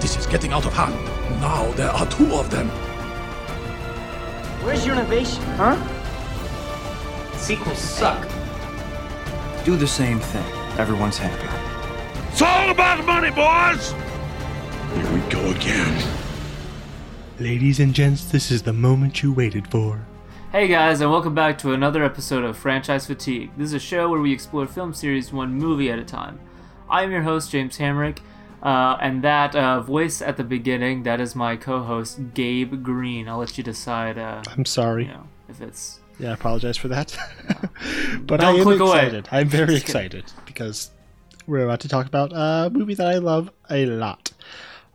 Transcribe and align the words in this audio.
This 0.00 0.16
is 0.16 0.26
getting 0.26 0.52
out 0.52 0.64
of 0.64 0.72
hand. 0.72 0.94
Now 1.42 1.70
there 1.72 1.90
are 1.90 2.06
two 2.06 2.32
of 2.34 2.50
them. 2.50 2.68
Where's 4.64 4.86
your 4.86 4.96
innovation, 4.96 5.42
huh? 5.58 5.76
Sequels 7.36 7.78
suck. 7.78 8.26
Do 9.64 9.76
the 9.76 9.86
same 9.86 10.18
thing. 10.18 10.44
Everyone's 10.78 11.18
happy. 11.18 11.46
It's 12.32 12.40
all 12.40 12.70
about 12.70 13.04
money, 13.04 13.30
boys! 13.30 13.92
Here 14.94 15.12
we 15.12 15.20
go 15.30 15.50
again. 15.50 16.02
Ladies 17.38 17.78
and 17.78 17.92
gents, 17.92 18.24
this 18.24 18.50
is 18.50 18.62
the 18.62 18.72
moment 18.72 19.22
you 19.22 19.32
waited 19.34 19.68
for. 19.68 20.00
Hey 20.50 20.66
guys, 20.66 21.02
and 21.02 21.10
welcome 21.10 21.34
back 21.34 21.58
to 21.58 21.74
another 21.74 22.02
episode 22.02 22.44
of 22.44 22.56
Franchise 22.56 23.06
Fatigue. 23.06 23.50
This 23.58 23.66
is 23.66 23.74
a 23.74 23.78
show 23.78 24.08
where 24.08 24.20
we 24.20 24.32
explore 24.32 24.66
film 24.66 24.94
series 24.94 25.30
one 25.30 25.52
movie 25.52 25.90
at 25.90 25.98
a 25.98 26.04
time. 26.04 26.40
I 26.88 27.02
am 27.02 27.10
your 27.10 27.22
host, 27.22 27.50
James 27.50 27.76
Hamrick, 27.76 28.20
uh, 28.62 28.96
and 29.00 29.22
that 29.22 29.56
uh, 29.56 29.80
voice 29.80 30.20
at 30.20 30.36
the 30.36 30.44
beginning, 30.44 31.02
that 31.04 31.20
is 31.20 31.34
my 31.34 31.56
co-host, 31.56 32.34
Gabe 32.34 32.82
Green. 32.82 33.28
I'll 33.28 33.38
let 33.38 33.56
you 33.56 33.64
decide, 33.64 34.18
uh, 34.18 34.42
I'm 34.48 34.64
sorry. 34.64 35.06
you 35.06 35.12
know, 35.12 35.26
if 35.48 35.60
it's... 35.60 36.00
Yeah, 36.18 36.30
I 36.30 36.34
apologize 36.34 36.76
for 36.76 36.88
that. 36.88 37.16
but 38.26 38.40
Don't 38.40 38.42
I 38.42 38.58
am 38.58 38.62
click 38.62 38.80
away. 38.80 38.98
excited. 38.98 39.28
I'm 39.32 39.48
very 39.48 39.74
excited 39.74 40.24
because 40.44 40.90
we're 41.46 41.64
about 41.64 41.80
to 41.80 41.88
talk 41.88 42.06
about 42.06 42.32
a 42.32 42.70
movie 42.70 42.94
that 42.94 43.06
I 43.06 43.18
love 43.18 43.50
a 43.70 43.86
lot. 43.86 44.32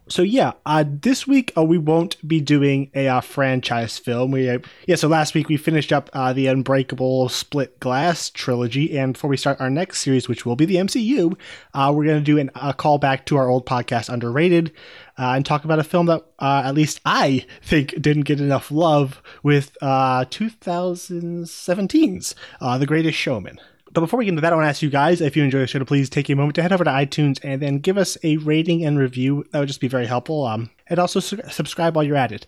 So 0.08 0.22
yeah, 0.22 0.52
uh, 0.68 0.84
this 0.88 1.26
week 1.26 1.52
uh, 1.58 1.64
we 1.64 1.80
won't 1.80 2.16
be 2.28 2.40
doing 2.40 2.92
a 2.94 3.08
uh, 3.08 3.22
franchise 3.22 3.98
film. 3.98 4.30
We 4.32 4.48
uh, 4.48 4.60
yeah, 4.86 4.98
so 4.98 5.08
last 5.08 5.34
week 5.34 5.50
we 5.50 5.58
finished 5.58 5.92
up 5.92 6.12
uh, 6.14 6.32
the 6.32 6.46
Unbreakable 6.46 7.28
Split 7.30 7.80
Glass 7.80 8.30
trilogy, 8.30 8.96
and 8.98 9.14
before 9.14 9.32
we 9.32 9.38
start 9.38 9.60
our 9.60 9.70
next 9.70 10.02
series, 10.02 10.30
which 10.30 10.46
will 10.46 10.56
be 10.56 10.66
the 10.66 10.76
MCU, 10.76 11.36
uh, 11.74 11.92
we're 11.96 12.06
going 12.06 12.20
to 12.20 12.24
do 12.24 12.38
an, 12.38 12.52
a 12.54 12.72
callback 12.72 13.26
to 13.26 13.38
our 13.38 13.50
old 13.50 13.66
podcast, 13.66 14.10
Underrated, 14.10 14.72
and 15.18 15.44
talk 15.44 15.66
about 15.66 15.80
a 15.80 15.84
film 15.84 16.06
that 16.06 16.24
at 16.40 16.76
least 16.76 17.02
I 17.04 17.48
think 17.64 18.00
didn't 18.00 18.24
get 18.24 18.40
enough 18.40 18.70
love 18.70 19.24
with 19.42 19.76
uh, 19.82 20.26
2017's 20.26 22.36
uh, 22.62 22.78
The 22.78 22.86
Greatest 22.86 23.18
Showman. 23.18 23.60
But 23.96 24.02
before 24.02 24.18
we 24.20 24.26
get 24.26 24.32
into 24.32 24.42
that, 24.42 24.52
I 24.52 24.58
want 24.58 24.66
to 24.66 24.70
ask 24.70 24.82
you 24.82 24.90
guys 24.90 25.22
if 25.22 25.38
you 25.38 25.44
enjoy 25.44 25.60
the 25.60 25.68
show 25.68 25.80
to 25.80 25.86
please 25.86 26.10
take 26.10 26.30
a 26.30 26.36
moment 26.36 26.56
to 26.56 26.62
head 26.62 26.74
over 26.74 26.84
to 26.84 26.90
iTunes 26.90 27.40
and 27.44 27.62
then 27.62 27.80
give 27.80 27.98
us 27.98 28.18
a 28.24 28.36
rating 28.36 28.84
and 28.84 29.00
review. 29.00 29.46
That 29.52 29.60
would 29.60 29.70
just 29.70 29.80
be 29.80 29.88
very 29.88 30.06
helpful. 30.06 30.46
Um, 30.46 30.70
and 30.88 31.00
also 31.00 31.22
su- 31.22 31.40
subscribe 31.50 31.96
while 31.96 32.04
you're 32.04 32.18
at 32.18 32.34
it. 32.34 32.46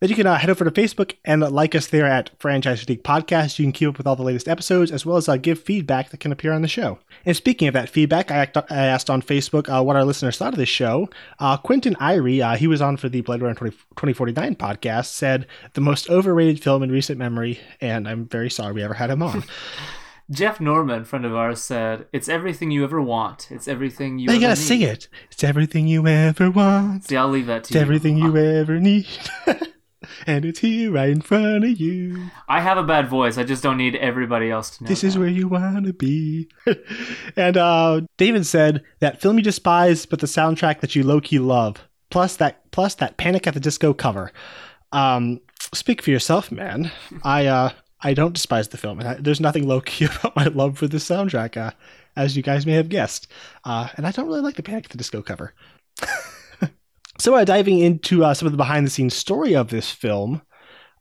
Then 0.00 0.10
you 0.10 0.14
can 0.14 0.26
uh, 0.26 0.36
head 0.36 0.50
over 0.50 0.62
to 0.62 0.70
Facebook 0.70 1.14
and 1.24 1.40
like 1.40 1.74
us 1.74 1.86
there 1.86 2.04
at 2.04 2.28
Franchise 2.38 2.80
Fatigue 2.80 3.02
Podcast. 3.02 3.58
You 3.58 3.64
can 3.64 3.72
keep 3.72 3.88
up 3.88 3.96
with 3.96 4.06
all 4.06 4.14
the 4.14 4.22
latest 4.22 4.46
episodes 4.46 4.90
as 4.90 5.06
well 5.06 5.16
as 5.16 5.26
uh, 5.26 5.38
give 5.38 5.58
feedback 5.58 6.10
that 6.10 6.20
can 6.20 6.32
appear 6.32 6.52
on 6.52 6.60
the 6.60 6.68
show. 6.68 6.98
And 7.24 7.34
speaking 7.34 7.66
of 7.66 7.72
that 7.72 7.88
feedback, 7.88 8.30
I 8.30 8.50
asked 8.68 9.08
on 9.08 9.22
Facebook 9.22 9.74
uh, 9.74 9.82
what 9.82 9.96
our 9.96 10.04
listeners 10.04 10.36
thought 10.36 10.52
of 10.52 10.58
this 10.58 10.68
show. 10.68 11.08
Uh, 11.38 11.56
Quentin 11.56 11.94
Irie, 11.94 12.42
uh, 12.42 12.56
he 12.56 12.66
was 12.66 12.82
on 12.82 12.98
for 12.98 13.08
the 13.08 13.22
Blade 13.22 13.40
Runner 13.40 13.54
20- 13.54 13.70
2049 13.70 14.54
podcast, 14.56 15.06
said 15.06 15.46
the 15.72 15.80
most 15.80 16.10
overrated 16.10 16.62
film 16.62 16.82
in 16.82 16.92
recent 16.92 17.18
memory, 17.18 17.58
and 17.80 18.06
I'm 18.06 18.26
very 18.26 18.50
sorry 18.50 18.74
we 18.74 18.82
ever 18.82 18.94
had 18.94 19.08
him 19.08 19.22
on. 19.22 19.44
Jeff 20.30 20.60
Norman, 20.60 21.04
friend 21.04 21.24
of 21.24 21.34
ours, 21.34 21.60
said, 21.60 22.06
It's 22.12 22.28
everything 22.28 22.70
you 22.70 22.84
ever 22.84 23.00
want. 23.02 23.48
It's 23.50 23.66
everything 23.66 24.18
you 24.18 24.26
Now 24.28 24.34
you 24.34 24.38
ever 24.38 24.48
gotta 24.50 24.60
need. 24.60 24.66
sing 24.66 24.80
it. 24.82 25.08
It's 25.30 25.42
everything 25.42 25.88
you 25.88 26.06
ever 26.06 26.50
want. 26.50 27.04
See, 27.04 27.16
I'll 27.16 27.28
leave 27.28 27.46
that 27.46 27.64
to 27.64 27.74
you. 27.74 27.80
It's 27.80 27.80
you. 27.80 27.80
everything 27.80 28.16
you 28.18 28.36
ever 28.60 28.78
need. 28.78 29.08
and 30.26 30.44
it's 30.44 30.60
here 30.60 30.92
right 30.92 31.10
in 31.10 31.20
front 31.20 31.64
of 31.64 31.80
you. 31.80 32.30
I 32.48 32.60
have 32.60 32.78
a 32.78 32.84
bad 32.84 33.08
voice. 33.08 33.38
I 33.38 33.44
just 33.44 33.62
don't 33.62 33.76
need 33.76 33.96
everybody 33.96 34.50
else 34.50 34.70
to 34.78 34.84
know 34.84 34.88
This 34.88 35.02
is 35.04 35.18
where 35.18 35.28
you 35.28 35.48
want 35.48 35.86
to 35.86 35.92
be. 35.92 36.48
and 37.36 37.56
uh, 37.56 38.02
David 38.16 38.46
said 38.46 38.82
that 39.00 39.20
film 39.20 39.36
you 39.38 39.42
despise, 39.42 40.06
but 40.06 40.20
the 40.20 40.26
soundtrack 40.26 40.80
that 40.80 40.94
you 40.94 41.02
low 41.02 41.20
key 41.20 41.38
love. 41.38 41.76
Plus 42.10 42.36
that, 42.36 42.70
plus 42.70 42.94
that 42.96 43.16
Panic 43.16 43.46
at 43.46 43.54
the 43.54 43.60
Disco 43.60 43.92
cover. 43.94 44.32
Um, 44.92 45.40
speak 45.72 46.02
for 46.02 46.10
yourself, 46.10 46.50
man. 46.50 46.90
I 47.22 47.46
uh, 47.46 47.70
I 48.02 48.14
don't 48.14 48.34
despise 48.34 48.68
the 48.68 48.78
film, 48.78 49.00
and 49.00 49.24
there's 49.24 49.40
nothing 49.40 49.68
low 49.68 49.80
key 49.80 50.04
about 50.20 50.36
my 50.36 50.44
love 50.44 50.78
for 50.78 50.88
the 50.88 50.98
soundtrack, 50.98 51.56
uh, 51.56 51.72
as 52.16 52.36
you 52.36 52.42
guys 52.42 52.66
may 52.66 52.72
have 52.72 52.88
guessed. 52.88 53.28
Uh, 53.64 53.88
and 53.96 54.06
I 54.06 54.10
don't 54.10 54.26
really 54.26 54.40
like 54.40 54.56
the 54.56 54.62
Panic 54.62 54.86
at 54.86 54.90
the 54.90 54.98
Disco 54.98 55.22
cover. 55.22 55.54
so, 57.18 57.34
uh, 57.34 57.44
diving 57.44 57.78
into 57.78 58.24
uh, 58.24 58.34
some 58.34 58.46
of 58.46 58.52
the 58.52 58.58
behind 58.58 58.86
the 58.86 58.90
scenes 58.90 59.14
story 59.14 59.54
of 59.54 59.68
this 59.68 59.90
film, 59.90 60.42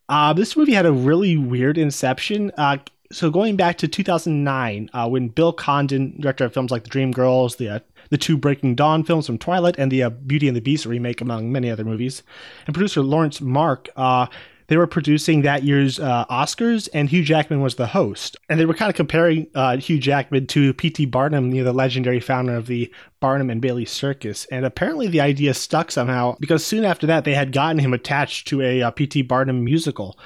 uh, 0.09 0.33
this 0.33 0.57
movie 0.57 0.73
had 0.73 0.85
a 0.85 0.91
really 0.91 1.37
weird 1.37 1.77
inception. 1.77 2.51
Uh, 2.57 2.77
so 3.11 3.31
going 3.31 3.55
back 3.55 3.77
to 3.79 3.87
2009, 3.87 4.89
uh, 4.93 5.09
when 5.09 5.29
Bill 5.29 5.51
Condon, 5.51 6.19
director 6.19 6.45
of 6.45 6.53
films 6.53 6.69
like 6.69 6.83
The 6.83 6.89
Dream 6.89 7.11
Girls, 7.11 7.55
the 7.55 7.83
the 8.09 8.17
two 8.17 8.37
Breaking 8.37 8.73
Dawn 8.73 9.03
films 9.03 9.27
from 9.27 9.37
Twilight, 9.37 9.75
and 9.77 9.91
the 9.91 10.09
Beauty 10.09 10.47
and 10.47 10.57
the 10.57 10.61
Beast 10.61 10.87
remake, 10.87 11.21
among 11.21 11.51
many 11.51 11.69
other 11.69 11.83
movies, 11.83 12.23
and 12.65 12.73
producer 12.73 13.01
Laurence 13.01 13.39
Mark, 13.39 13.89
they 14.69 14.77
were 14.77 14.87
producing 14.87 15.41
that 15.41 15.63
year's 15.63 15.99
uh, 15.99 16.25
Oscars, 16.25 16.87
and 16.93 17.09
Hugh 17.09 17.23
Jackman 17.23 17.61
was 17.61 17.75
the 17.75 17.87
host. 17.87 18.37
And 18.47 18.59
they 18.59 18.65
were 18.65 18.75
kind 18.75 18.89
of 18.89 18.95
comparing 18.95 19.47
uh, 19.55 19.77
Hugh 19.77 19.99
Jackman 19.99 20.45
to 20.47 20.73
P.T. 20.75 21.07
Barnum, 21.07 21.51
you 21.53 21.61
know, 21.61 21.65
the 21.65 21.73
legendary 21.73 22.19
founder 22.19 22.55
of 22.55 22.67
the 22.67 22.93
Barnum 23.19 23.49
and 23.49 23.61
Bailey 23.61 23.85
Circus. 23.85 24.45
And 24.45 24.65
apparently 24.65 25.07
the 25.07 25.21
idea 25.21 25.55
stuck 25.55 25.91
somehow 25.91 26.37
because 26.39 26.63
soon 26.63 26.85
after 26.85 27.07
that 27.07 27.25
they 27.25 27.33
had 27.33 27.51
gotten 27.51 27.79
him 27.79 27.93
attached 27.93 28.47
to 28.49 28.61
a 28.61 28.83
uh, 28.83 28.91
P.T. 28.91 29.23
Barnum 29.23 29.65
musical. 29.65 30.19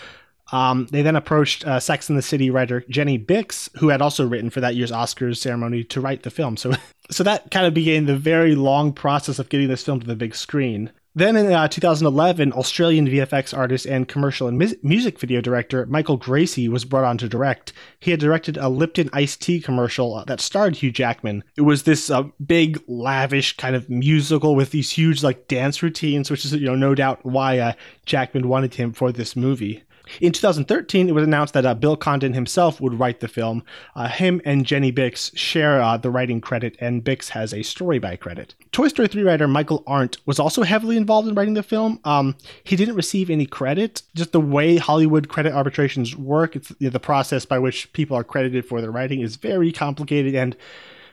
Um, 0.51 0.87
they 0.91 1.01
then 1.01 1.15
approached 1.15 1.65
uh, 1.65 1.79
Sex 1.79 2.09
and 2.09 2.17
the 2.17 2.21
City 2.21 2.49
writer 2.51 2.83
Jenny 2.89 3.17
Bicks, 3.17 3.69
who 3.77 3.87
had 3.87 4.01
also 4.01 4.27
written 4.27 4.49
for 4.49 4.59
that 4.59 4.75
year's 4.75 4.91
Oscars 4.91 5.37
ceremony, 5.37 5.85
to 5.85 6.01
write 6.01 6.23
the 6.23 6.29
film. 6.29 6.57
So, 6.57 6.73
so 7.09 7.23
that 7.23 7.49
kind 7.49 7.65
of 7.65 7.73
began 7.73 8.07
the 8.07 8.17
very 8.17 8.55
long 8.55 8.91
process 8.91 9.39
of 9.39 9.47
getting 9.47 9.69
this 9.69 9.83
film 9.83 10.01
to 10.01 10.07
the 10.07 10.17
big 10.17 10.35
screen. 10.35 10.91
Then 11.15 11.35
in 11.35 11.51
uh, 11.51 11.67
2011, 11.67 12.53
Australian 12.53 13.07
VFX 13.07 13.55
artist 13.55 13.85
and 13.85 14.07
commercial 14.07 14.47
and 14.47 14.57
mus- 14.57 14.73
music 14.81 15.19
video 15.19 15.41
director 15.41 15.85
Michael 15.85 16.17
Gracey 16.17 16.67
was 16.67 16.85
brought 16.85 17.03
on 17.03 17.19
to 17.19 17.29
direct. 17.29 17.71
He 17.99 18.09
had 18.09 18.19
directed 18.19 18.57
a 18.57 18.67
Lipton 18.67 19.11
iced 19.13 19.39
tea 19.39 19.61
commercial 19.61 20.15
uh, 20.15 20.23
that 20.25 20.41
starred 20.41 20.77
Hugh 20.77 20.91
Jackman. 20.91 21.43
It 21.55 21.61
was 21.61 21.83
this 21.83 22.09
uh, 22.09 22.23
big, 22.43 22.81
lavish 22.87 23.55
kind 23.57 23.75
of 23.75 23.91
musical 23.91 24.55
with 24.55 24.71
these 24.71 24.89
huge 24.89 25.21
like 25.21 25.47
dance 25.47 25.83
routines, 25.83 26.31
which 26.31 26.45
is 26.45 26.53
you 26.53 26.65
know 26.65 26.75
no 26.75 26.95
doubt 26.95 27.23
why 27.23 27.59
uh, 27.59 27.73
Jackman 28.07 28.47
wanted 28.47 28.73
him 28.73 28.91
for 28.91 29.11
this 29.11 29.35
movie. 29.35 29.83
In 30.19 30.31
2013, 30.31 31.07
it 31.07 31.13
was 31.13 31.23
announced 31.23 31.53
that 31.53 31.65
uh, 31.65 31.73
Bill 31.73 31.95
Condon 31.95 32.33
himself 32.33 32.81
would 32.81 32.99
write 32.99 33.19
the 33.19 33.27
film. 33.27 33.63
Uh, 33.95 34.07
him 34.07 34.41
and 34.43 34.65
Jenny 34.65 34.91
Bicks 34.91 35.31
share 35.35 35.81
uh, 35.81 35.97
the 35.97 36.11
writing 36.11 36.41
credit, 36.41 36.75
and 36.79 37.03
Bicks 37.03 37.29
has 37.29 37.53
a 37.53 37.63
story 37.63 37.99
by 37.99 38.15
credit. 38.15 38.53
Toy 38.71 38.89
Story 38.89 39.07
3 39.07 39.23
writer 39.23 39.47
Michael 39.47 39.83
Arndt 39.87 40.17
was 40.25 40.39
also 40.39 40.63
heavily 40.63 40.97
involved 40.97 41.27
in 41.27 41.35
writing 41.35 41.53
the 41.53 41.63
film. 41.63 41.99
Um, 42.03 42.35
he 42.63 42.75
didn't 42.75 42.95
receive 42.95 43.29
any 43.29 43.45
credit. 43.45 44.01
Just 44.15 44.31
the 44.33 44.41
way 44.41 44.77
Hollywood 44.77 45.29
credit 45.29 45.53
arbitrations 45.53 46.15
work, 46.15 46.55
you 46.55 46.61
know, 46.81 46.89
the 46.89 46.99
process 46.99 47.45
by 47.45 47.59
which 47.59 47.91
people 47.93 48.17
are 48.17 48.23
credited 48.23 48.65
for 48.65 48.81
their 48.81 48.91
writing 48.91 49.21
is 49.21 49.37
very 49.37 49.71
complicated 49.71 50.35
and 50.35 50.55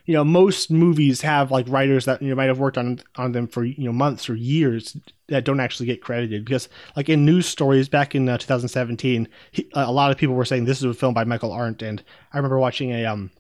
you 0.06 0.14
know 0.14 0.24
most 0.24 0.70
movies 0.70 1.20
have 1.20 1.50
like 1.50 1.68
writers 1.68 2.04
that 2.04 2.20
you 2.22 2.28
know 2.28 2.34
might 2.34 2.46
have 2.46 2.58
worked 2.58 2.78
on 2.78 3.00
on 3.16 3.32
them 3.32 3.46
for 3.46 3.64
you 3.64 3.84
know 3.84 3.92
months 3.92 4.28
or 4.28 4.34
years 4.34 4.96
that 5.28 5.44
don't 5.44 5.60
actually 5.60 5.86
get 5.86 6.02
credited. 6.02 6.44
Because 6.44 6.68
like 6.96 7.08
in 7.08 7.24
news 7.24 7.46
stories 7.46 7.88
back 7.88 8.14
in 8.14 8.28
uh, 8.28 8.38
2017 8.38 9.28
he, 9.52 9.70
a 9.74 9.92
lot 9.92 10.10
of 10.10 10.18
people 10.18 10.34
were 10.34 10.44
saying 10.44 10.64
this 10.64 10.78
is 10.78 10.84
a 10.84 10.94
film 10.94 11.14
by 11.14 11.24
Michael 11.24 11.52
Arndt. 11.52 11.82
And 11.82 12.02
I 12.32 12.38
remember 12.38 12.58
watching 12.58 12.90
a 12.90 13.04
um 13.06 13.30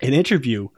an 0.00 0.12
interview 0.12 0.68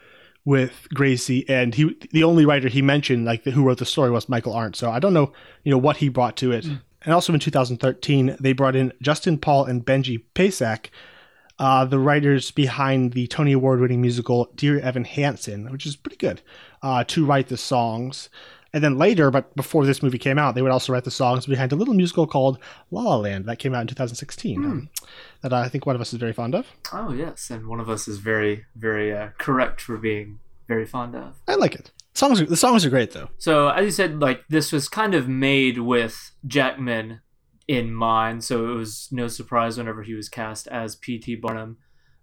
with 0.44 0.86
Gracey 0.94 1.44
and 1.48 1.74
he 1.74 1.96
the 2.12 2.24
only 2.24 2.46
writer 2.46 2.68
he 2.68 2.82
mentioned 2.82 3.24
like 3.24 3.44
who 3.44 3.64
wrote 3.64 3.78
the 3.78 3.86
story 3.86 4.10
was 4.10 4.28
Michael 4.28 4.52
Arndt. 4.52 4.76
So 4.76 4.90
I 4.90 4.98
don't 4.98 5.14
know 5.14 5.32
you 5.64 5.70
know 5.70 5.78
what 5.78 5.98
he 5.98 6.08
brought 6.08 6.36
to 6.38 6.52
it. 6.52 6.66
And 7.02 7.12
also 7.12 7.34
in 7.34 7.40
2013 7.40 8.36
they 8.40 8.52
brought 8.52 8.76
in 8.76 8.92
Justin 9.02 9.38
Paul 9.38 9.64
and 9.64 9.84
Benji 9.84 10.22
Pasek 10.34 10.88
uh, 11.59 11.84
the 11.84 11.98
writers 11.98 12.50
behind 12.50 13.12
the 13.12 13.26
Tony 13.26 13.53
Award 13.53 13.81
winning 13.81 14.00
musical 14.00 14.50
Dear 14.54 14.81
Evan 14.81 15.04
Hansen, 15.04 15.70
which 15.70 15.87
is 15.87 15.97
pretty 15.97 16.16
good, 16.16 16.41
uh, 16.82 17.04
to 17.04 17.25
write 17.25 17.48
the 17.48 17.56
songs. 17.56 18.28
And 18.72 18.82
then 18.82 18.98
later, 18.98 19.31
but 19.31 19.55
before 19.55 19.87
this 19.87 20.02
movie 20.02 20.19
came 20.19 20.37
out, 20.37 20.56
they 20.56 20.62
would 20.62 20.73
also 20.73 20.93
write 20.93 21.05
the 21.05 21.11
songs 21.12 21.46
behind 21.46 21.70
a 21.70 21.76
little 21.76 21.94
musical 21.94 22.26
called 22.26 22.58
La 22.90 23.02
La 23.02 23.17
Land 23.17 23.44
that 23.44 23.61
came 23.61 23.73
out 23.73 23.82
in 23.82 23.87
2016, 23.87 24.64
um, 24.64 24.90
that 25.43 25.52
I 25.52 25.69
think 25.69 25.87
one 25.87 25.94
of 25.94 26.02
us 26.02 26.12
is 26.12 26.19
very 26.19 26.32
fond 26.32 26.56
of. 26.56 26.67
Oh, 26.93 27.12
yes. 27.12 27.50
And 27.50 27.69
one 27.69 27.78
of 27.78 27.88
us 27.88 28.08
is 28.08 28.19
very, 28.19 28.64
very 28.75 29.12
uh, 29.12 29.28
correct 29.38 29.81
for 29.81 29.96
being 29.96 30.40
very 30.67 30.87
fond 30.87 31.14
of. 31.14 31.40
I 31.46 31.55
like 31.55 31.76
it. 31.76 31.93
Songs 32.14 32.40
are, 32.40 32.46
the 32.46 32.56
songs 32.56 32.84
are 32.84 32.90
great 32.90 33.12
though. 33.12 33.28
So, 33.38 33.69
as 33.69 33.84
you 33.84 33.90
said, 33.93 34.20
like, 34.20 34.44
this 34.49 34.73
was 34.73 34.88
kind 34.88 35.14
of 35.14 35.28
made 35.28 35.78
with 35.78 36.32
Jackman 36.46 37.20
in 37.66 37.93
mind, 37.93 38.44
so 38.44 38.70
it 38.70 38.75
was 38.75 39.08
no 39.11 39.28
surprise 39.28 39.78
whenever 39.78 40.02
he 40.02 40.14
was 40.14 40.28
cast 40.28 40.66
as 40.69 40.96
P.T. 40.96 41.37
Barnum. 41.37 41.78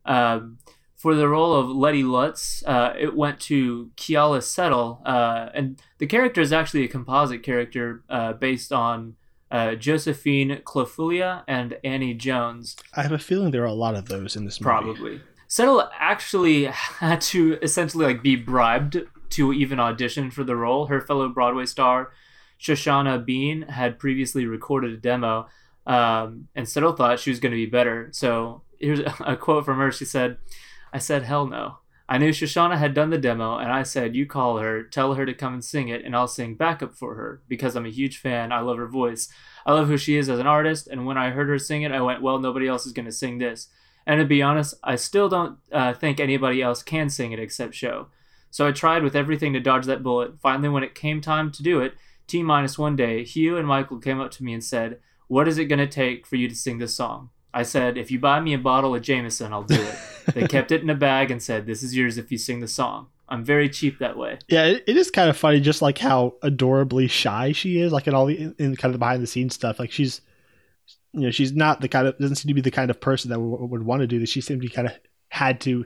Um, 0.06 0.58
for 0.96 1.16
the 1.16 1.28
role 1.28 1.56
of 1.56 1.70
Letty 1.70 2.04
Lutz, 2.04 2.64
uh, 2.68 2.94
it 2.98 3.16
went 3.16 3.40
to 3.42 3.90
Keala 3.98 4.44
Settle, 4.44 5.02
uh, 5.06 5.50
and 5.54 5.82
the 5.98 6.06
character 6.06 6.42
is 6.42 6.54
actually 6.54 6.84
a 6.84 6.88
composite 6.88 7.42
character 7.42 8.04
uh, 8.10 8.34
based 8.34 8.72
on 8.72 9.16
uh, 9.52 9.76
Josephine 9.76 10.62
Clofullia 10.64 11.44
and 11.48 11.78
Annie 11.84 12.14
Jones, 12.14 12.78
I 12.96 13.04
have 13.04 13.12
a 13.12 13.20
feeling 13.20 13.52
there 13.52 13.64
are 13.64 13.66
a 13.66 13.74
lot 13.74 13.96
of 13.96 14.08
those 14.08 14.36
in 14.36 14.46
this 14.46 14.62
movie. 14.62 14.70
probably. 14.70 15.22
Settle 15.48 15.90
actually 16.00 16.66
had 16.66 17.22
to 17.22 17.60
essentially 17.62 18.06
like 18.06 18.24
be 18.24 18.38
bribed 18.38 18.98
to 19.32 19.54
even 19.54 19.80
audition 19.80 20.32
for 20.32 20.44
the 20.44 20.56
role. 20.56 20.88
Her 20.88 21.02
fellow 21.02 21.28
Broadway 21.30 21.66
star 21.66 22.12
Shoshana 22.62 23.26
Bean 23.26 23.64
had 23.64 24.00
previously 24.00 24.46
recorded 24.46 24.92
a 24.92 24.98
demo 24.98 25.48
um, 25.88 26.48
and 26.56 26.70
still 26.70 26.94
thought 26.94 27.20
she 27.20 27.32
was 27.32 27.40
going 27.40 27.52
to 27.52 27.58
be 27.58 27.66
better. 27.66 28.10
So 28.12 28.62
here's 28.80 29.00
a 29.26 29.36
quote 29.36 29.66
from 29.66 29.80
her. 29.80 29.92
She 29.92 30.06
said, 30.06 30.38
I 30.94 31.00
said, 31.00 31.24
hell 31.24 31.48
no. 31.48 31.78
I 32.08 32.18
knew 32.18 32.32
Shoshana 32.32 32.78
had 32.78 32.94
done 32.94 33.10
the 33.10 33.18
demo, 33.18 33.58
and 33.58 33.72
I 33.72 33.84
said, 33.84 34.18
You 34.18 34.26
call 34.26 34.58
her, 34.58 34.84
tell 34.84 35.14
her 35.14 35.26
to 35.26 35.34
come 35.34 35.54
and 35.54 35.64
sing 35.64 35.88
it, 35.88 36.04
and 36.04 36.14
I'll 36.14 36.28
sing 36.28 36.56
backup 36.56 36.94
for 36.94 37.16
her 37.16 37.42
because 37.48 37.74
I'm 37.74 37.86
a 37.86 37.90
huge 37.90 38.18
fan. 38.18 38.52
I 38.52 38.60
love 38.60 38.78
her 38.80 38.88
voice. 38.88 39.30
I 39.66 39.72
love 39.72 39.88
who 39.88 39.96
she 39.96 40.18
is 40.18 40.28
as 40.28 40.38
an 40.38 40.46
artist, 40.46 40.90
and 40.90 41.06
when 41.06 41.18
I 41.18 41.30
heard 41.30 41.48
her 41.48 41.58
sing 41.58 41.84
it, 41.84 41.94
I 41.94 42.02
went, 42.02 42.22
Well, 42.22 42.38
nobody 42.38 42.68
else 42.68 42.86
is 42.86 42.92
going 42.92 43.06
to 43.06 43.14
sing 43.14 43.38
this. 43.38 43.70
And 44.06 44.20
to 44.20 44.26
be 44.26 44.42
honest, 44.42 44.76
I 44.84 44.98
still 44.98 45.30
don't 45.30 45.60
uh, 45.72 45.94
think 45.94 46.20
anybody 46.20 46.62
else 46.62 46.84
can 46.84 47.10
sing 47.10 47.32
it 47.32 47.40
except 47.40 47.76
Show. 47.76 48.08
So 48.50 48.68
I 48.68 48.74
tried 48.74 49.04
with 49.04 49.16
everything 49.16 49.54
to 49.54 49.62
dodge 49.62 49.86
that 49.86 50.04
bullet. 50.04 50.38
Finally, 50.42 50.68
when 50.68 50.84
it 50.84 50.94
came 50.94 51.22
time 51.22 51.50
to 51.54 51.64
do 51.64 51.80
it, 51.80 51.94
T 52.32 52.44
minus 52.44 52.80
one 52.80 52.96
day, 52.96 53.26
Hugh 53.26 53.58
and 53.58 53.68
Michael 53.68 54.00
came 54.00 54.22
up 54.22 54.32
to 54.32 54.44
me 54.44 54.54
and 54.54 54.64
said, 54.64 55.00
What 55.28 55.50
is 55.50 55.58
it 55.58 55.66
going 55.66 55.80
to 55.80 55.88
take 55.88 56.26
for 56.26 56.38
you 56.38 56.48
to 56.48 56.56
sing 56.56 56.78
this 56.78 56.96
song? 56.96 57.30
I 57.54 57.64
said, 57.64 57.98
If 57.98 58.10
you 58.10 58.20
buy 58.20 58.40
me 58.40 58.54
a 58.54 58.58
bottle 58.58 58.96
of 58.96 59.02
Jameson, 59.02 59.52
I'll 59.52 59.64
do 59.64 59.82
it. 59.82 59.96
they 60.34 60.48
kept 60.48 60.72
it 60.72 60.82
in 60.82 60.90
a 60.90 60.96
bag 60.96 61.30
and 61.30 61.44
said, 61.44 61.66
This 61.66 61.84
is 61.84 61.94
yours 61.94 62.18
if 62.18 62.32
you 62.32 62.38
sing 62.38 62.62
the 62.62 62.70
song. 62.70 63.08
I'm 63.28 63.44
very 63.44 63.68
cheap 63.68 64.00
that 64.00 64.18
way. 64.18 64.40
Yeah, 64.48 64.64
it, 64.64 64.86
it 64.88 64.96
is 64.96 65.12
kind 65.12 65.30
of 65.30 65.36
funny, 65.36 65.60
just 65.60 65.82
like 65.82 65.98
how 65.98 66.36
adorably 66.42 67.08
shy 67.08 67.52
she 67.52 67.82
is, 67.82 67.92
like 67.92 68.08
in 68.08 68.14
all 68.14 68.28
the 68.28 68.56
in 68.58 68.78
kind 68.78 68.86
of 68.86 68.94
the 68.94 69.00
behind 69.00 69.22
the 69.22 69.28
scenes 69.28 69.54
stuff. 69.54 69.78
Like 69.78 69.92
she's, 69.92 70.22
you 71.12 71.22
know, 71.22 71.32
she's 71.32 71.52
not 71.52 71.82
the 71.82 71.90
kind 71.90 72.08
of 72.08 72.18
doesn't 72.18 72.38
seem 72.38 72.48
to 72.48 72.54
be 72.54 72.62
the 72.62 72.72
kind 72.72 72.90
of 72.90 73.02
person 73.02 73.30
that 73.32 73.42
would, 73.42 73.70
would 73.72 73.84
want 73.84 74.02
to 74.04 74.08
do 74.08 74.20
this. 74.20 74.30
She 74.30 74.40
seemed 74.40 74.62
to 74.62 74.68
be 74.68 74.74
kind 74.74 74.88
of 74.88 74.94
had 75.28 75.60
to, 75.62 75.86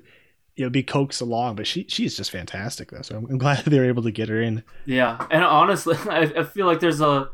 you 0.55 0.63
know, 0.65 0.69
be 0.69 0.83
coaxed 0.83 1.21
along. 1.21 1.55
But 1.55 1.67
she 1.67 1.85
she's 1.89 2.15
just 2.17 2.31
fantastic 2.31 2.91
though. 2.91 3.01
So 3.01 3.17
I'm, 3.17 3.25
I'm 3.29 3.37
glad 3.45 3.65
they 3.65 3.79
were 3.79 3.85
able 3.85 4.03
to 4.03 4.11
get 4.11 4.29
her 4.29 4.41
in. 4.41 4.63
Yeah, 4.85 5.25
and 5.31 5.43
honestly, 5.43 5.95
I, 6.09 6.31
I 6.37 6.43
feel 6.43 6.65
like 6.65 6.79
there's 6.79 7.01
a 7.01 7.29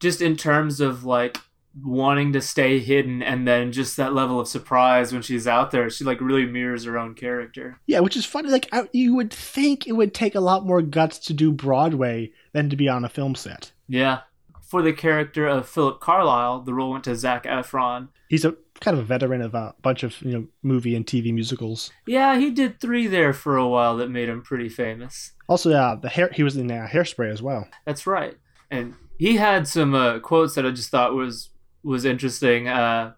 just 0.00 0.20
in 0.22 0.36
terms 0.36 0.80
of 0.80 1.04
like 1.04 1.38
wanting 1.84 2.32
to 2.32 2.40
stay 2.40 2.80
hidden 2.80 3.22
and 3.22 3.46
then 3.46 3.70
just 3.70 3.96
that 3.96 4.12
level 4.12 4.40
of 4.40 4.48
surprise 4.48 5.12
when 5.12 5.22
she's 5.22 5.46
out 5.46 5.70
there 5.70 5.88
she 5.88 6.02
like 6.02 6.20
really 6.20 6.46
mirrors 6.46 6.84
her 6.84 6.98
own 6.98 7.14
character 7.14 7.78
Yeah, 7.86 8.00
which 8.00 8.16
is 8.16 8.24
funny. 8.24 8.48
Like 8.50 8.68
I, 8.72 8.88
you 8.92 9.14
would 9.14 9.32
think 9.32 9.86
it 9.86 9.92
would 9.92 10.12
take 10.12 10.34
a 10.34 10.40
lot 10.40 10.66
more 10.66 10.82
guts 10.82 11.18
to 11.20 11.32
do 11.34 11.52
Broadway 11.52 12.32
than 12.52 12.68
to 12.70 12.74
be 12.76 12.88
on 12.88 13.04
a 13.04 13.08
film 13.08 13.34
set. 13.36 13.70
yeah 13.86 14.20
for 14.62 14.82
the 14.82 14.92
character 14.92 15.46
of 15.46 15.68
phillip 15.68 16.00
carlyle 16.00 16.60
the 16.62 16.74
role 16.74 16.90
went 16.90 17.04
to 17.04 17.14
zac 17.14 17.44
efron 17.44 18.08
He's 18.28 18.44
a 18.44 18.56
kind 18.80 18.96
of 18.96 19.02
a 19.02 19.06
veteran 19.06 19.42
of 19.42 19.54
a 19.54 19.74
bunch 19.82 20.02
of 20.02 20.20
you 20.22 20.32
know 20.32 20.46
movie 20.62 20.94
and 20.94 21.06
TV 21.06 21.32
musicals. 21.32 21.90
yeah 22.06 22.38
he 22.38 22.50
did 22.50 22.80
three 22.80 23.06
there 23.06 23.32
for 23.32 23.56
a 23.56 23.68
while 23.68 23.96
that 23.96 24.10
made 24.10 24.28
him 24.28 24.42
pretty 24.42 24.68
famous 24.68 25.32
Also, 25.48 25.72
uh, 25.72 25.94
the 25.96 26.08
hair 26.08 26.30
he 26.32 26.42
was 26.42 26.56
in 26.56 26.70
uh, 26.70 26.86
Hairspray 26.90 27.32
as 27.32 27.40
well. 27.42 27.66
That's 27.86 28.06
right. 28.06 28.36
And 28.70 28.94
he 29.18 29.36
had 29.36 29.66
some 29.66 29.94
uh, 29.94 30.18
quotes 30.20 30.54
that 30.54 30.66
I 30.66 30.70
just 30.70 30.90
thought 30.90 31.14
was 31.14 31.50
was 31.82 32.04
interesting. 32.04 32.68
Uh, 32.68 33.14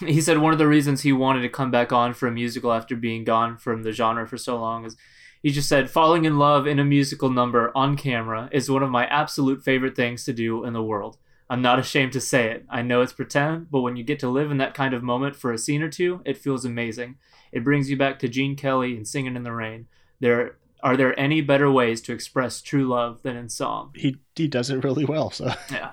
he 0.00 0.20
said 0.20 0.38
one 0.38 0.52
of 0.52 0.58
the 0.58 0.66
reasons 0.68 1.02
he 1.02 1.12
wanted 1.12 1.42
to 1.42 1.48
come 1.48 1.70
back 1.70 1.92
on 1.92 2.14
for 2.14 2.26
a 2.26 2.32
musical 2.32 2.72
after 2.72 2.96
being 2.96 3.24
gone 3.24 3.56
from 3.56 3.82
the 3.82 3.92
genre 3.92 4.26
for 4.26 4.36
so 4.38 4.56
long 4.56 4.84
is 4.84 4.96
he 5.42 5.50
just 5.50 5.68
said 5.68 5.90
falling 5.90 6.24
in 6.24 6.38
love 6.38 6.66
in 6.66 6.78
a 6.78 6.84
musical 6.84 7.30
number 7.30 7.70
on 7.76 7.96
camera 7.96 8.48
is 8.50 8.70
one 8.70 8.82
of 8.82 8.90
my 8.90 9.06
absolute 9.06 9.62
favorite 9.62 9.94
things 9.94 10.24
to 10.24 10.32
do 10.32 10.64
in 10.64 10.72
the 10.72 10.82
world. 10.82 11.18
I'm 11.50 11.62
not 11.62 11.78
ashamed 11.78 12.12
to 12.12 12.20
say 12.20 12.50
it. 12.50 12.64
I 12.70 12.82
know 12.82 13.02
it's 13.02 13.12
pretend, 13.12 13.70
but 13.70 13.82
when 13.82 13.96
you 13.96 14.04
get 14.04 14.18
to 14.20 14.28
live 14.28 14.50
in 14.50 14.58
that 14.58 14.74
kind 14.74 14.94
of 14.94 15.02
moment 15.02 15.36
for 15.36 15.52
a 15.52 15.58
scene 15.58 15.82
or 15.82 15.90
two, 15.90 16.20
it 16.24 16.38
feels 16.38 16.64
amazing. 16.64 17.16
It 17.52 17.64
brings 17.64 17.90
you 17.90 17.96
back 17.96 18.18
to 18.20 18.28
Gene 18.28 18.56
Kelly 18.56 18.96
and 18.96 19.06
Singing 19.06 19.36
in 19.36 19.42
the 19.42 19.52
Rain. 19.52 19.86
There 20.20 20.56
are 20.82 20.96
there 20.96 21.18
any 21.18 21.40
better 21.40 21.70
ways 21.70 22.00
to 22.02 22.12
express 22.12 22.60
true 22.60 22.86
love 22.86 23.22
than 23.22 23.36
in 23.36 23.48
song? 23.48 23.92
He 23.94 24.16
he 24.34 24.48
does 24.48 24.70
it 24.70 24.84
really 24.84 25.04
well. 25.04 25.30
So 25.30 25.46
Yeah. 25.70 25.92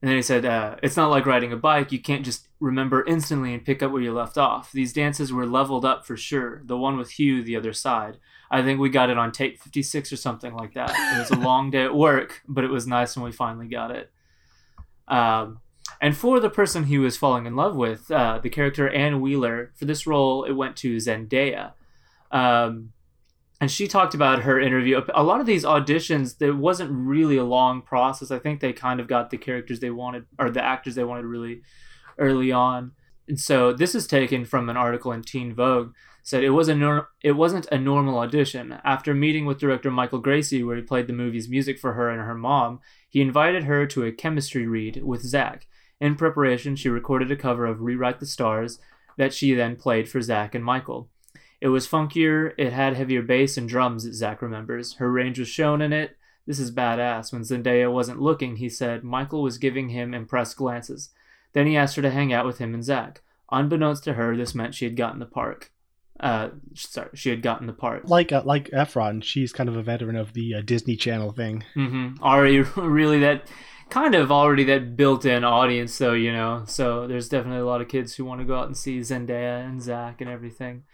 And 0.00 0.08
then 0.08 0.16
he 0.16 0.22
said, 0.22 0.44
uh, 0.44 0.76
it's 0.82 0.96
not 0.96 1.10
like 1.10 1.26
riding 1.26 1.52
a 1.52 1.56
bike. 1.56 1.92
You 1.92 2.00
can't 2.00 2.24
just 2.24 2.48
remember 2.58 3.04
instantly 3.06 3.54
and 3.54 3.64
pick 3.64 3.84
up 3.84 3.92
where 3.92 4.02
you 4.02 4.12
left 4.12 4.36
off. 4.36 4.72
These 4.72 4.92
dances 4.92 5.32
were 5.32 5.46
leveled 5.46 5.84
up 5.84 6.04
for 6.04 6.16
sure. 6.16 6.60
The 6.64 6.76
one 6.76 6.96
with 6.96 7.12
Hugh, 7.12 7.44
the 7.44 7.54
other 7.54 7.72
side. 7.72 8.18
I 8.50 8.62
think 8.62 8.80
we 8.80 8.90
got 8.90 9.10
it 9.10 9.18
on 9.18 9.30
tape 9.30 9.60
56 9.60 10.12
or 10.12 10.16
something 10.16 10.54
like 10.54 10.74
that. 10.74 10.90
It 10.90 11.18
was 11.18 11.30
a 11.30 11.40
long 11.46 11.70
day 11.70 11.84
at 11.84 11.94
work, 11.94 12.42
but 12.48 12.64
it 12.64 12.70
was 12.70 12.84
nice 12.84 13.16
when 13.16 13.24
we 13.24 13.32
finally 13.32 13.68
got 13.68 13.92
it. 13.92 14.11
Um, 15.08 15.60
and 16.00 16.16
for 16.16 16.40
the 16.40 16.50
person 16.50 16.84
he 16.84 16.98
was 16.98 17.16
falling 17.16 17.46
in 17.46 17.54
love 17.54 17.76
with, 17.76 18.10
uh, 18.10 18.38
the 18.42 18.50
character 18.50 18.88
Anne 18.88 19.20
Wheeler, 19.20 19.72
for 19.76 19.84
this 19.84 20.06
role, 20.06 20.44
it 20.44 20.52
went 20.52 20.76
to 20.78 20.96
Zendaya. 20.96 21.72
Um, 22.30 22.92
and 23.60 23.70
she 23.70 23.86
talked 23.86 24.14
about 24.14 24.42
her 24.42 24.58
interview. 24.58 25.00
A 25.14 25.22
lot 25.22 25.38
of 25.38 25.46
these 25.46 25.64
auditions, 25.64 26.38
there 26.38 26.54
wasn't 26.54 26.90
really 26.90 27.36
a 27.36 27.44
long 27.44 27.82
process. 27.82 28.32
I 28.32 28.40
think 28.40 28.60
they 28.60 28.72
kind 28.72 28.98
of 28.98 29.06
got 29.06 29.30
the 29.30 29.36
characters 29.36 29.78
they 29.78 29.90
wanted, 29.90 30.26
or 30.38 30.50
the 30.50 30.64
actors 30.64 30.96
they 30.96 31.04
wanted 31.04 31.26
really 31.26 31.62
early 32.18 32.50
on. 32.50 32.92
And 33.28 33.38
so 33.38 33.72
this 33.72 33.94
is 33.94 34.08
taken 34.08 34.44
from 34.44 34.68
an 34.68 34.76
article 34.76 35.12
in 35.12 35.22
Teen 35.22 35.54
Vogue. 35.54 35.94
Said 36.22 36.44
it 36.44 36.50
was 36.50 36.68
a 36.68 36.74
nor- 36.74 37.08
it 37.20 37.32
wasn't 37.32 37.66
a 37.72 37.78
normal 37.78 38.18
audition. 38.18 38.78
After 38.84 39.12
meeting 39.12 39.44
with 39.44 39.58
director 39.58 39.90
Michael 39.90 40.22
Gracey, 40.22 40.64
where 40.64 40.76
he 40.76 40.82
played 40.82 41.08
the 41.08 41.12
movie's 41.12 41.48
music 41.48 41.78
for 41.78 41.94
her 41.94 42.08
and 42.08 42.20
her 42.20 42.34
mom, 42.34 42.80
he 43.08 43.20
invited 43.20 43.64
her 43.64 43.86
to 43.86 44.04
a 44.04 44.12
chemistry 44.12 44.66
read 44.66 45.02
with 45.02 45.22
Zac. 45.22 45.66
In 46.00 46.14
preparation, 46.14 46.76
she 46.76 46.88
recorded 46.88 47.30
a 47.30 47.36
cover 47.36 47.66
of 47.66 47.80
"Rewrite 47.80 48.20
the 48.20 48.26
Stars" 48.26 48.78
that 49.16 49.34
she 49.34 49.54
then 49.54 49.76
played 49.76 50.08
for 50.08 50.20
Zac 50.20 50.54
and 50.54 50.64
Michael. 50.64 51.08
It 51.60 51.68
was 51.68 51.86
funkier, 51.86 52.54
it 52.58 52.72
had 52.72 52.96
heavier 52.96 53.22
bass 53.22 53.56
and 53.56 53.68
drums, 53.68 54.02
Zac 54.12 54.42
remembers. 54.42 54.94
Her 54.94 55.10
range 55.10 55.38
was 55.38 55.48
shown 55.48 55.80
in 55.80 55.92
it. 55.92 56.16
This 56.46 56.58
is 56.58 56.74
badass. 56.74 57.32
When 57.32 57.42
Zendaya 57.42 57.92
wasn't 57.92 58.20
looking, 58.20 58.56
he 58.56 58.68
said 58.68 59.04
Michael 59.04 59.42
was 59.42 59.58
giving 59.58 59.90
him 59.90 60.12
impressed 60.12 60.56
glances. 60.56 61.10
Then 61.52 61.66
he 61.66 61.76
asked 61.76 61.94
her 61.96 62.02
to 62.02 62.10
hang 62.10 62.32
out 62.32 62.46
with 62.46 62.58
him 62.58 62.74
and 62.74 62.82
Zac. 62.82 63.22
Unbeknownst 63.50 64.02
to 64.04 64.14
her, 64.14 64.36
this 64.36 64.54
meant 64.54 64.74
she 64.74 64.86
had 64.86 64.96
gotten 64.96 65.20
the 65.20 65.26
part. 65.26 65.70
Uh, 66.20 66.50
sorry, 66.74 67.10
she 67.14 67.30
had 67.30 67.42
gotten 67.42 67.66
the 67.66 67.72
part. 67.72 68.06
like 68.06 68.32
uh, 68.32 68.42
like 68.44 68.70
Efron, 68.70 69.22
she's 69.24 69.52
kind 69.52 69.68
of 69.68 69.76
a 69.76 69.82
veteran 69.82 70.16
of 70.16 70.32
the 70.34 70.54
uh, 70.54 70.62
Disney 70.62 70.96
Channel 70.96 71.32
thing. 71.32 71.64
Mm-hmm. 71.74 72.22
Already, 72.22 72.60
really 72.76 73.18
that 73.20 73.48
kind 73.90 74.14
of 74.14 74.30
already 74.30 74.64
that 74.64 74.96
built-in 74.96 75.44
audience, 75.44 75.96
though. 75.98 76.12
You 76.12 76.32
know, 76.32 76.64
so 76.66 77.06
there's 77.06 77.28
definitely 77.28 77.60
a 77.60 77.66
lot 77.66 77.80
of 77.80 77.88
kids 77.88 78.14
who 78.14 78.24
want 78.24 78.40
to 78.40 78.46
go 78.46 78.56
out 78.56 78.66
and 78.66 78.76
see 78.76 78.98
Zendaya 79.00 79.66
and 79.66 79.82
Zac 79.82 80.20
and 80.20 80.30
everything. 80.30 80.84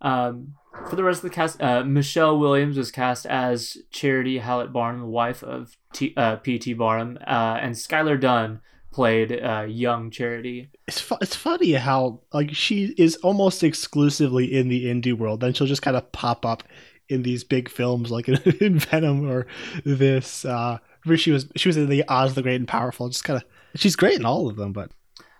Um, 0.00 0.54
for 0.88 0.96
the 0.96 1.04
rest 1.04 1.18
of 1.18 1.30
the 1.30 1.34
cast, 1.34 1.62
uh, 1.62 1.84
Michelle 1.84 2.38
Williams 2.38 2.76
was 2.76 2.90
cast 2.90 3.26
as 3.26 3.78
Charity 3.90 4.38
Hallett 4.38 4.72
Barnum, 4.72 5.00
the 5.00 5.06
wife 5.06 5.42
of 5.42 5.76
T, 5.92 6.12
uh, 6.16 6.36
P.T. 6.36 6.74
Barnum, 6.74 7.18
uh, 7.26 7.58
and 7.60 7.74
Skylar 7.74 8.20
Dunn 8.20 8.60
played 8.92 9.40
uh, 9.42 9.66
young 9.68 10.10
Charity. 10.10 10.70
It's 10.86 11.00
fu- 11.00 11.18
it's 11.20 11.36
funny 11.36 11.72
how 11.72 12.20
like 12.32 12.54
she 12.54 12.94
is 12.98 13.16
almost 13.16 13.62
exclusively 13.62 14.52
in 14.52 14.68
the 14.68 14.86
indie 14.86 15.16
world. 15.16 15.40
Then 15.40 15.52
she'll 15.52 15.66
just 15.66 15.82
kind 15.82 15.96
of 15.96 16.10
pop 16.12 16.44
up 16.46 16.62
in 17.08 17.22
these 17.22 17.44
big 17.44 17.68
films 17.68 18.10
like 18.10 18.28
in, 18.28 18.36
in 18.60 18.78
Venom 18.78 19.28
or 19.28 19.46
this. 19.84 20.44
Uh, 20.44 20.78
where 21.04 21.16
she 21.16 21.30
was 21.32 21.46
she 21.56 21.68
was 21.68 21.76
in 21.76 21.88
the 21.88 22.04
Oz 22.08 22.34
the 22.34 22.42
Great 22.42 22.56
and 22.56 22.68
Powerful. 22.68 23.08
Just 23.08 23.24
kind 23.24 23.42
of 23.42 23.80
she's 23.80 23.96
great 23.96 24.18
in 24.18 24.24
all 24.24 24.48
of 24.48 24.56
them, 24.56 24.72
but 24.72 24.90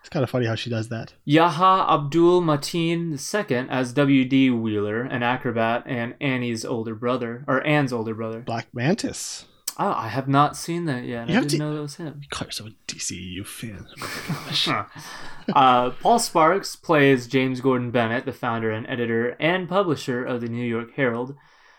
it's 0.01 0.09
kind 0.09 0.25
of 0.25 0.31
funny 0.31 0.47
how 0.47 0.57
she 0.57 0.69
does 0.69 0.89
that. 0.89 1.15
Yahya 1.25 1.87
Abdul 1.89 2.43
Mateen 2.43 3.13
II 3.13 3.67
as 3.71 3.93
W.D. 3.93 4.51
Wheeler, 4.51 5.03
an 5.03 5.23
acrobat, 5.23 5.85
and 5.87 6.15
Annie's 6.21 6.65
older 6.65 6.97
brother, 6.97 7.45
or 7.47 7.65
Anne's 7.65 7.93
older 7.93 8.15
brother. 8.15 8.41
Black 8.41 8.67
Manta. 8.75 9.15
Oh, 9.79 9.93
I 9.93 10.09
have 10.09 10.29
not 10.29 10.57
seen 10.57 10.85
that 10.87 11.05
yet. 11.05 11.29
You 11.29 11.37
I 11.37 11.39
didn't 11.41 11.51
to- 11.53 11.59
know 11.59 11.75
that 11.75 11.81
was 11.83 11.97
him. 11.97 12.19
You 12.23 12.29
call 12.29 12.47
yourself 12.47 12.71
a 12.71 12.93
DCU 12.93 13.47
fan? 13.47 13.87
uh, 15.55 15.91
Paul 15.91 16.19
Sparks 16.19 16.77
plays 16.77 17.27
James 17.27 17.61
Gordon 17.61 17.91
Bennett, 17.91 18.25
the 18.25 18.33
founder 18.33 18.71
and 18.71 18.87
editor 18.87 19.37
and 19.41 19.69
publisher 19.69 20.25
of 20.25 20.41
the 20.41 20.49
New 20.49 20.65
York 20.65 20.95
Herald. 20.95 21.35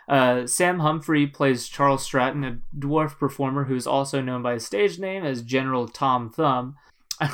Uh, 0.08 0.46
Sam 0.48 0.80
Humphrey 0.80 1.28
plays 1.28 1.68
Charles 1.70 2.04
Stratton, 2.04 2.44
a 2.44 2.58
dwarf 2.78 3.18
performer 3.18 3.66
who's 3.66 3.88
also 3.88 4.22
known 4.22 4.42
by 4.42 4.54
his 4.54 4.66
stage 4.66 5.00
name 5.00 5.24
as 5.24 5.42
General 5.42 5.88
Tom 5.88 6.30
Thumb. 6.30 6.76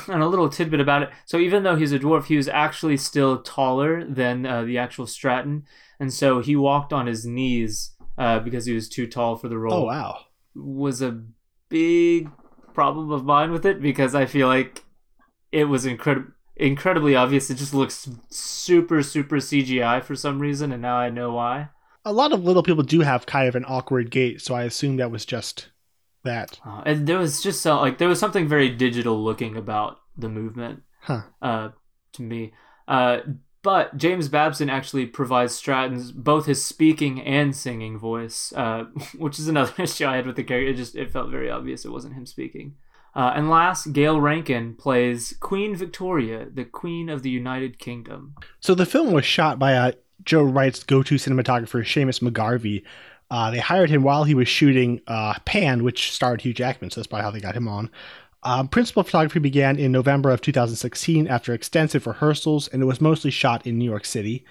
And 0.06 0.22
a 0.22 0.28
little 0.28 0.48
tidbit 0.50 0.78
about 0.78 1.02
it. 1.02 1.10
So 1.24 1.38
even 1.38 1.62
though 1.64 1.74
he's 1.74 1.90
a 1.90 1.98
dwarf, 1.98 2.26
he 2.26 2.36
was 2.36 2.46
actually 2.48 2.96
still 2.98 3.38
taller 3.42 4.04
than 4.04 4.44
uh, 4.46 4.62
the 4.62 4.76
actual 4.78 5.06
Stratton, 5.06 5.64
and 5.98 6.12
so 6.12 6.40
he 6.40 6.54
walked 6.54 6.92
on 6.92 7.06
his 7.06 7.24
knees 7.24 7.92
uh, 8.18 8.38
because 8.40 8.66
he 8.66 8.74
was 8.74 8.88
too 8.90 9.06
tall 9.08 9.36
for 9.36 9.48
the 9.48 9.58
role 9.58 9.72
Oh 9.72 9.84
wow. 9.86 10.18
Was 10.54 11.00
a 11.02 11.22
big 11.68 12.30
problem 12.74 13.10
of 13.10 13.24
mine 13.24 13.50
with 13.50 13.66
it 13.66 13.80
because 13.82 14.14
I 14.14 14.26
feel 14.26 14.48
like 14.48 14.84
it 15.52 15.64
was 15.64 15.86
incredible 15.86 16.32
incredibly 16.56 17.16
obvious 17.16 17.48
it 17.48 17.54
just 17.54 17.72
looks 17.72 18.06
super 18.28 19.02
super 19.02 19.36
CGI 19.36 20.04
for 20.04 20.14
some 20.14 20.38
reason 20.38 20.72
and 20.72 20.82
now 20.82 20.96
I 20.96 21.08
know 21.08 21.32
why. 21.32 21.70
A 22.04 22.12
lot 22.12 22.32
of 22.32 22.44
little 22.44 22.62
people 22.62 22.82
do 22.82 23.00
have 23.00 23.24
kind 23.26 23.48
of 23.48 23.54
an 23.56 23.64
awkward 23.66 24.10
gait, 24.10 24.40
so 24.42 24.54
I 24.54 24.64
assume 24.64 24.96
that 24.96 25.10
was 25.10 25.24
just 25.24 25.68
that. 26.24 26.58
Uh, 26.64 26.82
and 26.86 27.06
there 27.06 27.18
was 27.18 27.42
just 27.42 27.62
so 27.62 27.80
like 27.80 27.98
there 27.98 28.08
was 28.08 28.18
something 28.18 28.46
very 28.48 28.68
digital 28.68 29.22
looking 29.22 29.56
about 29.56 30.00
the 30.16 30.28
movement 30.28 30.82
Huh. 31.02 31.22
uh 31.40 31.70
to 32.14 32.22
me. 32.22 32.52
Uh 32.86 33.20
but 33.62 33.96
James 33.96 34.28
Babson 34.28 34.70
actually 34.70 35.06
provides 35.06 35.54
Stratton's 35.54 36.12
both 36.12 36.46
his 36.46 36.64
speaking 36.64 37.20
and 37.20 37.54
singing 37.54 37.98
voice, 37.98 38.52
uh, 38.56 38.84
which 39.18 39.38
is 39.38 39.48
another 39.48 39.72
issue 39.82 40.06
I 40.06 40.16
had 40.16 40.26
with 40.26 40.36
the 40.36 40.44
character. 40.44 40.70
It 40.70 40.76
just 40.76 40.96
it 40.96 41.10
felt 41.10 41.30
very 41.30 41.50
obvious 41.50 41.84
it 41.84 41.92
wasn't 41.92 42.14
him 42.14 42.26
speaking. 42.26 42.74
Uh, 43.14 43.32
and 43.34 43.50
last, 43.50 43.92
Gayle 43.92 44.20
Rankin 44.20 44.74
plays 44.76 45.34
Queen 45.40 45.74
Victoria, 45.74 46.46
the 46.52 46.64
Queen 46.64 47.08
of 47.08 47.22
the 47.22 47.30
United 47.30 47.78
Kingdom. 47.78 48.36
So 48.60 48.74
the 48.74 48.86
film 48.86 49.12
was 49.12 49.24
shot 49.24 49.58
by 49.58 49.74
uh, 49.74 49.92
Joe 50.24 50.44
Wright's 50.44 50.84
go-to 50.84 51.16
cinematographer, 51.16 51.82
Seamus 51.82 52.20
McGarvey. 52.20 52.84
Uh, 53.30 53.50
they 53.50 53.58
hired 53.58 53.90
him 53.90 54.02
while 54.02 54.24
he 54.24 54.34
was 54.34 54.48
shooting 54.48 55.00
uh, 55.06 55.34
Pan, 55.44 55.82
which 55.82 56.12
starred 56.12 56.40
Hugh 56.40 56.52
Jackman, 56.52 56.90
so 56.90 57.00
that's 57.00 57.08
probably 57.08 57.24
how 57.24 57.30
they 57.30 57.40
got 57.40 57.56
him 57.56 57.68
on. 57.68 57.90
Um, 58.42 58.68
principal 58.68 59.02
photography 59.02 59.38
began 59.38 59.78
in 59.78 59.92
November 59.92 60.30
of 60.30 60.40
2016 60.40 61.28
after 61.28 61.52
extensive 61.52 62.06
rehearsals, 62.06 62.68
and 62.68 62.82
it 62.82 62.86
was 62.86 63.00
mostly 63.00 63.30
shot 63.30 63.66
in 63.66 63.78
New 63.78 63.84
York 63.84 64.04
City. 64.04 64.44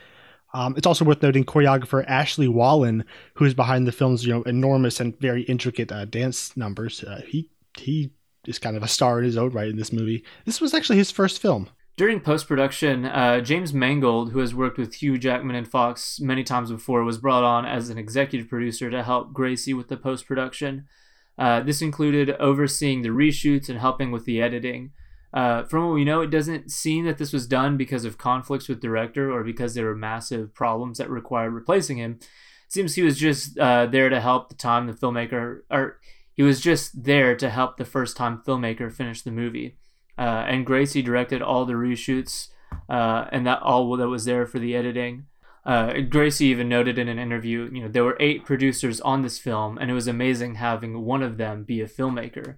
Um, 0.53 0.75
it's 0.77 0.87
also 0.87 1.05
worth 1.05 1.21
noting 1.21 1.43
choreographer 1.43 2.03
Ashley 2.07 2.47
Wallen, 2.47 3.05
who 3.35 3.45
is 3.45 3.53
behind 3.53 3.87
the 3.87 3.91
film's 3.91 4.25
you 4.25 4.33
know 4.33 4.43
enormous 4.43 4.99
and 4.99 5.19
very 5.19 5.43
intricate 5.43 5.91
uh, 5.91 6.05
dance 6.05 6.55
numbers. 6.55 7.03
Uh, 7.03 7.21
he 7.27 7.49
he 7.77 8.11
is 8.47 8.59
kind 8.59 8.75
of 8.75 8.83
a 8.83 8.87
star 8.87 9.19
in 9.19 9.25
his 9.25 9.37
own 9.37 9.51
right 9.51 9.69
in 9.69 9.77
this 9.77 9.93
movie. 9.93 10.23
This 10.45 10.61
was 10.61 10.73
actually 10.73 10.97
his 10.97 11.11
first 11.11 11.41
film. 11.41 11.69
During 11.97 12.21
post 12.21 12.47
production, 12.47 13.05
uh, 13.05 13.41
James 13.41 13.73
Mangold, 13.73 14.31
who 14.31 14.39
has 14.39 14.55
worked 14.55 14.77
with 14.77 14.95
Hugh 14.95 15.17
Jackman 15.17 15.55
and 15.55 15.67
Fox 15.67 16.19
many 16.19 16.43
times 16.43 16.71
before, 16.71 17.03
was 17.03 17.17
brought 17.17 17.43
on 17.43 17.65
as 17.65 17.89
an 17.89 17.97
executive 17.97 18.47
producer 18.47 18.89
to 18.89 19.03
help 19.03 19.33
Gracey 19.33 19.75
with 19.75 19.89
the 19.89 19.97
post 19.97 20.25
production. 20.25 20.85
Uh, 21.39 21.61
this 21.61 21.81
included 21.81 22.31
overseeing 22.31 23.01
the 23.01 23.09
reshoots 23.09 23.69
and 23.69 23.79
helping 23.79 24.11
with 24.11 24.25
the 24.25 24.41
editing. 24.41 24.91
Uh, 25.33 25.63
from 25.63 25.85
what 25.85 25.93
we 25.93 26.03
know, 26.03 26.21
it 26.21 26.29
doesn't 26.29 26.69
seem 26.69 27.05
that 27.05 27.17
this 27.17 27.31
was 27.31 27.47
done 27.47 27.77
because 27.77 28.03
of 28.03 28.17
conflicts 28.17 28.67
with 28.67 28.81
director 28.81 29.31
or 29.31 29.43
because 29.43 29.73
there 29.73 29.85
were 29.85 29.95
massive 29.95 30.53
problems 30.53 30.97
that 30.97 31.09
required 31.09 31.51
replacing 31.51 31.97
him. 31.97 32.19
It 32.19 32.73
seems 32.73 32.95
he 32.95 33.03
was 33.03 33.17
just 33.17 33.57
uh, 33.57 33.85
there 33.85 34.09
to 34.09 34.19
help 34.19 34.49
the 34.49 34.55
time 34.55 34.87
the 34.87 34.93
filmmaker, 34.93 35.61
or 35.71 35.99
he 36.33 36.43
was 36.43 36.59
just 36.59 37.03
there 37.03 37.35
to 37.37 37.49
help 37.49 37.77
the 37.77 37.85
first 37.85 38.17
time 38.17 38.41
filmmaker 38.45 38.91
finish 38.91 39.21
the 39.21 39.31
movie. 39.31 39.77
Uh, 40.17 40.43
and 40.47 40.67
Gracey 40.67 41.03
directed 41.03 41.41
all 41.41 41.63
the 41.63 41.73
reshoots 41.73 42.49
uh, 42.89 43.25
and 43.31 43.47
that 43.47 43.61
all 43.61 43.95
that 43.95 44.09
was 44.09 44.25
there 44.25 44.45
for 44.45 44.59
the 44.59 44.75
editing. 44.75 45.27
Uh, 45.65 45.89
Gracey 45.93 46.41
even 46.43 46.69
noted 46.69 46.97
in 46.97 47.07
an 47.07 47.19
interview, 47.19 47.69
you 47.71 47.83
know, 47.83 47.89
there 47.89 48.03
were 48.03 48.17
eight 48.19 48.45
producers 48.45 49.01
on 49.01 49.21
this 49.21 49.37
film, 49.37 49.77
and 49.77 49.91
it 49.91 49.93
was 49.93 50.07
amazing 50.07 50.55
having 50.55 51.01
one 51.01 51.21
of 51.21 51.37
them 51.37 51.63
be 51.63 51.81
a 51.81 51.87
filmmaker. 51.87 52.55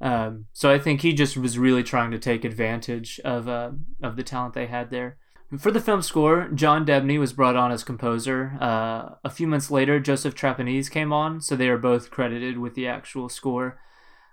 Um, 0.00 0.46
so 0.52 0.70
I 0.70 0.78
think 0.78 1.00
he 1.00 1.12
just 1.12 1.36
was 1.36 1.58
really 1.58 1.82
trying 1.82 2.10
to 2.12 2.18
take 2.18 2.44
advantage 2.44 3.20
of 3.24 3.48
uh, 3.48 3.72
of 4.02 4.16
the 4.16 4.22
talent 4.22 4.54
they 4.54 4.66
had 4.66 4.90
there. 4.90 5.18
For 5.58 5.70
the 5.70 5.80
film 5.80 6.02
score, 6.02 6.48
John 6.54 6.84
Debney 6.84 7.18
was 7.18 7.32
brought 7.32 7.56
on 7.56 7.72
as 7.72 7.82
composer. 7.82 8.58
Uh, 8.60 9.14
a 9.24 9.30
few 9.30 9.46
months 9.46 9.70
later, 9.70 9.98
Joseph 9.98 10.34
Trapanese 10.34 10.90
came 10.90 11.12
on, 11.12 11.40
so 11.40 11.56
they 11.56 11.68
are 11.68 11.78
both 11.78 12.10
credited 12.10 12.58
with 12.58 12.74
the 12.74 12.86
actual 12.86 13.30
score. 13.30 13.80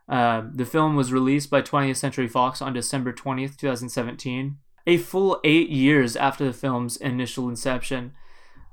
Uh, 0.09 0.43
the 0.53 0.65
film 0.65 0.95
was 0.95 1.13
released 1.13 1.49
by 1.49 1.61
20th 1.61 1.95
Century 1.95 2.27
Fox 2.27 2.61
on 2.61 2.73
December 2.73 3.13
20th, 3.13 3.57
2017 3.57 4.57
a 4.87 4.97
full 4.97 5.39
eight 5.43 5.69
years 5.69 6.15
after 6.15 6.45
the 6.45 6.53
film's 6.53 6.97
initial 6.97 7.49
inception, 7.49 8.13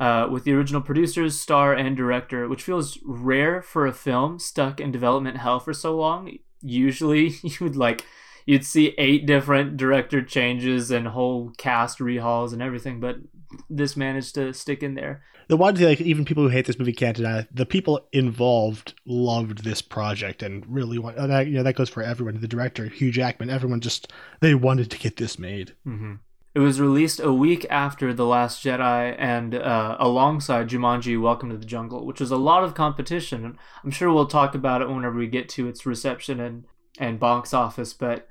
uh, 0.00 0.26
with 0.31 0.45
the 0.45 0.52
original 0.52 0.81
producers, 0.81 1.38
star, 1.38 1.73
and 1.73 1.97
director, 1.97 2.49
which 2.49 2.62
feels 2.62 2.99
rare 3.04 3.62
for 3.62 3.87
a 3.87 3.92
film 3.92 4.38
stuck 4.38 4.81
in 4.81 4.90
development 4.90 5.38
hell 5.38 5.61
for 5.61 5.73
so 5.73 5.97
long. 5.97 6.38
Usually, 6.61 7.28
you 7.42 7.57
would 7.61 7.76
like 7.76 8.04
you'd 8.45 8.64
see 8.64 8.95
eight 8.99 9.26
different 9.26 9.76
director 9.76 10.23
changes 10.23 10.90
and 10.90 11.09
whole 11.09 11.52
cast 11.57 11.99
rehauls 11.99 12.52
and 12.52 12.61
everything, 12.61 12.99
but 12.99 13.16
this 13.68 13.97
managed 13.97 14.35
to 14.35 14.52
stick 14.52 14.82
in 14.82 14.94
there 14.94 15.23
the 15.49 15.56
one 15.56 15.76
thing, 15.76 15.87
like 15.87 16.00
even 16.00 16.25
people 16.25 16.42
who 16.42 16.49
hate 16.49 16.66
this 16.66 16.78
movie 16.78 16.92
can't 16.92 17.16
deny 17.16 17.47
the 17.52 17.66
people 17.66 18.09
involved 18.12 18.94
loved 19.04 19.64
this 19.64 19.82
project 19.82 20.42
and 20.42 20.64
really 20.66 20.99
want. 20.99 21.18
And 21.18 21.30
that, 21.30 21.47
you 21.47 21.54
know 21.54 21.62
that 21.62 21.76
goes 21.76 21.90
for 21.90 22.02
everyone. 22.02 22.40
The 22.40 22.49
director, 22.49 22.87
Hugh 22.87 23.11
Jackman, 23.11 23.50
everyone 23.50 23.80
just 23.80 24.12
they 24.40 24.54
wanted 24.54 24.90
to 24.90 24.99
get 24.99 25.16
this 25.16 25.38
made. 25.38 25.75
Mm-hmm. 25.87 26.14
It 26.54 26.61
was 26.61 26.80
released 26.80 27.18
a 27.21 27.32
week 27.32 27.66
after 27.71 28.12
The 28.12 28.26
Last 28.26 28.62
Jedi 28.64 29.14
and 29.18 29.54
uh, 29.54 29.97
alongside 29.99 30.68
Jumanji: 30.68 31.21
Welcome 31.21 31.50
to 31.50 31.56
the 31.56 31.66
Jungle, 31.66 32.06
which 32.06 32.21
was 32.21 32.30
a 32.30 32.37
lot 32.37 32.64
of 32.64 32.75
competition. 32.75 33.59
I'm 33.82 33.90
sure 33.90 34.12
we'll 34.12 34.26
talk 34.26 34.54
about 34.54 34.82
it 34.82 34.88
whenever 34.88 35.18
we 35.18 35.26
get 35.26 35.49
to 35.50 35.68
its 35.68 35.87
reception 35.87 36.40
and 36.40 36.64
and 36.99 37.18
box 37.18 37.52
office, 37.52 37.92
but 37.92 38.28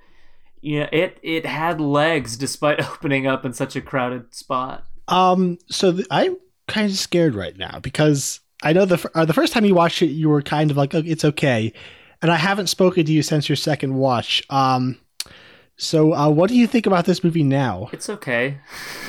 yeah, 0.61 0.87
it 0.91 1.19
it 1.21 1.45
had 1.45 1.81
legs 1.81 2.37
despite 2.37 2.79
opening 2.91 3.27
up 3.27 3.45
in 3.45 3.53
such 3.53 3.75
a 3.75 3.81
crowded 3.81 4.33
spot. 4.33 4.85
Um, 5.11 5.59
so 5.69 5.91
the, 5.91 6.07
I 6.09 6.35
kind 6.67 6.89
of 6.89 6.97
scared 6.97 7.35
right 7.35 7.57
now 7.57 7.79
because 7.79 8.39
I 8.63 8.73
know 8.73 8.85
the 8.85 9.09
uh, 9.13 9.25
the 9.25 9.33
first 9.33 9.53
time 9.53 9.65
you 9.65 9.75
watched 9.75 10.01
it, 10.01 10.07
you 10.07 10.29
were 10.29 10.41
kind 10.41 10.71
of 10.71 10.77
like, 10.77 10.95
oh, 10.95 11.03
"It's 11.05 11.25
okay," 11.25 11.73
and 12.21 12.31
I 12.31 12.37
haven't 12.37 12.67
spoken 12.67 13.05
to 13.05 13.11
you 13.11 13.21
since 13.21 13.49
your 13.49 13.55
second 13.55 13.95
watch. 13.95 14.41
Um, 14.49 14.97
so 15.77 16.13
uh, 16.13 16.29
what 16.29 16.49
do 16.49 16.55
you 16.55 16.67
think 16.67 16.85
about 16.85 17.05
this 17.05 17.23
movie 17.23 17.43
now? 17.43 17.89
It's 17.91 18.09
okay. 18.09 18.59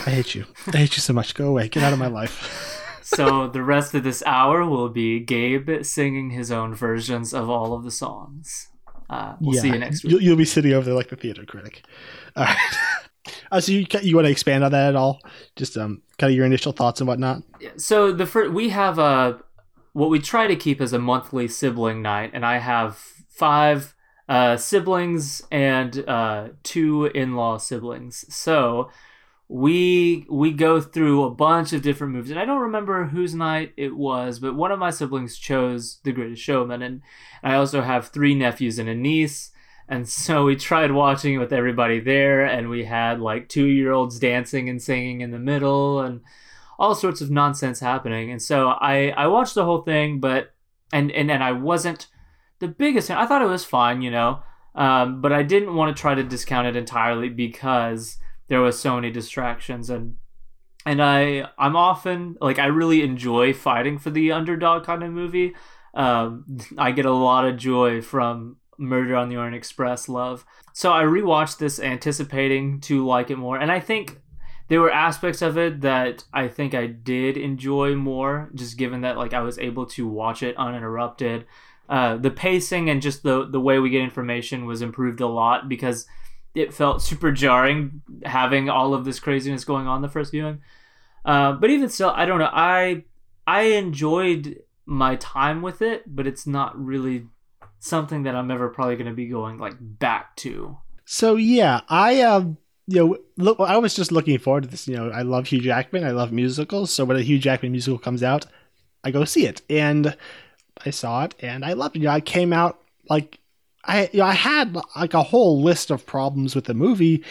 I 0.06 0.10
hate 0.10 0.34
you. 0.34 0.46
I 0.68 0.78
hate 0.78 0.96
you 0.96 1.00
so 1.02 1.12
much. 1.12 1.34
Go 1.34 1.48
away. 1.48 1.68
Get 1.68 1.82
out 1.82 1.92
of 1.92 1.98
my 1.98 2.06
life. 2.06 2.98
so 3.02 3.46
the 3.48 3.62
rest 3.62 3.94
of 3.94 4.04
this 4.04 4.22
hour 4.24 4.64
will 4.64 4.88
be 4.88 5.20
Gabe 5.20 5.84
singing 5.84 6.30
his 6.30 6.50
own 6.50 6.74
versions 6.74 7.34
of 7.34 7.50
all 7.50 7.74
of 7.74 7.84
the 7.84 7.90
songs. 7.90 8.68
Uh, 9.10 9.36
we'll 9.40 9.54
yeah, 9.54 9.60
see 9.60 9.68
you 9.68 9.78
next 9.78 10.02
week. 10.02 10.12
You'll, 10.12 10.22
you'll, 10.22 10.36
be 10.36 10.46
sitting 10.46 10.72
over 10.72 10.86
there 10.86 10.94
like 10.94 11.10
the 11.10 11.16
theater 11.16 11.44
critic. 11.44 11.84
All 12.34 12.44
right. 12.44 12.56
Uh, 13.50 13.60
so 13.60 13.72
you 13.72 13.86
you 14.02 14.16
want 14.16 14.26
to 14.26 14.30
expand 14.30 14.64
on 14.64 14.72
that 14.72 14.88
at 14.88 14.96
all? 14.96 15.20
Just 15.56 15.76
um, 15.76 16.02
kind 16.18 16.30
of 16.30 16.36
your 16.36 16.46
initial 16.46 16.72
thoughts 16.72 17.00
and 17.00 17.08
whatnot. 17.08 17.42
So 17.76 18.12
the 18.12 18.26
first, 18.26 18.52
we 18.52 18.70
have 18.70 18.98
a 18.98 19.40
what 19.92 20.10
we 20.10 20.18
try 20.18 20.46
to 20.46 20.56
keep 20.56 20.80
as 20.80 20.92
a 20.92 20.98
monthly 20.98 21.48
sibling 21.48 22.02
night, 22.02 22.30
and 22.34 22.44
I 22.44 22.58
have 22.58 22.96
five 23.28 23.94
uh, 24.28 24.56
siblings 24.56 25.42
and 25.50 26.04
uh, 26.08 26.48
two 26.62 27.06
in-law 27.06 27.58
siblings. 27.58 28.24
So 28.34 28.90
we 29.48 30.26
we 30.30 30.50
go 30.52 30.80
through 30.80 31.24
a 31.24 31.30
bunch 31.30 31.72
of 31.72 31.82
different 31.82 32.14
movies, 32.14 32.30
and 32.30 32.40
I 32.40 32.44
don't 32.44 32.60
remember 32.60 33.06
whose 33.06 33.34
night 33.34 33.72
it 33.76 33.94
was, 33.94 34.38
but 34.38 34.54
one 34.54 34.72
of 34.72 34.78
my 34.78 34.90
siblings 34.90 35.36
chose 35.36 36.00
The 36.04 36.12
Greatest 36.12 36.42
Showman, 36.42 36.82
and 36.82 37.02
I 37.42 37.54
also 37.54 37.82
have 37.82 38.08
three 38.08 38.34
nephews 38.34 38.78
and 38.78 38.88
a 38.88 38.94
niece. 38.94 39.50
And 39.88 40.08
so 40.08 40.44
we 40.44 40.56
tried 40.56 40.92
watching 40.92 41.34
it 41.34 41.38
with 41.38 41.52
everybody 41.52 42.00
there, 42.00 42.44
and 42.44 42.68
we 42.68 42.84
had 42.84 43.20
like 43.20 43.48
two 43.48 43.66
year 43.66 43.92
olds 43.92 44.18
dancing 44.18 44.68
and 44.68 44.80
singing 44.80 45.20
in 45.20 45.30
the 45.30 45.38
middle, 45.38 46.00
and 46.00 46.20
all 46.78 46.94
sorts 46.94 47.20
of 47.20 47.30
nonsense 47.30 47.80
happening. 47.80 48.30
And 48.30 48.40
so 48.40 48.68
I, 48.68 49.10
I 49.10 49.26
watched 49.26 49.54
the 49.54 49.64
whole 49.64 49.82
thing, 49.82 50.20
but 50.20 50.54
and, 50.92 51.10
and 51.12 51.30
and 51.30 51.42
I 51.42 51.52
wasn't 51.52 52.08
the 52.58 52.68
biggest. 52.68 53.10
I 53.10 53.26
thought 53.26 53.42
it 53.42 53.46
was 53.46 53.64
fine, 53.64 54.02
you 54.02 54.10
know, 54.10 54.42
um, 54.74 55.20
but 55.20 55.32
I 55.32 55.42
didn't 55.42 55.74
want 55.74 55.94
to 55.94 56.00
try 56.00 56.14
to 56.14 56.22
discount 56.22 56.66
it 56.66 56.76
entirely 56.76 57.28
because 57.28 58.18
there 58.48 58.60
was 58.60 58.78
so 58.78 58.94
many 58.94 59.10
distractions 59.10 59.90
and 59.90 60.16
and 60.84 61.02
I 61.02 61.48
I'm 61.58 61.76
often 61.76 62.36
like 62.40 62.58
I 62.58 62.66
really 62.66 63.02
enjoy 63.02 63.52
fighting 63.52 63.98
for 63.98 64.10
the 64.10 64.32
underdog 64.32 64.84
kind 64.84 65.02
of 65.02 65.12
movie. 65.12 65.54
Um, 65.94 66.58
I 66.78 66.92
get 66.92 67.06
a 67.06 67.12
lot 67.12 67.46
of 67.46 67.56
joy 67.56 68.02
from 68.02 68.56
Murder 68.78 69.16
on 69.16 69.28
the 69.28 69.36
Orient 69.36 69.56
Express 69.56 70.08
love. 70.08 70.44
So 70.72 70.92
I 70.92 71.02
rewatched 71.02 71.58
this 71.58 71.78
anticipating 71.78 72.80
to 72.82 73.06
like 73.06 73.30
it 73.30 73.36
more, 73.36 73.58
and 73.58 73.70
I 73.70 73.80
think 73.80 74.20
there 74.68 74.80
were 74.80 74.90
aspects 74.90 75.42
of 75.42 75.58
it 75.58 75.82
that 75.82 76.24
I 76.32 76.48
think 76.48 76.74
I 76.74 76.86
did 76.86 77.36
enjoy 77.36 77.94
more, 77.94 78.50
just 78.54 78.78
given 78.78 79.02
that 79.02 79.18
like 79.18 79.34
I 79.34 79.40
was 79.40 79.58
able 79.58 79.86
to 79.86 80.06
watch 80.06 80.42
it 80.42 80.56
uninterrupted. 80.56 81.44
Uh, 81.88 82.16
the 82.16 82.30
pacing 82.30 82.88
and 82.88 83.02
just 83.02 83.22
the 83.22 83.46
the 83.46 83.60
way 83.60 83.78
we 83.78 83.90
get 83.90 84.00
information 84.02 84.64
was 84.64 84.80
improved 84.80 85.20
a 85.20 85.26
lot 85.26 85.68
because 85.68 86.06
it 86.54 86.72
felt 86.72 87.02
super 87.02 87.32
jarring 87.32 88.02
having 88.24 88.68
all 88.70 88.94
of 88.94 89.04
this 89.04 89.20
craziness 89.20 89.64
going 89.64 89.86
on 89.86 90.00
the 90.00 90.08
first 90.08 90.30
viewing. 90.30 90.60
Uh, 91.24 91.52
but 91.52 91.70
even 91.70 91.88
still, 91.88 92.10
I 92.10 92.24
don't 92.24 92.38
know. 92.38 92.50
I 92.50 93.04
I 93.46 93.62
enjoyed 93.62 94.62
my 94.86 95.16
time 95.16 95.62
with 95.62 95.82
it, 95.82 96.04
but 96.06 96.26
it's 96.26 96.46
not 96.46 96.82
really 96.82 97.26
something 97.82 98.22
that 98.22 98.36
I'm 98.36 98.50
ever 98.52 98.68
probably 98.68 98.94
going 98.94 99.08
to 99.08 99.12
be 99.12 99.26
going 99.26 99.58
like 99.58 99.74
back 99.80 100.36
to. 100.36 100.78
So 101.04 101.34
yeah, 101.34 101.80
I 101.88 102.22
um 102.22 102.56
you 102.86 102.96
know 102.96 103.18
look 103.36 103.58
I 103.60 103.76
was 103.76 103.94
just 103.94 104.12
looking 104.12 104.38
forward 104.38 104.62
to 104.62 104.68
this, 104.68 104.86
you 104.86 104.96
know, 104.96 105.10
I 105.10 105.22
love 105.22 105.48
Hugh 105.48 105.60
Jackman, 105.60 106.04
I 106.04 106.12
love 106.12 106.32
musicals, 106.32 106.92
so 106.92 107.04
when 107.04 107.16
a 107.16 107.22
Hugh 107.22 107.40
Jackman 107.40 107.72
musical 107.72 107.98
comes 107.98 108.22
out, 108.22 108.46
I 109.02 109.10
go 109.10 109.24
see 109.24 109.46
it. 109.46 109.62
And 109.68 110.16
I 110.86 110.90
saw 110.90 111.24
it 111.24 111.34
and 111.40 111.64
I 111.64 111.72
loved 111.72 111.96
it. 111.96 112.00
You 112.00 112.06
know, 112.06 112.14
I 112.14 112.20
came 112.20 112.52
out 112.52 112.80
like 113.10 113.40
I 113.84 114.08
you 114.12 114.20
know, 114.20 114.26
I 114.26 114.34
had 114.34 114.76
like 114.96 115.14
a 115.14 115.24
whole 115.24 115.60
list 115.60 115.90
of 115.90 116.06
problems 116.06 116.54
with 116.54 116.66
the 116.66 116.74
movie 116.74 117.24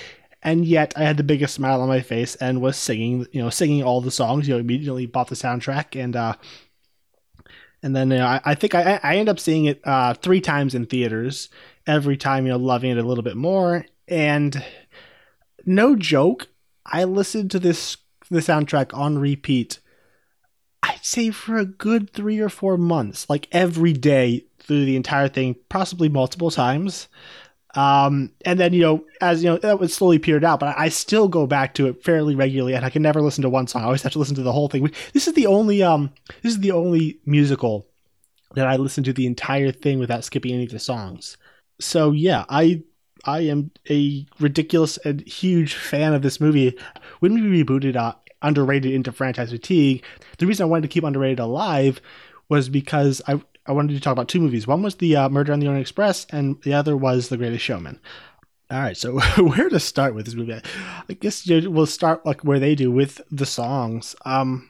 and 0.43 0.65
yet 0.65 0.93
I 0.97 1.03
had 1.03 1.15
the 1.15 1.23
biggest 1.23 1.53
smile 1.53 1.81
on 1.81 1.87
my 1.87 2.01
face 2.01 2.35
and 2.35 2.61
was 2.61 2.75
singing, 2.75 3.25
you 3.31 3.41
know, 3.41 3.49
singing 3.49 3.83
all 3.83 4.01
the 4.01 4.11
songs. 4.11 4.49
You 4.49 4.55
know, 4.55 4.59
immediately 4.59 5.05
bought 5.05 5.29
the 5.29 5.35
soundtrack 5.35 5.97
and 6.01 6.15
uh, 6.15 6.33
and 7.83 7.95
then 7.95 8.11
you 8.11 8.17
know, 8.17 8.25
I, 8.25 8.41
I, 8.43 8.55
think 8.55 8.75
I, 8.75 8.99
I 9.03 9.15
end 9.17 9.29
up 9.29 9.39
seeing 9.39 9.65
it 9.65 9.81
uh, 9.83 10.13
three 10.13 10.41
times 10.41 10.75
in 10.75 10.85
theaters. 10.85 11.49
Every 11.87 12.15
time, 12.15 12.45
you 12.45 12.51
know, 12.51 12.59
loving 12.59 12.91
it 12.91 12.97
a 12.97 13.03
little 13.03 13.23
bit 13.23 13.35
more. 13.35 13.85
And 14.07 14.63
no 15.65 15.95
joke, 15.95 16.47
I 16.85 17.05
listened 17.05 17.49
to 17.51 17.59
this 17.59 17.97
the 18.29 18.39
soundtrack 18.39 18.95
on 18.97 19.17
repeat. 19.17 19.79
I'd 20.83 21.03
say 21.03 21.31
for 21.31 21.57
a 21.57 21.65
good 21.65 22.11
three 22.11 22.39
or 22.39 22.49
four 22.49 22.77
months, 22.77 23.29
like 23.29 23.47
every 23.51 23.93
day 23.93 24.45
through 24.59 24.85
the 24.85 24.95
entire 24.95 25.27
thing, 25.27 25.55
possibly 25.69 26.07
multiple 26.07 26.49
times. 26.49 27.07
Um, 27.75 28.31
and 28.43 28.59
then 28.59 28.73
you 28.73 28.81
know, 28.81 29.05
as 29.21 29.43
you 29.43 29.49
know, 29.49 29.57
that 29.57 29.79
would 29.79 29.91
slowly 29.91 30.19
petered 30.19 30.43
out, 30.43 30.59
but 30.59 30.77
I 30.77 30.89
still 30.89 31.27
go 31.27 31.47
back 31.47 31.73
to 31.75 31.87
it 31.87 32.03
fairly 32.03 32.35
regularly, 32.35 32.73
and 32.73 32.85
I 32.85 32.89
can 32.89 33.01
never 33.01 33.21
listen 33.21 33.43
to 33.43 33.49
one 33.49 33.67
song. 33.67 33.83
I 33.83 33.85
always 33.85 34.01
have 34.03 34.11
to 34.13 34.19
listen 34.19 34.35
to 34.35 34.43
the 34.43 34.51
whole 34.51 34.67
thing. 34.67 34.91
This 35.13 35.27
is 35.27 35.33
the 35.33 35.47
only 35.47 35.81
um, 35.81 36.11
this 36.41 36.53
is 36.53 36.59
the 36.59 36.71
only 36.71 37.19
musical 37.25 37.87
that 38.55 38.67
I 38.67 38.75
listen 38.75 39.03
to 39.05 39.13
the 39.13 39.25
entire 39.25 39.71
thing 39.71 39.99
without 39.99 40.25
skipping 40.25 40.53
any 40.53 40.65
of 40.65 40.71
the 40.71 40.79
songs. 40.79 41.37
So 41.79 42.11
yeah, 42.11 42.45
I 42.49 42.83
I 43.25 43.41
am 43.41 43.71
a 43.89 44.25
ridiculous 44.39 44.97
and 44.97 45.21
huge 45.21 45.75
fan 45.75 46.13
of 46.13 46.21
this 46.21 46.41
movie. 46.41 46.77
When 47.19 47.33
we 47.33 47.63
rebooted 47.63 47.95
uh, 47.95 48.13
Underrated 48.43 48.91
into 48.91 49.11
franchise 49.11 49.51
fatigue, 49.51 50.03
the 50.39 50.47
reason 50.47 50.63
I 50.63 50.67
wanted 50.67 50.81
to 50.83 50.87
keep 50.87 51.03
Underrated 51.03 51.39
alive 51.39 52.01
was 52.49 52.69
because 52.69 53.21
I 53.27 53.39
I 53.71 53.73
wanted 53.73 53.93
to 53.93 54.01
talk 54.01 54.11
about 54.11 54.27
two 54.27 54.41
movies. 54.41 54.67
One 54.67 54.83
was 54.83 54.95
the 54.95 55.15
uh, 55.15 55.29
Murder 55.29 55.53
on 55.53 55.61
the 55.61 55.67
Orient 55.67 55.81
Express, 55.81 56.27
and 56.29 56.61
the 56.63 56.73
other 56.73 56.97
was 56.97 57.29
The 57.29 57.37
Greatest 57.37 57.63
Showman. 57.63 58.01
All 58.69 58.79
right, 58.79 58.97
so 58.97 59.17
where 59.37 59.69
to 59.69 59.79
start 59.79 60.13
with 60.13 60.25
this 60.25 60.35
movie? 60.35 60.59
I 61.09 61.13
guess 61.13 61.47
we'll 61.47 61.85
start 61.85 62.25
like 62.25 62.41
where 62.41 62.59
they 62.59 62.75
do 62.75 62.91
with 62.91 63.21
the 63.31 63.45
songs. 63.45 64.13
Um, 64.25 64.69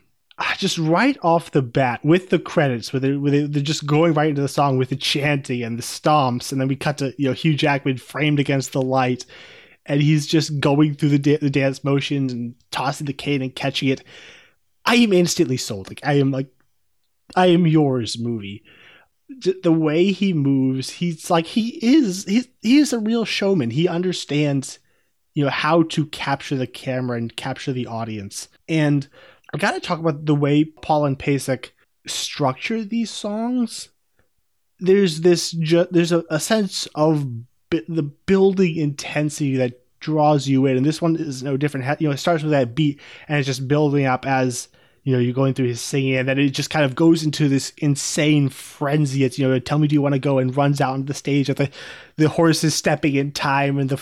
just 0.57 0.77
right 0.77 1.17
off 1.23 1.49
the 1.49 1.63
bat 1.63 2.05
with 2.05 2.29
the 2.29 2.37
credits, 2.37 2.93
where 2.93 2.99
they 2.99 3.13
where 3.13 3.31
they, 3.31 3.47
they're 3.47 3.63
just 3.63 3.87
going 3.87 4.13
right 4.13 4.29
into 4.29 4.43
the 4.43 4.47
song 4.47 4.77
with 4.77 4.89
the 4.89 4.95
chanting 4.95 5.63
and 5.63 5.79
the 5.79 5.83
stomps, 5.83 6.51
and 6.51 6.61
then 6.61 6.67
we 6.67 6.75
cut 6.75 6.99
to 6.99 7.11
you 7.17 7.27
know 7.27 7.33
Hugh 7.33 7.55
Jackman 7.55 7.97
framed 7.97 8.39
against 8.39 8.71
the 8.71 8.83
light, 8.83 9.25
and 9.87 9.99
he's 9.99 10.27
just 10.27 10.59
going 10.59 10.93
through 10.93 11.09
the 11.09 11.19
da- 11.19 11.37
the 11.37 11.49
dance 11.49 11.83
motions 11.83 12.31
and 12.33 12.53
tossing 12.69 13.07
the 13.07 13.13
cane 13.13 13.41
and 13.41 13.55
catching 13.55 13.89
it. 13.89 14.03
I 14.85 14.97
am 14.97 15.11
instantly 15.11 15.57
sold. 15.57 15.89
Like 15.89 16.01
I 16.03 16.19
am 16.19 16.29
like, 16.29 16.49
I 17.35 17.47
am 17.47 17.65
yours, 17.65 18.19
movie 18.19 18.63
the 19.63 19.71
way 19.71 20.11
he 20.11 20.33
moves, 20.33 20.89
he's 20.89 21.29
like 21.29 21.45
he 21.45 21.79
is 21.81 22.25
he 22.25 22.45
he 22.61 22.77
is 22.77 22.93
a 22.93 22.99
real 22.99 23.25
showman. 23.25 23.71
He 23.71 23.87
understands 23.87 24.79
you 25.33 25.43
know 25.43 25.49
how 25.49 25.83
to 25.83 26.05
capture 26.07 26.55
the 26.55 26.67
camera 26.67 27.17
and 27.17 27.35
capture 27.35 27.73
the 27.73 27.87
audience. 27.87 28.49
And 28.67 29.07
I 29.53 29.57
got 29.57 29.71
to 29.71 29.79
talk 29.79 29.99
about 29.99 30.25
the 30.25 30.35
way 30.35 30.63
Paul 30.63 31.05
and 31.05 31.17
Pasek 31.17 31.71
structure 32.07 32.83
these 32.83 33.11
songs. 33.11 33.89
There's 34.79 35.21
this 35.21 35.51
ju- 35.51 35.87
there's 35.91 36.11
a, 36.11 36.23
a 36.29 36.39
sense 36.39 36.87
of 36.95 37.47
bi- 37.69 37.83
the 37.87 38.03
building 38.03 38.77
intensity 38.77 39.57
that 39.57 39.79
draws 39.99 40.47
you 40.47 40.65
in, 40.65 40.77
and 40.77 40.85
this 40.85 41.01
one 41.01 41.15
is 41.15 41.43
no 41.43 41.57
different. 41.57 42.01
You 42.01 42.07
know, 42.07 42.13
it 42.13 42.17
starts 42.17 42.43
with 42.43 42.51
that 42.51 42.75
beat 42.75 42.99
and 43.27 43.37
it's 43.37 43.47
just 43.47 43.67
building 43.67 44.05
up 44.05 44.25
as 44.25 44.67
you 45.03 45.13
know, 45.13 45.19
you're 45.19 45.33
going 45.33 45.53
through 45.53 45.67
his 45.67 45.81
singing, 45.81 46.15
and 46.15 46.27
then 46.27 46.37
it 46.37 46.49
just 46.49 46.69
kind 46.69 46.85
of 46.85 46.93
goes 46.93 47.23
into 47.23 47.49
this 47.49 47.73
insane 47.77 48.49
frenzy. 48.49 49.23
It's 49.23 49.39
you 49.39 49.47
know, 49.47 49.57
tell 49.59 49.79
me, 49.79 49.87
do 49.87 49.95
you 49.95 50.01
want 50.01 50.13
to 50.13 50.19
go? 50.19 50.37
And 50.37 50.55
runs 50.55 50.79
out 50.79 50.93
on 50.93 51.05
the 51.05 51.13
stage, 51.13 51.49
and 51.49 51.57
the 51.57 51.69
the 52.17 52.29
horse 52.29 52.63
is 52.63 52.75
stepping 52.75 53.15
in 53.15 53.31
time, 53.31 53.79
and 53.79 53.89
the 53.89 54.01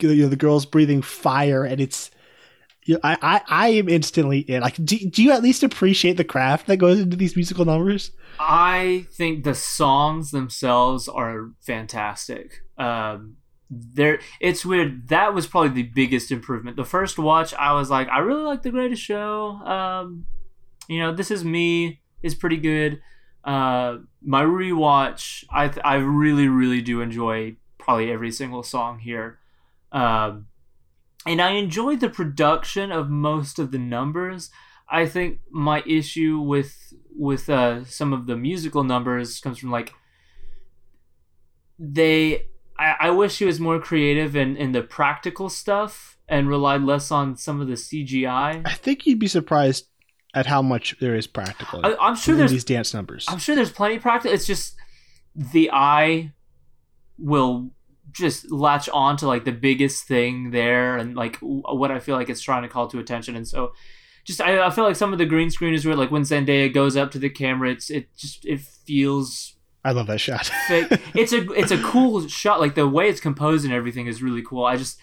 you 0.00 0.22
know 0.22 0.28
the 0.28 0.36
girl's 0.36 0.66
breathing 0.66 1.02
fire, 1.02 1.64
and 1.64 1.80
it's. 1.80 2.10
You 2.84 2.94
know, 2.94 3.00
I, 3.04 3.18
I, 3.20 3.40
I 3.48 3.68
am 3.68 3.86
instantly 3.90 4.38
in. 4.38 4.62
Like, 4.62 4.82
do, 4.82 4.96
do 4.96 5.22
you 5.22 5.32
at 5.32 5.42
least 5.42 5.62
appreciate 5.62 6.16
the 6.16 6.24
craft 6.24 6.68
that 6.68 6.78
goes 6.78 6.98
into 6.98 7.18
these 7.18 7.36
musical 7.36 7.66
numbers? 7.66 8.12
I 8.40 9.06
think 9.12 9.44
the 9.44 9.54
songs 9.54 10.30
themselves 10.30 11.06
are 11.06 11.50
fantastic. 11.60 12.62
Um, 12.78 13.36
there 13.70 14.20
it's 14.40 14.64
weird. 14.64 15.08
That 15.08 15.34
was 15.34 15.46
probably 15.46 15.70
the 15.70 15.90
biggest 15.90 16.30
improvement. 16.30 16.76
The 16.76 16.84
first 16.84 17.18
watch 17.18 17.52
i 17.54 17.72
was 17.72 17.90
like 17.90 18.08
i 18.08 18.18
really 18.18 18.44
like 18.44 18.62
the 18.62 18.70
greatest 18.70 19.02
show. 19.02 19.50
Um 19.64 20.26
you 20.88 20.98
know 20.98 21.12
this 21.12 21.30
is 21.30 21.44
me 21.44 22.00
is 22.22 22.34
pretty 22.34 22.56
good. 22.56 23.00
Uh 23.44 23.98
my 24.22 24.42
rewatch 24.42 25.44
i 25.50 25.72
i 25.84 25.96
really 25.96 26.48
really 26.48 26.80
do 26.80 27.00
enjoy 27.00 27.56
probably 27.76 28.10
every 28.10 28.30
single 28.30 28.62
song 28.62 29.00
here. 29.00 29.38
Um 29.92 30.46
and 31.26 31.42
i 31.42 31.50
enjoyed 31.50 32.00
the 32.00 32.08
production 32.08 32.90
of 32.90 33.10
most 33.10 33.58
of 33.58 33.70
the 33.70 33.78
numbers. 33.78 34.50
I 34.88 35.04
think 35.04 35.40
my 35.50 35.82
issue 35.86 36.40
with 36.40 36.94
with 37.14 37.50
uh 37.50 37.84
some 37.84 38.14
of 38.14 38.26
the 38.26 38.36
musical 38.36 38.82
numbers 38.82 39.40
comes 39.40 39.58
from 39.58 39.70
like 39.70 39.92
they 41.78 42.46
I, 42.78 42.94
I 43.00 43.10
wish 43.10 43.38
he 43.38 43.44
was 43.44 43.58
more 43.58 43.80
creative 43.80 44.36
in, 44.36 44.56
in 44.56 44.72
the 44.72 44.82
practical 44.82 45.48
stuff 45.48 46.18
and 46.28 46.48
relied 46.48 46.82
less 46.82 47.10
on 47.10 47.36
some 47.36 47.60
of 47.60 47.66
the 47.66 47.74
CGI. 47.74 48.62
I 48.64 48.74
think 48.74 49.06
you'd 49.06 49.18
be 49.18 49.28
surprised 49.28 49.86
at 50.34 50.46
how 50.46 50.62
much 50.62 50.96
there 51.00 51.16
is 51.16 51.26
practical. 51.26 51.80
I, 51.84 52.08
am 52.08 52.16
sure 52.16 52.36
there's 52.36 52.50
these 52.50 52.64
dance 52.64 52.92
numbers. 52.92 53.26
I'm 53.28 53.38
sure 53.38 53.54
there's 53.54 53.72
plenty 53.72 53.98
practical. 53.98 54.34
It's 54.34 54.46
just 54.46 54.76
the 55.34 55.70
eye 55.72 56.32
will 57.18 57.70
just 58.12 58.50
latch 58.50 58.88
on 58.90 59.16
to 59.16 59.26
like 59.26 59.44
the 59.44 59.52
biggest 59.52 60.06
thing 60.06 60.50
there 60.50 60.96
and 60.96 61.14
like 61.14 61.36
what 61.40 61.90
I 61.90 61.98
feel 61.98 62.16
like 62.16 62.28
it's 62.28 62.40
trying 62.40 62.62
to 62.62 62.68
call 62.68 62.88
to 62.88 62.98
attention. 62.98 63.36
And 63.36 63.46
so 63.46 63.72
just 64.24 64.40
I, 64.40 64.64
I 64.66 64.70
feel 64.70 64.84
like 64.84 64.96
some 64.96 65.12
of 65.12 65.18
the 65.18 65.26
green 65.26 65.50
screen 65.50 65.74
is 65.74 65.84
where 65.84 65.96
like 65.96 66.10
when 66.10 66.22
Zendaya 66.22 66.72
goes 66.72 66.96
up 66.96 67.10
to 67.12 67.18
the 67.18 67.30
camera, 67.30 67.70
it's 67.70 67.90
it 67.90 68.14
just 68.16 68.44
it 68.44 68.60
feels 68.60 69.56
I 69.84 69.92
love 69.92 70.06
that 70.08 70.20
shot. 70.20 70.50
it's 70.68 71.32
a 71.32 71.50
it's 71.52 71.70
a 71.70 71.82
cool 71.82 72.26
shot. 72.28 72.60
Like 72.60 72.74
the 72.74 72.88
way 72.88 73.08
it's 73.08 73.20
composed 73.20 73.64
and 73.64 73.72
everything 73.72 74.06
is 74.06 74.22
really 74.22 74.42
cool. 74.42 74.64
I 74.64 74.76
just 74.76 74.98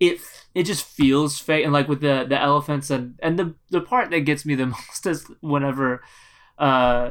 it 0.00 0.20
it 0.54 0.64
just 0.64 0.84
feels 0.84 1.38
fake 1.38 1.64
and 1.64 1.72
like 1.72 1.88
with 1.88 2.00
the 2.00 2.24
the 2.28 2.40
elephants 2.40 2.90
and 2.90 3.18
and 3.22 3.38
the 3.38 3.54
the 3.70 3.80
part 3.80 4.10
that 4.10 4.20
gets 4.20 4.44
me 4.44 4.54
the 4.54 4.66
most 4.66 5.06
is 5.06 5.26
whenever 5.40 6.02
uh 6.58 7.10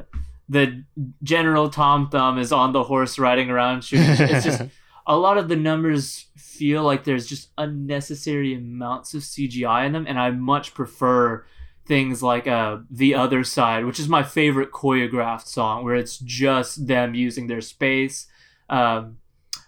the 0.50 0.84
general 1.22 1.70
Tom 1.70 2.10
Thumb 2.10 2.38
is 2.38 2.52
on 2.52 2.74
the 2.74 2.84
horse 2.84 3.18
riding 3.18 3.50
around 3.50 3.84
shooting. 3.84 4.06
It's 4.10 4.46
just 4.46 4.62
a 5.08 5.18
lot 5.18 5.38
of 5.38 5.48
the 5.48 5.56
numbers 5.56 6.28
feel 6.38 6.84
like 6.84 7.04
there's 7.04 7.26
just 7.26 7.50
unnecessary 7.58 8.54
amounts 8.54 9.14
of 9.14 9.22
CGI 9.22 9.86
in 9.86 9.94
them, 9.94 10.06
and 10.08 10.20
I 10.20 10.32
much 10.32 10.74
prefer 10.74 11.46
things 11.86 12.24
like 12.24 12.48
uh, 12.48 12.78
The 12.90 13.16
Other 13.16 13.44
Side, 13.44 13.86
which 13.86 14.00
is 14.00 14.08
my 14.08 14.24
favorite 14.24 14.72
choreographed 14.72 15.48
song, 15.48 15.84
where 15.84 15.96
it's 15.96 16.18
just 16.18 16.88
them 16.88 17.14
using 17.14 17.48
their 17.48 17.62
space. 17.62 18.28
Um, 18.70 19.18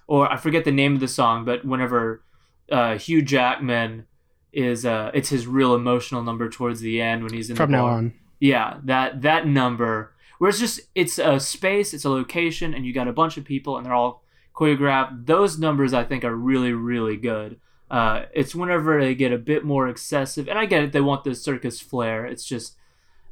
or 0.07 0.31
I 0.31 0.37
forget 0.37 0.65
the 0.65 0.71
name 0.71 0.93
of 0.93 0.99
the 0.99 1.07
song, 1.07 1.45
but 1.45 1.65
whenever 1.65 2.23
uh, 2.71 2.97
Hugh 2.97 3.21
Jackman 3.21 4.05
is, 4.53 4.85
uh, 4.85 5.11
it's 5.13 5.29
his 5.29 5.47
real 5.47 5.75
emotional 5.75 6.23
number 6.23 6.49
towards 6.49 6.79
the 6.79 7.01
end 7.01 7.23
when 7.23 7.33
he's 7.33 7.49
in 7.49 7.55
From 7.55 7.71
the 7.71 7.77
now 7.77 7.87
on. 7.87 8.13
Yeah, 8.39 8.77
that 8.83 9.21
that 9.23 9.47
number 9.47 10.13
where 10.37 10.49
it's 10.49 10.59
just 10.59 10.81
it's 10.93 11.17
a 11.17 11.39
space, 11.39 11.93
it's 11.93 12.05
a 12.05 12.09
location, 12.09 12.73
and 12.73 12.85
you 12.85 12.93
got 12.93 13.07
a 13.07 13.13
bunch 13.13 13.37
of 13.37 13.45
people, 13.45 13.77
and 13.77 13.85
they're 13.85 13.93
all 13.93 14.23
choreographed. 14.55 15.25
Those 15.25 15.57
numbers 15.57 15.93
I 15.93 16.03
think 16.03 16.23
are 16.23 16.35
really 16.35 16.73
really 16.73 17.17
good. 17.17 17.59
Uh, 17.89 18.23
it's 18.33 18.55
whenever 18.55 18.99
they 18.99 19.13
get 19.13 19.31
a 19.31 19.37
bit 19.37 19.63
more 19.63 19.87
excessive, 19.87 20.47
and 20.47 20.57
I 20.57 20.65
get 20.65 20.83
it. 20.83 20.91
They 20.91 21.01
want 21.01 21.23
the 21.23 21.35
circus 21.35 21.79
flair. 21.79 22.25
It's 22.25 22.45
just 22.45 22.75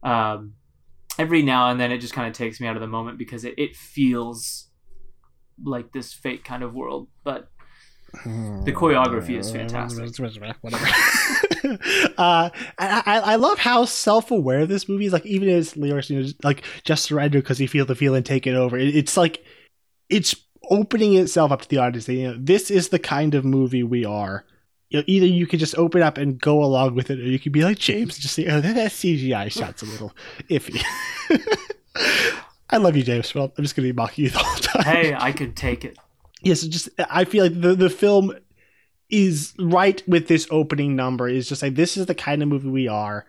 um, 0.04 0.54
every 1.18 1.42
now 1.42 1.70
and 1.70 1.80
then 1.80 1.92
it 1.92 2.00
just 2.00 2.14
kind 2.14 2.28
of 2.28 2.34
takes 2.34 2.60
me 2.60 2.68
out 2.68 2.76
of 2.76 2.82
the 2.82 2.88
moment 2.88 3.18
because 3.18 3.46
it, 3.46 3.56
it 3.58 3.76
feels 3.76 4.68
like 5.64 5.92
this 5.92 6.14
fake 6.14 6.44
kind 6.44 6.64
of 6.64 6.76
world. 6.76 7.08
But 7.24 7.50
the 8.24 8.72
choreography 8.72 9.40
is 9.40 9.52
fantastic. 9.52 10.06
Whatever. 10.62 10.86
uh, 12.18 12.50
I, 12.78 13.22
I 13.26 13.36
love 13.38 13.58
how 13.58 13.86
self-aware 13.86 14.68
this 14.68 14.88
movie 14.88 15.08
is. 15.08 15.14
Like 15.14 15.26
even 15.26 15.50
as 15.50 15.76
lyrics, 15.76 16.12
you 16.12 16.22
know, 16.22 16.30
like 16.44 16.64
just 16.84 17.06
surrender 17.06 17.40
because 17.40 17.60
you 17.60 17.68
feel 17.68 17.86
the 17.86 17.96
feeling 17.96 18.22
take 18.22 18.46
it 18.46 18.54
over. 18.54 18.78
It, 18.78 18.96
it's 18.96 19.18
like 19.18 19.44
it's 20.10 20.36
opening 20.70 21.16
itself 21.16 21.52
up 21.52 21.62
to 21.62 21.70
the 21.70 21.78
audience. 21.78 22.08
You 22.08 22.30
know, 22.30 22.38
this 22.38 22.72
is 22.72 22.90
the 22.90 23.00
kind 23.00 23.36
of 23.36 23.46
movie 23.46 23.84
we 23.84 24.06
are. 24.06 24.46
You 24.90 25.00
know, 25.00 25.06
either 25.08 25.26
you 25.26 25.48
could 25.48 25.60
just 25.60 25.78
open 25.78 26.02
up 26.02 26.18
and 26.18 26.40
go 26.40 26.64
along 26.64 26.96
with 26.96 27.10
it, 27.10 27.20
or 27.20 27.24
you 27.24 27.40
could 27.40 27.52
be 27.52 27.64
like 27.64 27.80
James, 27.80 28.16
and 28.16 28.22
just 28.22 28.36
say, 28.36 28.48
"Oh, 28.48 28.62
that, 28.62 28.92
CGI 28.92 29.52
shot's 29.52 29.82
a 29.82 29.86
little 29.86 30.14
iffy." 30.50 30.84
I 32.70 32.78
love 32.78 32.96
you, 32.96 33.04
James. 33.04 33.34
Well, 33.34 33.52
I'm 33.58 33.64
just 33.64 33.76
going 33.76 33.88
to 33.88 33.94
be 33.94 33.96
mocking 33.96 34.26
you 34.26 34.30
the 34.30 34.40
whole 34.40 34.56
time. 34.58 34.84
Hey, 34.84 35.16
I 35.18 35.32
could 35.32 35.56
take 35.56 35.84
it. 35.84 35.98
Yes, 36.42 36.62
just 36.62 36.90
I 37.10 37.26
feel 37.26 37.46
like 37.46 37.60
the 37.60 37.74
the 37.76 37.90
film 37.90 38.36
is 39.10 39.54
right 39.60 40.02
with 40.08 40.28
this 40.28 40.48
opening 40.52 40.96
number. 40.96 41.28
Is 41.28 41.50
just 41.50 41.62
like 41.62 41.76
this 41.76 41.98
is 41.98 42.06
the 42.06 42.16
kind 42.16 42.42
of 42.42 42.50
movie 42.50 42.70
we 42.70 42.88
are. 42.88 43.26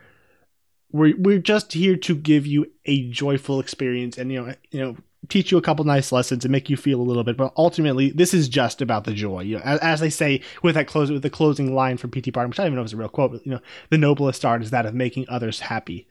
We're 0.92 1.16
we're 1.16 1.38
just 1.38 1.73
here 1.73 1.97
to 1.97 2.14
give 2.14 2.47
you 2.47 2.70
a 2.85 3.09
joyful 3.09 3.61
experience, 3.61 4.18
and 4.18 4.31
you 4.33 4.42
know 4.42 4.55
you 4.70 4.81
know 4.81 4.97
teach 5.28 5.50
you 5.50 5.58
a 5.58 5.62
couple 5.62 5.84
nice 5.84 6.12
lessons 6.12 6.44
and 6.44 6.52
make 6.52 6.70
you 6.70 6.76
feel 6.76 7.00
a 7.00 7.02
little 7.02 7.24
bit. 7.24 7.37
But 7.37 7.52
ultimately, 7.56 8.10
this 8.10 8.34
is 8.34 8.48
just 8.48 8.80
about 8.82 9.04
the 9.04 9.12
joy. 9.12 9.40
You 9.40 9.56
know, 9.56 9.62
as, 9.64 9.80
as 9.80 10.00
they 10.00 10.10
say 10.10 10.40
with 10.62 10.74
that 10.74 10.87
close 10.87 11.10
with 11.10 11.22
the 11.22 11.30
closing 11.30 11.74
line 11.74 11.96
from 11.96 12.10
P.T. 12.10 12.30
Barnum, 12.30 12.50
which 12.50 12.60
I 12.60 12.64
don't 12.64 12.68
even 12.72 12.76
know 12.76 12.82
if 12.82 12.87
it's 12.87 12.94
a 12.94 12.98
real 12.98 13.08
quote, 13.08 13.32
but 13.32 13.46
you 13.46 13.52
know, 13.52 13.60
the 13.90 13.98
noblest 13.98 14.44
art 14.44 14.62
is 14.62 14.70
that 14.70 14.87
of 14.87 14.94
making 14.94 15.26
others 15.28 15.60
happy. 15.60 16.06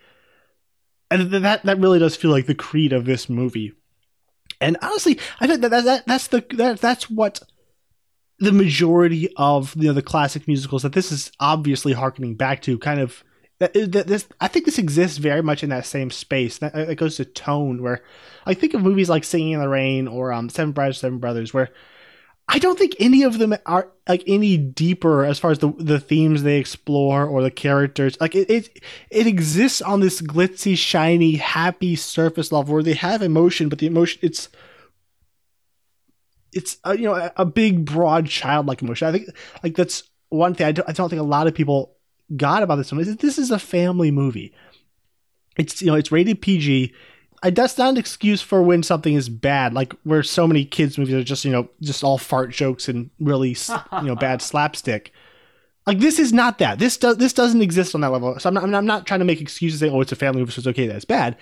And 1.12 1.32
that 1.32 1.64
that 1.64 1.80
really 1.80 2.00
does 2.00 2.16
feel 2.16 2.32
like 2.32 2.48
the 2.48 2.56
creed 2.56 2.94
of 2.94 3.06
this 3.06 3.30
movie. 3.30 3.74
And 4.60 4.78
honestly, 4.82 5.20
I 5.40 5.48
think 5.48 5.62
that, 5.62 5.72
that, 5.72 5.84
that 5.86 6.08
that's 6.08 6.28
the 6.28 6.46
that, 6.52 6.80
that's 6.80 7.10
what 7.10 7.42
the 8.40 8.52
majority 8.52 9.32
of 9.38 9.76
you 9.76 9.88
know 9.88 9.94
the 9.94 10.02
classic 10.02 10.48
musicals 10.48 10.84
that 10.84 10.94
this 10.94 11.12
is 11.12 11.32
obviously 11.40 11.94
harkening 11.94 12.36
back 12.36 12.62
to 12.64 12.78
kind 12.80 13.00
of 13.00 13.24
that, 13.72 13.92
that 13.92 14.08
this 14.08 14.28
I 14.42 14.48
think 14.48 14.66
this 14.66 14.78
exists 14.78 15.18
very 15.18 15.42
much 15.42 15.64
in 15.64 15.70
that 15.70 15.86
same 15.86 16.12
space. 16.12 16.58
That, 16.58 16.74
that 16.74 16.96
goes 16.96 17.16
to 17.18 17.26
tone 17.26 17.82
where 17.82 18.02
I 18.46 18.54
think 18.54 18.74
of 18.74 18.82
movies 18.82 19.10
like 19.10 19.24
Singing 19.24 19.54
in 19.54 19.60
the 19.60 19.70
Rain 19.70 20.08
or 20.08 20.34
um, 20.34 20.50
Seven 20.50 20.74
Brothers, 20.74 21.00
Seven 21.00 21.20
Brothers, 21.20 21.54
where 21.54 21.70
I 22.50 22.60
don't 22.60 22.78
think 22.78 22.96
any 23.00 23.24
of 23.24 23.38
them 23.38 23.56
are 23.66 23.90
like 24.08 24.24
any 24.28 24.58
deeper 24.58 25.24
as 25.24 25.40
far 25.40 25.52
as 25.52 25.60
the 25.60 25.72
the 25.78 26.00
themes 26.00 26.44
they 26.44 26.58
explore 26.58 27.26
or 27.26 27.42
the 27.42 27.52
characters. 27.52 28.20
Like 28.20 28.36
it 28.36 28.50
it, 28.50 28.84
it 29.10 29.28
exists 29.28 29.82
on 29.82 30.02
this 30.02 30.22
glitzy, 30.22 30.78
shiny, 30.78 31.36
happy 31.36 31.96
surface 31.96 32.52
level 32.52 32.74
where 32.74 32.84
they 32.84 32.94
have 32.94 33.22
emotion, 33.22 33.70
but 33.70 33.80
the 33.80 33.88
emotion 33.88 34.20
it's 34.22 34.50
it's 36.52 36.78
a, 36.84 36.98
you 36.98 37.06
know 37.06 37.16
a, 37.16 37.32
a 37.38 37.46
big, 37.46 37.86
broad, 37.86 38.28
childlike 38.28 38.82
emotion. 38.82 39.08
I 39.08 39.12
think 39.14 39.30
like 39.64 39.76
that's 39.76 40.04
one 40.30 40.54
thing 40.54 40.68
I 40.68 40.72
don't, 40.74 40.90
I 40.90 40.92
don't 40.92 41.10
think 41.10 41.22
a 41.22 41.26
lot 41.26 41.48
of 41.48 41.56
people 41.56 41.96
got 42.36 42.64
about 42.64 42.76
this 42.76 42.92
one 42.92 43.02
is 43.02 43.16
this 43.18 43.38
is 43.38 43.52
a 43.52 43.60
family 43.60 44.12
movie. 44.12 44.54
It's 45.58 45.82
you 45.82 45.88
know 45.88 45.96
it's 45.96 46.12
rated 46.12 46.42
PG. 46.42 46.94
I, 47.44 47.50
that's 47.50 47.78
not 47.78 47.90
an 47.90 47.98
excuse 47.98 48.42
for 48.42 48.62
when 48.62 48.84
something 48.84 49.14
is 49.14 49.28
bad, 49.28 49.74
like 49.74 49.94
where 50.04 50.24
so 50.24 50.48
many 50.48 50.64
kids 50.64 50.98
movies 50.98 51.14
are 51.14 51.24
just 51.24 51.46
you 51.46 51.52
know 51.52 51.70
just 51.82 52.04
all 52.04 52.18
fart 52.18 52.52
jokes 52.52 52.88
and 52.88 53.10
really 53.20 53.50
you 53.50 54.08
know 54.08 54.16
bad 54.16 54.42
slapstick. 54.42 55.12
Like 55.86 56.00
this 56.00 56.20
is 56.20 56.32
not 56.32 56.60
that. 56.60 56.80
This 56.80 56.98
does 56.98 57.18
this 57.18 57.34
doesn't 57.34 57.62
exist 57.62 57.94
on 57.94 58.02
that 58.02 58.12
level. 58.12 58.40
So 58.40 58.48
I'm 58.48 58.54
not, 58.54 58.74
I'm 58.74 58.86
not 58.86 59.06
trying 59.06 59.20
to 59.20 59.26
make 59.26 59.42
excuses 59.42 59.80
saying 59.80 59.94
oh 59.94 60.02
it's 60.02 60.12
a 60.12 60.16
family 60.16 60.40
movie 60.40 60.52
so 60.52 60.60
it's 60.60 60.68
okay 60.68 60.88
that's 60.88 61.06
bad. 61.06 61.38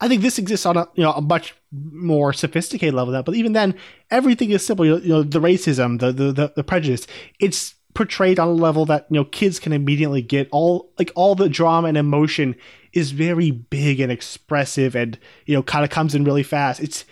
I 0.00 0.08
think 0.08 0.22
this 0.22 0.38
exists 0.38 0.66
on 0.66 0.76
a 0.76 0.88
you 0.94 1.04
know 1.04 1.12
a 1.12 1.20
much 1.20 1.54
more 1.70 2.32
sophisticated 2.32 2.94
level 2.94 3.12
than 3.12 3.20
that. 3.20 3.24
But 3.24 3.36
even 3.36 3.52
then, 3.52 3.76
everything 4.10 4.50
is 4.50 4.66
simple. 4.66 4.84
You 4.84 5.00
know, 5.00 5.22
the 5.22 5.40
racism, 5.40 6.00
the, 6.00 6.12
the 6.12 6.32
the 6.32 6.52
the 6.56 6.64
prejudice. 6.64 7.06
It's 7.38 7.76
portrayed 7.94 8.38
on 8.38 8.48
a 8.48 8.52
level 8.52 8.84
that 8.86 9.06
you 9.10 9.16
know 9.16 9.24
kids 9.24 9.58
can 9.58 9.72
immediately 9.72 10.22
get. 10.22 10.48
All 10.50 10.92
like 10.98 11.12
all 11.14 11.34
the 11.34 11.48
drama 11.48 11.88
and 11.88 11.96
emotion 11.96 12.56
is 12.92 13.12
very 13.12 13.50
big 13.50 14.00
and 14.00 14.12
expressive, 14.12 14.94
and 14.94 15.18
you 15.46 15.54
know 15.54 15.62
kind 15.62 15.84
of 15.84 15.90
comes 15.90 16.14
in 16.14 16.24
really 16.24 16.42
fast. 16.42 16.80
It's 16.80 17.04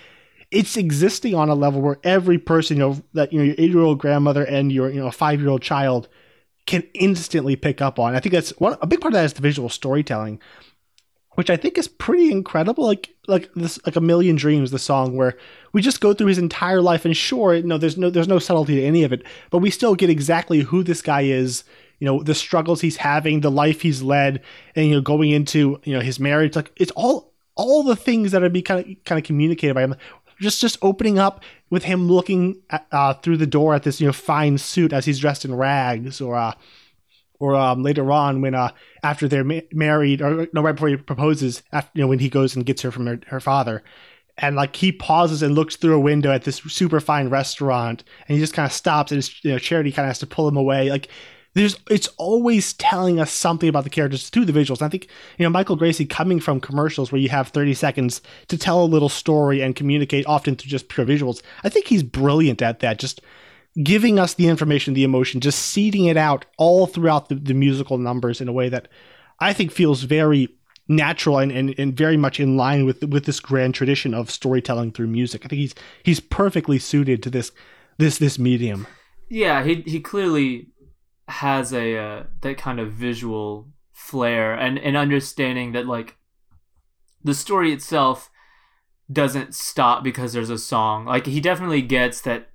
it's 0.50 0.76
existing 0.76 1.34
on 1.34 1.48
a 1.48 1.54
level 1.54 1.80
where 1.80 1.98
every 2.04 2.38
person 2.38 2.76
you 2.76 2.82
know 2.82 3.02
that 3.14 3.32
you 3.32 3.38
know 3.38 3.44
your 3.44 3.54
eight 3.58 3.70
year 3.70 3.80
old 3.80 3.98
grandmother 3.98 4.44
and 4.44 4.70
your 4.70 4.90
you 4.90 5.00
know 5.00 5.10
five 5.10 5.40
year 5.40 5.48
old 5.48 5.62
child 5.62 6.08
can 6.66 6.82
instantly 6.94 7.56
pick 7.56 7.80
up 7.80 7.98
on. 7.98 8.14
I 8.14 8.20
think 8.20 8.34
that's 8.34 8.50
one 8.58 8.76
a 8.80 8.86
big 8.86 9.00
part 9.00 9.14
of 9.14 9.18
that 9.18 9.24
is 9.24 9.32
the 9.32 9.42
visual 9.42 9.68
storytelling 9.68 10.40
which 11.34 11.50
I 11.50 11.56
think 11.56 11.78
is 11.78 11.88
pretty 11.88 12.30
incredible. 12.30 12.84
Like 12.84 13.14
like 13.26 13.50
this 13.54 13.78
like 13.86 13.96
a 13.96 14.00
million 14.00 14.36
dreams, 14.36 14.70
the 14.70 14.78
song 14.78 15.16
where 15.16 15.36
we 15.72 15.80
just 15.80 16.00
go 16.00 16.12
through 16.12 16.26
his 16.28 16.38
entire 16.38 16.82
life 16.82 17.04
and 17.04 17.16
sure, 17.16 17.60
no, 17.62 17.78
there's 17.78 17.96
no 17.96 18.10
there's 18.10 18.28
no 18.28 18.38
subtlety 18.38 18.76
to 18.76 18.84
any 18.84 19.04
of 19.04 19.12
it, 19.12 19.22
but 19.50 19.58
we 19.58 19.70
still 19.70 19.94
get 19.94 20.10
exactly 20.10 20.60
who 20.60 20.82
this 20.82 21.02
guy 21.02 21.22
is. 21.22 21.64
You 21.98 22.06
know 22.06 22.22
the 22.22 22.34
struggles 22.34 22.80
he's 22.80 22.96
having, 22.96 23.40
the 23.40 23.50
life 23.50 23.80
he's 23.80 24.02
led, 24.02 24.42
and 24.74 24.86
you 24.86 24.94
know 24.94 25.00
going 25.00 25.30
into 25.30 25.80
you 25.84 25.94
know 25.94 26.00
his 26.00 26.18
marriage. 26.18 26.56
Like 26.56 26.72
it's 26.76 26.90
all 26.92 27.32
all 27.54 27.84
the 27.84 27.96
things 27.96 28.32
that 28.32 28.42
are 28.42 28.48
be 28.48 28.62
kind 28.62 28.80
of 28.80 29.04
kind 29.04 29.18
of 29.20 29.24
communicated 29.24 29.74
by 29.74 29.82
him. 29.82 29.94
Just 30.40 30.60
just 30.60 30.78
opening 30.82 31.20
up 31.20 31.44
with 31.70 31.84
him 31.84 32.08
looking 32.08 32.60
at, 32.70 32.86
uh, 32.90 33.14
through 33.14 33.36
the 33.36 33.46
door 33.46 33.74
at 33.74 33.84
this 33.84 34.00
you 34.00 34.06
know 34.08 34.12
fine 34.12 34.58
suit 34.58 34.92
as 34.92 35.04
he's 35.04 35.20
dressed 35.20 35.44
in 35.44 35.54
rags, 35.54 36.20
or 36.20 36.34
uh, 36.34 36.54
or 37.42 37.56
um, 37.56 37.82
later 37.82 38.12
on 38.12 38.40
when 38.40 38.54
uh, 38.54 38.70
after 39.02 39.26
they're 39.26 39.42
ma- 39.42 39.58
married 39.72 40.22
or 40.22 40.46
no 40.52 40.62
right 40.62 40.76
before 40.76 40.88
he 40.88 40.96
proposes 40.96 41.60
after 41.72 41.90
you 41.94 42.02
know 42.02 42.06
when 42.06 42.20
he 42.20 42.28
goes 42.28 42.54
and 42.54 42.64
gets 42.64 42.82
her 42.82 42.92
from 42.92 43.06
her, 43.06 43.18
her 43.26 43.40
father. 43.40 43.82
And 44.38 44.54
like 44.54 44.76
he 44.76 44.92
pauses 44.92 45.42
and 45.42 45.56
looks 45.56 45.74
through 45.74 45.94
a 45.94 46.00
window 46.00 46.30
at 46.30 46.44
this 46.44 46.58
super 46.58 47.00
fine 47.00 47.30
restaurant 47.30 48.04
and 48.28 48.36
he 48.36 48.40
just 48.40 48.54
kind 48.54 48.64
of 48.64 48.72
stops 48.72 49.10
and 49.10 49.18
his 49.18 49.44
you 49.44 49.50
know 49.50 49.58
charity 49.58 49.90
kind 49.90 50.06
of 50.06 50.10
has 50.10 50.20
to 50.20 50.26
pull 50.26 50.46
him 50.46 50.56
away. 50.56 50.88
Like 50.88 51.08
there's 51.54 51.76
it's 51.90 52.06
always 52.16 52.74
telling 52.74 53.18
us 53.18 53.32
something 53.32 53.68
about 53.68 53.82
the 53.82 53.90
characters 53.90 54.30
through 54.30 54.44
the 54.44 54.52
visuals. 54.52 54.78
And 54.78 54.86
i 54.86 54.88
think 54.88 55.08
you 55.36 55.42
know 55.42 55.50
michael 55.50 55.76
gracey 55.76 56.08
coming 56.08 56.38
from 56.38 56.60
commercials 56.60 57.10
where 57.10 57.20
you 57.20 57.28
have 57.28 57.48
30 57.48 57.74
seconds 57.74 58.22
to 58.46 58.56
tell 58.56 58.84
a 58.84 58.86
little 58.86 59.08
story 59.08 59.60
and 59.60 59.74
communicate 59.74 60.26
often 60.26 60.54
through 60.54 60.70
just 60.70 60.88
pure 60.88 61.04
visuals 61.04 61.42
i 61.64 61.68
think 61.68 61.88
he's 61.88 62.04
brilliant 62.04 62.62
at 62.62 62.78
that. 62.78 63.00
Just 63.00 63.20
giving 63.82 64.18
us 64.18 64.34
the 64.34 64.48
information, 64.48 64.94
the 64.94 65.04
emotion, 65.04 65.40
just 65.40 65.58
seeding 65.58 66.06
it 66.06 66.16
out 66.16 66.44
all 66.58 66.86
throughout 66.86 67.28
the, 67.28 67.36
the 67.36 67.54
musical 67.54 67.98
numbers 67.98 68.40
in 68.40 68.48
a 68.48 68.52
way 68.52 68.68
that 68.68 68.88
I 69.40 69.52
think 69.52 69.72
feels 69.72 70.02
very 70.02 70.48
natural 70.88 71.38
and, 71.38 71.52
and, 71.52 71.74
and 71.78 71.96
very 71.96 72.16
much 72.16 72.40
in 72.40 72.56
line 72.56 72.84
with 72.84 73.02
with 73.04 73.24
this 73.24 73.40
grand 73.40 73.74
tradition 73.74 74.14
of 74.14 74.30
storytelling 74.30 74.92
through 74.92 75.06
music. 75.06 75.44
I 75.44 75.48
think 75.48 75.60
he's 75.60 75.74
he's 76.02 76.20
perfectly 76.20 76.78
suited 76.78 77.22
to 77.22 77.30
this 77.30 77.52
this 77.98 78.18
this 78.18 78.38
medium. 78.38 78.86
Yeah, 79.28 79.64
he 79.64 79.82
he 79.86 80.00
clearly 80.00 80.68
has 81.28 81.72
a 81.72 81.96
uh, 81.96 82.22
that 82.42 82.58
kind 82.58 82.78
of 82.80 82.92
visual 82.92 83.68
flair 83.92 84.54
and 84.54 84.78
and 84.78 84.96
understanding 84.96 85.72
that 85.72 85.86
like 85.86 86.16
the 87.24 87.34
story 87.34 87.72
itself 87.72 88.30
doesn't 89.10 89.54
stop 89.54 90.02
because 90.02 90.32
there's 90.32 90.50
a 90.50 90.58
song. 90.58 91.06
Like 91.06 91.26
he 91.26 91.40
definitely 91.40 91.82
gets 91.82 92.20
that 92.22 92.51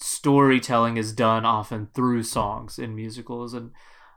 storytelling 0.00 0.96
is 0.96 1.12
done 1.12 1.44
often 1.44 1.88
through 1.94 2.22
songs 2.22 2.78
in 2.78 2.94
musicals 2.94 3.54
and 3.54 3.70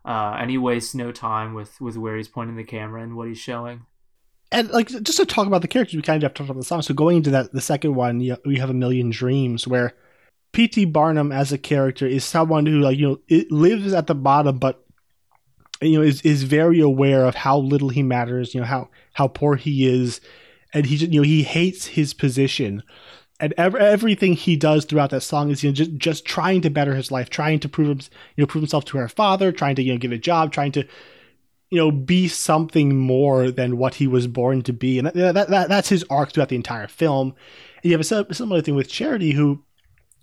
uh, 0.05 0.35
and 0.37 0.49
he 0.49 0.57
wastes 0.57 0.95
no 0.95 1.11
time 1.11 1.53
with 1.53 1.79
with 1.79 1.97
where 1.97 2.17
he's 2.17 2.27
pointing 2.27 2.55
the 2.55 2.63
camera 2.63 3.01
and 3.01 3.15
what 3.15 3.27
he's 3.27 3.37
showing. 3.37 3.85
And 4.51 4.69
like 4.69 4.87
just 4.87 5.17
to 5.17 5.25
talk 5.25 5.47
about 5.47 5.61
the 5.61 5.67
characters 5.67 5.95
we 5.95 6.01
kind 6.01 6.21
of 6.21 6.27
have 6.27 6.33
to 6.33 6.43
talk 6.43 6.49
about 6.49 6.59
the 6.59 6.65
song. 6.65 6.81
So 6.81 6.93
going 6.93 7.17
into 7.17 7.31
that 7.31 7.51
the 7.51 7.61
second 7.61 7.95
one 7.95 8.21
you, 8.21 8.37
we 8.45 8.57
have 8.59 8.69
a 8.69 8.73
million 8.73 9.09
dreams 9.09 9.67
where 9.67 9.93
pt 10.51 10.91
barnum 10.91 11.31
as 11.31 11.51
a 11.51 11.57
character 11.57 12.05
is 12.05 12.23
someone 12.23 12.65
who 12.65 12.79
like 12.79 12.97
you 12.97 13.07
know 13.07 13.19
it 13.27 13.51
lives 13.51 13.91
at 13.91 14.05
the 14.05 14.13
bottom 14.13 14.59
but 14.59 14.85
you 15.81 15.97
know 15.97 16.03
is, 16.03 16.21
is 16.21 16.43
very 16.43 16.79
aware 16.79 17.25
of 17.25 17.33
how 17.33 17.57
little 17.57 17.89
he 17.89 18.03
matters 18.03 18.53
you 18.53 18.61
know 18.61 18.67
how 18.67 18.89
how 19.13 19.27
poor 19.27 19.55
he 19.55 19.87
is. 19.87 20.21
And 20.75 20.85
he 20.85 20.97
just 20.97 21.11
you 21.11 21.19
know 21.19 21.25
he 21.25 21.43
hates 21.43 21.85
his 21.85 22.13
position 22.13 22.83
and 23.43 23.53
ev- 23.57 23.75
everything 23.75 24.33
he 24.33 24.55
does 24.55 24.85
throughout 24.85 25.09
that 25.09 25.21
song 25.21 25.51
is 25.51 25.63
you 25.63 25.69
know 25.69 25.73
just 25.73 25.93
just 25.95 26.25
trying 26.25 26.61
to 26.61 26.69
better 26.69 26.95
his 26.95 27.11
life, 27.11 27.29
trying 27.29 27.59
to 27.59 27.67
prove 27.67 28.09
you 28.37 28.41
know 28.41 28.47
prove 28.47 28.61
himself 28.61 28.85
to 28.85 28.97
her 28.97 29.09
father, 29.09 29.51
trying 29.51 29.75
to 29.75 29.83
you 29.83 29.91
know 29.91 29.99
get 29.99 30.13
a 30.13 30.17
job, 30.17 30.53
trying 30.53 30.71
to 30.71 30.85
you 31.69 31.77
know 31.77 31.91
be 31.91 32.29
something 32.29 32.97
more 32.97 33.51
than 33.51 33.77
what 33.77 33.95
he 33.95 34.07
was 34.07 34.27
born 34.27 34.61
to 34.61 34.71
be, 34.71 34.97
and 34.97 35.07
that, 35.07 35.33
that, 35.33 35.49
that 35.49 35.69
that's 35.69 35.89
his 35.89 36.05
arc 36.09 36.31
throughout 36.31 36.47
the 36.49 36.55
entire 36.55 36.87
film. 36.87 37.35
And 37.83 37.91
you 37.91 37.97
have 37.97 38.09
a 38.29 38.33
similar 38.33 38.61
thing 38.61 38.75
with 38.75 38.87
Charity, 38.87 39.31
who 39.31 39.61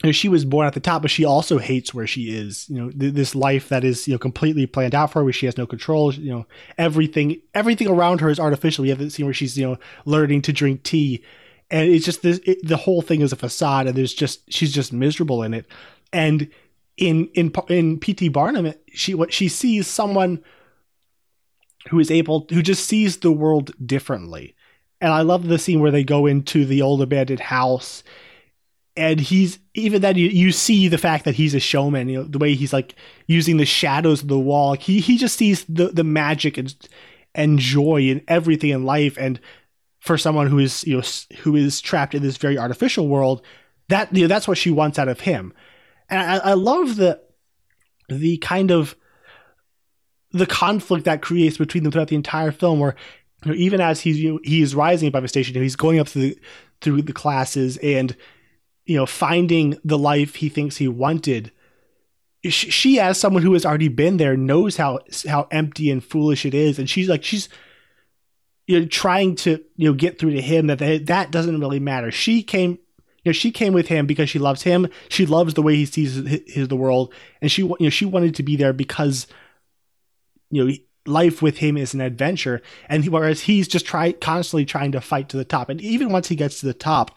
you 0.03 0.09
know, 0.09 0.13
she 0.13 0.31
was 0.31 0.47
born 0.47 0.67
at 0.67 0.73
the 0.73 0.81
top, 0.81 1.03
but 1.03 1.11
she 1.11 1.27
also 1.27 1.59
hates 1.59 1.93
where 1.93 2.07
she 2.07 2.35
is. 2.35 2.71
You 2.71 2.77
know, 2.77 2.91
th- 2.91 3.13
this 3.13 3.35
life 3.35 3.69
that 3.69 3.85
is 3.85 4.09
you 4.09 4.15
know 4.15 4.19
completely 4.19 4.65
planned 4.65 4.95
out 4.95 5.13
for 5.13 5.19
her, 5.19 5.25
where 5.25 5.33
she 5.35 5.45
has 5.45 5.59
no 5.59 5.67
control. 5.67 6.15
You 6.15 6.33
know, 6.33 6.47
everything 6.79 7.43
everything 7.53 7.89
around 7.89 8.23
her 8.23 8.31
is 8.31 8.41
artificial. 8.41 8.87
You 8.87 8.93
have 8.93 8.99
the 8.99 9.11
scene 9.11 9.27
where 9.27 9.35
she's 9.35 9.59
you 9.59 9.69
know 9.69 9.77
learning 10.07 10.41
to 10.43 10.55
drink 10.55 10.85
tea 10.85 11.23
and 11.71 11.89
it's 11.89 12.05
just 12.05 12.23
this 12.23 12.41
it, 12.45 12.67
the 12.67 12.77
whole 12.77 13.03
thing 13.03 13.21
is 13.21 13.33
a 13.33 13.37
facade 13.37 13.87
and 13.87 13.97
there's 13.97 14.15
just 14.15 14.53
she's 14.53 14.73
just 14.73 14.93
miserable 14.93 15.43
in 15.43 15.55
it. 15.55 15.67
And 16.13 16.49
in 16.97 17.29
in 17.35 17.53
in 17.69 17.99
pt 17.99 18.33
barnum 18.33 18.75
she 18.93 19.15
what 19.15 19.33
she 19.33 19.49
sees 19.49 19.87
someone 19.87 20.43
who 21.89 21.99
is 21.99 22.11
able 22.11 22.47
who 22.51 22.63
just 22.63 22.87
sees 22.87 23.19
the 23.19 23.33
world 23.33 23.73
differently. 23.87 24.55
And 25.01 25.13
i 25.13 25.23
love 25.23 25.47
the 25.47 25.59
scene 25.59 25.81
where 25.81 25.91
they 25.91 26.05
go 26.05 26.27
into 26.27 26.65
the 26.65 26.83
old 26.83 27.01
abandoned 27.01 27.41
house 27.41 28.03
and 28.97 29.21
he's 29.21 29.59
even 29.75 30.03
then 30.03 30.17
you, 30.17 30.29
you 30.29 30.53
see 30.53 30.89
the 30.89 30.99
fact 30.99 31.25
that 31.25 31.37
he's 31.37 31.55
a 31.55 31.61
showman 31.61 32.09
you 32.09 32.19
know 32.19 32.25
the 32.25 32.39
way 32.39 32.55
he's 32.55 32.73
like 32.73 32.97
using 33.27 33.57
the 33.57 33.65
shadows 33.65 34.23
of 34.23 34.29
the 34.29 34.39
wall. 34.39 34.75
He 34.75 35.01
he 35.01 35.17
just 35.17 35.37
sees 35.37 35.65
the 35.65 35.89
the 35.89 36.05
magic 36.05 36.59
and 36.59 36.75
and 37.35 37.59
joy 37.59 38.03
in 38.03 38.23
everything 38.29 38.71
in 38.71 38.85
life. 38.85 39.17
And 39.19 39.41
for 40.01 40.19
someone 40.19 40.47
who 40.49 40.59
is 40.59 40.85
you 40.87 40.97
know 40.97 41.03
who 41.41 41.55
is 41.55 41.81
trapped 41.81 42.15
in 42.15 42.23
this 42.23 42.39
very 42.39 42.59
artificial 42.59 43.07
world 43.07 43.43
that 43.89 44.15
you 44.15 44.23
know 44.23 44.29
that's 44.29 44.49
what 44.49 44.59
she 44.59 44.71
wants 44.71 44.99
out 44.99 45.09
of 45.09 45.21
him. 45.21 45.53
And 46.09 46.21
i, 46.21 46.51
I 46.51 46.53
love 46.55 46.97
the 46.97 47.21
the 48.09 48.39
kind 48.39 48.71
of 48.71 48.97
the 50.33 50.47
conflict 50.47 51.05
that 51.05 51.23
creates 51.23 51.59
between 51.59 51.83
them 51.83 51.93
throughout 51.93 52.09
the 52.09 52.17
entire 52.17 52.53
film 52.53 52.81
where 52.81 52.97
you 53.45 53.53
know, 53.53 53.57
even 53.57 53.81
as 53.81 54.01
he's 54.01 54.19
you 54.19 54.35
know, 54.35 54.41
he's 54.43 54.75
rising 54.75 55.09
above 55.09 55.23
his 55.23 55.31
station 55.31 55.61
he's 55.63 55.77
going 55.77 55.99
up 55.99 56.09
through 56.09 56.23
the, 56.23 56.39
through 56.81 57.03
the 57.03 57.13
classes 57.13 57.77
and 57.79 58.17
you 58.85 58.97
know 58.97 59.07
finding 59.07 59.79
the 59.85 59.99
life 59.99 60.37
he 60.37 60.49
thinks 60.49 60.77
he 60.77 60.89
wanted. 60.89 61.53
She 62.43 62.99
as 62.99 63.21
someone 63.21 63.43
who 63.43 63.53
has 63.53 63.67
already 63.67 63.89
been 63.89 64.17
there 64.17 64.37
knows 64.37 64.79
how 64.79 65.01
how 65.29 65.47
empty 65.51 65.91
and 65.91 66.03
foolish 66.03 66.47
it 66.47 66.55
is. 66.55 66.79
And 66.79 66.89
she's 66.89 67.09
like 67.09 67.23
she's 67.23 67.51
you 68.71 68.79
know 68.79 68.87
trying 68.87 69.35
to 69.35 69.63
you 69.77 69.91
know 69.91 69.95
get 69.95 70.19
through 70.19 70.31
to 70.31 70.41
him 70.41 70.69
that 70.69 70.79
they, 70.79 70.99
that 70.99 71.33
doesn't 71.33 71.59
really 71.59 71.81
matter. 71.81 72.13
She 72.13 72.43
came 72.43 72.79
you 73.25 73.31
know 73.31 73.33
she 73.33 73.51
came 73.51 73.73
with 73.73 73.89
him 73.89 74.07
because 74.07 74.31
she 74.31 74.39
loves 74.39 74.63
him. 74.63 74.89
She 75.09 75.27
loves 75.27 75.55
the 75.55 75.63
way 75.63 75.75
he 75.75 75.87
sees 75.87 76.15
his, 76.15 76.41
his 76.47 76.69
the 76.69 76.77
world, 76.77 77.13
and 77.43 77.51
she 77.51 77.63
you 77.63 77.77
know 77.81 77.91
she 77.91 78.05
wanted 78.05 78.37
to 78.37 78.45
be 78.45 78.55
there 78.55 78.73
because 78.73 79.27
you 80.51 80.65
know 80.65 80.73
life 81.05 81.43
with 81.43 81.59
him 81.59 81.77
is 81.77 81.95
an 81.95 82.01
adventure, 82.01 82.63
and 82.89 83.05
whereas 83.09 83.43
he's 83.43 83.67
just 83.67 83.87
try 83.87 84.13
constantly 84.13 84.65
trying 84.65 84.93
to 84.93 85.01
fight 85.01 85.29
to 85.31 85.37
the 85.37 85.45
top, 85.45 85.69
and 85.69 85.81
even 85.81 86.11
once 86.13 86.29
he 86.29 86.37
gets 86.37 86.61
to 86.61 86.67
the 86.67 86.75
top, 86.75 87.11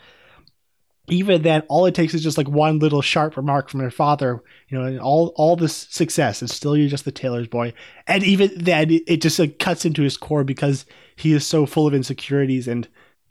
even 1.09 1.41
then, 1.41 1.61
all 1.67 1.85
it 1.85 1.95
takes 1.95 2.13
is 2.13 2.23
just 2.23 2.37
like 2.37 2.47
one 2.47 2.79
little 2.79 3.01
sharp 3.01 3.35
remark 3.35 3.69
from 3.69 3.81
her 3.81 3.91
father, 3.91 4.41
you 4.69 4.77
know, 4.77 4.85
and 4.85 4.99
all 4.99 5.33
all 5.35 5.55
this 5.55 5.75
success, 5.75 6.41
and 6.41 6.49
still 6.49 6.77
you're 6.77 6.89
just 6.89 7.03
the 7.03 7.11
tailor's 7.11 7.47
boy. 7.47 7.73
And 8.07 8.23
even 8.23 8.51
then, 8.55 8.89
it, 8.89 9.21
just 9.21 9.37
like, 9.37 9.59
cuts 9.59 9.83
into 9.83 10.01
his 10.01 10.15
core 10.15 10.45
because 10.45 10.85
he 11.15 11.33
is 11.33 11.45
so 11.45 11.65
full 11.65 11.87
of 11.87 11.93
insecurities 11.93 12.67
and 12.67 12.87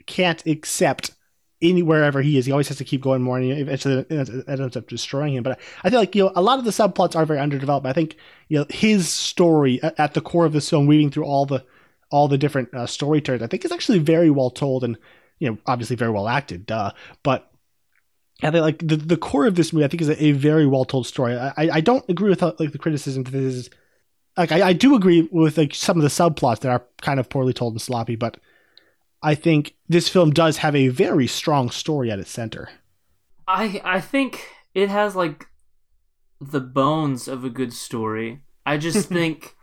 can't 0.07 0.45
accept 0.47 1.13
any 1.63 1.83
wherever 1.83 2.21
he 2.21 2.37
is. 2.37 2.45
He 2.45 2.53
always 2.53 2.69
has 2.69 2.77
to 2.77 2.85
keep 2.85 3.01
going 3.01 3.23
more, 3.23 3.39
and 3.39 3.51
eventually 3.51 4.05
it 4.11 4.49
ends 4.49 4.77
up 4.77 4.89
destroying 4.89 5.35
him. 5.35 5.43
But 5.43 5.59
I 5.83 5.89
feel 5.89 6.01
like 6.01 6.15
you 6.15 6.25
know 6.25 6.33
a 6.37 6.43
lot 6.43 6.59
of 6.59 6.67
the 6.67 6.73
subplots 6.73 7.17
are 7.17 7.25
very 7.25 7.41
underdeveloped. 7.41 7.87
I 7.87 7.95
think 7.95 8.17
you 8.49 8.59
know 8.59 8.67
his 8.69 9.09
story 9.09 9.81
at 9.83 10.13
the 10.13 10.21
core 10.21 10.45
of 10.45 10.53
this 10.53 10.69
film, 10.69 10.87
weaving 10.87 11.11
through 11.11 11.25
all 11.25 11.47
the 11.47 11.65
all 12.11 12.29
the 12.29 12.37
different 12.37 12.75
uh, 12.75 12.87
story 12.87 13.23
turns, 13.23 13.41
I 13.41 13.47
think 13.47 13.65
is 13.65 13.73
actually 13.73 13.99
very 13.99 14.29
well 14.29 14.51
told 14.51 14.85
and 14.85 14.99
you 15.39 15.49
know 15.49 15.59
obviously 15.65 15.97
very 15.97 16.11
well 16.11 16.29
acted. 16.29 16.67
Duh, 16.67 16.93
but 17.23 17.52
I 18.43 18.51
think 18.51 18.63
like 18.63 18.79
the, 18.79 18.97
the 18.97 19.17
core 19.17 19.47
of 19.47 19.55
this 19.55 19.73
movie, 19.73 19.85
I 19.85 19.89
think, 19.89 20.03
is 20.03 20.09
a, 20.09 20.25
a 20.25 20.33
very 20.33 20.67
well 20.67 20.85
told 20.85 21.07
story. 21.07 21.37
I, 21.37 21.53
I 21.57 21.81
don't 21.81 22.05
agree 22.09 22.31
with 22.31 22.43
like 22.43 22.73
the 22.73 22.79
criticism 22.79 23.23
that 23.25 23.31
this 23.31 23.55
is 23.55 23.71
like 24.37 24.53
I, 24.53 24.69
I 24.69 24.73
do 24.73 24.95
agree 24.95 25.29
with 25.31 25.59
like 25.59 25.75
some 25.75 25.97
of 25.97 26.03
the 26.03 26.09
subplots 26.09 26.61
that 26.61 26.71
are 26.71 26.85
kind 27.01 27.21
of 27.21 27.29
poorly 27.29 27.53
told 27.53 27.75
and 27.75 27.83
sloppy, 27.83 28.17
but 28.17 28.39
I 29.23 29.35
think 29.35 29.75
this 29.89 30.09
film 30.09 30.31
does 30.31 30.59
have 30.59 30.75
a 30.75 30.89
very 30.89 31.27
strong 31.27 31.71
story 31.71 32.11
at 32.11 32.19
its 32.19 32.31
center. 32.31 32.69
I 33.47 33.81
I 33.85 34.01
think 34.01 34.49
it 34.75 34.89
has 34.89 35.15
like 35.15 35.47
the 36.41 36.61
bones 36.61 37.29
of 37.29 37.45
a 37.45 37.51
good 37.51 37.73
story. 37.73 38.43
I 38.67 38.77
just 38.77 39.09
think 39.11 39.55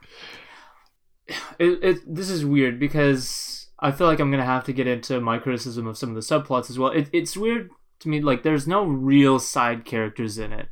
it, 1.57 1.83
it 1.83 2.15
this 2.15 2.29
is 2.29 2.45
weird 2.45 2.79
because 2.79 3.67
I 3.79 3.91
feel 3.91 4.07
like 4.07 4.19
I'm 4.19 4.31
gonna 4.31 4.45
have 4.45 4.63
to 4.65 4.73
get 4.73 4.87
into 4.87 5.19
my 5.19 5.37
criticism 5.39 5.87
of 5.87 5.97
some 5.97 6.09
of 6.09 6.15
the 6.15 6.21
subplots 6.21 6.69
as 6.69 6.79
well. 6.79 6.91
It, 6.91 7.09
it's 7.11 7.35
weird 7.35 7.71
to 7.99 8.09
me 8.09 8.21
like 8.21 8.43
there's 8.43 8.67
no 8.67 8.83
real 8.85 9.39
side 9.39 9.85
characters 9.85 10.37
in 10.37 10.53
it. 10.53 10.69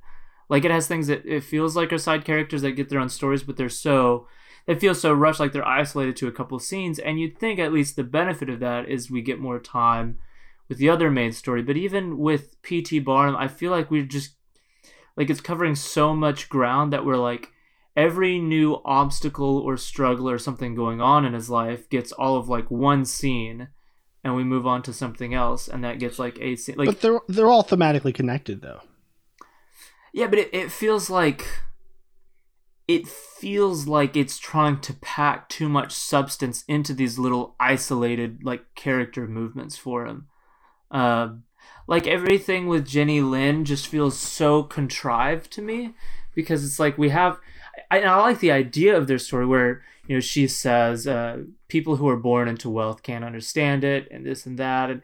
Like 0.50 0.64
it 0.64 0.72
has 0.72 0.88
things 0.88 1.08
that 1.08 1.26
it 1.26 1.44
feels 1.44 1.76
like 1.76 1.92
are 1.92 1.98
side 1.98 2.26
characters 2.26 2.62
that 2.62 2.72
get 2.72 2.90
their 2.90 3.00
own 3.00 3.10
stories 3.10 3.44
but 3.44 3.58
they're 3.58 3.70
so 3.70 4.28
they 4.66 4.76
feel 4.76 4.96
so 4.96 5.14
rushed 5.14 5.40
like 5.40 5.54
they're 5.54 5.68
isolated 5.68 6.16
to 6.18 6.28
a 6.28 6.32
couple 6.32 6.60
scenes. 6.60 7.00
And 7.00 7.20
you'd 7.20 7.38
think 7.38 7.60
at 7.60 7.74
least 7.74 7.96
the 7.96 8.04
benefit 8.04 8.50
of 8.50 8.60
that 8.60 8.90
is 8.90 9.10
we 9.10 9.22
get 9.22 9.40
more 9.40 9.60
time 9.60 10.20
with 10.68 10.78
the 10.78 10.90
other 10.90 11.10
main 11.10 11.32
story. 11.32 11.62
But 11.62 11.78
even 11.78 12.18
with 12.18 12.62
pt 12.62 13.04
barnum 13.04 13.36
i 13.36 13.48
feel 13.48 13.72
like 13.72 13.90
we're 13.92 14.04
just 14.04 14.36
like 15.16 15.30
it's 15.30 15.42
covering 15.42 15.76
so 15.76 16.14
much 16.14 16.50
ground 16.50 16.94
that 16.94 17.06
we're 17.06 17.18
like 17.18 17.52
every 17.98 18.40
new 18.40 18.80
obstacle 18.86 19.58
or 19.58 19.76
struggle 19.76 20.30
or 20.30 20.38
something 20.38 20.76
going 20.76 21.02
on 21.02 21.26
in 21.26 21.34
his 21.34 21.50
life 21.50 21.90
gets 21.90 22.12
all 22.12 22.38
of 22.38 22.48
like 22.48 22.70
one 22.70 23.04
scene 23.04 23.70
and 24.28 24.36
we 24.36 24.44
move 24.44 24.68
on 24.68 24.82
to 24.84 24.94
something 24.94 25.34
else, 25.34 25.70
and 25.70 25.84
that 25.86 26.00
gets 26.00 26.20
like 26.20 26.38
a 26.42 26.58
scene. 26.58 26.76
Like, 26.78 26.88
but 26.88 27.02
they're 27.02 27.22
they're 27.28 27.50
all 27.50 27.64
thematically 27.64 28.14
connected, 28.14 28.62
though. 28.62 28.82
Yeah, 30.12 30.28
but 30.28 30.40
it, 30.40 30.50
it 30.54 30.72
feels 30.72 31.10
like 31.10 31.48
it 32.88 33.08
feels 33.08 33.88
like 33.88 34.18
it's 34.18 34.38
trying 34.38 34.82
to 34.82 34.94
pack 34.96 35.48
too 35.48 35.70
much 35.70 35.94
substance 35.94 36.66
into 36.68 36.94
these 36.94 37.18
little 37.18 37.56
isolated 37.60 38.44
like 38.44 38.76
character 38.76 39.28
movements 39.28 39.78
for 39.78 40.06
him. 40.06 40.28
Uh, 40.92 41.30
like 41.88 42.06
everything 42.06 42.68
with 42.68 42.86
Jenny 42.86 43.22
Lind 43.22 43.66
just 43.66 43.88
feels 43.88 44.18
so 44.20 44.62
contrived 44.62 45.52
to 45.54 45.62
me 45.62 45.96
because 46.36 46.66
it's 46.66 46.80
like 46.80 46.98
we 46.98 47.10
have. 47.10 47.40
I, 47.90 48.02
I 48.02 48.16
like 48.18 48.40
the 48.40 48.52
idea 48.52 48.98
of 48.98 49.08
their 49.08 49.18
story 49.18 49.46
where 49.46 49.84
you 50.08 50.16
know 50.16 50.20
she 50.20 50.48
says 50.48 51.08
uh, 51.08 51.44
people 51.68 51.98
who 51.98 52.08
are 52.08 52.18
born 52.18 52.48
into 52.48 52.70
wealth 52.70 53.04
can't 53.04 53.26
understand 53.26 53.84
it 53.84 54.08
and 54.12 54.26
this 54.26 54.46
and 54.46 54.58
that. 54.60 54.90
And, 54.90 55.02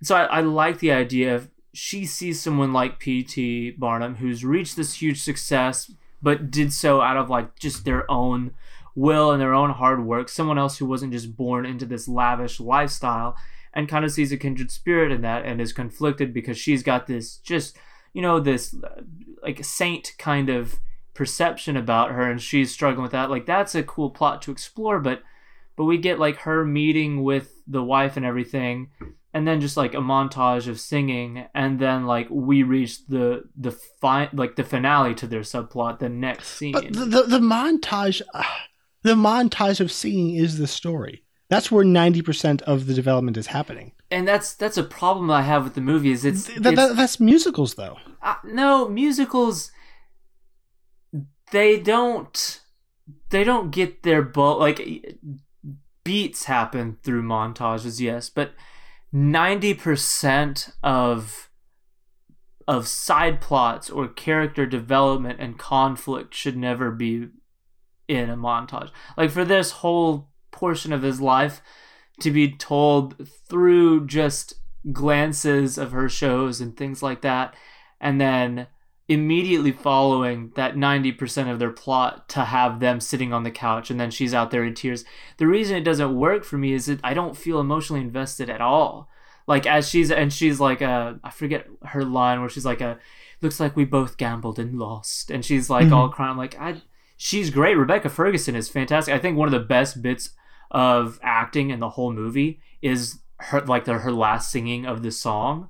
and 0.00 0.06
so 0.06 0.16
I, 0.16 0.24
I 0.24 0.40
like 0.40 0.78
the 0.78 0.92
idea 0.92 1.34
of 1.34 1.50
she 1.72 2.06
sees 2.06 2.40
someone 2.40 2.72
like 2.72 2.98
pt 2.98 3.78
barnum 3.78 4.16
who's 4.16 4.46
reached 4.46 4.76
this 4.76 4.94
huge 4.94 5.20
success 5.20 5.92
but 6.22 6.50
did 6.50 6.72
so 6.72 7.02
out 7.02 7.18
of 7.18 7.28
like 7.28 7.58
just 7.58 7.84
their 7.84 8.10
own 8.10 8.54
will 8.94 9.30
and 9.30 9.40
their 9.40 9.54
own 9.54 9.70
hard 9.70 10.04
work. 10.04 10.28
Someone 10.28 10.58
else 10.58 10.78
who 10.78 10.86
wasn't 10.86 11.12
just 11.12 11.36
born 11.36 11.66
into 11.66 11.84
this 11.84 12.08
lavish 12.08 12.58
lifestyle 12.58 13.36
and 13.74 13.88
kind 13.88 14.04
of 14.04 14.10
sees 14.10 14.32
a 14.32 14.38
kindred 14.38 14.70
spirit 14.70 15.12
in 15.12 15.20
that 15.20 15.44
and 15.44 15.60
is 15.60 15.72
conflicted 15.72 16.32
because 16.32 16.56
she's 16.58 16.82
got 16.82 17.06
this 17.06 17.36
just 17.36 17.76
you 18.14 18.22
know 18.22 18.40
this 18.40 18.74
uh, 18.82 19.02
like 19.42 19.62
saint 19.62 20.12
kind 20.18 20.48
of 20.48 20.80
perception 21.16 21.76
about 21.76 22.12
her 22.12 22.30
and 22.30 22.40
she's 22.40 22.70
struggling 22.70 23.02
with 23.02 23.12
that 23.12 23.30
like 23.30 23.46
that's 23.46 23.74
a 23.74 23.82
cool 23.82 24.10
plot 24.10 24.42
to 24.42 24.52
explore 24.52 25.00
but 25.00 25.22
but 25.74 25.84
we 25.84 25.98
get 25.98 26.18
like 26.18 26.36
her 26.38 26.64
meeting 26.64 27.22
with 27.24 27.62
the 27.66 27.82
wife 27.82 28.16
and 28.16 28.26
everything 28.26 28.90
and 29.32 29.46
then 29.46 29.60
just 29.60 29.76
like 29.76 29.92
a 29.92 29.98
montage 29.98 30.68
of 30.68 30.78
singing 30.78 31.46
and 31.54 31.78
then 31.78 32.06
like 32.06 32.26
we 32.30 32.62
reach 32.62 33.06
the 33.06 33.42
the 33.56 33.70
fi- 33.72 34.30
like 34.32 34.56
the 34.56 34.64
finale 34.64 35.14
to 35.14 35.26
their 35.26 35.40
subplot 35.40 35.98
the 35.98 36.08
next 36.08 36.48
scene 36.48 36.72
but 36.72 36.92
the, 36.92 37.04
the, 37.04 37.22
the 37.22 37.38
montage 37.38 38.22
uh, 38.34 38.44
the 39.06 39.14
montage 39.14 39.80
of 39.80 39.92
singing 39.92 40.34
is 40.34 40.58
the 40.58 40.66
story. 40.66 41.22
That's 41.48 41.70
where 41.70 41.84
90% 41.84 42.62
of 42.62 42.86
the 42.86 42.94
development 42.94 43.36
is 43.36 43.46
happening. 43.46 43.92
And 44.10 44.26
that's 44.26 44.54
that's 44.54 44.76
a 44.76 44.82
problem 44.82 45.30
i 45.30 45.42
have 45.42 45.64
with 45.64 45.74
the 45.74 45.80
movie 45.80 46.10
is 46.10 46.24
it's, 46.24 46.46
Th- 46.46 46.58
it's 46.64 46.94
that's 46.94 47.20
musicals 47.20 47.74
though. 47.74 47.98
Uh, 48.22 48.34
no 48.44 48.88
musicals 48.88 49.70
they 51.52 51.78
don't 51.78 52.60
they 53.30 53.44
don't 53.44 53.70
get 53.70 54.02
their 54.02 54.22
bulk 54.22 54.58
like 54.58 55.18
beats 56.04 56.44
happen 56.44 56.98
through 57.02 57.22
montages 57.22 58.00
yes 58.00 58.28
but 58.28 58.52
90% 59.14 60.72
of 60.82 61.50
of 62.68 62.88
side 62.88 63.40
plots 63.40 63.88
or 63.88 64.08
character 64.08 64.66
development 64.66 65.38
and 65.40 65.58
conflict 65.58 66.34
should 66.34 66.56
never 66.56 66.90
be 66.90 67.28
in 68.08 68.28
a 68.28 68.36
montage. 68.36 68.90
Like 69.16 69.30
for 69.30 69.44
this 69.44 69.70
whole 69.70 70.30
portion 70.50 70.92
of 70.92 71.02
his 71.02 71.20
life 71.20 71.62
to 72.20 72.30
be 72.30 72.50
told 72.50 73.28
through 73.48 74.06
just 74.06 74.54
glances 74.92 75.78
of 75.78 75.92
her 75.92 76.08
shows 76.08 76.60
and 76.60 76.76
things 76.76 77.02
like 77.02 77.20
that 77.22 77.54
and 78.00 78.20
then 78.20 78.66
immediately 79.08 79.70
following 79.70 80.50
that 80.56 80.74
90% 80.74 81.50
of 81.50 81.58
their 81.58 81.70
plot 81.70 82.28
to 82.28 82.44
have 82.44 82.80
them 82.80 83.00
sitting 83.00 83.32
on 83.32 83.44
the 83.44 83.50
couch 83.50 83.88
and 83.90 84.00
then 84.00 84.10
she's 84.10 84.34
out 84.34 84.50
there 84.50 84.64
in 84.64 84.74
tears. 84.74 85.04
The 85.36 85.46
reason 85.46 85.76
it 85.76 85.84
doesn't 85.84 86.16
work 86.16 86.44
for 86.44 86.58
me 86.58 86.72
is 86.72 86.86
that 86.86 87.00
I 87.04 87.14
don't 87.14 87.36
feel 87.36 87.60
emotionally 87.60 88.00
invested 88.00 88.50
at 88.50 88.60
all. 88.60 89.08
Like 89.46 89.64
as 89.64 89.88
she's 89.88 90.10
and 90.10 90.32
she's 90.32 90.58
like 90.58 90.82
uh 90.82 91.14
I 91.22 91.30
forget 91.30 91.68
her 91.84 92.04
line 92.04 92.40
where 92.40 92.48
she's 92.48 92.64
like 92.64 92.80
a 92.80 92.98
looks 93.40 93.60
like 93.60 93.76
we 93.76 93.84
both 93.84 94.16
gambled 94.16 94.58
and 94.58 94.76
lost 94.76 95.30
and 95.30 95.44
she's 95.44 95.70
like 95.70 95.84
mm-hmm. 95.84 95.94
all 95.94 96.08
crying 96.08 96.32
I'm 96.32 96.36
like 96.36 96.58
I 96.58 96.82
she's 97.16 97.50
great. 97.50 97.76
Rebecca 97.76 98.08
Ferguson 98.08 98.56
is 98.56 98.68
fantastic. 98.68 99.14
I 99.14 99.18
think 99.20 99.36
one 99.36 99.46
of 99.46 99.52
the 99.52 99.60
best 99.60 100.02
bits 100.02 100.30
of 100.72 101.20
acting 101.22 101.70
in 101.70 101.78
the 101.78 101.90
whole 101.90 102.12
movie 102.12 102.60
is 102.82 103.20
her 103.36 103.60
like 103.60 103.84
the, 103.84 103.94
her 103.94 104.12
last 104.12 104.50
singing 104.50 104.84
of 104.84 105.04
the 105.04 105.12
song. 105.12 105.68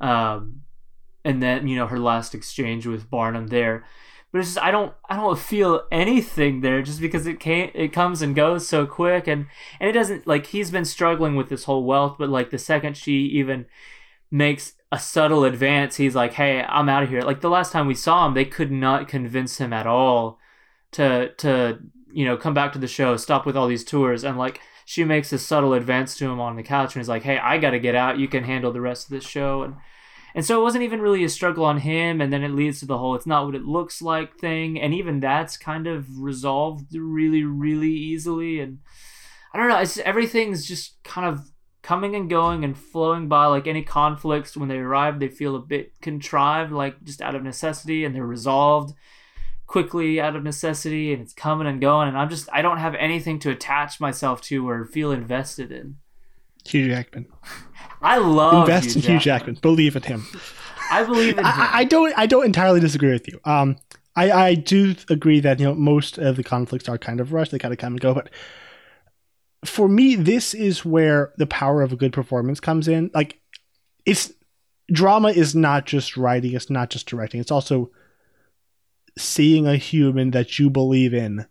Um 0.00 0.62
and 1.24 1.42
then 1.42 1.68
you 1.68 1.76
know 1.76 1.86
her 1.86 1.98
last 1.98 2.34
exchange 2.34 2.86
with 2.86 3.10
Barnum 3.10 3.48
there. 3.48 3.84
But 4.32 4.38
it's 4.38 4.48
just 4.48 4.64
I 4.64 4.70
don't 4.70 4.94
I 5.10 5.16
don't 5.16 5.38
feel 5.38 5.82
anything 5.92 6.62
there 6.62 6.82
just 6.82 7.00
because 7.00 7.26
it 7.26 7.38
came 7.38 7.70
it 7.74 7.92
comes 7.92 8.22
and 8.22 8.34
goes 8.34 8.66
so 8.66 8.86
quick. 8.86 9.26
And 9.26 9.46
and 9.78 9.88
it 9.90 9.92
doesn't 9.92 10.26
like 10.26 10.46
he's 10.46 10.70
been 10.70 10.86
struggling 10.86 11.36
with 11.36 11.48
this 11.48 11.64
whole 11.64 11.84
wealth 11.84 12.16
but 12.18 12.30
like 12.30 12.50
the 12.50 12.58
second 12.58 12.96
she 12.96 13.26
even 13.26 13.66
makes 14.30 14.72
a 14.90 14.98
subtle 14.98 15.44
advance 15.44 15.96
he's 15.96 16.14
like 16.14 16.32
hey 16.34 16.62
I'm 16.62 16.88
out 16.88 17.02
of 17.02 17.10
here. 17.10 17.20
Like 17.20 17.42
the 17.42 17.50
last 17.50 17.72
time 17.72 17.86
we 17.86 17.94
saw 17.94 18.26
him 18.26 18.34
they 18.34 18.46
could 18.46 18.72
not 18.72 19.06
convince 19.06 19.58
him 19.58 19.72
at 19.72 19.86
all 19.86 20.38
to 20.92 21.34
to 21.36 21.80
you 22.10 22.24
know 22.24 22.36
come 22.38 22.54
back 22.54 22.72
to 22.72 22.78
the 22.78 22.88
show 22.88 23.16
stop 23.18 23.44
with 23.44 23.56
all 23.56 23.68
these 23.68 23.84
tours. 23.84 24.24
And 24.24 24.38
like 24.38 24.60
she 24.86 25.04
makes 25.04 25.30
a 25.32 25.38
subtle 25.38 25.74
advance 25.74 26.16
to 26.16 26.30
him 26.30 26.40
on 26.40 26.56
the 26.56 26.62
couch 26.62 26.94
and 26.94 27.02
he's 27.02 27.08
like 27.08 27.22
hey 27.24 27.36
I 27.36 27.58
got 27.58 27.70
to 27.70 27.78
get 27.78 27.94
out. 27.94 28.18
You 28.18 28.28
can 28.28 28.44
handle 28.44 28.72
the 28.72 28.80
rest 28.80 29.06
of 29.06 29.10
this 29.10 29.26
show. 29.26 29.62
And 29.62 29.74
and 30.34 30.44
so 30.44 30.60
it 30.60 30.62
wasn't 30.62 30.84
even 30.84 31.00
really 31.00 31.24
a 31.24 31.28
struggle 31.28 31.64
on 31.64 31.78
him, 31.78 32.20
and 32.20 32.32
then 32.32 32.42
it 32.42 32.52
leads 32.52 32.80
to 32.80 32.86
the 32.86 32.98
whole 32.98 33.14
it's 33.14 33.26
not 33.26 33.46
what 33.46 33.54
it 33.54 33.64
looks 33.64 34.00
like 34.02 34.36
thing, 34.36 34.80
and 34.80 34.94
even 34.94 35.20
that's 35.20 35.56
kind 35.56 35.86
of 35.86 36.06
resolved 36.18 36.94
really, 36.94 37.44
really 37.44 37.92
easily. 37.92 38.60
And 38.60 38.78
I 39.52 39.58
don't 39.58 39.68
know, 39.68 39.78
it's 39.78 39.98
everything's 39.98 40.66
just 40.66 41.02
kind 41.04 41.26
of 41.26 41.52
coming 41.82 42.14
and 42.14 42.30
going 42.30 42.64
and 42.64 42.78
flowing 42.78 43.28
by 43.28 43.46
like 43.46 43.66
any 43.66 43.82
conflicts 43.82 44.56
when 44.56 44.68
they 44.68 44.78
arrive 44.78 45.18
they 45.18 45.28
feel 45.28 45.56
a 45.56 45.60
bit 45.60 45.92
contrived 46.00 46.72
like 46.72 47.02
just 47.02 47.20
out 47.20 47.34
of 47.34 47.42
necessity 47.42 48.04
and 48.04 48.14
they're 48.14 48.24
resolved 48.24 48.94
quickly 49.66 50.20
out 50.20 50.36
of 50.36 50.44
necessity 50.44 51.12
and 51.12 51.20
it's 51.20 51.32
coming 51.32 51.66
and 51.66 51.80
going 51.80 52.08
and 52.08 52.16
i'm 52.16 52.28
just 52.28 52.48
i 52.52 52.62
don't 52.62 52.78
have 52.78 52.94
anything 52.94 53.38
to 53.38 53.50
attach 53.50 54.00
myself 54.00 54.40
to 54.40 54.68
or 54.68 54.84
feel 54.84 55.10
invested 55.10 55.72
in 55.72 55.96
hugh 56.64 56.88
jackman 56.88 57.26
I 58.02 58.18
love 58.18 58.68
invest 58.68 58.94
Hugh 58.94 59.02
in 59.02 59.02
Hugh 59.02 59.18
Jackman. 59.20 59.58
Believe 59.62 59.96
in 59.96 60.02
him. 60.02 60.26
I 60.90 61.04
believe 61.04 61.38
in 61.38 61.44
him. 61.44 61.46
I, 61.46 61.70
I, 61.72 61.84
don't. 61.84 62.12
I 62.18 62.26
don't 62.26 62.44
entirely 62.44 62.80
disagree 62.80 63.12
with 63.12 63.28
you. 63.28 63.40
Um, 63.44 63.76
I 64.14 64.30
I 64.30 64.54
do 64.54 64.94
agree 65.08 65.40
that 65.40 65.58
you 65.58 65.66
know 65.66 65.74
most 65.74 66.18
of 66.18 66.36
the 66.36 66.44
conflicts 66.44 66.88
are 66.88 66.98
kind 66.98 67.20
of 67.20 67.32
rushed. 67.32 67.52
They 67.52 67.58
kind 67.58 67.72
of 67.72 67.78
come 67.78 67.94
and 67.94 68.00
go, 68.00 68.12
but 68.12 68.30
for 69.64 69.88
me, 69.88 70.16
this 70.16 70.54
is 70.54 70.84
where 70.84 71.32
the 71.38 71.46
power 71.46 71.82
of 71.82 71.92
a 71.92 71.96
good 71.96 72.12
performance 72.12 72.58
comes 72.58 72.88
in. 72.88 73.10
Like, 73.14 73.40
it's 74.04 74.32
drama 74.90 75.28
is 75.28 75.54
not 75.54 75.86
just 75.86 76.16
writing, 76.16 76.54
it's 76.54 76.68
not 76.68 76.90
just 76.90 77.06
directing, 77.06 77.40
it's 77.40 77.52
also 77.52 77.90
seeing 79.16 79.66
a 79.66 79.76
human 79.76 80.32
that 80.32 80.58
you 80.58 80.68
believe 80.68 81.14
in 81.14 81.46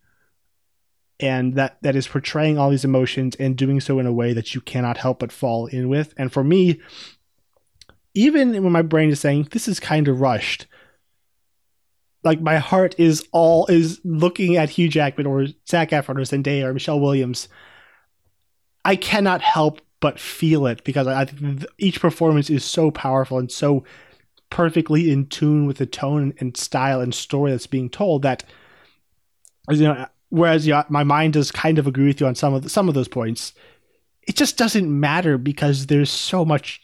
and 1.22 1.56
that 1.56 1.78
that 1.82 1.96
is 1.96 2.08
portraying 2.08 2.58
all 2.58 2.72
these 2.72 2.84
emotions 2.84 3.36
and 3.36 3.56
doing 3.56 3.80
so 3.80 4.00
in 4.00 4.06
a 4.08 4.14
way 4.14 4.34
that 4.34 4.54
you 4.56 4.62
cannot 4.62 4.98
help 4.98 5.20
but 5.20 5.32
fall 5.32 5.68
in 5.68 5.88
with. 5.88 6.14
And 6.18 6.32
for 6.32 6.44
me, 6.44 6.82
even 8.14 8.52
when 8.64 8.74
my 8.74 8.82
brain 8.82 9.10
is 9.10 9.20
saying 9.20 9.50
this 9.52 9.68
is 9.68 9.80
kind 9.80 10.08
of 10.08 10.20
rushed, 10.20 10.66
like 12.24 12.42
my 12.42 12.58
heart 12.58 12.96
is 12.98 13.24
all 13.32 13.68
is 13.68 14.02
looking 14.04 14.58
at 14.58 14.72
Hugh 14.72 14.90
Jackman 14.90 15.28
or 15.28 15.48
Zac 15.70 15.92
Efron 15.92 16.18
or 16.18 16.22
Zendaya 16.22 16.66
or 16.66 16.74
Michelle 16.74 17.00
Williams. 17.00 17.48
I 18.84 18.96
cannot 18.96 19.42
help 19.42 19.80
but 20.00 20.20
feel 20.20 20.66
it 20.66 20.84
because 20.84 21.06
I 21.06 21.26
think 21.26 21.64
each 21.78 22.02
performance 22.02 22.50
is 22.50 22.66
so 22.66 22.90
powerful 22.90 23.38
and 23.38 23.52
so 23.52 23.84
perfectly 24.50 25.12
in 25.12 25.28
tune 25.28 25.68
with 25.68 25.78
the 25.78 25.86
tone 25.86 26.34
and 26.40 26.58
style 26.58 27.00
and 27.00 27.14
story 27.14 27.52
that's 27.52 27.68
being 27.68 27.90
told 27.90 28.24
that 28.24 28.44
you 29.70 29.84
know 29.84 30.08
whereas 30.32 30.66
yeah, 30.66 30.84
my 30.90 31.04
mind 31.04 31.34
does 31.34 31.52
kind 31.52 31.78
of 31.78 31.86
agree 31.86 32.08
with 32.08 32.20
you 32.20 32.26
on 32.26 32.34
some 32.34 32.56
of 32.56 32.64
the, 32.64 32.70
some 32.70 32.90
of 32.90 32.96
those 32.96 33.08
points. 33.08 33.54
It 34.28 34.36
just 34.36 34.58
doesn't 34.58 35.00
matter 35.00 35.38
because 35.38 35.86
there's 35.86 36.10
so 36.10 36.44
much 36.44 36.82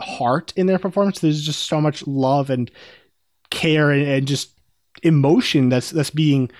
heart 0.00 0.52
in 0.56 0.66
their 0.66 0.78
performance. 0.78 1.18
There's 1.18 1.44
just 1.44 1.64
so 1.64 1.80
much 1.80 2.06
love 2.06 2.50
and 2.50 2.70
care 3.50 3.90
and, 3.90 4.06
and 4.06 4.26
just 4.26 4.50
emotion 5.02 5.68
that's 5.68 5.90
that's 5.90 6.10
being 6.10 6.50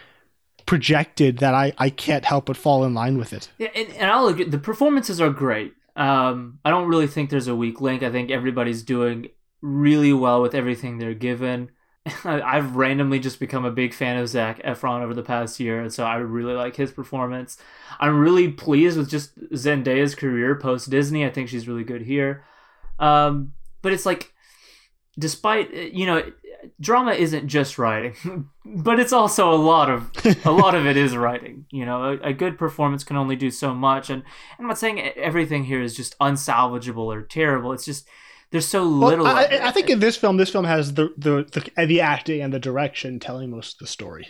projected 0.67 1.39
that 1.39 1.55
I, 1.55 1.73
I 1.79 1.91
can't 1.91 2.25
help 2.25 2.47
but 2.47 2.57
fall 2.57 2.85
in 2.85 2.93
line 2.93 3.19
with 3.19 3.33
it. 3.33 3.49
Yeah, 3.59 3.69
and, 3.75 3.89
and 3.91 4.11
I'll 4.11 4.27
agree. 4.27 4.45
The 4.45 4.59
performances 4.59 5.21
are 5.21 5.31
great. 5.31 5.75
Um, 5.95 6.59
I 6.65 6.71
don't 6.71 6.89
really 6.89 7.07
think 7.07 7.31
there's 7.31 7.47
a 7.47 7.55
weak 7.55 7.81
link. 7.81 8.03
I 8.03 8.11
think 8.11 8.31
everybody's 8.31 8.83
doing 8.83 9.29
really 9.63 10.13
well 10.13 10.43
with 10.43 10.55
everything 10.55 10.99
they're 10.99 11.15
given. 11.15 11.71
I've 12.25 12.77
randomly 12.77 13.19
just 13.19 13.41
become 13.41 13.65
a 13.65 13.71
big 13.71 13.93
fan 13.93 14.17
of 14.19 14.29
Zac 14.29 14.63
Efron 14.63 15.03
over 15.03 15.15
the 15.15 15.23
past 15.23 15.59
year, 15.59 15.81
and 15.81 15.93
so 15.93 16.05
I 16.05 16.17
really 16.17 16.55
like 16.55 16.77
his 16.77 16.93
performance. 16.93 17.59
I'm 17.99 18.19
really 18.19 18.49
pleased 18.51 18.97
with 18.97 19.11
just 19.11 19.39
Zendaya's 19.53 20.15
career 20.15 20.55
post 20.55 20.91
Disney. 20.91 21.25
I 21.25 21.31
think 21.31 21.49
she's 21.49 21.67
really 21.67 21.85
good 21.85 22.03
here. 22.03 22.45
Um, 22.99 23.55
but 23.83 23.93
it's 23.93 24.07
like, 24.07 24.33
despite 25.19 25.73
you 25.73 26.07
know, 26.07 26.23
drama 26.81 27.13
isn't 27.13 27.49
just 27.49 27.79
writing, 27.79 28.49
but 28.65 29.01
it's 29.01 29.13
also 29.13 29.53
a 29.53 29.57
lot 29.57 29.91
of 29.91 30.11
a 30.45 30.53
lot 30.53 30.75
of 30.75 30.87
it 30.87 30.97
is 30.97 31.17
writing. 31.17 31.67
You 31.71 31.87
know, 31.87 32.05
a, 32.05 32.29
a, 32.29 32.33
good 32.33 32.59
performance 32.59 33.05
can 33.05 33.17
only 33.17 33.37
do 33.37 33.51
so 33.51 33.75
much, 33.75 34.11
and 34.11 34.23
I'm 34.59 34.67
not 34.67 34.79
saying 34.79 35.01
everything 35.01 35.65
here 35.65 35.83
is 35.83 35.97
just 35.97 36.17
unsalvageable 36.19 37.07
or 37.07 37.23
terrible. 37.23 37.73
It's 37.73 37.85
just 37.85 38.07
there's 38.51 38.69
so 38.69 38.85
little. 38.85 39.25
Well, 39.25 39.37
I, 39.37 39.59
I, 39.63 39.71
think 39.71 39.91
in 39.91 39.99
this 39.99 40.17
film, 40.17 40.37
this 40.37 40.51
film 40.51 40.65
has 40.65 40.95
the, 40.95 41.13
the 41.17 41.71
the 41.77 41.87
the 41.87 42.01
acting 42.01 42.43
and 42.43 42.53
the 42.53 42.59
direction 42.59 43.19
telling 43.19 43.51
most 43.51 43.75
of 43.75 43.79
the 43.81 43.87
story, 43.87 44.29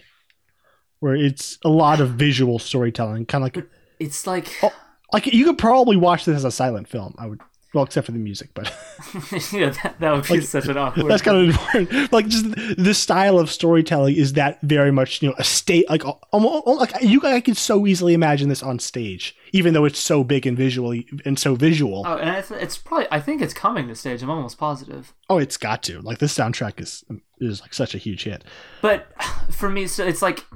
where 1.01 1.15
it's 1.15 1.59
a 1.65 1.69
lot 1.69 2.01
of 2.01 2.11
visual 2.11 2.59
storytelling, 2.59 3.27
kind 3.27 3.45
of 3.45 3.55
like 3.55 3.67
it's 4.01 4.27
like 4.27 4.49
oh, 4.63 4.73
like 5.13 5.27
you 5.27 5.45
could 5.45 5.59
probably 5.59 5.97
watch 5.97 6.25
this 6.25 6.37
as 6.37 6.45
a 6.45 6.51
silent 6.51 6.89
film. 6.89 7.15
I 7.19 7.27
would 7.27 7.41
well, 7.77 7.85
except 7.85 8.07
for 8.07 8.13
the 8.13 8.19
music, 8.19 8.49
but 8.55 8.67
yeah, 9.53 9.69
that, 9.69 9.97
that 10.01 10.13
would 10.15 10.27
be 10.27 10.39
like, 10.39 10.43
such 10.43 10.67
an 10.67 10.79
awkward. 10.79 11.09
That's 11.09 11.21
kind 11.21 11.37
of 11.37 11.51
important. 11.51 12.11
Like, 12.11 12.27
just 12.27 12.47
the 12.79 12.95
style 12.95 13.39
of 13.39 13.51
storytelling 13.51 14.17
is 14.17 14.33
that 14.33 14.59
very 14.63 14.91
much 14.91 15.21
you 15.21 15.29
know 15.29 15.35
a 15.37 15.45
state 15.45 15.89
like 15.91 16.03
almost 16.33 16.67
like 16.67 17.03
you 17.03 17.21
I 17.23 17.43
can 17.43 17.55
so 17.55 17.87
easily 17.87 18.15
imagine 18.15 18.49
this 18.49 18.63
on 18.63 18.79
stage, 18.79 19.37
even 19.53 19.75
though 19.75 19.85
it's 19.85 19.99
so 19.99 20.25
big 20.25 20.47
and 20.47 20.57
visually 20.57 21.07
and 21.27 21.39
so 21.39 21.55
visual. 21.55 22.03
Oh, 22.07 22.17
and 22.17 22.35
it's, 22.35 22.51
it's 22.51 22.79
probably 22.79 23.09
I 23.11 23.21
think 23.21 23.43
it's 23.43 23.53
coming 23.53 23.89
to 23.89 23.95
stage. 23.95 24.23
I'm 24.23 24.31
almost 24.31 24.57
positive. 24.57 25.13
Oh, 25.29 25.37
it's 25.37 25.59
got 25.59 25.83
to. 25.83 26.01
Like 26.01 26.17
this 26.17 26.35
soundtrack 26.35 26.81
is 26.81 27.05
is 27.41 27.61
like 27.61 27.75
such 27.75 27.95
a 27.95 27.99
huge 27.99 28.25
hit. 28.25 28.43
But 28.81 29.07
for 29.51 29.69
me, 29.69 29.87
so 29.87 30.07
it's 30.07 30.23
like 30.23 30.47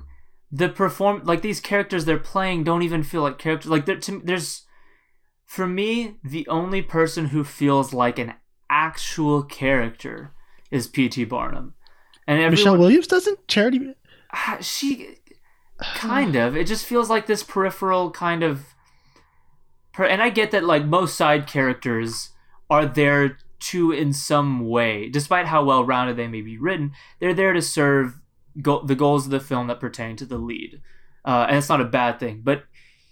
the 0.51 0.71
perform 0.71 1.21
like 1.25 1.43
these 1.43 1.61
characters 1.61 2.07
they're 2.07 2.19
playing 2.19 2.65
don't 2.65 2.83
even 2.83 3.03
feel 3.03 3.21
like 3.21 3.37
characters. 3.37 3.71
Like 3.71 3.85
to, 3.85 4.23
there's 4.25 4.63
for 5.51 5.67
me, 5.67 6.15
the 6.23 6.47
only 6.47 6.81
person 6.81 7.27
who 7.27 7.43
feels 7.43 7.93
like 7.93 8.21
an 8.21 8.35
actual 8.71 9.43
character 9.43 10.33
is 10.71 10.87
P.T. 10.87 11.25
Barnum. 11.25 11.75
And 12.25 12.37
everyone, 12.37 12.51
Michelle 12.53 12.79
Williams 12.79 13.09
doesn't? 13.09 13.49
Charity? 13.49 13.97
Uh, 14.33 14.61
she 14.61 15.17
kind 15.97 16.37
of. 16.37 16.57
It 16.57 16.69
just 16.69 16.87
feels 16.87 17.11
like 17.11 17.27
this 17.27 17.43
peripheral 17.43 18.13
kind 18.13 18.45
of. 18.45 18.77
And 19.99 20.23
I 20.23 20.31
get 20.31 20.53
that, 20.53 20.63
like, 20.63 20.85
most 20.85 21.17
side 21.17 21.49
characters 21.49 22.29
are 22.71 22.87
there 22.87 23.37
to, 23.59 23.91
in 23.91 24.13
some 24.13 24.69
way, 24.69 25.09
despite 25.09 25.47
how 25.47 25.65
well 25.65 25.85
rounded 25.85 26.17
they 26.17 26.29
may 26.29 26.43
be 26.43 26.59
written, 26.59 26.93
they're 27.19 27.35
there 27.35 27.55
to 27.55 27.61
serve 27.61 28.21
go- 28.63 28.85
the 28.85 28.95
goals 28.95 29.25
of 29.25 29.33
the 29.33 29.41
film 29.41 29.67
that 29.67 29.81
pertain 29.81 30.15
to 30.15 30.25
the 30.25 30.39
lead. 30.39 30.81
Uh, 31.25 31.47
and 31.49 31.57
it's 31.57 31.69
not 31.69 31.81
a 31.81 31.85
bad 31.85 32.21
thing. 32.21 32.43
But 32.45 32.67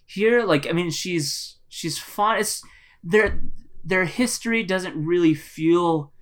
here, 0.07 0.45
like, 0.45 0.69
I 0.69 0.73
mean, 0.73 0.93
she's 0.93 1.57
she's 1.79 1.99
fun. 1.99 2.39
It's 2.39 2.63
their 3.03 3.41
their 3.85 4.05
history 4.05 4.63
doesn't 4.65 4.95
really 4.97 5.35
feel 5.35 6.13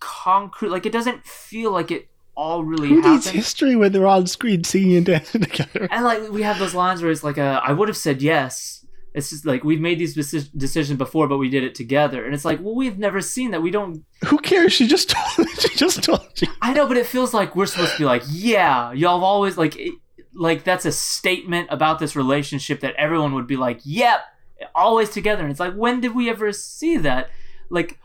concrete. 0.00 0.70
Like 0.70 0.86
it 0.86 0.92
doesn't 0.92 1.24
feel 1.26 1.70
like 1.72 1.90
it 1.90 2.08
all 2.34 2.64
really 2.64 2.88
Who 2.88 2.96
happened. 2.96 3.12
needs 3.16 3.28
history 3.28 3.76
when 3.76 3.92
they're 3.92 4.06
on 4.06 4.26
screen 4.26 4.64
singing 4.64 4.96
and 4.96 5.06
dancing 5.06 5.40
together? 5.48 5.88
And 5.90 6.04
like 6.04 6.30
we 6.30 6.42
have 6.42 6.58
those 6.58 6.74
lines 6.74 7.02
where 7.02 7.10
it's 7.10 7.24
like, 7.24 7.38
uh, 7.38 7.60
"I 7.64 7.72
would 7.72 7.88
have 7.88 7.96
said 7.96 8.22
yes." 8.22 8.78
It's 9.12 9.30
just 9.30 9.44
like 9.44 9.64
we've 9.64 9.80
made 9.80 9.98
these 9.98 10.14
decisions 10.14 10.96
before, 10.96 11.26
but 11.26 11.38
we 11.38 11.48
did 11.50 11.64
it 11.64 11.74
together, 11.74 12.24
and 12.24 12.32
it's 12.32 12.44
like, 12.44 12.60
well, 12.60 12.76
we've 12.76 12.96
never 12.96 13.20
seen 13.20 13.50
that. 13.50 13.60
We 13.60 13.72
don't. 13.72 14.04
Who 14.26 14.38
cares? 14.38 14.72
She 14.72 14.86
just 14.86 15.10
told. 15.36 15.48
she 15.58 15.74
just 15.76 16.04
told 16.04 16.28
you. 16.36 16.46
I 16.62 16.72
know, 16.72 16.86
but 16.86 16.96
it 16.96 17.06
feels 17.06 17.34
like 17.34 17.56
we're 17.56 17.66
supposed 17.66 17.92
to 17.92 17.98
be 17.98 18.04
like, 18.04 18.22
yeah, 18.30 18.92
y'all 18.92 19.18
have 19.18 19.24
always 19.24 19.58
like, 19.58 19.74
it, 19.76 19.94
like 20.32 20.62
that's 20.62 20.84
a 20.84 20.92
statement 20.92 21.66
about 21.72 21.98
this 21.98 22.14
relationship 22.14 22.80
that 22.82 22.94
everyone 22.94 23.34
would 23.34 23.48
be 23.48 23.56
like, 23.56 23.80
yep, 23.82 24.20
always 24.74 25.10
together. 25.10 25.42
And 25.42 25.50
it's 25.50 25.60
like, 25.60 25.74
when 25.74 26.00
did 26.00 26.14
we 26.14 26.28
ever 26.30 26.52
see 26.52 26.96
that? 26.98 27.30
Like, 27.68 27.98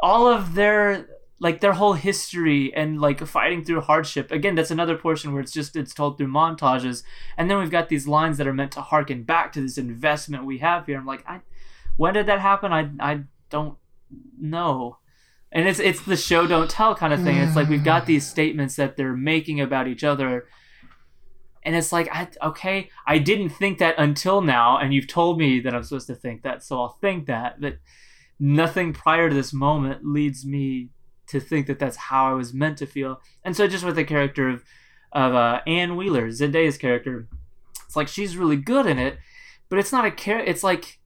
all 0.00 0.28
of 0.28 0.54
their 0.54 1.06
like 1.40 1.60
their 1.60 1.74
whole 1.74 1.92
history 1.92 2.74
and 2.74 3.00
like 3.00 3.24
fighting 3.26 3.64
through 3.64 3.80
hardship. 3.80 4.30
Again 4.30 4.54
that's 4.54 4.70
another 4.70 4.96
portion 4.96 5.32
where 5.32 5.40
it's 5.40 5.52
just 5.52 5.76
it's 5.76 5.94
told 5.94 6.18
through 6.18 6.28
montages. 6.28 7.02
And 7.36 7.50
then 7.50 7.58
we've 7.58 7.70
got 7.70 7.88
these 7.88 8.08
lines 8.08 8.38
that 8.38 8.46
are 8.46 8.54
meant 8.54 8.72
to 8.72 8.80
harken 8.80 9.22
back 9.22 9.52
to 9.52 9.60
this 9.60 9.78
investment 9.78 10.44
we 10.44 10.58
have 10.58 10.86
here. 10.86 10.98
I'm 10.98 11.06
like 11.06 11.24
i 11.28 11.40
when 11.96 12.14
did 12.14 12.26
that 12.26 12.40
happen? 12.40 12.72
I 12.72 12.90
i 13.00 13.20
don't 13.50 13.76
know. 14.40 14.98
And 15.50 15.68
it's 15.68 15.78
it's 15.78 16.02
the 16.02 16.16
show 16.16 16.46
don't 16.46 16.70
tell 16.70 16.94
kind 16.94 17.12
of 17.12 17.22
thing. 17.22 17.36
It's 17.36 17.56
like 17.56 17.68
we've 17.68 17.84
got 17.84 18.02
mm. 18.02 18.06
these 18.06 18.26
statements 18.26 18.76
that 18.76 18.96
they're 18.96 19.16
making 19.16 19.60
about 19.60 19.88
each 19.88 20.04
other 20.04 20.46
and 21.68 21.76
it's 21.76 21.92
like, 21.92 22.08
I, 22.10 22.28
okay, 22.42 22.88
I 23.06 23.18
didn't 23.18 23.50
think 23.50 23.76
that 23.76 23.96
until 23.98 24.40
now, 24.40 24.78
and 24.78 24.94
you've 24.94 25.06
told 25.06 25.38
me 25.38 25.60
that 25.60 25.74
I'm 25.74 25.82
supposed 25.82 26.06
to 26.06 26.14
think 26.14 26.40
that, 26.40 26.64
so 26.64 26.80
I'll 26.80 26.96
think 27.02 27.26
that. 27.26 27.60
But 27.60 27.76
nothing 28.40 28.94
prior 28.94 29.28
to 29.28 29.34
this 29.34 29.52
moment 29.52 30.02
leads 30.02 30.46
me 30.46 30.88
to 31.26 31.38
think 31.38 31.66
that 31.66 31.78
that's 31.78 31.98
how 31.98 32.30
I 32.30 32.32
was 32.32 32.54
meant 32.54 32.78
to 32.78 32.86
feel. 32.86 33.20
And 33.44 33.54
so, 33.54 33.66
just 33.66 33.84
with 33.84 33.96
the 33.96 34.04
character 34.04 34.48
of 34.48 34.64
of 35.12 35.34
uh, 35.34 35.60
Anne 35.66 35.96
Wheeler, 35.96 36.28
Zendaya's 36.28 36.78
character, 36.78 37.28
it's 37.84 37.96
like 37.96 38.08
she's 38.08 38.38
really 38.38 38.56
good 38.56 38.86
in 38.86 38.98
it, 38.98 39.18
but 39.68 39.78
it's 39.78 39.92
not 39.92 40.06
a 40.06 40.10
character. 40.10 40.50
It's 40.50 40.64
like 40.64 40.98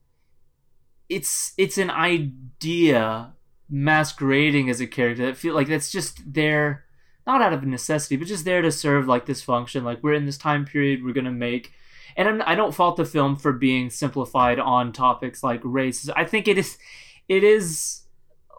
it's 1.08 1.54
it's 1.58 1.76
an 1.76 1.90
idea 1.90 3.32
masquerading 3.68 4.70
as 4.70 4.80
a 4.80 4.86
character 4.86 5.26
that 5.26 5.36
feel 5.36 5.56
like 5.56 5.66
that's 5.66 5.90
just 5.90 6.20
there 6.32 6.84
not 7.26 7.42
out 7.42 7.52
of 7.52 7.64
necessity, 7.64 8.16
but 8.16 8.28
just 8.28 8.44
there 8.44 8.62
to 8.62 8.72
serve 8.72 9.06
like 9.06 9.26
this 9.26 9.42
function. 9.42 9.84
Like 9.84 10.02
we're 10.02 10.14
in 10.14 10.26
this 10.26 10.38
time 10.38 10.64
period, 10.64 11.04
we're 11.04 11.12
gonna 11.12 11.30
make, 11.30 11.72
and 12.16 12.28
I'm, 12.28 12.42
I 12.42 12.54
do 12.54 12.62
not 12.62 12.74
fault 12.74 12.96
the 12.96 13.04
film 13.04 13.36
for 13.36 13.52
being 13.52 13.90
simplified 13.90 14.58
on 14.58 14.92
topics 14.92 15.42
like 15.42 15.60
race. 15.62 16.08
I 16.10 16.24
think 16.24 16.48
it 16.48 16.58
is, 16.58 16.78
it 17.28 17.44
is 17.44 18.02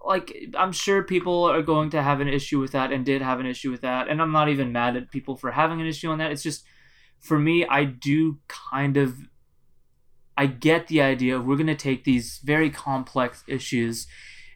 like 0.06 0.36
I'm 0.58 0.72
sure 0.72 1.04
people 1.04 1.46
are 1.46 1.62
going 1.62 1.90
to 1.92 2.02
have 2.02 2.20
an 2.20 2.28
issue 2.28 2.60
with 2.60 2.72
that 2.72 2.92
and 2.92 3.06
did 3.06 3.22
have 3.22 3.40
an 3.40 3.46
issue 3.46 3.72
with 3.72 3.82
that, 3.82 4.08
and 4.08 4.22
I'm 4.22 4.32
not 4.32 4.50
even 4.50 4.72
mad 4.72 4.96
at 4.96 5.12
people 5.12 5.36
for 5.36 5.52
having 5.52 5.82
an 5.82 5.88
issue 5.88 6.10
on 6.10 6.18
that. 6.20 6.32
It's 6.32 6.44
just 6.44 6.64
for 7.20 7.40
me, 7.40 7.66
I 7.66 7.86
do 7.86 8.40
kind 8.48 8.98
of. 8.98 9.18
I 10.36 10.48
get 10.48 10.88
the 10.88 11.00
idea 11.00 11.38
of 11.38 11.46
we're 11.46 11.58
going 11.58 11.68
to 11.68 11.76
take 11.76 12.06
these 12.06 12.40
very 12.44 12.72
complex 12.72 13.44
issues 13.48 14.08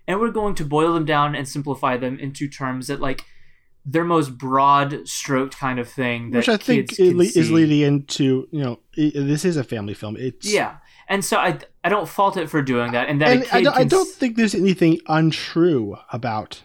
and 0.07 0.19
we're 0.19 0.31
going 0.31 0.55
to 0.55 0.65
boil 0.65 0.93
them 0.93 1.05
down 1.05 1.35
and 1.35 1.47
simplify 1.47 1.97
them 1.97 2.17
into 2.17 2.47
terms 2.47 2.87
that 2.87 3.01
like 3.01 3.25
their 3.89 4.03
most 4.03 4.37
broad 4.37 5.07
stroked 5.07 5.57
kind 5.57 5.79
of 5.79 5.89
thing 5.89 6.29
which 6.31 6.49
i 6.49 6.57
think 6.57 6.91
le- 6.99 7.23
is 7.23 7.49
leading 7.49 7.81
into 7.81 8.47
you 8.51 8.61
know 8.61 8.77
it, 8.97 9.13
this 9.13 9.45
is 9.45 9.55
a 9.55 9.63
family 9.63 9.93
film. 9.93 10.17
It's 10.17 10.51
yeah. 10.51 10.77
And 11.07 11.23
so 11.23 11.37
i 11.37 11.57
i 11.83 11.89
don't 11.89 12.09
fault 12.09 12.35
it 12.35 12.49
for 12.49 12.61
doing 12.61 12.91
that 12.91 13.07
and 13.07 13.21
that 13.21 13.29
and 13.29 13.45
I, 13.51 13.61
don't, 13.63 13.77
I 13.77 13.83
don't 13.85 14.09
think 14.09 14.35
there's 14.35 14.53
anything 14.53 14.99
untrue 15.07 15.97
about 16.11 16.63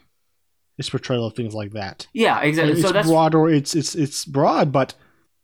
its 0.79 0.91
portrayal 0.91 1.27
of 1.27 1.35
things 1.35 1.55
like 1.55 1.73
that. 1.73 2.09
Yeah 2.13 2.41
exactly 2.41 2.73
it's 2.73 2.83
so 2.83 2.91
that's 2.93 3.07
broad 3.07 3.35
or 3.37 3.49
it's 3.49 3.77
it's 3.77 3.95
it's 3.95 4.25
broad 4.25 4.73
but 4.73 4.95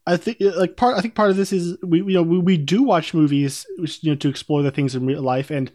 I 0.05 0.17
think 0.17 0.39
like 0.41 0.77
part 0.77 0.99
I 0.99 1.01
think 1.01 1.15
part 1.15 1.31
of 1.31 1.37
this 1.37 1.53
is 1.53 1.77
we 1.83 1.99
you 1.99 2.15
know 2.15 2.23
we, 2.23 2.39
we 2.39 2.57
do 2.57 2.83
watch 2.83 3.15
movies 3.15 3.65
which 3.79 4.03
you 4.03 4.11
know 4.11 4.17
to 4.17 4.29
explore 4.29 4.63
the 4.63 4.73
things 4.73 4.97
in 4.97 5.07
real 5.07 5.23
life 5.23 5.51
and 5.51 5.71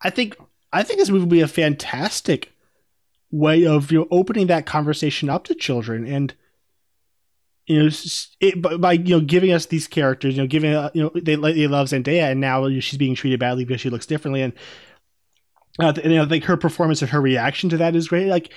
I 0.00 0.08
think 0.08 0.36
I 0.72 0.82
think 0.82 0.98
this 0.98 1.10
movie 1.10 1.20
would 1.20 1.28
be 1.28 1.42
a 1.42 1.48
fantastic 1.48 2.52
way 3.32 3.66
of 3.66 3.90
you 3.90 4.00
know 4.00 4.08
opening 4.10 4.46
that 4.46 4.66
conversation 4.66 5.28
up 5.28 5.44
to 5.44 5.54
children 5.54 6.06
and 6.06 6.34
you 7.66 7.82
know 7.82 7.90
it, 8.40 8.80
by- 8.80 8.92
you 8.92 9.16
know 9.16 9.20
giving 9.20 9.52
us 9.52 9.66
these 9.66 9.88
characters 9.88 10.36
you 10.36 10.42
know 10.42 10.46
giving 10.46 10.74
uh, 10.74 10.90
you 10.94 11.02
know 11.02 11.10
they 11.14 11.36
love 11.36 11.88
Zendaya 11.88 12.30
and 12.30 12.40
now 12.40 12.68
she's 12.80 12.98
being 12.98 13.14
treated 13.14 13.40
badly 13.40 13.64
because 13.64 13.80
she 13.80 13.90
looks 13.90 14.06
differently 14.06 14.42
and 14.42 14.52
uh, 15.78 15.92
you 16.04 16.16
know 16.16 16.24
like 16.24 16.44
her 16.44 16.56
performance 16.56 17.00
and 17.02 17.10
her 17.10 17.20
reaction 17.20 17.70
to 17.70 17.78
that 17.78 17.96
is 17.96 18.08
great. 18.08 18.26
Like 18.26 18.52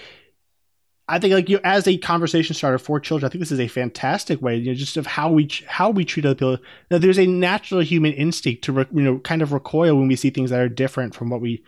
I 1.08 1.20
think 1.20 1.34
like 1.34 1.50
you 1.50 1.58
know, 1.58 1.62
as 1.64 1.88
a 1.88 1.98
conversation 1.98 2.56
starter 2.56 2.78
for 2.78 3.00
children 3.00 3.28
I 3.28 3.32
think 3.32 3.40
this 3.40 3.52
is 3.52 3.60
a 3.60 3.68
fantastic 3.68 4.42
way 4.42 4.58
you 4.58 4.68
know 4.72 4.74
just 4.74 4.98
of 4.98 5.06
how 5.08 5.32
we 5.32 5.50
how 5.68 5.90
we 5.90 6.04
treat 6.04 6.26
other 6.26 6.36
people. 6.36 6.58
Now, 6.92 6.98
there's 6.98 7.20
a 7.20 7.28
natural 7.28 7.82
human 7.82 8.12
instinct 8.14 8.64
to 8.66 8.74
re- 8.74 8.88
you 8.92 9.02
know 9.04 9.20
kind 9.20 9.42
of 9.42 9.54
recoil 9.54 9.96
when 9.96 10.08
we 10.08 10.16
see 10.16 10.30
things 10.30 10.50
that 10.50 10.60
are 10.60 10.68
different 10.68 11.16
from 11.16 11.30
what 11.30 11.42
we 11.42 11.64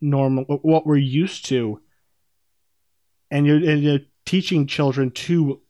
normal 0.00 0.44
what 0.44 0.86
we're 0.86 0.96
used 0.96 1.44
to 1.46 1.80
and 3.30 3.46
you're, 3.46 3.56
and 3.56 3.82
you're 3.82 4.00
teaching 4.24 4.66
children 4.66 5.10
to 5.10 5.60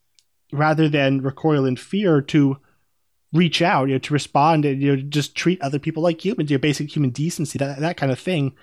rather 0.51 0.89
than 0.89 1.21
recoil 1.21 1.65
in 1.65 1.75
fear 1.75 2.21
to 2.21 2.57
reach 3.31 3.61
out 3.61 3.87
you 3.87 3.93
know 3.93 3.99
to 3.99 4.13
respond 4.13 4.65
and 4.65 4.81
you 4.81 4.95
know 4.95 5.01
just 5.09 5.35
treat 5.35 5.61
other 5.61 5.77
people 5.77 6.01
like 6.01 6.25
humans 6.25 6.49
your 6.49 6.57
basic 6.57 6.93
human 6.93 7.11
decency 7.11 7.59
that, 7.59 7.79
that 7.79 7.95
kind 7.95 8.11
of 8.11 8.17
thing 8.19 8.55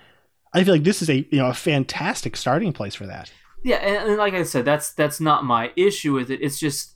i 0.53 0.61
feel 0.61 0.73
like 0.73 0.83
this 0.83 1.01
is 1.01 1.09
a 1.09 1.25
you 1.31 1.37
know 1.37 1.47
a 1.47 1.53
fantastic 1.53 2.35
starting 2.35 2.73
place 2.73 2.93
for 2.93 3.07
that 3.07 3.31
Yeah, 3.63 3.77
and, 3.77 4.09
and 4.09 4.17
like 4.17 4.33
I 4.33 4.43
said, 4.43 4.65
that's 4.65 4.93
that's 4.93 5.19
not 5.19 5.43
my 5.43 5.71
issue 5.75 6.13
with 6.13 6.29
it. 6.29 6.41
It's 6.41 6.59
just 6.59 6.95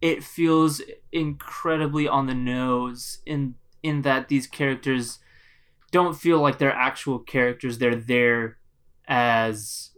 it 0.00 0.24
feels 0.24 0.82
incredibly 1.12 2.08
on 2.08 2.26
the 2.26 2.34
nose 2.34 3.20
in 3.24 3.54
in 3.82 4.02
that 4.02 4.28
these 4.28 4.46
characters 4.46 5.18
don't 5.90 6.14
feel 6.16 6.40
like 6.40 6.58
they're 6.58 6.72
actual 6.72 7.18
characters. 7.18 7.78
They're 7.78 7.94
there 7.94 8.58
as 9.06 9.91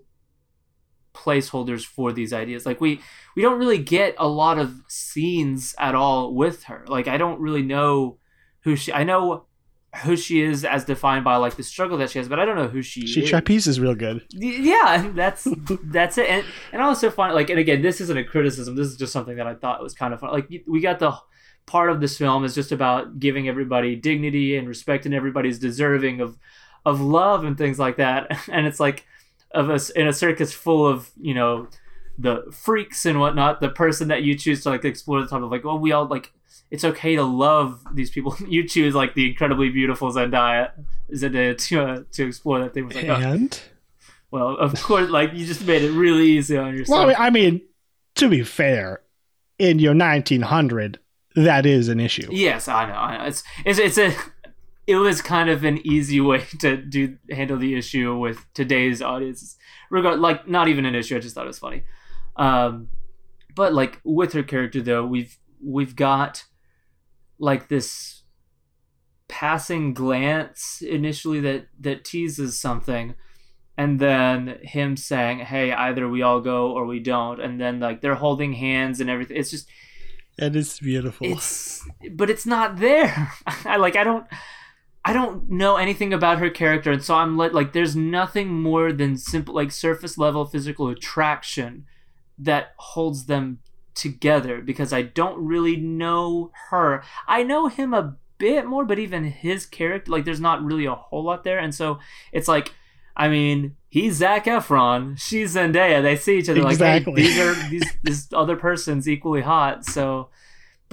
placeholders 1.15 1.85
for 1.85 2.12
these 2.12 2.33
ideas. 2.33 2.67
Like 2.67 2.81
we 2.81 3.01
we 3.37 3.43
don't 3.43 3.59
really 3.59 3.79
get 3.79 4.15
a 4.19 4.29
lot 4.29 4.59
of 4.59 4.83
scenes 4.89 5.75
at 5.79 5.95
all 5.95 6.35
with 6.35 6.65
her. 6.65 6.85
Like 6.89 7.09
I 7.09 7.17
don't 7.17 7.41
really 7.41 7.62
know 7.62 8.19
who 8.61 8.77
she 8.77 8.93
I 8.93 9.05
know 9.05 9.47
who 10.03 10.17
she 10.17 10.43
is 10.43 10.65
as 10.65 10.85
defined 10.85 11.25
by 11.25 11.37
like 11.37 11.55
the 11.55 11.62
struggle 11.62 11.97
that 11.99 12.11
she 12.11 12.19
has, 12.19 12.29
but 12.29 12.41
I 12.41 12.45
don't 12.45 12.57
know 12.57 12.67
who 12.67 12.83
she, 12.83 13.07
she 13.07 13.23
is. 13.23 13.31
trapeze 13.31 13.67
is 13.69 13.79
real 13.79 13.95
good 13.95 14.23
yeah 14.31 15.09
that's 15.15 15.47
that's 15.85 16.19
it 16.19 16.29
and 16.29 16.45
and 16.73 16.83
I 16.83 16.87
also 16.87 17.11
find 17.11 17.33
like 17.35 17.49
and 17.49 17.61
again 17.61 17.81
this 17.81 18.01
isn't 18.01 18.17
a 18.17 18.25
criticism 18.25 18.75
this 18.75 18.89
is 18.89 18.97
just 18.97 19.12
something 19.12 19.37
that 19.37 19.47
i 19.47 19.55
thought 19.55 19.81
was 19.81 19.95
kind 19.95 20.12
of 20.12 20.21
fun 20.21 20.33
like 20.33 20.51
we 20.67 20.81
got 20.81 20.99
the 20.99 21.17
part 21.67 21.91
of 21.91 22.01
this 22.01 22.19
film 22.19 22.45
is 22.45 22.55
just 22.55 22.73
about 22.73 23.19
giving 23.19 23.49
everybody 23.49 23.97
dignity 23.97 24.57
and 24.57 24.69
respect 24.69 25.07
and 25.07 25.15
everybody's 25.15 25.59
deserving 25.59 26.21
of 26.21 26.37
of 26.85 27.01
love 27.01 27.45
and 27.45 27.57
things 27.57 27.79
like 27.79 27.97
that 27.97 28.27
and 28.53 28.67
it's 28.67 28.81
like 28.81 29.07
of 29.55 29.71
us 29.71 29.91
in 29.91 30.07
a 30.07 30.13
circus 30.13 30.53
full 30.53 30.87
of 30.87 31.11
you 31.21 31.35
know 31.35 31.69
the 32.19 32.45
freaks 32.53 33.07
and 33.07 33.19
whatnot 33.19 33.61
the 33.61 33.69
person 33.69 34.09
that 34.09 34.23
you 34.23 34.37
choose 34.37 34.63
to 34.63 34.71
like 34.71 34.85
explore 34.85 35.21
the 35.21 35.27
topic 35.27 35.45
of 35.45 35.51
like 35.51 35.65
oh 35.65 35.77
we 35.77 35.93
all 35.93 36.07
like 36.07 36.33
it's 36.71 36.85
okay 36.85 37.17
to 37.17 37.23
love 37.23 37.83
these 37.93 38.11
people 38.11 38.37
you 38.49 38.67
choose 38.67 38.95
like 38.95 39.15
the 39.15 39.29
incredibly 39.31 39.69
beautiful 39.69 40.13
zendaya 40.13 40.71
zendaya 41.13 41.57
to 41.57 41.81
uh, 41.81 42.03
to 42.13 42.27
explore 42.27 42.61
that 42.61 42.75
thing 42.75 42.87
was 42.87 42.95
like 42.95 43.09
oh, 43.09 43.15
and 43.15 43.61
well, 44.31 44.57
of 44.57 44.75
course, 44.83 45.11
like 45.11 45.33
you 45.33 45.47
just 45.47 45.65
made 45.65 45.83
it 45.83 45.93
really 45.93 46.27
easy 46.27 46.57
on 46.57 46.77
yourself. 46.77 47.07
well 47.07 47.17
I 47.17 47.31
mean, 47.31 47.47
I 47.47 47.51
mean 47.51 47.63
to 48.17 48.29
be 48.29 48.43
fair 48.43 49.01
in 49.61 49.79
your 49.79 49.95
1900 49.95 50.99
that 51.37 51.67
is 51.67 51.89
an 51.89 52.01
issue 52.01 52.29
yes, 52.33 52.67
I 52.67 52.87
know. 52.87 52.95
I 52.95 53.19
know. 53.19 53.25
It's 53.27 53.45
it's 53.65 53.79
it's 53.79 53.99
a. 53.99 54.13
It 54.87 54.97
was 54.97 55.22
kind 55.22 55.49
of 55.49 55.64
an 55.64 55.78
easy 55.87 56.20
way 56.20 56.45
to 56.61 56.76
do 56.76 57.16
handle 57.30 57.57
the 57.59 57.74
issue 57.74 58.16
with 58.16 58.45
today's 58.55 59.01
audience. 59.03 59.57
Regard 59.91 60.20
like 60.20 60.49
not 60.49 60.68
even 60.68 60.85
an 60.85 60.95
issue. 60.95 61.16
I 61.16 61.20
just 61.20 61.35
thought 61.35 61.45
it 61.45 61.49
was 61.49 61.59
funny. 61.59 61.85
Um, 62.37 62.89
but 63.55 63.72
like 63.72 64.01
with 64.05 64.32
her 64.32 64.43
character 64.43 64.82
though, 64.82 65.07
we've 65.07 65.39
we've 65.62 65.97
got 65.97 66.45
like 67.39 67.68
this 67.68 68.22
passing 69.28 69.95
glance 69.95 70.82
initially 70.82 71.41
that 71.41 71.66
that 71.80 72.05
teases 72.05 72.61
something 72.61 73.14
and 73.76 73.99
then 73.99 74.59
him 74.62 74.97
saying 74.97 75.39
hey 75.39 75.72
either 75.72 76.09
we 76.09 76.22
all 76.22 76.41
go 76.41 76.70
or 76.70 76.85
we 76.85 77.01
don't 77.01 77.41
and 77.41 77.59
then 77.61 77.80
like 77.80 78.01
they're 78.01 78.14
holding 78.14 78.53
hands 78.53 79.01
and 79.01 79.09
everything 79.11 79.37
it's 79.37 79.51
just 79.51 79.66
That 80.39 80.55
is 80.55 80.78
beautiful. 80.78 81.26
it's 81.26 81.85
but 82.12 82.28
it's 82.30 82.47
not 82.47 82.76
there 82.76 83.32
i 83.64 83.76
like 83.76 83.97
i 83.97 84.05
don't 84.05 84.26
i 85.05 85.13
don't 85.13 85.51
know 85.51 85.77
anything 85.77 86.13
about 86.13 86.39
her 86.39 86.51
character 86.51 86.93
and 86.93 87.03
so 87.03 87.15
i'm 87.15 87.37
like 87.37 87.53
like 87.53 87.73
there's 87.73 87.95
nothing 87.97 88.49
more 88.49 88.93
than 88.93 89.17
simple 89.17 89.55
like 89.55 89.71
surface 89.71 90.17
level 90.19 90.45
physical 90.45 90.89
attraction 90.89 91.85
that 92.39 92.73
holds 92.77 93.27
them 93.27 93.59
together 93.95 94.61
because 94.61 94.93
i 94.93 95.03
don't 95.03 95.39
really 95.39 95.77
know 95.77 96.51
her 96.71 97.03
i 97.29 97.43
know 97.43 97.69
him 97.69 97.95
a 97.95 98.17
bit 98.39 98.67
more 98.67 98.85
but 98.85 98.99
even 98.99 99.25
his 99.25 99.65
character 99.67 100.11
like 100.11 100.25
there's 100.25 100.41
not 100.41 100.63
really 100.65 100.85
a 100.87 100.95
whole 100.95 101.23
lot 101.23 101.45
there 101.45 101.59
and 101.59 101.75
so 101.75 101.99
it's 102.33 102.49
like 102.49 102.75
i 103.17 103.29
mean 103.29 103.77
he's 103.95 104.17
Zac 104.17 104.47
Efron, 104.47 105.17
she's 105.17 105.55
Zendaya. 105.55 106.03
They 106.03 106.17
see 106.17 106.39
each 106.39 106.49
other 106.49 106.67
Exactly. 106.67 107.13
like, 107.13 107.23
hey, 107.23 107.29
these 107.29 107.39
are 107.39 107.71
these 107.71 107.85
this 108.03 108.29
other 108.33 108.57
person's 108.57 109.09
equally 109.09 109.41
hot. 109.43 109.85
So, 109.85 110.31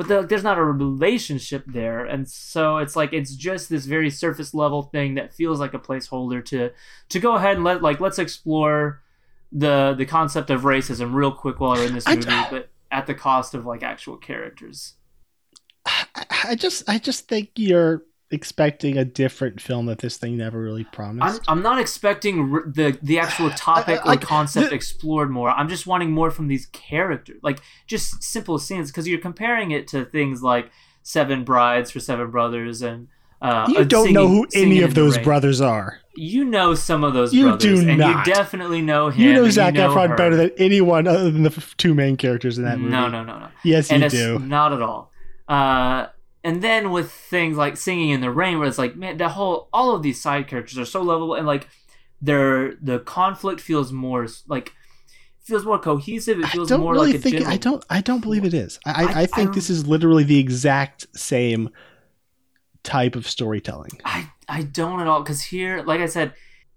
but 0.01 0.07
the, 0.07 0.27
there's 0.27 0.43
not 0.43 0.57
a 0.57 0.63
relationship 0.63 1.63
there, 1.67 2.05
and 2.05 2.27
so 2.27 2.77
it's 2.77 2.95
like 2.95 3.13
it's 3.13 3.35
just 3.35 3.69
this 3.69 3.85
very 3.85 4.09
surface 4.09 4.53
level 4.53 4.81
thing 4.81 5.15
that 5.15 5.33
feels 5.33 5.59
like 5.59 5.75
a 5.75 5.79
placeholder 5.79 6.43
to 6.45 6.71
to 7.09 7.19
go 7.19 7.35
ahead 7.35 7.57
and 7.57 7.63
let 7.63 7.83
like 7.83 7.99
let's 7.99 8.17
explore 8.17 9.01
the 9.51 9.93
the 9.95 10.05
concept 10.05 10.49
of 10.49 10.61
racism 10.61 11.13
real 11.13 11.31
quick 11.31 11.59
while 11.59 11.75
we're 11.75 11.85
in 11.85 11.93
this 11.93 12.07
I- 12.07 12.15
movie, 12.15 12.31
but 12.49 12.69
at 12.91 13.05
the 13.05 13.13
cost 13.13 13.53
of 13.53 13.65
like 13.65 13.83
actual 13.83 14.17
characters. 14.17 14.95
I, 15.85 16.05
I 16.45 16.55
just 16.55 16.89
I 16.89 16.97
just 16.97 17.27
think 17.27 17.51
you're 17.55 18.03
expecting 18.31 18.97
a 18.97 19.05
different 19.05 19.59
film 19.61 19.85
that 19.87 19.99
this 19.99 20.17
thing 20.17 20.37
never 20.37 20.59
really 20.61 20.85
I'm, 20.85 20.91
promised. 20.91 21.41
I'm 21.47 21.61
not 21.61 21.79
expecting 21.79 22.53
r- 22.53 22.63
the 22.65 22.97
the 23.01 23.19
actual 23.19 23.49
topic 23.57 24.01
I- 24.03 24.07
like, 24.07 24.23
or 24.23 24.27
concept 24.27 24.69
the- 24.69 24.75
explored 24.75 25.29
more. 25.29 25.49
I'm 25.49 25.69
just 25.69 25.85
wanting 25.87 26.11
more 26.11 26.31
from 26.31 26.47
these 26.47 26.65
characters, 26.67 27.39
like 27.43 27.59
just 27.87 28.23
simple 28.23 28.57
scenes, 28.59 28.91
because 28.91 29.07
you're 29.07 29.19
comparing 29.19 29.71
it 29.71 29.87
to 29.89 30.05
things 30.05 30.41
like 30.43 30.71
Seven 31.03 31.43
Brides 31.43 31.91
for 31.91 31.99
Seven 31.99 32.31
Brothers 32.31 32.81
and. 32.81 33.07
Uh, 33.43 33.65
you 33.69 33.83
don't 33.85 34.13
know 34.13 34.27
who 34.27 34.47
any 34.53 34.83
of 34.83 34.93
those 34.93 35.17
brothers 35.17 35.61
are. 35.61 35.97
You 36.15 36.45
know 36.45 36.75
some 36.75 37.03
of 37.03 37.15
those 37.15 37.33
You 37.33 37.45
brothers, 37.47 37.81
do 37.81 37.89
and 37.89 37.97
not. 37.97 38.27
you 38.27 38.33
definitely 38.35 38.83
know 38.83 39.09
him. 39.09 39.19
You 39.23 39.33
know 39.33 39.45
and 39.45 39.51
Zac 39.53 39.73
know 39.73 39.89
Efron 39.89 40.09
her. 40.09 40.15
better 40.15 40.35
than 40.35 40.51
anyone 40.59 41.07
other 41.07 41.31
than 41.31 41.41
the 41.41 41.49
f- 41.49 41.75
two 41.77 41.95
main 41.95 42.17
characters 42.17 42.59
in 42.59 42.65
that 42.65 42.77
movie. 42.77 42.91
No, 42.91 43.07
no, 43.07 43.23
no, 43.23 43.39
no. 43.39 43.47
Yes, 43.63 43.89
and 43.89 44.03
you 44.03 44.09
do. 44.11 44.37
not 44.37 44.73
at 44.73 44.83
all. 44.83 45.11
Uh, 45.47 46.05
and 46.43 46.61
then 46.61 46.91
with 46.91 47.11
things 47.11 47.57
like 47.57 47.77
singing 47.77 48.09
in 48.09 48.21
the 48.21 48.31
rain, 48.31 48.59
where 48.59 48.67
it's 48.67 48.77
like, 48.77 48.95
man, 48.95 49.17
the 49.17 49.29
whole 49.29 49.69
all 49.71 49.95
of 49.95 50.01
these 50.03 50.21
side 50.21 50.47
characters 50.47 50.77
are 50.77 50.85
so 50.85 51.01
lovable, 51.01 51.35
and 51.35 51.45
like, 51.47 51.67
their 52.21 52.75
the 52.75 52.99
conflict 52.99 53.61
feels 53.61 53.91
more 53.91 54.27
like 54.47 54.73
feels 55.39 55.65
more 55.65 55.79
cohesive. 55.79 56.39
It 56.39 56.47
feels 56.47 56.71
more 56.71 56.93
really 56.93 57.07
like 57.07 57.15
a 57.15 57.19
think. 57.19 57.35
general. 57.37 57.51
I 57.53 57.57
don't. 57.57 57.85
I 57.89 58.01
don't 58.01 58.21
believe 58.21 58.45
it 58.45 58.53
is. 58.53 58.79
I, 58.85 58.91
I, 58.91 58.93
I- 58.93 59.11
I 59.13 59.21
I 59.21 59.25
think 59.25 59.53
this 59.53 59.69
is 59.69 59.87
literally 59.87 60.23
the 60.23 60.39
exact 60.39 61.07
same 61.17 61.69
type 62.83 63.15
of 63.15 63.27
storytelling. 63.27 63.91
I 64.05 64.31
I 64.47 64.63
don't 64.63 64.99
at 64.99 65.07
all 65.07 65.21
because 65.21 65.43
here, 65.43 65.83
like 65.83 65.99
I 66.01 66.05
said, 66.07 66.33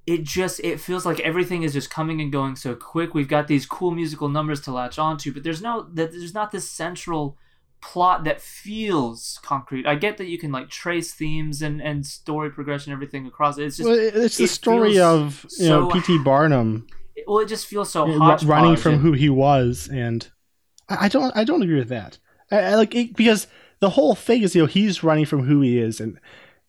it 0.06 0.22
just 0.22 0.60
it 0.60 0.80
feels 0.80 1.06
like 1.06 1.20
everything 1.20 1.62
is 1.62 1.72
just 1.72 1.90
coming 1.90 2.20
and 2.20 2.30
going 2.30 2.56
so 2.56 2.74
quick. 2.74 3.14
We've 3.14 3.28
got 3.28 3.48
these 3.48 3.64
cool 3.66 3.90
musical 3.90 4.28
numbers 4.28 4.60
to 4.62 4.72
latch 4.72 4.98
onto, 4.98 5.32
but 5.32 5.42
there's 5.42 5.62
no 5.62 5.88
that 5.94 6.12
there's 6.12 6.34
not 6.34 6.52
this 6.52 6.70
central 6.70 7.38
plot 7.84 8.24
that 8.24 8.40
feels 8.40 9.38
concrete. 9.42 9.86
I 9.86 9.94
get 9.94 10.16
that 10.18 10.26
you 10.26 10.38
can 10.38 10.50
like 10.50 10.70
trace 10.70 11.12
themes 11.12 11.62
and 11.62 11.82
and 11.82 12.06
story 12.06 12.50
progression, 12.50 12.92
everything 12.92 13.26
across 13.26 13.58
it. 13.58 13.64
It's 13.64 13.76
just 13.76 13.88
well, 13.88 13.98
it's 13.98 14.38
the 14.38 14.44
it 14.44 14.48
story 14.48 14.98
of 14.98 15.44
you 15.58 15.68
know 15.68 15.90
P.T. 15.90 16.18
Barnum 16.24 16.86
well, 17.26 17.38
it 17.38 17.48
just 17.48 17.66
feels 17.66 17.90
so 17.90 18.06
hodgepodge 18.06 18.44
running 18.44 18.76
from 18.76 18.94
and- 18.94 19.02
who 19.02 19.12
he 19.12 19.28
was, 19.28 19.88
and 19.92 20.28
I, 20.88 21.06
I 21.06 21.08
don't. 21.08 21.36
I 21.36 21.44
don't 21.44 21.62
agree 21.62 21.78
with 21.78 21.88
that. 21.88 22.18
I, 22.50 22.58
I 22.58 22.74
like 22.74 22.94
it 22.94 23.16
because 23.16 23.46
the 23.80 23.90
whole 23.90 24.14
thing 24.14 24.42
is 24.42 24.54
you 24.54 24.62
know 24.62 24.66
he's 24.66 25.02
running 25.02 25.26
from 25.26 25.44
who 25.44 25.60
he 25.60 25.78
is, 25.78 26.00
and 26.00 26.18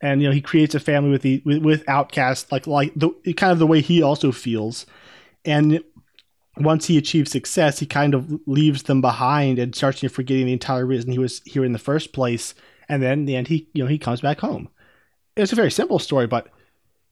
and 0.02 0.22
you 0.22 0.28
know 0.28 0.34
he 0.34 0.42
creates 0.42 0.76
a 0.76 0.80
family 0.80 1.10
with 1.12 1.22
the 1.22 1.42
with, 1.46 1.60
with 1.60 1.90
outcasts 1.90 2.52
like 2.52 2.68
like 2.68 2.94
the 2.96 3.12
kind 3.36 3.52
of 3.52 3.60
the 3.60 3.68
way 3.68 3.82
he 3.82 4.02
also 4.02 4.32
feels, 4.32 4.86
and 5.44 5.84
once 6.58 6.88
he 6.88 6.98
achieves 6.98 7.32
success, 7.32 7.80
he 7.80 7.86
kind 7.86 8.14
of 8.14 8.40
leaves 8.46 8.84
them 8.84 9.02
behind 9.02 9.60
and 9.60 9.76
starts 9.76 10.02
forgetting 10.02 10.46
the 10.46 10.54
entire 10.54 10.86
reason 10.86 11.12
he 11.12 11.20
was 11.20 11.42
here 11.46 11.66
in 11.66 11.74
the 11.74 11.80
first 11.80 12.14
place. 12.14 12.54
And 12.88 13.02
then 13.02 13.20
in 13.20 13.26
the 13.26 13.36
end, 13.36 13.48
he 13.48 13.68
you 13.74 13.84
know 13.84 13.90
he 13.90 13.98
comes 13.98 14.22
back 14.22 14.40
home. 14.40 14.70
It's 15.36 15.52
a 15.52 15.56
very 15.56 15.72
simple 15.72 16.00
story, 16.00 16.28
but 16.28 16.48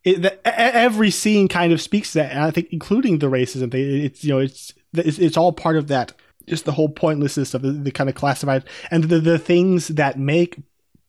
it, 0.04 0.22
the, 0.22 0.48
every 0.48 1.12
scene 1.12 1.48
kind 1.48 1.74
of 1.74 1.82
speaks 1.82 2.12
to 2.12 2.20
that, 2.20 2.32
and 2.32 2.42
I 2.42 2.52
think 2.52 2.70
including 2.72 3.20
the 3.20 3.30
racism 3.30 3.72
thing. 3.72 4.04
It's 4.04 4.24
you 4.24 4.34
know 4.34 4.40
it's 4.40 4.74
it's, 4.94 5.20
it's 5.20 5.38
all 5.38 5.52
part 5.52 5.78
of 5.78 5.88
that. 5.88 6.14
Just 6.48 6.66
the 6.66 6.74
whole 6.74 6.90
pointlessness 6.90 7.54
of 7.54 7.62
the, 7.62 7.72
the 7.72 7.92
kind 7.92 8.10
of 8.10 8.16
classified 8.16 8.66
and 8.92 9.06
the, 9.06 9.20
the 9.20 9.40
things 9.40 9.88
that 9.88 10.20
make 10.20 10.58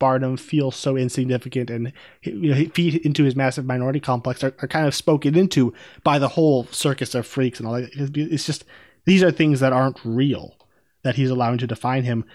Barnum 0.05 0.37
feels 0.37 0.77
so 0.77 0.99
insignificant 0.99 1.71
and 1.71 1.91
you 2.21 2.55
know, 2.55 2.71
feed 2.75 2.97
into 3.07 3.25
his 3.25 3.35
massive 3.35 3.65
minority 3.65 4.01
complex 4.01 4.45
are, 4.45 4.55
are 4.61 4.69
kind 4.69 4.87
of 4.87 4.95
spoken 4.95 5.35
into 5.35 5.73
by 6.03 6.19
the 6.19 6.29
whole 6.29 6.67
circus 6.67 7.15
of 7.15 7.27
freaks 7.27 7.59
and 7.59 7.67
all 7.67 7.73
that. 7.73 7.89
It's 7.95 8.45
just 8.45 8.67
these 9.07 9.23
are 9.23 9.31
things 9.31 9.61
that 9.61 9.73
aren't 9.73 9.99
real 10.05 10.57
that 11.05 11.15
he's 11.15 11.31
allowing 11.31 11.57
to 11.57 11.67
define 11.67 12.05
him. 12.05 12.27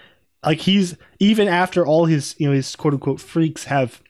Like 0.44 0.58
he's 0.58 0.96
even 1.20 1.46
after 1.46 1.86
all 1.86 2.06
his 2.06 2.34
you 2.38 2.48
know 2.48 2.52
his 2.52 2.74
quote 2.74 2.94
unquote 2.94 3.20
freaks 3.20 3.62
have 3.66 4.02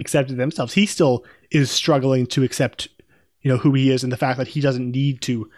accepted 0.00 0.38
themselves, 0.38 0.72
he 0.72 0.86
still 0.86 1.22
is 1.50 1.70
struggling 1.70 2.26
to 2.28 2.44
accept 2.44 2.88
you 3.42 3.50
know 3.50 3.58
who 3.58 3.74
he 3.74 3.90
is 3.90 4.04
and 4.04 4.10
the 4.10 4.16
fact 4.16 4.38
that 4.38 4.48
he 4.48 4.62
doesn't 4.62 4.90
need 4.90 5.20
to 5.20 5.50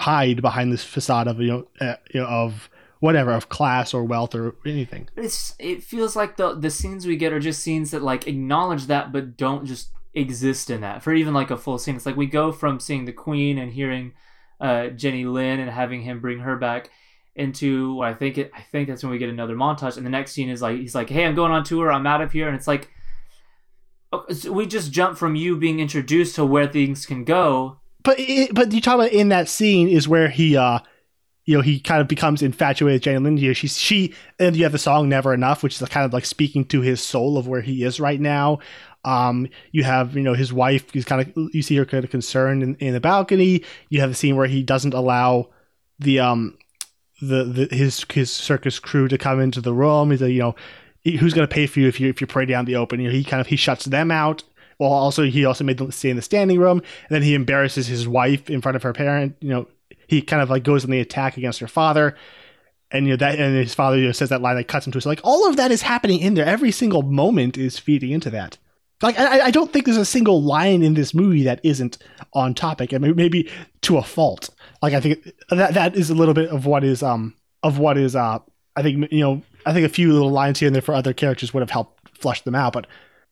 hide 0.00 0.40
behind 0.40 0.72
this 0.72 0.84
facade 0.84 1.28
of 1.28 1.38
you 1.38 1.48
know, 1.48 1.68
uh, 1.82 1.96
you 2.14 2.20
know 2.22 2.26
of 2.28 2.70
whatever 3.02 3.32
of 3.32 3.48
class 3.48 3.92
or 3.92 4.04
wealth 4.04 4.32
or 4.32 4.54
anything. 4.64 5.08
It's 5.16 5.56
it 5.58 5.82
feels 5.82 6.14
like 6.14 6.36
the 6.36 6.54
the 6.54 6.70
scenes 6.70 7.04
we 7.04 7.16
get 7.16 7.32
are 7.32 7.40
just 7.40 7.60
scenes 7.60 7.90
that 7.90 8.00
like 8.00 8.28
acknowledge 8.28 8.86
that 8.86 9.10
but 9.10 9.36
don't 9.36 9.66
just 9.66 9.88
exist 10.14 10.70
in 10.70 10.82
that 10.82 11.02
for 11.02 11.12
even 11.12 11.34
like 11.34 11.50
a 11.50 11.56
full 11.56 11.78
scene. 11.78 11.96
It's 11.96 12.06
like 12.06 12.16
we 12.16 12.26
go 12.26 12.52
from 12.52 12.78
seeing 12.78 13.04
the 13.04 13.12
Queen 13.12 13.58
and 13.58 13.72
hearing 13.72 14.12
uh, 14.60 14.86
Jenny 14.88 15.24
Lind 15.24 15.60
and 15.60 15.68
having 15.68 16.02
him 16.02 16.20
bring 16.20 16.38
her 16.38 16.56
back 16.56 16.90
into 17.34 18.00
I 18.00 18.14
think 18.14 18.38
it 18.38 18.52
I 18.54 18.60
think 18.60 18.86
that's 18.86 19.02
when 19.02 19.10
we 19.10 19.18
get 19.18 19.30
another 19.30 19.56
montage 19.56 19.96
and 19.96 20.06
the 20.06 20.10
next 20.10 20.30
scene 20.30 20.48
is 20.48 20.62
like 20.62 20.78
he's 20.78 20.94
like 20.94 21.10
hey 21.10 21.24
I'm 21.24 21.34
going 21.34 21.50
on 21.50 21.64
tour 21.64 21.90
I'm 21.90 22.06
out 22.06 22.20
of 22.20 22.30
here 22.30 22.46
and 22.46 22.54
it's 22.54 22.68
like 22.68 22.88
we 24.48 24.66
just 24.66 24.92
jump 24.92 25.18
from 25.18 25.34
you 25.34 25.56
being 25.56 25.80
introduced 25.80 26.36
to 26.36 26.44
where 26.44 26.68
things 26.68 27.04
can 27.04 27.24
go 27.24 27.78
but 28.04 28.20
it, 28.20 28.54
but 28.54 28.70
you 28.72 28.80
talk 28.80 28.96
about 28.96 29.10
in 29.12 29.30
that 29.30 29.48
scene 29.48 29.88
is 29.88 30.06
where 30.06 30.28
he 30.28 30.56
uh 30.56 30.80
you 31.44 31.56
know 31.56 31.62
he 31.62 31.80
kind 31.80 32.00
of 32.00 32.08
becomes 32.08 32.42
infatuated 32.42 32.96
with 32.96 33.02
Jenny 33.02 33.18
Lind. 33.18 33.56
She's 33.56 33.78
she 33.78 34.14
and 34.38 34.54
you 34.54 34.62
have 34.62 34.72
the 34.72 34.78
song 34.78 35.08
"Never 35.08 35.34
Enough," 35.34 35.62
which 35.62 35.80
is 35.80 35.88
kind 35.88 36.06
of 36.06 36.12
like 36.12 36.24
speaking 36.24 36.64
to 36.66 36.80
his 36.80 37.00
soul 37.00 37.36
of 37.36 37.48
where 37.48 37.60
he 37.60 37.84
is 37.84 37.98
right 37.98 38.20
now. 38.20 38.60
Um, 39.04 39.48
you 39.72 39.82
have 39.82 40.16
you 40.16 40.22
know 40.22 40.34
his 40.34 40.52
wife. 40.52 40.90
He's 40.92 41.04
kind 41.04 41.20
of 41.20 41.54
you 41.54 41.62
see 41.62 41.76
her 41.76 41.84
kind 41.84 42.04
of 42.04 42.10
concerned 42.10 42.62
in, 42.62 42.76
in 42.76 42.92
the 42.92 43.00
balcony. 43.00 43.64
You 43.88 44.00
have 44.00 44.10
the 44.10 44.14
scene 44.14 44.36
where 44.36 44.46
he 44.46 44.62
doesn't 44.62 44.94
allow 44.94 45.50
the 45.98 46.20
um 46.20 46.56
the, 47.20 47.44
the 47.44 47.76
his 47.76 48.04
his 48.12 48.32
circus 48.32 48.78
crew 48.78 49.08
to 49.08 49.18
come 49.18 49.40
into 49.40 49.60
the 49.60 49.74
room. 49.74 50.10
He's 50.10 50.22
like 50.22 50.32
you 50.32 50.40
know 50.40 50.54
who's 51.04 51.34
going 51.34 51.46
to 51.46 51.52
pay 51.52 51.66
for 51.66 51.80
you 51.80 51.88
if 51.88 51.98
you 51.98 52.08
if 52.08 52.20
you 52.20 52.26
pray 52.28 52.46
down 52.46 52.66
the 52.66 52.76
open. 52.76 53.00
You 53.00 53.08
know 53.08 53.14
he 53.14 53.24
kind 53.24 53.40
of 53.40 53.48
he 53.48 53.56
shuts 53.56 53.86
them 53.86 54.12
out. 54.12 54.44
Well, 54.78 54.92
also 54.92 55.24
he 55.24 55.44
also 55.44 55.64
made 55.64 55.78
them 55.78 55.90
stay 55.90 56.10
in 56.10 56.16
the 56.16 56.22
standing 56.22 56.58
room, 56.58 56.78
and 56.78 57.10
then 57.10 57.22
he 57.22 57.34
embarrasses 57.34 57.88
his 57.88 58.06
wife 58.06 58.48
in 58.48 58.60
front 58.60 58.76
of 58.76 58.82
her 58.84 58.92
parent. 58.92 59.36
You 59.40 59.48
know 59.48 59.68
he 60.12 60.22
kind 60.22 60.42
of 60.42 60.50
like 60.50 60.62
goes 60.62 60.84
on 60.84 60.90
the 60.90 61.00
attack 61.00 61.36
against 61.36 61.60
her 61.60 61.66
father 61.66 62.14
and 62.92 63.06
you 63.06 63.12
know 63.12 63.16
that 63.16 63.38
and 63.38 63.56
his 63.56 63.74
father 63.74 63.98
you 63.98 64.06
know, 64.06 64.12
says 64.12 64.28
that 64.28 64.42
line 64.42 64.56
that 64.56 64.68
cuts 64.68 64.86
into 64.86 64.98
it. 64.98 65.02
So 65.02 65.08
like 65.08 65.20
all 65.24 65.48
of 65.48 65.56
that 65.56 65.70
is 65.72 65.82
happening 65.82 66.20
in 66.20 66.34
there. 66.34 66.44
Every 66.44 66.70
single 66.70 67.02
moment 67.02 67.56
is 67.58 67.78
feeding 67.78 68.10
into 68.10 68.30
that. 68.30 68.58
Like 69.00 69.18
I, 69.18 69.46
I 69.46 69.50
don't 69.50 69.72
think 69.72 69.86
there's 69.86 69.96
a 69.96 70.04
single 70.04 70.42
line 70.42 70.82
in 70.82 70.94
this 70.94 71.12
movie 71.12 71.42
that 71.44 71.60
isn't 71.64 71.98
on 72.34 72.54
topic. 72.54 72.92
Mean, 72.92 73.16
maybe 73.16 73.50
to 73.82 73.96
a 73.96 74.02
fault. 74.02 74.50
Like 74.80 74.92
I 74.92 75.00
think 75.00 75.32
that 75.50 75.74
that 75.74 75.96
is 75.96 76.10
a 76.10 76.14
little 76.14 76.34
bit 76.34 76.50
of 76.50 76.66
what 76.66 76.84
is 76.84 77.02
um 77.02 77.34
of 77.62 77.78
what 77.78 77.96
is 77.96 78.14
uh 78.14 78.38
I 78.76 78.82
think 78.82 79.10
you 79.10 79.20
know 79.20 79.42
I 79.66 79.72
think 79.72 79.86
a 79.86 79.92
few 79.92 80.12
little 80.12 80.30
lines 80.30 80.60
here 80.60 80.66
and 80.66 80.74
there 80.74 80.82
for 80.82 80.94
other 80.94 81.14
characters 81.14 81.52
would 81.54 81.60
have 81.60 81.70
helped 81.70 82.18
flush 82.18 82.42
them 82.42 82.54
out. 82.54 82.74
But 82.74 82.86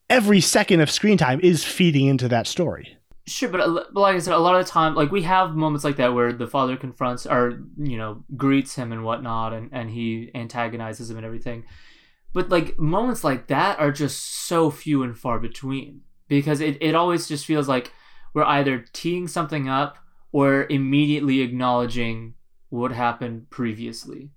every 0.08 0.40
second 0.40 0.80
of 0.80 0.90
screen 0.90 1.18
time 1.18 1.38
is 1.40 1.64
feeding 1.64 2.06
into 2.06 2.28
that 2.28 2.46
story. 2.46 2.96
Sure, 3.26 3.48
but, 3.48 3.94
like 3.94 4.16
I 4.16 4.18
said, 4.18 4.34
a 4.34 4.38
lot 4.38 4.58
of 4.58 4.64
the 4.64 4.70
time, 4.70 4.94
like 4.94 5.12
we 5.12 5.22
have 5.22 5.54
moments 5.54 5.84
like 5.84 5.96
that 5.96 6.14
where 6.14 6.32
the 6.32 6.48
father 6.48 6.76
confronts 6.76 7.26
or 7.26 7.62
you 7.76 7.96
know 7.96 8.24
greets 8.36 8.74
him 8.74 8.92
and 8.92 9.04
whatnot, 9.04 9.52
and 9.52 9.68
and 9.72 9.90
he 9.90 10.30
antagonizes 10.34 11.10
him 11.10 11.16
and 11.18 11.26
everything. 11.26 11.64
But 12.32 12.48
like 12.48 12.78
moments 12.78 13.22
like 13.24 13.48
that 13.48 13.78
are 13.78 13.92
just 13.92 14.46
so 14.46 14.70
few 14.70 15.02
and 15.02 15.16
far 15.18 15.38
between 15.38 16.02
because 16.28 16.60
it, 16.60 16.78
it 16.80 16.94
always 16.94 17.28
just 17.28 17.46
feels 17.46 17.68
like 17.68 17.92
we're 18.34 18.44
either 18.44 18.84
teeing 18.92 19.28
something 19.28 19.68
up 19.68 19.98
or 20.32 20.66
immediately 20.70 21.40
acknowledging 21.40 22.34
what 22.70 22.92
happened 22.92 23.50
previously. 23.50 24.30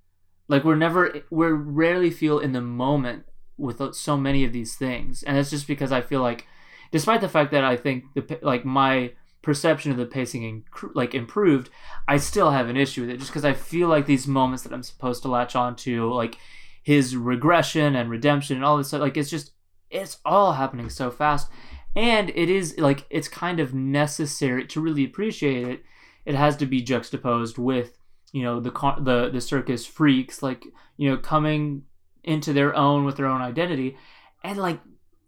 Like 0.48 0.64
we're 0.64 0.76
never 0.76 1.22
we're 1.32 1.54
rarely 1.56 2.12
feel 2.12 2.40
in 2.40 2.52
the 2.52 2.62
moment 2.62 3.26
with 3.58 3.80
uh, 3.82 3.92
so 3.94 4.18
many 4.18 4.44
of 4.46 4.54
these 4.54 4.76
things, 4.76 5.24
and 5.24 5.38
it's 5.38 5.50
just 5.52 5.68
because 5.68 5.92
I 5.92 6.02
feel 6.02 6.22
like 6.22 6.48
despite 6.94 7.22
the 7.22 7.28
fact 7.28 7.52
that 7.52 7.64
I 7.66 7.76
think 7.76 8.06
the 8.14 8.40
like 8.42 8.64
my 8.64 9.12
perception 9.42 9.92
of 9.92 9.98
the 9.98 10.06
pacing 10.06 10.64
like 10.94 11.16
improved, 11.16 11.70
I 12.08 12.18
still 12.18 12.52
have 12.52 12.70
an 12.70 12.78
issue 12.78 13.02
with 13.02 13.10
it 13.10 13.18
just 13.18 13.32
because 13.32 13.44
I 13.44 13.54
feel 13.54 13.90
like 13.90 14.06
these 14.06 14.28
moments 14.28 14.64
that 14.64 14.72
I'm 14.72 14.84
supposed 14.84 15.24
to 15.24 15.28
latch 15.28 15.56
on 15.56 15.76
to, 15.78 16.14
like 16.14 16.38
his 16.84 17.18
regression 17.18 17.96
and 17.96 18.12
redemption 18.12 18.56
and 18.56 18.64
all 18.64 18.78
this 18.78 18.90
stuff, 18.90 19.02
like 19.02 19.18
it's 19.18 19.32
just 19.32 19.52
it's 19.90 20.20
all 20.24 20.54
happening 20.54 20.88
so 20.88 21.10
fast, 21.10 21.50
and 21.96 22.30
it 22.30 22.50
is 22.50 22.78
like 22.78 23.08
it's 23.10 23.28
kind 23.28 23.60
of 23.60 23.74
necessary 23.74 24.66
to 24.68 24.80
really 24.80 25.04
appreciate 25.04 25.68
it. 25.68 25.84
It 26.26 26.36
has 26.36 26.56
to 26.58 26.68
be 26.68 26.84
juxtaposed 26.84 27.58
with 27.58 27.98
you 28.34 28.44
know 28.44 28.60
the 28.60 28.72
the 29.00 29.32
the 29.34 29.42
circus 29.42 29.84
freaks 29.84 30.44
like 30.44 30.66
you 30.98 31.10
know 31.10 31.18
coming 31.18 31.84
into 32.24 32.54
their 32.54 32.76
own 32.76 33.04
with 33.04 33.18
their 33.18 33.26
own 33.26 33.42
identity 33.42 33.98
and 34.44 34.58
like 34.58 34.80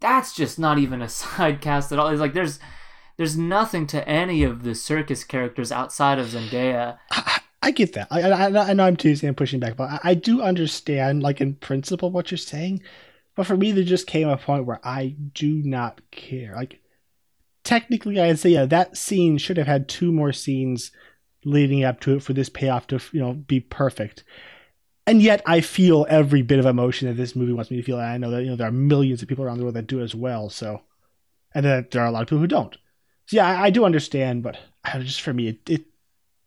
that's 0.06 0.34
just 0.34 0.60
not 0.60 0.78
even 0.78 1.02
a 1.02 1.10
side 1.22 1.62
cast 1.62 1.92
at 1.92 2.00
all. 2.00 2.10
It's 2.10 2.22
like 2.22 2.34
there's 2.34 2.60
there's 3.18 3.38
nothing 3.38 3.88
to 3.88 4.08
any 4.08 4.44
of 4.44 4.64
the 4.64 4.76
circus 4.76 5.24
characters 5.24 5.72
outside 5.72 6.20
of 6.20 6.28
Zendaya. 6.28 6.98
I, 7.12 7.40
I 7.64 7.72
get 7.72 7.94
that. 7.94 8.08
I, 8.12 8.22
I, 8.22 8.70
I 8.70 8.74
know 8.74 8.86
I'm 8.86 8.98
Tuesday 8.98 9.28
and 9.28 9.38
pushing 9.38 9.60
back, 9.60 9.78
but 9.78 9.90
I, 9.90 10.00
I 10.04 10.14
do 10.14 10.42
understand, 10.42 11.24
like 11.24 11.40
in 11.40 11.56
principle, 11.56 12.12
what 12.12 12.30
you're 12.30 12.38
saying. 12.38 12.84
But 13.36 13.48
for 13.48 13.58
me, 13.58 13.72
there 13.72 13.84
just 13.84 14.08
came 14.08 14.28
a 14.28 14.38
point 14.38 14.66
where 14.66 14.80
I 14.84 15.16
do 15.34 15.62
not 15.64 16.02
care. 16.12 16.54
Like 16.56 16.82
technically, 17.64 18.20
I'd 18.20 18.40
say 18.40 18.50
yeah, 18.50 18.66
that 18.66 18.98
scene 18.98 19.38
should 19.38 19.58
have 19.58 19.68
had 19.68 19.88
two 19.88 20.12
more 20.12 20.34
scenes 20.34 20.92
leading 21.44 21.84
up 21.84 22.00
to 22.02 22.16
it 22.16 22.24
for 22.24 22.34
this 22.34 22.50
payoff 22.50 22.88
to 22.88 23.00
you 23.12 23.20
know 23.20 23.34
be 23.34 23.60
perfect 23.60 24.24
and 25.08 25.22
yet 25.22 25.42
I 25.46 25.62
feel 25.62 26.06
every 26.10 26.42
bit 26.42 26.60
of 26.60 26.66
emotion 26.66 27.08
that 27.08 27.16
this 27.16 27.36
movie 27.36 27.54
wants 27.54 27.70
me 27.70 27.78
to 27.78 27.84
feel. 27.84 28.00
And 28.00 28.06
I 28.06 28.18
know 28.18 28.32
that 28.32 28.44
you 28.44 28.50
know 28.50 28.56
there 28.56 28.68
are 28.68 28.72
millions 28.72 29.22
of 29.22 29.28
people 29.28 29.46
around 29.46 29.58
the 29.58 29.64
world 29.64 29.76
that 29.76 29.88
do 29.88 30.02
as 30.02 30.16
well. 30.16 30.50
So, 30.50 30.82
and 31.54 31.66
then 31.66 31.88
there 31.92 32.02
are 32.02 32.08
a 32.08 32.12
lot 32.12 32.24
of 32.24 32.28
people 32.28 32.40
who 32.40 32.48
don't. 32.48 32.76
So 33.28 33.38
yeah, 33.38 33.48
I, 33.48 33.66
I 33.66 33.70
do 33.70 33.86
understand, 33.86 34.44
but 34.44 34.58
just 35.00 35.22
for 35.22 35.34
me, 35.34 35.50
it, 35.50 35.70
it 35.70 35.86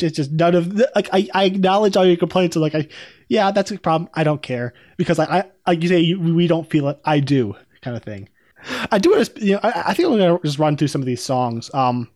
it's 0.01 0.17
just 0.17 0.31
none 0.31 0.55
of 0.55 0.81
like 0.95 1.09
I, 1.13 1.29
I 1.35 1.45
acknowledge 1.45 1.97
all 1.97 2.05
your 2.05 2.17
complaints. 2.17 2.57
And 2.57 2.63
like 2.63 2.75
I, 2.75 2.89
yeah, 3.29 3.51
that's 3.51 3.71
a 3.71 3.79
problem. 3.79 4.11
I 4.15 4.25
don't 4.25 4.43
care 4.43 4.75
because 4.97 5.19
I, 5.19 5.25
I 5.39 5.45
like 5.67 5.83
you 5.83 5.89
say 5.89 6.01
you, 6.01 6.21
we 6.21 6.47
don't 6.47 6.69
feel 6.69 6.89
it. 6.89 7.01
I 7.05 7.21
do 7.21 7.55
kind 7.83 7.97
of 7.97 8.03
thing. 8.03 8.29
I 8.91 8.99
do. 8.99 9.25
You 9.37 9.55
know, 9.55 9.61
I, 9.63 9.91
I 9.91 9.95
think 9.95 10.09
I'm 10.09 10.19
gonna 10.19 10.39
just 10.45 10.59
run 10.59 10.77
through 10.77 10.89
some 10.89 11.01
of 11.01 11.07
these 11.07 11.23
songs. 11.23 11.73
Um, 11.75 12.11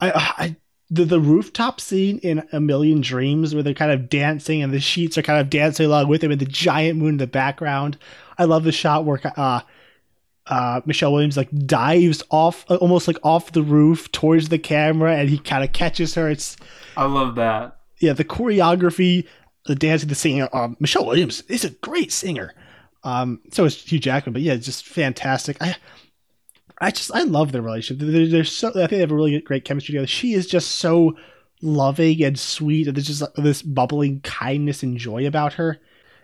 I, 0.00 0.12
I 0.14 0.56
the, 0.90 1.04
the 1.04 1.20
rooftop 1.20 1.80
scene 1.80 2.18
in 2.18 2.46
A 2.52 2.60
Million 2.60 3.00
Dreams 3.00 3.54
where 3.54 3.62
they're 3.62 3.74
kind 3.74 3.92
of 3.92 4.08
dancing 4.08 4.62
and 4.62 4.72
the 4.72 4.80
sheets 4.80 5.16
are 5.16 5.22
kind 5.22 5.40
of 5.40 5.48
dancing 5.48 5.86
along 5.86 6.08
with 6.08 6.20
them 6.20 6.32
and 6.32 6.40
the 6.40 6.46
giant 6.46 6.98
moon 6.98 7.10
in 7.10 7.16
the 7.18 7.26
background. 7.26 7.96
I 8.36 8.44
love 8.44 8.64
the 8.64 8.72
shot 8.72 9.04
where 9.04 9.20
uh, 9.36 9.60
uh, 10.46 10.80
Michelle 10.84 11.12
Williams 11.12 11.36
like 11.36 11.48
dives 11.66 12.24
off 12.30 12.64
almost 12.68 13.06
like 13.06 13.18
off 13.22 13.52
the 13.52 13.62
roof 13.62 14.10
towards 14.10 14.48
the 14.48 14.58
camera 14.58 15.16
and 15.16 15.28
he 15.28 15.38
kind 15.38 15.62
of 15.62 15.72
catches 15.72 16.14
her. 16.14 16.28
It's 16.28 16.56
I 16.96 17.04
love 17.04 17.36
that. 17.36 17.76
Yeah, 17.98 18.14
the 18.14 18.24
choreography, 18.24 19.28
the 19.66 19.76
dancing, 19.76 20.08
the 20.08 20.14
singing. 20.14 20.48
Um, 20.52 20.76
Michelle 20.80 21.06
Williams 21.06 21.42
is 21.42 21.64
a 21.64 21.70
great 21.70 22.10
singer. 22.10 22.52
Um, 23.04 23.40
so 23.52 23.64
is 23.64 23.80
Hugh 23.80 23.98
Jackman, 23.98 24.32
but 24.32 24.42
yeah, 24.42 24.56
just 24.56 24.84
fantastic. 24.84 25.56
I 25.60 25.76
I 26.80 26.90
just 26.90 27.14
I 27.14 27.22
love 27.22 27.52
their 27.52 27.62
relationship. 27.62 28.06
They're, 28.06 28.26
they're, 28.26 28.44
so 28.44 28.68
I 28.68 28.72
think 28.72 28.90
they 28.90 28.98
have 28.98 29.10
a 29.10 29.14
really 29.14 29.38
great 29.40 29.64
chemistry 29.64 29.92
together. 29.92 30.06
She 30.06 30.32
is 30.32 30.46
just 30.46 30.72
so 30.72 31.16
loving 31.62 32.22
and 32.22 32.38
sweet, 32.38 32.86
and 32.86 32.96
there's 32.96 33.06
just 33.06 33.22
this 33.36 33.62
bubbling 33.62 34.20
kindness 34.20 34.82
and 34.82 34.96
joy 34.96 35.26
about 35.26 35.54
her. 35.54 35.78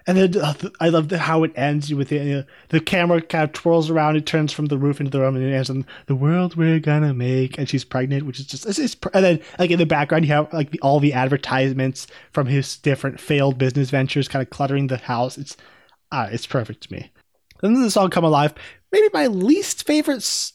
And 0.09 0.17
then 0.17 0.41
uh, 0.41 0.55
I 0.79 0.89
love 0.89 1.09
the, 1.09 1.19
how 1.19 1.43
it 1.43 1.53
ends 1.57 1.93
with 1.93 2.11
the 2.11 2.39
uh, 2.39 2.43
the 2.69 2.81
camera 2.81 3.21
kind 3.21 3.45
of 3.45 3.53
twirls 3.53 3.91
around. 3.91 4.17
It 4.17 4.25
turns 4.25 4.53
from 4.53 4.67
the 4.67 4.79
roof 4.79 5.01
into 5.01 5.11
the 5.11 5.21
room, 5.21 5.35
and 5.35 5.45
it 5.45 5.53
ends 5.53 5.69
on 5.69 5.85
the 6.07 6.15
world 6.15 6.57
we're 6.57 6.79
gonna 6.79 7.13
make. 7.13 7.59
And 7.59 7.69
she's 7.69 7.85
pregnant, 7.85 8.25
which 8.25 8.39
is 8.39 8.47
just 8.47 8.67
it's, 8.67 8.79
it's, 8.79 8.97
and 9.13 9.25
then 9.25 9.41
like 9.59 9.71
in 9.71 9.79
the 9.79 9.87
background 9.87 10.25
you 10.25 10.33
have 10.33 10.53
like 10.53 10.71
the, 10.71 10.81
all 10.81 11.01
the 11.01 11.13
advertisements 11.13 12.07
from 12.33 12.47
his 12.47 12.77
different 12.79 13.21
failed 13.21 13.59
business 13.59 13.91
ventures, 13.91 14.29
kind 14.29 14.43
of 14.43 14.51
cluttering 14.51 14.87
the 14.87 14.97
house. 14.97 15.37
It's 15.37 15.57
uh, 16.13 16.29
it's 16.31 16.47
perfect 16.47 16.85
to 16.85 16.93
me. 16.93 17.11
Then 17.61 17.83
the 17.83 17.91
song 17.91 18.11
"Come 18.11 18.25
Alive," 18.25 18.55
maybe 18.97 19.11
my 19.13 19.27
least 19.27 19.87
favorite 19.87 20.53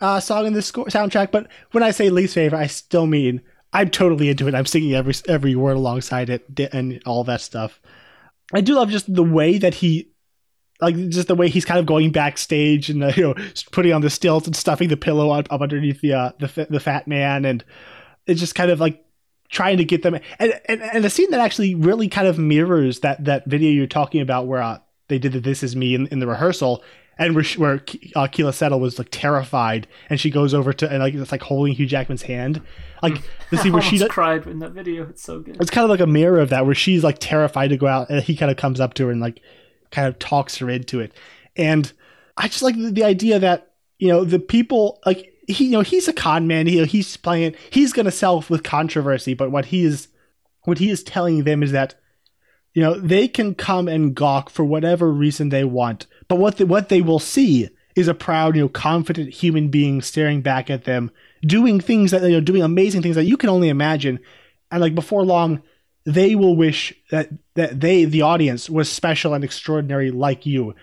uh, 0.00 0.20
song 0.20 0.46
in 0.46 0.52
this 0.52 0.66
score- 0.66 0.86
soundtrack. 0.86 1.30
But 1.30 1.48
when 1.72 1.82
I 1.82 1.90
say 1.90 2.10
least 2.10 2.34
favorite, 2.34 2.58
I 2.58 2.66
still 2.66 3.06
mean 3.06 3.40
I'm 3.72 3.90
totally 3.90 4.28
into 4.28 4.48
it. 4.48 4.54
I'm 4.54 4.66
singing 4.66 4.94
every 4.94 5.14
every 5.28 5.54
word 5.54 5.76
alongside 5.76 6.30
it 6.30 6.44
and 6.72 7.02
all 7.06 7.24
that 7.24 7.40
stuff. 7.40 7.80
I 8.52 8.60
do 8.60 8.74
love 8.74 8.90
just 8.90 9.12
the 9.12 9.22
way 9.22 9.58
that 9.58 9.74
he, 9.74 10.12
like, 10.80 10.96
just 11.08 11.28
the 11.28 11.34
way 11.34 11.48
he's 11.48 11.64
kind 11.64 11.80
of 11.80 11.86
going 11.86 12.12
backstage 12.12 12.90
and 12.90 13.02
uh, 13.02 13.12
you 13.16 13.22
know 13.22 13.34
putting 13.72 13.92
on 13.92 14.00
the 14.00 14.10
stilts 14.10 14.46
and 14.46 14.56
stuffing 14.56 14.88
the 14.88 14.96
pillow 14.96 15.30
up, 15.30 15.46
up 15.50 15.60
underneath 15.60 16.00
the 16.00 16.14
uh, 16.14 16.32
the 16.38 16.66
the 16.70 16.80
fat 16.80 17.08
man, 17.08 17.44
and 17.44 17.64
it's 18.26 18.40
just 18.40 18.54
kind 18.54 18.70
of 18.70 18.80
like 18.80 19.04
trying 19.50 19.76
to 19.76 19.84
get 19.84 20.02
them 20.02 20.18
and, 20.38 20.60
and 20.66 20.82
and 20.82 21.04
a 21.04 21.10
scene 21.10 21.30
that 21.30 21.38
actually 21.38 21.74
really 21.74 22.08
kind 22.08 22.26
of 22.26 22.38
mirrors 22.38 23.00
that 23.00 23.24
that 23.24 23.44
video 23.46 23.70
you're 23.70 23.86
talking 23.86 24.20
about 24.20 24.46
where 24.46 24.62
uh, 24.62 24.78
they 25.08 25.18
did 25.18 25.32
the 25.32 25.40
"This 25.40 25.62
Is 25.62 25.76
Me" 25.76 25.94
in, 25.94 26.06
in 26.08 26.18
the 26.18 26.26
rehearsal 26.26 26.82
and 27.18 27.34
where 27.34 27.44
she, 27.44 27.58
where 27.58 27.82
uh, 28.16 28.52
Settle 28.52 28.80
was 28.80 28.98
like 28.98 29.08
terrified, 29.10 29.86
and 30.10 30.20
she 30.20 30.30
goes 30.30 30.54
over 30.54 30.72
to 30.72 30.90
and 30.90 31.00
like 31.00 31.14
it's 31.14 31.32
like 31.32 31.42
holding 31.42 31.74
Hugh 31.74 31.86
Jackman's 31.86 32.22
hand, 32.22 32.60
like 33.02 33.22
the 33.50 33.58
scene 33.58 33.72
where 33.72 33.82
she 33.90 34.06
cried 34.08 34.46
in 34.46 34.58
that 34.60 34.72
video. 34.72 35.08
It's 35.08 35.22
so 35.22 35.40
good. 35.40 35.56
it's 35.60 35.70
kind 35.70 35.84
of 35.84 35.90
like 35.90 36.00
a 36.00 36.06
mirror 36.06 36.40
of 36.40 36.50
that 36.50 36.66
where 36.66 36.74
she's 36.74 37.04
like 37.04 37.18
terrified 37.20 37.68
to 37.68 37.76
go 37.76 37.86
out 37.86 38.10
and 38.10 38.22
he 38.22 38.36
kind 38.36 38.50
of 38.50 38.56
comes 38.56 38.80
up 38.80 38.94
to 38.94 39.06
her 39.06 39.10
and 39.12 39.20
like 39.20 39.40
kind 39.90 40.08
of 40.08 40.18
talks 40.18 40.56
her 40.56 40.68
into 40.68 41.00
it 41.00 41.12
and 41.56 41.92
i 42.36 42.48
just 42.48 42.62
like 42.62 42.76
the, 42.76 42.90
the 42.90 43.04
idea 43.04 43.38
that 43.38 43.72
you 43.98 44.08
know 44.08 44.24
the 44.24 44.38
people 44.38 45.00
like 45.06 45.32
he 45.46 45.66
you 45.66 45.70
know 45.70 45.82
he's 45.82 46.08
a 46.08 46.12
con 46.12 46.46
man 46.46 46.66
he, 46.66 46.84
he's 46.84 47.16
playing 47.16 47.44
it 47.44 47.56
he's 47.70 47.92
going 47.92 48.06
to 48.06 48.10
sell 48.10 48.44
with 48.48 48.62
controversy 48.62 49.34
but 49.34 49.50
what 49.50 49.66
he 49.66 49.84
is 49.84 50.08
what 50.62 50.78
he 50.78 50.90
is 50.90 51.02
telling 51.02 51.44
them 51.44 51.62
is 51.62 51.72
that 51.72 51.94
you 52.72 52.82
know 52.82 52.94
they 52.98 53.28
can 53.28 53.54
come 53.54 53.86
and 53.86 54.14
gawk 54.14 54.50
for 54.50 54.64
whatever 54.64 55.12
reason 55.12 55.50
they 55.50 55.64
want 55.64 56.06
but 56.34 56.40
what 56.40 56.56
the, 56.56 56.66
what 56.66 56.88
they 56.88 57.00
will 57.02 57.18
see 57.18 57.68
is 57.96 58.08
a 58.08 58.14
proud 58.14 58.56
you 58.56 58.62
know 58.62 58.68
confident 58.68 59.30
human 59.32 59.68
being 59.68 60.02
staring 60.02 60.42
back 60.42 60.68
at 60.70 60.84
them 60.84 61.10
doing 61.46 61.80
things 61.80 62.10
that 62.10 62.22
you 62.22 62.30
know 62.30 62.40
doing 62.40 62.62
amazing 62.62 63.02
things 63.02 63.16
that 63.16 63.24
you 63.24 63.36
can 63.36 63.48
only 63.48 63.68
imagine. 63.68 64.18
And 64.70 64.80
like 64.80 64.94
before 64.94 65.24
long 65.24 65.62
they 66.06 66.34
will 66.34 66.56
wish 66.56 66.92
that 67.10 67.30
that 67.54 67.80
they 67.80 68.04
the 68.04 68.22
audience 68.22 68.68
was 68.68 68.90
special 68.90 69.32
and 69.34 69.44
extraordinary 69.44 70.10
like 70.10 70.44
you. 70.46 70.74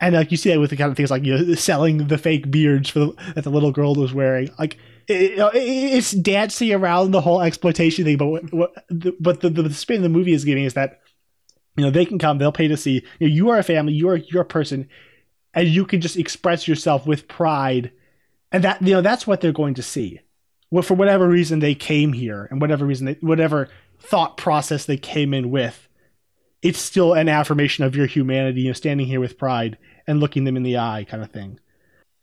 And 0.00 0.14
like 0.14 0.30
you 0.30 0.36
see 0.36 0.50
that 0.50 0.60
with 0.60 0.70
the 0.70 0.76
kind 0.76 0.90
of 0.90 0.96
things 0.96 1.10
like 1.10 1.24
you 1.24 1.36
know 1.36 1.54
selling 1.54 2.06
the 2.08 2.18
fake 2.18 2.50
beards 2.50 2.90
for 2.90 2.98
the, 3.00 3.12
that 3.34 3.44
the 3.44 3.50
little 3.50 3.72
girl 3.72 3.94
was 3.94 4.12
wearing. 4.14 4.50
Like 4.58 4.78
you 5.08 5.36
know, 5.36 5.48
it- 5.48 5.58
it's 5.60 6.12
dancing 6.12 6.72
around 6.72 7.10
the 7.10 7.20
whole 7.20 7.42
exploitation 7.42 8.04
thing 8.04 8.16
but 8.16 8.26
what, 8.26 8.52
what 8.52 8.74
the, 8.88 9.14
but 9.20 9.40
the, 9.42 9.50
the 9.50 9.74
spin 9.74 10.02
the 10.02 10.08
movie 10.08 10.32
is 10.32 10.44
giving 10.44 10.64
is 10.64 10.74
that 10.74 11.00
you 11.76 11.84
know 11.84 11.90
they 11.90 12.06
can 12.06 12.18
come 12.18 12.38
they'll 12.38 12.52
pay 12.52 12.68
to 12.68 12.76
see 12.76 13.02
you, 13.18 13.28
know, 13.28 13.34
you 13.34 13.48
are 13.50 13.58
a 13.58 13.62
family 13.62 13.92
you 13.92 14.08
are 14.08 14.16
you're 14.16 14.42
a 14.42 14.46
person 14.46 14.88
and 15.54 15.68
you 15.68 15.84
can 15.84 16.00
just 16.00 16.16
express 16.16 16.68
yourself 16.68 17.06
with 17.06 17.28
pride. 17.28 17.92
And 18.52 18.64
that 18.64 18.82
you 18.82 18.92
know 18.92 19.00
that's 19.00 19.26
what 19.26 19.40
they're 19.40 19.52
going 19.52 19.74
to 19.74 19.82
see. 19.82 20.20
Well, 20.70 20.82
for 20.82 20.94
whatever 20.94 21.28
reason 21.28 21.60
they 21.60 21.74
came 21.74 22.12
here 22.12 22.48
and 22.50 22.60
whatever 22.60 22.84
reason 22.84 23.06
they, 23.06 23.14
whatever 23.20 23.68
thought 23.98 24.36
process 24.36 24.84
they 24.84 24.96
came 24.96 25.32
in 25.32 25.50
with 25.50 25.88
it's 26.62 26.78
still 26.78 27.12
an 27.12 27.28
affirmation 27.28 27.84
of 27.84 27.94
your 27.94 28.06
humanity 28.06 28.62
you 28.62 28.68
know 28.68 28.72
standing 28.72 29.06
here 29.06 29.20
with 29.20 29.38
pride 29.38 29.78
and 30.06 30.20
looking 30.20 30.44
them 30.44 30.56
in 30.56 30.62
the 30.62 30.76
eye 30.76 31.06
kind 31.08 31.22
of 31.22 31.30
thing. 31.30 31.58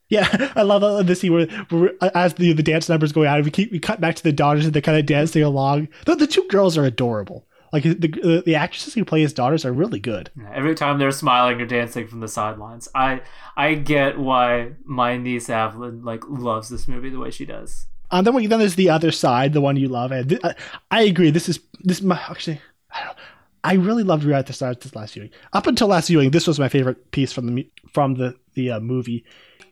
Yeah 0.10 0.52
i 0.56 0.62
love 0.62 1.08
the 1.08 1.16
scene 1.16 1.34
where, 1.34 1.48
where 1.70 1.92
as 2.16 2.34
the, 2.36 2.54
the 2.54 2.64
dance 2.64 2.90
numbers 2.90 3.14
go 3.14 3.26
out 3.26 3.44
we 3.44 3.52
keep 3.52 3.72
we 3.72 3.80
cut 3.80 4.02
back 4.02 4.16
to 4.16 4.24
the 4.24 4.34
daughters 4.34 4.66
and 4.66 4.74
they're 4.74 4.82
kind 4.82 5.00
of 5.00 5.06
dancing 5.06 5.44
along. 5.44 5.88
The, 6.06 6.16
the 6.16 6.28
two 6.28 6.46
girls 6.50 6.78
are 6.78 6.86
adorable 6.86 7.48
like 7.74 7.84
the, 7.84 7.94
the 7.94 8.44
the 8.46 8.56
actresses 8.56 8.94
who 8.94 9.06
play 9.06 9.22
his 9.22 9.34
daughters 9.34 9.66
are 9.66 9.72
really 9.74 10.00
good 10.00 10.30
Every 10.54 10.76
time 10.76 11.00
they're 11.00 11.12
smiling 11.12 11.62
or 11.62 11.66
dancing 11.66 12.08
from 12.08 12.20
the 12.20 12.28
sidelines, 12.28 12.90
I 12.94 13.22
I 13.56 13.76
get 13.76 14.18
why 14.20 14.74
my 14.84 15.18
niece 15.18 15.50
Evelyn 15.50 16.04
like 16.04 16.24
loves 16.28 16.70
this 16.70 16.88
movie 16.88 17.10
the 17.10 17.20
way 17.20 17.32
she 17.32 17.46
does. 17.46 17.88
Um, 18.14 18.26
then, 18.26 18.34
we- 18.34 18.48
then 18.48 18.60
there's 18.60 18.76
the 18.76 18.90
other 18.90 19.12
side, 19.12 19.54
the 19.54 19.62
one 19.62 19.78
you 19.78 19.88
love. 19.88 20.12
And 20.12 20.28
th- 20.30 20.42
I, 20.44 20.54
I 20.92 21.02
agree. 21.04 21.32
This 21.32 21.48
is 21.48 21.60
this. 21.80 22.02
My, 22.02 22.20
actually, 22.30 22.60
I, 22.94 23.04
don't, 23.06 23.18
I 23.64 23.74
really 23.76 24.04
loved 24.04 24.26
Rewrite 24.26 24.48
the 24.48 24.54
Stars 24.54 24.78
this 24.82 24.94
last 24.96 25.14
viewing. 25.14 25.30
Up 25.54 25.66
until 25.66 25.88
last 25.88 26.08
viewing, 26.10 26.32
this 26.32 26.46
was 26.48 26.60
my 26.60 26.68
favorite 26.68 27.12
piece 27.12 27.32
from 27.32 27.56
the 27.56 27.70
from 27.94 28.16
the 28.16 28.36
the 28.56 28.72
uh, 28.72 28.80
movie. 28.82 29.24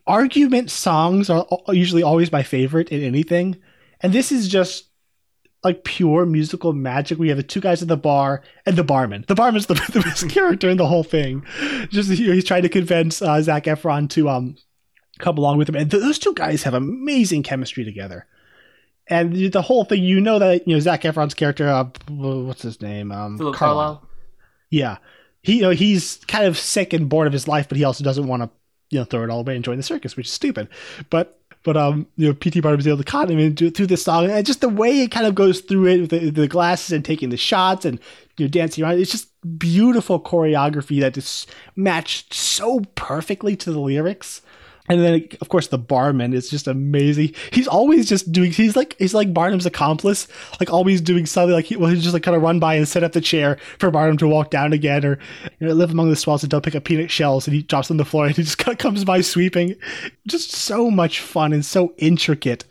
Argument 0.07 0.71
songs 0.71 1.29
are 1.29 1.45
usually 1.69 2.01
always 2.03 2.31
my 2.31 2.41
favorite 2.43 2.89
in 2.89 3.03
anything, 3.03 3.57
and 4.01 4.13
this 4.13 4.31
is 4.31 4.47
just 4.47 4.85
like 5.63 5.83
pure 5.83 6.25
musical 6.25 6.71
magic. 6.73 7.17
We 7.19 7.27
have 7.29 7.37
the 7.37 7.43
two 7.43 7.59
guys 7.59 7.81
at 7.81 7.87
the 7.87 7.97
bar 7.97 8.41
and 8.65 8.75
the 8.77 8.83
barman. 8.83 9.25
The 9.27 9.35
barman's 9.35 9.65
the, 9.65 9.73
the 9.93 9.99
best 10.01 10.29
character 10.29 10.69
in 10.69 10.77
the 10.77 10.87
whole 10.87 11.03
thing. 11.03 11.45
Just 11.89 12.09
he's 12.11 12.45
trying 12.45 12.63
to 12.63 12.69
convince 12.69 13.21
uh, 13.21 13.41
Zac 13.41 13.65
Efron 13.65 14.09
to 14.11 14.29
um 14.29 14.55
come 15.19 15.37
along 15.37 15.57
with 15.57 15.67
him, 15.67 15.75
and 15.75 15.91
th- 15.91 16.01
those 16.01 16.17
two 16.19 16.33
guys 16.33 16.63
have 16.63 16.73
amazing 16.73 17.43
chemistry 17.43 17.83
together. 17.83 18.25
And 19.07 19.33
the- 19.33 19.49
the 19.49 19.61
whole 19.63 19.83
thing, 19.85 20.03
you 20.03 20.21
know 20.21 20.39
that 20.39 20.67
you 20.67 20.75
know 20.75 20.79
Zac 20.79 21.01
Efron's 21.01 21.33
character, 21.33 21.67
uh, 21.67 21.85
what's 22.09 22.61
his 22.61 22.81
name? 22.81 23.11
Um, 23.11 23.37
Phillip 23.37 23.55
Carlyle. 23.55 24.07
Yeah, 24.69 24.97
he 25.41 25.55
you 25.57 25.61
know 25.63 25.71
he's 25.71 26.17
kind 26.27 26.45
of 26.45 26.57
sick 26.57 26.93
and 26.93 27.09
bored 27.09 27.27
of 27.27 27.33
his 27.33 27.47
life, 27.47 27.67
but 27.67 27.77
he 27.77 27.83
also 27.83 28.03
doesn't 28.03 28.27
want 28.27 28.43
to 28.43 28.49
you 28.91 28.99
know 28.99 29.05
throw 29.05 29.23
it 29.23 29.29
all 29.29 29.39
away 29.41 29.55
and 29.55 29.65
join 29.65 29.77
the 29.77 29.83
circus, 29.83 30.15
which 30.15 30.27
is 30.27 30.31
stupid. 30.33 30.69
But 31.09 31.38
but 31.63 31.75
um 31.77 32.07
you 32.15 32.27
know 32.27 32.33
P.T. 32.33 32.59
Barnum 32.61 32.81
able 32.87 32.97
to 32.97 33.03
con 33.03 33.29
him 33.29 33.39
into 33.39 33.69
through 33.69 33.87
this 33.87 34.03
song, 34.03 34.29
and 34.29 34.45
just 34.45 34.61
the 34.61 34.69
way 34.69 35.01
it 35.01 35.11
kind 35.11 35.27
of 35.27 35.35
goes 35.35 35.61
through 35.61 35.87
it 35.87 36.01
with 36.01 36.09
the, 36.09 36.29
the 36.29 36.47
glasses 36.47 36.91
and 36.91 37.03
taking 37.03 37.29
the 37.29 37.37
shots 37.37 37.85
and 37.85 37.99
you 38.37 38.45
know 38.45 38.49
dancing 38.49 38.83
around, 38.83 38.99
it's 38.99 39.11
just 39.11 39.29
beautiful 39.57 40.19
choreography 40.19 40.99
that 41.01 41.13
just 41.13 41.49
matched 41.75 42.33
so 42.33 42.81
perfectly 42.95 43.55
to 43.55 43.71
the 43.71 43.79
lyrics. 43.79 44.41
And 44.89 45.03
then, 45.03 45.27
of 45.39 45.49
course, 45.49 45.67
the 45.67 45.77
barman 45.77 46.33
is 46.33 46.49
just 46.49 46.67
amazing. 46.67 47.35
He's 47.51 47.67
always 47.67 48.09
just 48.09 48.31
doing. 48.31 48.51
He's 48.51 48.75
like 48.75 48.95
he's 48.97 49.13
like 49.13 49.33
Barnum's 49.33 49.67
accomplice, 49.67 50.27
like 50.59 50.73
always 50.73 50.99
doing 50.99 51.27
something. 51.27 51.53
Like 51.53 51.65
he 51.65 51.75
will 51.75 51.93
just 51.95 52.13
like 52.13 52.23
kind 52.23 52.35
of 52.35 52.41
run 52.41 52.59
by 52.59 52.73
and 52.73 52.87
set 52.87 53.03
up 53.03 53.11
the 53.11 53.21
chair 53.21 53.59
for 53.77 53.91
Barnum 53.91 54.17
to 54.17 54.27
walk 54.27 54.49
down 54.49 54.73
again, 54.73 55.05
or 55.05 55.19
you 55.59 55.67
know, 55.67 55.73
live 55.73 55.91
among 55.91 56.09
the 56.09 56.15
swells 56.15 56.41
and 56.41 56.49
don't 56.49 56.63
pick 56.63 56.73
up 56.73 56.85
peanut 56.85 57.11
shells, 57.11 57.47
and 57.47 57.55
he 57.55 57.61
drops 57.61 57.91
on 57.91 57.97
the 57.97 58.05
floor 58.05 58.25
and 58.25 58.35
he 58.35 58.41
just 58.41 58.57
kind 58.57 58.73
of 58.73 58.79
comes 58.79 59.05
by 59.05 59.21
sweeping. 59.21 59.75
Just 60.27 60.51
so 60.51 60.89
much 60.89 61.19
fun 61.19 61.53
and 61.53 61.63
so 61.63 61.93
intricate. 61.97 62.65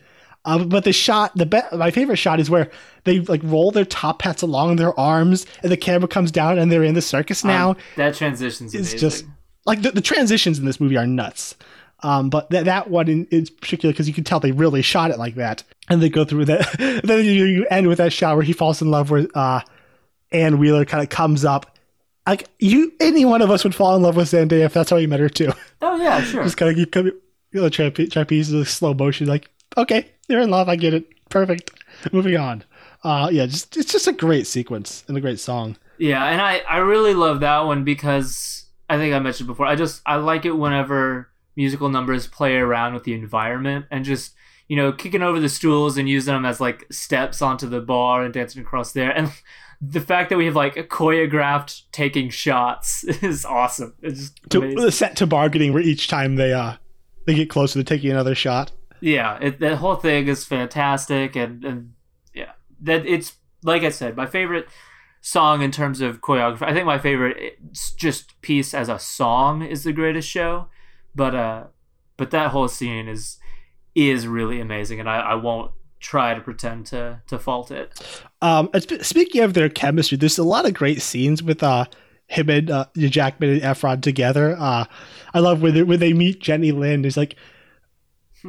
Uh, 0.44 0.64
but 0.64 0.84
the 0.84 0.92
shot, 0.92 1.36
the 1.36 1.46
be- 1.46 1.76
my 1.76 1.90
favorite 1.90 2.16
shot 2.16 2.40
is 2.40 2.48
where 2.50 2.70
they 3.04 3.20
like 3.20 3.42
roll 3.44 3.70
their 3.70 3.84
top 3.84 4.22
hats 4.22 4.42
along 4.42 4.74
their 4.74 4.98
arms, 4.98 5.46
and 5.62 5.70
the 5.70 5.76
camera 5.76 6.08
comes 6.08 6.32
down, 6.32 6.58
and 6.58 6.72
they're 6.72 6.82
in 6.82 6.94
the 6.94 7.02
circus 7.02 7.44
now. 7.44 7.70
Um, 7.70 7.76
that 7.96 8.14
transition's 8.14 8.74
it's 8.74 8.92
amazing. 8.92 8.98
just 8.98 9.24
like 9.66 9.82
the, 9.82 9.90
the 9.90 10.00
transitions 10.00 10.58
in 10.58 10.64
this 10.64 10.80
movie 10.80 10.96
are 10.96 11.06
nuts. 11.06 11.54
Um, 12.02 12.30
but 12.30 12.50
that 12.50 12.66
that 12.66 12.90
one 12.90 13.08
in, 13.08 13.26
in 13.26 13.46
particular 13.60 13.92
because 13.92 14.06
you 14.06 14.14
can 14.14 14.24
tell 14.24 14.38
they 14.38 14.52
really 14.52 14.82
shot 14.82 15.10
it 15.10 15.18
like 15.18 15.34
that, 15.34 15.64
and 15.88 16.00
they 16.00 16.08
go 16.08 16.24
through 16.24 16.44
that. 16.46 17.02
then 17.04 17.24
you, 17.24 17.44
you 17.44 17.66
end 17.70 17.88
with 17.88 17.98
that 17.98 18.12
shot 18.12 18.36
where 18.36 18.44
he 18.44 18.52
falls 18.52 18.80
in 18.80 18.90
love 18.90 19.10
with 19.10 19.36
uh, 19.36 19.60
Anne 20.30 20.58
Wheeler, 20.58 20.84
kind 20.84 21.02
of 21.02 21.08
comes 21.08 21.44
up. 21.44 21.76
Like 22.26 22.48
you, 22.58 22.92
any 23.00 23.24
one 23.24 23.42
of 23.42 23.50
us 23.50 23.64
would 23.64 23.74
fall 23.74 23.96
in 23.96 24.02
love 24.02 24.14
with 24.14 24.30
Zendaya 24.30 24.64
if 24.64 24.74
that's 24.74 24.90
how 24.90 24.96
you 24.96 25.08
met 25.08 25.18
her 25.18 25.28
too. 25.28 25.52
oh 25.82 25.96
yeah, 25.96 26.22
sure. 26.22 26.44
Just 26.44 26.56
kind 26.56 26.70
of 26.70 26.78
you 26.78 26.86
come, 26.86 27.06
you 27.06 27.60
know, 27.60 27.68
trape- 27.68 28.12
trapeze, 28.12 28.50
the 28.50 28.64
slow 28.64 28.94
motion. 28.94 29.26
Like 29.26 29.50
okay, 29.76 30.08
they're 30.28 30.40
in 30.40 30.50
love. 30.50 30.68
I 30.68 30.76
get 30.76 30.94
it. 30.94 31.06
Perfect. 31.30 31.72
Moving 32.12 32.36
on. 32.36 32.64
Uh, 33.02 33.28
yeah, 33.32 33.46
just 33.46 33.76
it's 33.76 33.92
just 33.92 34.06
a 34.06 34.12
great 34.12 34.46
sequence 34.46 35.04
and 35.08 35.16
a 35.16 35.20
great 35.20 35.40
song. 35.40 35.76
Yeah, 35.98 36.24
and 36.24 36.40
I 36.40 36.58
I 36.58 36.78
really 36.78 37.14
love 37.14 37.40
that 37.40 37.60
one 37.60 37.82
because 37.82 38.66
I 38.88 38.98
think 38.98 39.14
I 39.14 39.18
mentioned 39.18 39.46
before. 39.46 39.66
I 39.66 39.74
just 39.74 40.02
I 40.06 40.16
like 40.16 40.44
it 40.44 40.52
whenever 40.52 41.28
musical 41.58 41.88
numbers 41.90 42.26
play 42.28 42.56
around 42.56 42.94
with 42.94 43.02
the 43.02 43.12
environment 43.12 43.84
and 43.90 44.04
just 44.04 44.34
you 44.68 44.76
know 44.76 44.92
kicking 44.92 45.22
over 45.22 45.40
the 45.40 45.48
stools 45.48 45.98
and 45.98 46.08
using 46.08 46.32
them 46.32 46.46
as 46.46 46.60
like 46.60 46.86
steps 46.90 47.42
onto 47.42 47.68
the 47.68 47.80
bar 47.80 48.22
and 48.22 48.32
dancing 48.32 48.62
across 48.62 48.92
there 48.92 49.10
and 49.10 49.30
the 49.80 50.00
fact 50.00 50.30
that 50.30 50.38
we 50.38 50.46
have 50.46 50.56
like 50.56 50.74
choreographed 50.88 51.82
taking 51.92 52.30
shots 52.30 53.04
is 53.22 53.44
awesome. 53.44 53.94
It's 54.02 54.20
just 54.20 54.50
To 54.50 54.74
the 54.74 54.92
set 54.92 55.16
to 55.16 55.26
bargaining 55.26 55.72
where 55.72 55.82
each 55.82 56.08
time 56.08 56.36
they 56.36 56.52
uh 56.52 56.76
they 57.26 57.34
get 57.34 57.50
closer 57.50 57.78
to 57.78 57.84
taking 57.84 58.10
another 58.10 58.34
shot. 58.34 58.72
yeah, 59.00 59.38
it, 59.40 59.60
that 59.60 59.76
whole 59.76 59.96
thing 59.96 60.28
is 60.28 60.44
fantastic, 60.44 61.36
and 61.36 61.64
and 61.64 61.92
yeah, 62.34 62.52
that 62.82 63.06
it's 63.06 63.36
like 63.62 63.82
I 63.82 63.90
said, 63.90 64.16
my 64.16 64.26
favorite 64.26 64.66
song 65.20 65.62
in 65.62 65.70
terms 65.70 66.00
of 66.00 66.20
choreography. 66.20 66.62
I 66.62 66.72
think 66.72 66.86
my 66.86 66.98
favorite 66.98 67.58
just 67.96 68.40
piece 68.40 68.74
as 68.74 68.88
a 68.88 68.98
song 68.98 69.62
is 69.62 69.84
the 69.84 69.92
greatest 69.92 70.28
show, 70.28 70.68
but 71.18 71.34
uh, 71.34 71.64
but 72.16 72.30
that 72.30 72.52
whole 72.52 72.68
scene 72.68 73.08
is 73.08 73.38
is 73.94 74.26
really 74.26 74.60
amazing, 74.60 75.00
and 75.00 75.10
I, 75.10 75.18
I 75.18 75.34
won't 75.34 75.72
try 76.00 76.32
to 76.32 76.40
pretend 76.40 76.86
to 76.86 77.20
to 77.26 77.38
fault 77.38 77.70
it. 77.70 78.00
Um, 78.40 78.70
speaking 79.02 79.42
of 79.42 79.52
their 79.52 79.68
chemistry, 79.68 80.16
there's 80.16 80.38
a 80.38 80.44
lot 80.44 80.64
of 80.64 80.72
great 80.72 81.02
scenes 81.02 81.42
with 81.42 81.62
uh 81.62 81.84
him 82.28 82.48
and 82.48 82.70
uh, 82.70 82.86
Jackman 82.96 83.50
and 83.50 83.62
Efron 83.62 84.00
together. 84.00 84.54
Uh, 84.58 84.84
I 85.34 85.40
love 85.40 85.62
when 85.62 85.74
they, 85.74 85.82
when 85.82 85.98
they 85.98 86.12
meet 86.12 86.40
Jenny 86.40 86.72
Lind. 86.72 87.04
It's 87.04 87.16
like 87.16 87.36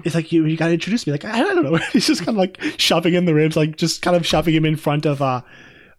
it's 0.05 0.13
like 0.13 0.32
you 0.32 0.45
you 0.45 0.55
gotta 0.55 0.74
introduce 0.74 1.07
me. 1.07 1.11
Like 1.11 1.26
I 1.26 1.39
don't 1.39 1.63
know. 1.63 1.76
He's 1.91 2.05
just 2.05 2.24
kind 2.24 2.38
of 2.38 2.39
like 2.39 2.61
shoving 2.78 3.15
in 3.15 3.26
the 3.26 3.34
ribs, 3.34 3.57
like 3.57 3.78
just 3.78 4.03
kind 4.03 4.15
of 4.15 4.26
shoving 4.26 4.53
him 4.53 4.65
in 4.65 4.78
front 4.78 5.05
of 5.05 5.22
uh. 5.22 5.41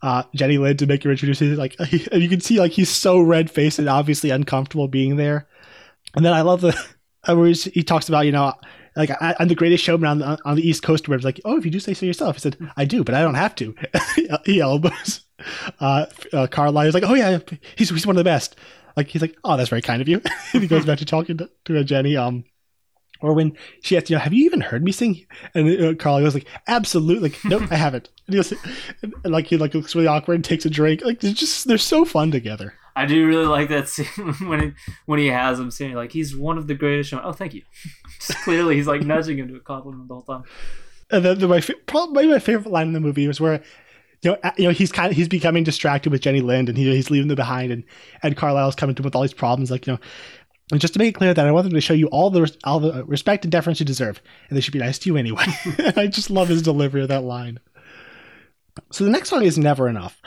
Uh, 0.02 0.22
Jenny 0.34 0.56
Lind 0.56 0.78
to 0.78 0.86
make 0.86 1.02
her 1.02 1.10
introduce 1.10 1.42
him, 1.42 1.56
like, 1.56 1.76
you 1.92 2.26
can 2.30 2.40
see 2.40 2.58
like 2.58 2.72
he's 2.72 2.88
so 2.88 3.20
red 3.20 3.50
faced 3.50 3.78
and 3.78 3.86
obviously 3.86 4.30
uncomfortable 4.30 4.88
being 4.88 5.16
there. 5.16 5.46
And 6.14 6.24
then 6.24 6.32
I 6.32 6.42
love 6.42 6.60
the 6.60 6.76
uh, 7.28 7.34
where 7.36 7.48
he 7.48 7.82
talks 7.82 8.08
about 8.08 8.26
you 8.26 8.32
know 8.32 8.52
like 8.96 9.10
I, 9.10 9.34
I'm 9.38 9.48
the 9.48 9.54
greatest 9.54 9.84
showman 9.84 10.08
on 10.08 10.18
the, 10.18 10.38
on 10.44 10.56
the 10.56 10.68
East 10.68 10.82
Coast. 10.82 11.08
Where 11.08 11.16
it's 11.16 11.24
like, 11.24 11.40
oh, 11.44 11.56
if 11.56 11.64
you 11.64 11.70
do 11.70 11.80
say 11.80 11.94
so 11.94 12.06
yourself, 12.06 12.36
he 12.36 12.40
said, 12.40 12.56
I 12.76 12.84
do, 12.84 13.04
but 13.04 13.14
I 13.14 13.22
don't 13.22 13.34
have 13.34 13.54
to. 13.56 13.74
he 14.44 14.60
elbows 14.60 15.22
uh, 15.80 16.06
uh, 16.32 16.46
Carlyle. 16.48 16.84
He's 16.84 16.94
like, 16.94 17.04
oh 17.04 17.14
yeah, 17.14 17.38
he's 17.76 17.90
he's 17.90 18.06
one 18.06 18.16
of 18.16 18.20
the 18.20 18.24
best. 18.24 18.56
Like 18.96 19.08
he's 19.08 19.22
like, 19.22 19.36
oh, 19.44 19.56
that's 19.56 19.70
very 19.70 19.82
kind 19.82 20.02
of 20.02 20.08
you. 20.08 20.20
he 20.52 20.66
goes 20.66 20.84
back 20.84 20.98
to 20.98 21.04
talking 21.04 21.38
to, 21.38 21.50
to 21.66 21.84
Jenny. 21.84 22.16
Um, 22.16 22.44
or 23.22 23.34
when 23.34 23.56
she 23.82 23.96
asks, 23.96 24.08
you 24.08 24.16
know, 24.16 24.20
have 24.20 24.32
you 24.32 24.46
even 24.46 24.62
heard 24.62 24.82
me 24.82 24.92
sing? 24.92 25.26
And 25.54 25.80
uh, 25.80 25.94
Carlyle 25.94 26.24
goes 26.24 26.34
like, 26.34 26.48
absolutely. 26.66 27.28
Like, 27.28 27.44
nope, 27.44 27.70
I 27.70 27.76
haven't. 27.76 28.08
And, 28.26 28.42
he 28.42 28.56
and, 29.02 29.14
and, 29.24 29.32
like 29.32 29.46
he 29.46 29.56
like 29.58 29.74
looks 29.74 29.94
really 29.94 30.06
awkward 30.06 30.34
and 30.34 30.44
takes 30.44 30.64
a 30.64 30.70
drink. 30.70 31.04
Like 31.04 31.20
they're 31.20 31.32
just 31.32 31.68
they're 31.68 31.78
so 31.78 32.04
fun 32.04 32.30
together. 32.30 32.74
I 33.00 33.06
do 33.06 33.26
really 33.26 33.46
like 33.46 33.68
that 33.70 33.88
scene 33.88 34.06
when 34.46 34.60
he, 34.60 34.72
when 35.06 35.18
he 35.18 35.28
has 35.28 35.58
him 35.58 35.70
saying 35.70 35.94
like 35.94 36.12
he's 36.12 36.36
one 36.36 36.58
of 36.58 36.66
the 36.66 36.74
greatest. 36.74 37.10
Show- 37.10 37.22
oh, 37.24 37.32
thank 37.32 37.54
you. 37.54 37.62
Just 38.20 38.38
clearly, 38.44 38.76
he's 38.76 38.86
like 38.86 39.02
nudging 39.02 39.38
him 39.38 39.48
to 39.48 39.56
a 39.56 39.60
compliment 39.60 40.08
the 40.08 40.14
whole 40.14 40.22
time. 40.22 40.44
And 41.10 41.24
then 41.24 41.38
the, 41.38 41.48
my 41.48 41.60
probably 41.86 42.26
my 42.26 42.38
favorite 42.38 42.70
line 42.70 42.88
in 42.88 42.92
the 42.92 43.00
movie 43.00 43.26
was 43.26 43.40
where. 43.40 43.62
You 44.22 44.32
know, 44.32 44.50
you 44.58 44.64
know, 44.64 44.70
he's 44.70 44.92
kind 44.92 45.10
of 45.10 45.16
he's 45.16 45.28
becoming 45.28 45.64
distracted 45.64 46.12
with 46.12 46.20
Jenny 46.20 46.42
Lind, 46.42 46.68
and 46.68 46.76
he, 46.76 46.84
he's 46.94 47.10
leaving 47.10 47.28
them 47.28 47.36
behind, 47.36 47.72
and 47.72 47.84
and 48.22 48.36
Carlyle's 48.36 48.74
coming 48.74 48.94
to 48.94 49.00
him 49.00 49.04
with 49.04 49.14
all 49.14 49.22
these 49.22 49.32
problems, 49.32 49.70
like 49.70 49.86
you 49.86 49.94
know, 49.94 49.98
and 50.70 50.78
just 50.78 50.92
to 50.92 50.98
make 50.98 51.08
it 51.08 51.18
clear 51.18 51.32
that 51.32 51.46
I 51.46 51.50
want 51.50 51.64
them 51.64 51.72
to 51.72 51.80
show 51.80 51.94
you 51.94 52.06
all 52.08 52.28
the 52.28 52.54
all 52.64 52.80
the 52.80 52.96
uh, 52.96 53.02
respect 53.04 53.46
and 53.46 53.52
deference 53.52 53.80
you 53.80 53.86
deserve, 53.86 54.20
and 54.50 54.56
they 54.58 54.60
should 54.60 54.74
be 54.74 54.78
nice 54.78 54.98
to 54.98 55.08
you 55.08 55.16
anyway. 55.16 55.46
I 55.96 56.06
just 56.06 56.28
love 56.28 56.48
his 56.48 56.60
delivery 56.60 57.00
of 57.00 57.08
that 57.08 57.24
line. 57.24 57.60
So 58.92 59.04
the 59.04 59.10
next 59.10 59.32
one 59.32 59.42
is 59.42 59.58
Never 59.58 59.88
Enough. 59.88 60.20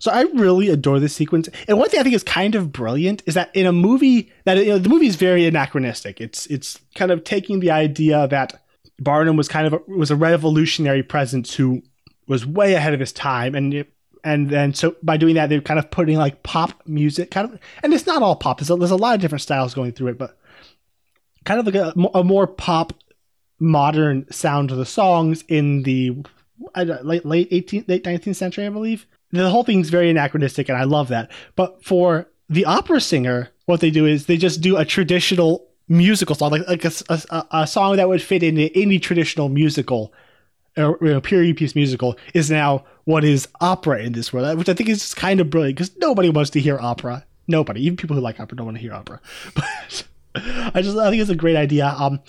So 0.00 0.10
I 0.10 0.22
really 0.22 0.70
adore 0.70 0.98
this 0.98 1.14
sequence. 1.14 1.48
And 1.68 1.78
one 1.78 1.88
thing 1.90 2.00
I 2.00 2.02
think 2.02 2.14
is 2.14 2.24
kind 2.24 2.54
of 2.54 2.72
brilliant 2.72 3.22
is 3.26 3.34
that 3.34 3.54
in 3.54 3.66
a 3.66 3.72
movie 3.72 4.32
that 4.44 4.56
you 4.56 4.70
know 4.70 4.78
the 4.78 4.88
movie 4.88 5.06
is 5.06 5.16
very 5.16 5.46
anachronistic. 5.46 6.20
It's 6.20 6.46
it's 6.46 6.80
kind 6.94 7.12
of 7.12 7.22
taking 7.22 7.60
the 7.60 7.70
idea 7.70 8.26
that 8.28 8.62
Barnum 8.98 9.36
was 9.36 9.46
kind 9.46 9.66
of 9.66 9.74
a, 9.74 9.80
was 9.86 10.10
a 10.10 10.16
revolutionary 10.16 11.02
presence 11.02 11.54
who 11.54 11.82
was 12.26 12.46
way 12.46 12.74
ahead 12.74 12.94
of 12.94 13.00
his 13.00 13.12
time 13.12 13.54
and 13.54 13.74
it, 13.74 13.92
and 14.24 14.50
then 14.50 14.72
so 14.72 14.94
by 15.02 15.16
doing 15.16 15.34
that 15.34 15.48
they're 15.48 15.60
kind 15.60 15.78
of 15.78 15.90
putting 15.90 16.16
like 16.16 16.42
pop 16.42 16.80
music 16.86 17.30
kind 17.30 17.52
of 17.52 17.58
and 17.82 17.92
it's 17.92 18.06
not 18.06 18.22
all 18.22 18.36
pop 18.36 18.58
there's 18.58 18.70
a, 18.70 18.76
there's 18.76 18.90
a 18.90 18.96
lot 18.96 19.14
of 19.14 19.20
different 19.20 19.42
styles 19.42 19.74
going 19.74 19.92
through 19.92 20.08
it 20.08 20.18
but 20.18 20.38
kind 21.44 21.58
of 21.58 21.66
like 21.66 21.74
a, 21.74 21.92
a 22.14 22.22
more 22.22 22.46
pop 22.46 22.92
modern 23.58 24.30
sound 24.30 24.68
to 24.68 24.74
the 24.74 24.86
songs 24.86 25.42
in 25.48 25.82
the 25.82 26.16
late 26.76 27.24
late 27.24 27.50
18th 27.50 27.88
late 27.88 28.04
19th 28.04 28.36
century 28.36 28.66
I 28.66 28.70
believe 28.70 29.06
the 29.32 29.50
whole 29.50 29.64
thing's 29.64 29.90
very 29.90 30.10
anachronistic 30.10 30.68
and 30.68 30.78
I 30.78 30.84
love 30.84 31.08
that 31.08 31.30
but 31.56 31.84
for 31.84 32.28
the 32.48 32.64
opera 32.64 33.00
singer 33.00 33.50
what 33.66 33.80
they 33.80 33.90
do 33.90 34.06
is 34.06 34.26
they 34.26 34.36
just 34.36 34.60
do 34.60 34.76
a 34.76 34.84
traditional 34.84 35.66
musical 35.88 36.34
song 36.34 36.50
like 36.50 36.68
like 36.68 36.84
a, 36.84 36.92
a, 37.08 37.46
a 37.52 37.66
song 37.66 37.96
that 37.96 38.08
would 38.08 38.22
fit 38.22 38.42
into 38.42 38.70
any 38.76 38.98
traditional 38.98 39.48
musical 39.48 40.12
or 40.76 40.98
you 41.00 41.12
know, 41.12 41.20
period 41.20 41.56
piece 41.56 41.74
musical 41.74 42.16
is 42.34 42.50
now 42.50 42.84
what 43.04 43.24
is 43.24 43.48
opera 43.60 44.02
in 44.02 44.12
this 44.12 44.32
world, 44.32 44.58
which 44.58 44.68
I 44.68 44.74
think 44.74 44.88
is 44.88 45.00
just 45.00 45.16
kind 45.16 45.40
of 45.40 45.50
brilliant 45.50 45.76
because 45.76 45.96
nobody 45.96 46.30
wants 46.30 46.50
to 46.50 46.60
hear 46.60 46.78
opera. 46.78 47.24
Nobody, 47.48 47.84
even 47.84 47.96
people 47.96 48.14
who 48.14 48.22
like 48.22 48.38
opera, 48.38 48.56
don't 48.56 48.66
want 48.66 48.76
to 48.76 48.82
hear 48.82 48.94
opera. 48.94 49.20
But 49.54 50.04
I 50.74 50.80
just 50.80 50.96
I 50.96 51.10
think 51.10 51.20
it's 51.20 51.30
a 51.30 51.34
great 51.34 51.56
idea. 51.56 51.86
Um, 51.86 52.20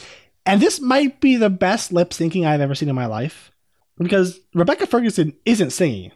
and 0.45 0.59
this 0.59 0.81
might 0.81 1.21
be 1.21 1.35
the 1.35 1.51
best 1.51 1.93
lip 1.93 2.09
syncing 2.09 2.47
I've 2.47 2.61
ever 2.61 2.73
seen 2.73 2.89
in 2.89 2.95
my 2.95 3.05
life 3.05 3.51
because 3.99 4.39
Rebecca 4.55 4.87
Ferguson 4.87 5.33
isn't 5.45 5.69
singing, 5.69 6.11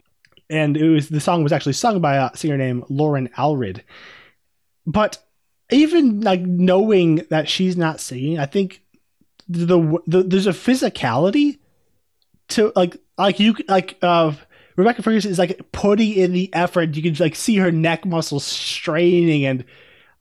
and 0.48 0.76
it 0.76 0.88
was 0.88 1.08
the 1.08 1.20
song 1.20 1.42
was 1.42 1.52
actually 1.52 1.72
sung 1.72 2.00
by 2.00 2.16
a 2.16 2.36
singer 2.36 2.56
named 2.56 2.84
Loren 2.88 3.28
Allred. 3.36 3.82
But 4.86 5.18
even 5.70 6.20
like 6.20 6.40
knowing 6.40 7.16
that 7.30 7.48
she's 7.48 7.76
not 7.76 8.00
singing, 8.00 8.38
I 8.38 8.46
think 8.46 8.82
the, 9.48 10.00
the 10.06 10.22
there's 10.22 10.46
a 10.46 10.50
physicality 10.50 11.58
to 12.48 12.72
like 12.76 12.96
like 13.18 13.40
you 13.40 13.56
like 13.68 13.98
uh 14.02 14.32
Rebecca 14.76 15.02
Ferguson 15.02 15.30
is 15.30 15.38
like 15.38 15.60
putting 15.72 16.12
in 16.12 16.32
the 16.32 16.52
effort. 16.52 16.94
You 16.94 17.02
can 17.02 17.14
like 17.14 17.34
see 17.34 17.56
her 17.56 17.72
neck 17.72 18.04
muscles 18.04 18.44
straining, 18.44 19.46
and 19.46 19.64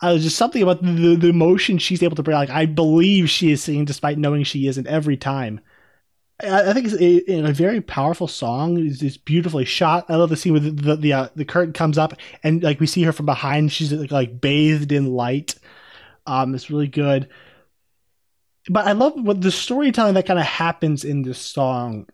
uh, 0.02 0.12
there's 0.12 0.24
just 0.24 0.38
something 0.38 0.64
about 0.64 0.82
the 0.82 1.16
the 1.16 1.30
emotion 1.30 1.78
she's 1.78 2.02
able 2.02 2.16
to 2.16 2.24
bring. 2.24 2.36
Like 2.36 2.50
I 2.50 2.66
believe 2.66 3.30
she 3.30 3.52
is 3.52 3.62
singing 3.62 3.86
despite 3.86 4.18
knowing 4.18 4.44
she 4.44 4.68
isn't 4.68 4.88
every 4.88 5.18
time. 5.18 5.60
I, 6.42 6.74
think 6.74 6.88
it's 6.88 7.30
a, 7.30 7.48
a 7.48 7.54
very 7.54 7.80
powerful 7.80 8.28
song. 8.28 8.78
It's, 8.78 9.02
it's 9.02 9.18
beautifully 9.18 9.64
shot. 9.66 10.06
I 10.10 10.16
love 10.16 10.30
the 10.30 10.36
scene 10.36 10.52
where 10.54 10.60
the 10.60 10.72
the 10.72 10.96
the, 10.98 11.14
uh, 11.14 11.30
the 11.36 11.46
curtain 11.46 11.74
comes 11.74 11.98
up 11.98 12.14
and 12.44 12.62
like 12.62 12.80
we 12.80 12.88
see 12.88 13.04
her 13.04 13.14
from 13.14 13.26
behind. 13.26 13.72
She's 13.72 13.94
like, 13.94 14.12
like 14.12 14.42
bathed 14.42 14.92
in 14.92 15.14
light. 15.14 15.56
Um, 16.26 16.54
it's 16.54 16.70
really 16.70 16.88
good. 16.88 17.30
But 18.68 18.88
I 18.88 18.94
love 18.94 19.14
what 19.16 19.42
the 19.42 19.52
storytelling 19.52 20.16
that 20.16 20.26
kind 20.26 20.40
of 20.40 20.46
happens 20.46 21.06
in 21.06 21.22
this 21.22 21.40
song 21.40 22.08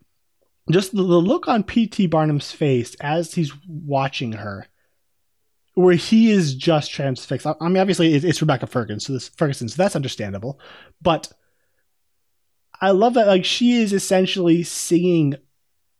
just 0.70 0.94
the, 0.94 1.02
the 1.02 1.18
look 1.18 1.48
on 1.48 1.64
P.T. 1.64 2.06
Barnum's 2.06 2.52
face 2.52 2.94
as 3.00 3.34
he's 3.34 3.52
watching 3.66 4.32
her, 4.32 4.66
where 5.74 5.94
he 5.94 6.30
is 6.30 6.54
just 6.54 6.90
transfixed. 6.90 7.46
I, 7.46 7.54
I 7.60 7.68
mean, 7.68 7.78
obviously, 7.78 8.14
it, 8.14 8.24
it's 8.24 8.40
Rebecca 8.40 8.66
Ferguson, 8.66 9.00
so 9.00 9.12
this 9.12 9.28
Ferguson, 9.28 9.68
so 9.68 9.76
that's 9.76 9.96
understandable. 9.96 10.60
But 11.00 11.32
I 12.82 12.90
love 12.90 13.14
that, 13.14 13.28
like, 13.28 13.44
she 13.44 13.80
is 13.80 13.92
essentially 13.92 14.64
singing 14.64 15.36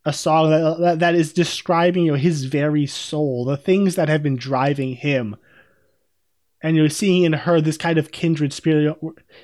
a 0.05 0.12
song 0.12 0.51
that, 0.51 0.80
that 0.80 0.99
that 0.99 1.14
is 1.14 1.33
describing 1.33 2.07
you 2.07 2.12
know 2.12 2.18
his 2.18 2.45
very 2.45 2.87
soul, 2.87 3.45
the 3.45 3.57
things 3.57 3.95
that 3.95 4.09
have 4.09 4.22
been 4.22 4.37
driving 4.37 4.97
him, 4.97 5.37
and 6.61 6.76
you're 6.76 6.89
seeing 6.89 7.22
in 7.22 7.33
her 7.33 7.61
this 7.61 7.76
kind 7.76 7.99
of 7.99 8.11
kindred 8.11 8.53
spirit, 8.53 8.99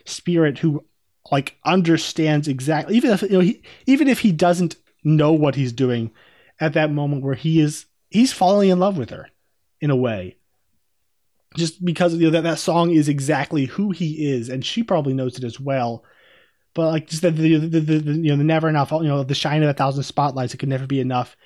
spirit 0.04 0.58
who 0.58 0.84
like 1.30 1.56
understands 1.64 2.48
exactly 2.48 2.96
even 2.96 3.10
if 3.10 3.22
you 3.22 3.28
know 3.28 3.40
he, 3.40 3.62
even 3.86 4.08
if 4.08 4.20
he 4.20 4.32
doesn't 4.32 4.76
know 5.04 5.30
what 5.30 5.54
he's 5.54 5.72
doing 5.72 6.10
at 6.58 6.72
that 6.72 6.90
moment 6.90 7.22
where 7.22 7.34
he 7.34 7.60
is 7.60 7.86
he's 8.08 8.32
falling 8.32 8.70
in 8.70 8.80
love 8.80 8.96
with 8.96 9.10
her 9.10 9.28
in 9.80 9.90
a 9.90 9.96
way. 9.96 10.36
Just 11.56 11.84
because 11.84 12.14
you 12.14 12.26
know 12.26 12.30
that 12.30 12.42
that 12.42 12.58
song 12.58 12.90
is 12.90 13.08
exactly 13.08 13.66
who 13.66 13.90
he 13.90 14.32
is 14.32 14.48
and 14.48 14.64
she 14.64 14.82
probably 14.82 15.14
knows 15.14 15.38
it 15.38 15.44
as 15.44 15.60
well 15.60 16.02
but 16.78 16.92
like 16.92 17.08
just 17.08 17.22
the 17.22 17.30
the, 17.30 17.56
the, 17.56 17.80
the, 17.80 17.98
the 17.98 18.12
you 18.12 18.30
know 18.30 18.36
the 18.36 18.44
never 18.44 18.68
enough 18.68 18.92
you 18.92 19.02
know 19.02 19.24
the 19.24 19.34
shine 19.34 19.62
of 19.62 19.68
a 19.68 19.74
thousand 19.74 20.04
spotlights 20.04 20.54
it 20.54 20.58
could 20.58 20.68
never 20.68 20.86
be 20.86 21.00
enough 21.00 21.36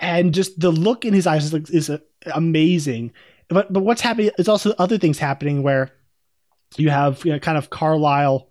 and 0.00 0.34
just 0.34 0.60
the 0.60 0.70
look 0.70 1.04
in 1.04 1.14
his 1.14 1.26
eyes 1.26 1.52
is, 1.52 1.70
is 1.70 1.88
uh, 1.90 1.98
amazing 2.34 3.12
but 3.48 3.72
but 3.72 3.80
what's 3.80 4.02
happening 4.02 4.30
is 4.38 4.48
also 4.48 4.74
other 4.78 4.98
things 4.98 5.18
happening 5.18 5.62
where 5.62 5.90
you 6.76 6.90
have 6.90 7.24
you 7.24 7.32
know 7.32 7.38
kind 7.38 7.56
of 7.56 7.70
carlyle 7.70 8.50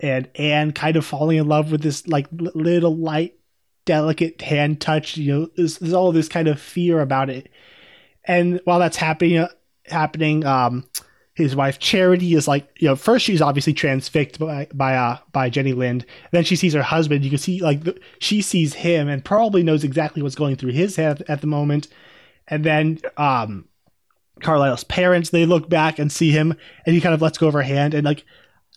and 0.00 0.28
Anne 0.34 0.72
kind 0.72 0.96
of 0.96 1.06
falling 1.06 1.38
in 1.38 1.46
love 1.46 1.70
with 1.70 1.82
this 1.82 2.06
like 2.08 2.26
little 2.32 2.96
light 2.96 3.38
delicate 3.88 4.40
hand 4.42 4.80
touch. 4.82 5.16
You 5.16 5.32
know, 5.32 5.48
there's, 5.56 5.78
there's 5.78 5.94
all 5.94 6.12
this 6.12 6.28
kind 6.28 6.46
of 6.46 6.60
fear 6.60 7.00
about 7.00 7.30
it. 7.30 7.50
And 8.24 8.60
while 8.64 8.78
that's 8.78 8.98
happening, 8.98 9.38
uh, 9.38 9.48
happening, 9.86 10.44
um, 10.44 10.84
his 11.38 11.54
wife 11.56 11.78
Charity 11.78 12.34
is 12.34 12.48
like, 12.48 12.68
you 12.80 12.88
know, 12.88 12.96
first 12.96 13.24
she's 13.24 13.40
obviously 13.40 13.72
transfixed 13.72 14.38
by 14.38 14.66
by 14.74 14.94
uh, 14.94 15.18
by 15.32 15.48
Jenny 15.48 15.72
Lind. 15.72 16.04
Then 16.32 16.44
she 16.44 16.56
sees 16.56 16.74
her 16.74 16.82
husband. 16.82 17.24
You 17.24 17.30
can 17.30 17.38
see 17.38 17.60
like 17.60 17.84
the, 17.84 17.98
she 18.18 18.42
sees 18.42 18.74
him 18.74 19.08
and 19.08 19.24
probably 19.24 19.62
knows 19.62 19.84
exactly 19.84 20.20
what's 20.20 20.34
going 20.34 20.56
through 20.56 20.72
his 20.72 20.96
head 20.96 21.24
at 21.28 21.40
the 21.40 21.46
moment. 21.46 21.88
And 22.48 22.64
then 22.64 22.98
um, 23.16 23.68
Carlyle's 24.40 24.84
parents 24.84 25.30
they 25.30 25.46
look 25.46 25.68
back 25.68 25.98
and 25.98 26.10
see 26.10 26.32
him, 26.32 26.54
and 26.84 26.94
he 26.94 27.00
kind 27.00 27.14
of 27.14 27.22
lets 27.22 27.38
go 27.38 27.48
of 27.48 27.54
her 27.54 27.62
hand, 27.62 27.94
and 27.94 28.04
like 28.04 28.24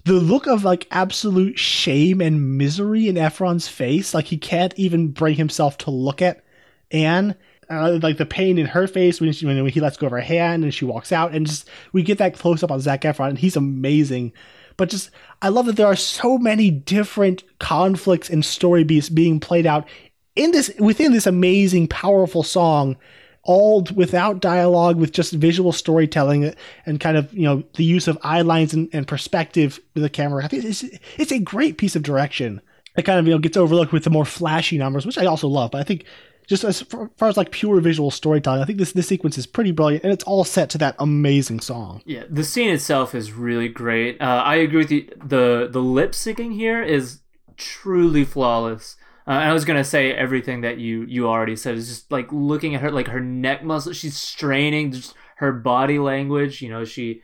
the 0.05 0.14
look 0.14 0.47
of 0.47 0.64
like 0.64 0.88
absolute 0.91 1.57
shame 1.57 2.22
and 2.22 2.57
misery 2.57 3.07
in 3.07 3.16
Efron's 3.16 3.68
face, 3.68 4.14
like 4.14 4.26
he 4.26 4.38
can't 4.38 4.74
even 4.78 5.09
bring 5.09 5.36
himself 5.36 5.78
to 5.80 5.91
look 5.91 6.22
at 6.22 6.43
Anne. 6.91 7.36
Uh, 7.72 7.99
like 8.01 8.17
the 8.17 8.26
pain 8.26 8.57
in 8.57 8.65
her 8.65 8.86
face 8.88 9.22
when, 9.22 9.32
she, 9.32 9.45
when 9.45 9.65
he 9.67 9.80
lets 9.80 9.97
go 9.97 10.07
of 10.07 10.11
her 10.11 10.19
hand 10.19 10.63
and 10.63 10.74
she 10.74 10.86
walks 10.86 11.11
out, 11.11 11.34
and 11.34 11.47
just 11.47 11.69
we 11.93 12.03
get 12.03 12.17
that 12.17 12.34
close 12.34 12.63
up 12.63 12.72
on 12.72 12.82
Zac 12.82 13.01
Efron, 13.01 13.30
and 13.30 13.39
he's 13.39 13.55
amazing. 13.55 14.34
But 14.78 14.89
just 14.89 15.09
I 15.41 15.49
love 15.49 15.65
that 15.67 15.76
there 15.76 15.88
are 15.88 15.95
so 15.95 16.38
many 16.38 16.69
different 16.69 17.43
conflicts 17.59 18.30
and 18.30 18.43
story 18.43 18.84
beats 18.84 19.09
being 19.09 19.39
played 19.39 19.65
out 19.65 19.88
in 20.36 20.51
this 20.51 20.72
within 20.80 21.13
this 21.13 21.28
amazing, 21.28 21.88
powerful 21.88 22.43
song 22.43 22.97
all 23.43 23.86
without 23.95 24.39
dialogue 24.39 24.97
with 24.97 25.11
just 25.11 25.34
visual 25.34 25.72
storytelling 25.72 26.53
and 26.86 26.99
kind 26.99 27.17
of 27.17 27.34
you 27.34 27.43
know 27.43 27.63
the 27.76 27.84
use 27.84 28.07
of 28.07 28.17
eye 28.22 28.41
lines 28.41 28.74
and, 28.74 28.89
and 28.93 29.07
perspective 29.07 29.80
with 29.95 30.03
the 30.03 30.09
camera 30.09 30.45
i 30.45 30.47
think 30.47 30.63
it's, 30.63 30.84
it's 31.17 31.32
a 31.32 31.39
great 31.39 31.78
piece 31.78 31.95
of 31.95 32.03
direction 32.03 32.61
it 32.97 33.03
kind 33.03 33.19
of 33.19 33.26
you 33.26 33.34
know 33.34 33.39
gets 33.39 33.57
overlooked 33.57 33.91
with 33.91 34.03
the 34.03 34.11
more 34.11 34.26
flashy 34.26 34.78
numbers 34.78 35.05
which 35.05 35.17
i 35.17 35.26
also 35.26 35.47
love 35.47 35.72
but 35.72 35.82
i 35.82 35.84
think 35.84 36.05
just 36.52 36.64
as 36.66 36.82
far 36.82 37.30
as 37.30 37.38
like 37.38 37.49
pure 37.52 37.80
visual 37.80 38.12
storytelling 38.12 38.62
i 38.62 38.66
think 38.66 38.78
this 38.78 38.91
this 38.91 39.08
sequence 39.08 39.38
is 39.38 39.47
pretty 39.47 39.72
brilliant 39.72 40.04
and 40.04 40.12
it's 40.12 40.26
all 40.26 40.43
set 40.43 40.70
to 40.70 40.78
that 40.78 40.93
amazing 40.99 41.60
song 41.62 42.02
Yeah, 42.06 42.24
the 42.30 42.43
scene 42.43 42.70
itself 42.70 43.16
is 43.16 43.32
really 43.32 43.70
great. 43.70 44.22
Uh, 44.22 44.41
I 44.54 44.56
agree 44.56 44.80
with 44.84 44.91
you. 44.91 45.10
the 45.24 45.70
The 45.72 45.82
lip 45.82 46.12
syncing 46.12 46.54
here 46.54 46.82
is 46.84 47.22
truly 47.56 48.26
flawless. 48.26 48.97
Uh, 49.28 49.32
and 49.32 49.49
I 49.49 49.54
was 49.54 49.66
gonna 49.66 49.84
say 49.84 50.12
everything 50.12 50.62
that 50.62 50.78
you 50.78 51.04
you 51.04 51.28
already 51.28 51.56
said 51.56 51.76
is 51.76 51.88
just 51.88 52.12
like 52.12 52.28
looking 52.32 52.76
at 52.76 52.82
her, 52.82 52.91
like 52.91 53.08
her 53.08 53.20
neck 53.22 53.64
muscle. 53.64 53.93
She's 53.93 54.18
straining, 54.18 54.91
just 54.91 55.14
her 55.38 55.54
body 55.54 55.99
language. 55.99 56.62
You 56.62 56.70
know, 56.70 56.84
she 56.86 57.22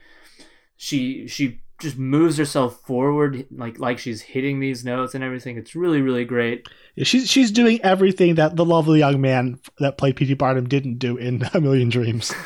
she 0.78 1.28
she 1.28 1.62
just 1.80 1.98
moves 1.98 2.38
herself 2.38 2.82
forward, 2.82 3.46
like 3.52 3.80
like 3.80 4.00
she's 4.00 4.22
hitting 4.22 4.60
these 4.60 4.84
notes 4.84 5.14
and 5.14 5.24
everything. 5.24 5.58
It's 5.58 5.76
really 5.76 6.02
really 6.02 6.26
great. 6.26 6.68
Yeah, 6.96 7.04
she's 7.04 7.30
she's 7.30 7.52
doing 7.52 7.80
everything 7.84 8.36
that 8.36 8.56
the 8.56 8.66
lovely 8.66 9.00
young 9.00 9.22
man 9.22 9.60
that 9.80 9.98
played 9.98 10.16
P.T. 10.16 10.34
Barnum 10.36 10.68
didn't 10.68 10.98
do 10.98 11.18
in 11.18 11.44
A 11.54 11.62
Million 11.62 11.90
Dreams. 11.90 12.34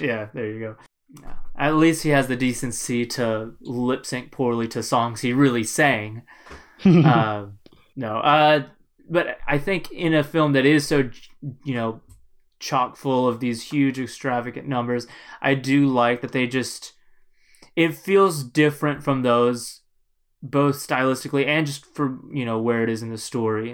Yeah, 0.00 0.28
there 0.34 0.50
you 0.50 0.60
go. 0.60 0.76
At 1.58 1.74
least 1.76 2.02
he 2.02 2.10
has 2.10 2.28
the 2.28 2.36
decency 2.36 3.04
to 3.06 3.54
lip 3.60 4.06
sync 4.06 4.30
poorly 4.30 4.68
to 4.68 4.82
songs 4.82 5.20
he 5.20 5.32
really 5.32 5.64
sang. 5.64 6.22
uh, 6.84 7.46
no, 7.96 8.16
uh, 8.18 8.64
but 9.08 9.38
I 9.46 9.58
think 9.58 9.90
in 9.90 10.14
a 10.14 10.24
film 10.24 10.52
that 10.52 10.64
is 10.64 10.86
so, 10.86 11.10
you 11.64 11.74
know, 11.74 12.00
chock 12.60 12.96
full 12.96 13.28
of 13.28 13.40
these 13.40 13.62
huge 13.62 13.98
extravagant 13.98 14.68
numbers. 14.68 15.06
I 15.42 15.54
do 15.54 15.86
like 15.86 16.20
that 16.20 16.32
they 16.32 16.46
just 16.46 16.92
it 17.80 17.94
feels 17.94 18.44
different 18.44 19.02
from 19.02 19.22
those 19.22 19.80
both 20.42 20.76
stylistically 20.76 21.46
and 21.46 21.66
just 21.66 21.84
for 21.96 22.18
you 22.32 22.44
know 22.44 22.58
where 22.60 22.82
it 22.82 22.90
is 22.90 23.02
in 23.02 23.10
the 23.10 23.18
story. 23.18 23.70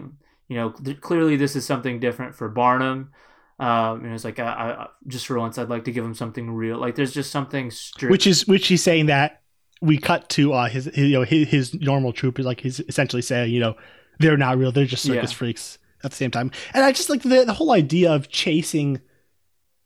You 0.48 0.57
know, 0.57 0.70
th- 0.70 1.00
clearly 1.00 1.36
this 1.36 1.57
is 1.57 1.66
something 1.66 1.98
different 1.98 2.34
for 2.36 2.48
Barnum. 2.48 3.11
Um, 3.59 4.04
and 4.04 4.14
it's 4.14 4.24
like 4.24 4.38
I, 4.38 4.44
I, 4.44 4.86
just 5.09 5.26
for 5.26 5.38
once, 5.38 5.59
I'd 5.59 5.68
like 5.68 5.84
to 5.84 5.92
give 5.92 6.04
him 6.04 6.14
something 6.14 6.50
real. 6.50 6.78
Like 6.78 6.94
there's 6.94 7.14
just 7.14 7.30
something 7.32 7.70
strict. 7.70 8.11
Which 8.12 8.26
is 8.26 8.46
which 8.46 8.68
he's 8.68 8.82
saying 8.82 9.07
that 9.07 9.42
we 9.80 9.98
cut 9.98 10.28
to 10.30 10.52
uh, 10.52 10.68
his, 10.68 10.84
his 10.84 11.09
you 11.09 11.18
know 11.18 11.24
his, 11.24 11.48
his 11.48 11.74
normal 11.74 12.12
troupe 12.12 12.38
is 12.38 12.46
like 12.46 12.61
he's 12.61 12.78
essentially 12.80 13.22
saying 13.22 13.52
you 13.52 13.61
know 13.61 13.74
they're 14.20 14.36
not 14.36 14.57
real, 14.57 14.70
they're 14.72 14.86
just 14.86 15.04
circus 15.04 15.32
Yeah. 15.32 15.36
freaks 15.36 15.78
at 16.04 16.11
the 16.11 16.16
same 16.16 16.30
time. 16.30 16.50
And 16.74 16.84
I 16.84 16.92
just 16.92 17.11
like 17.11 17.22
the 17.22 17.44
the 17.44 17.54
whole 17.54 17.72
idea 17.72 18.12
of 18.12 18.28
chasing, 18.28 19.00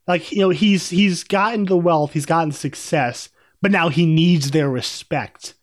like 0.06 0.30
you 0.30 0.40
know 0.40 0.50
he's 0.50 0.90
he's 0.90 1.24
gotten 1.24 1.64
the 1.64 1.76
wealth, 1.76 2.12
he's 2.12 2.26
gotten 2.26 2.52
success, 2.52 3.28
but 3.62 3.70
now 3.70 3.88
he 3.88 4.06
needs 4.06 4.50
their 4.50 4.68
respect. 4.68 5.54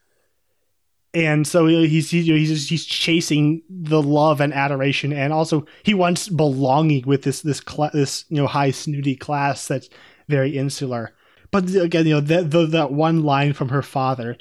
And 1.14 1.48
so 1.48 1.66
he's 1.66 2.12
he's, 2.12 2.26
he's 2.26 2.70
he's 2.70 2.86
chasing 2.86 3.64
the 3.70 4.02
love 4.02 4.40
and 4.40 4.54
adoration, 4.54 5.14
and 5.14 5.34
also 5.34 5.66
he 5.84 5.94
wants 5.94 6.30
belonging 6.30 7.08
with 7.08 7.24
this 7.24 7.42
this 7.42 7.60
cla 7.60 7.90
this 7.92 8.26
you 8.30 8.38
know 8.38 8.46
high 8.46 8.72
snooty 8.72 9.16
class 9.16 9.68
that's 9.68 9.90
very 10.28 10.58
insular. 10.58 11.16
But 11.50 11.74
again, 11.76 12.06
you 12.06 12.16
know 12.16 12.22
that 12.22 12.52
that 12.52 12.92
one 12.92 13.24
line 13.24 13.54
from 13.54 13.70
her 13.70 13.82
father 13.82 14.38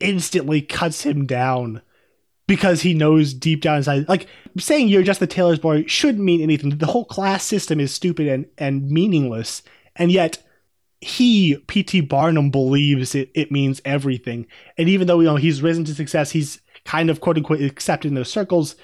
instantly 0.00 0.62
cuts 0.62 1.02
him 1.02 1.26
down 1.26 1.82
because 2.46 2.82
he 2.82 2.94
knows 2.94 3.34
deep 3.34 3.60
down 3.60 3.78
inside, 3.78 4.08
like 4.08 4.26
saying 4.58 4.88
you're 4.88 5.02
just 5.02 5.20
the 5.20 5.26
tailor's 5.26 5.58
boy 5.58 5.84
shouldn't 5.86 6.24
mean 6.24 6.40
anything. 6.40 6.70
The 6.70 6.86
whole 6.86 7.04
class 7.04 7.44
system 7.44 7.78
is 7.78 7.92
stupid 7.92 8.26
and 8.26 8.46
and 8.58 8.90
meaningless, 8.90 9.62
and 9.94 10.10
yet 10.10 10.42
he 11.06 11.56
P.T. 11.68 12.00
Barnum 12.00 12.50
believes 12.50 13.14
it, 13.14 13.30
it 13.32 13.52
means 13.52 13.80
everything. 13.84 14.44
And 14.76 14.88
even 14.88 15.06
though 15.06 15.20
you 15.20 15.26
know 15.26 15.36
he's 15.36 15.62
risen 15.62 15.84
to 15.84 15.94
success, 15.94 16.32
he's 16.32 16.60
kind 16.84 17.10
of 17.10 17.20
quote 17.20 17.36
unquote 17.36 17.60
accepted 17.60 18.08
in 18.08 18.14
those 18.14 18.30
circles. 18.30 18.74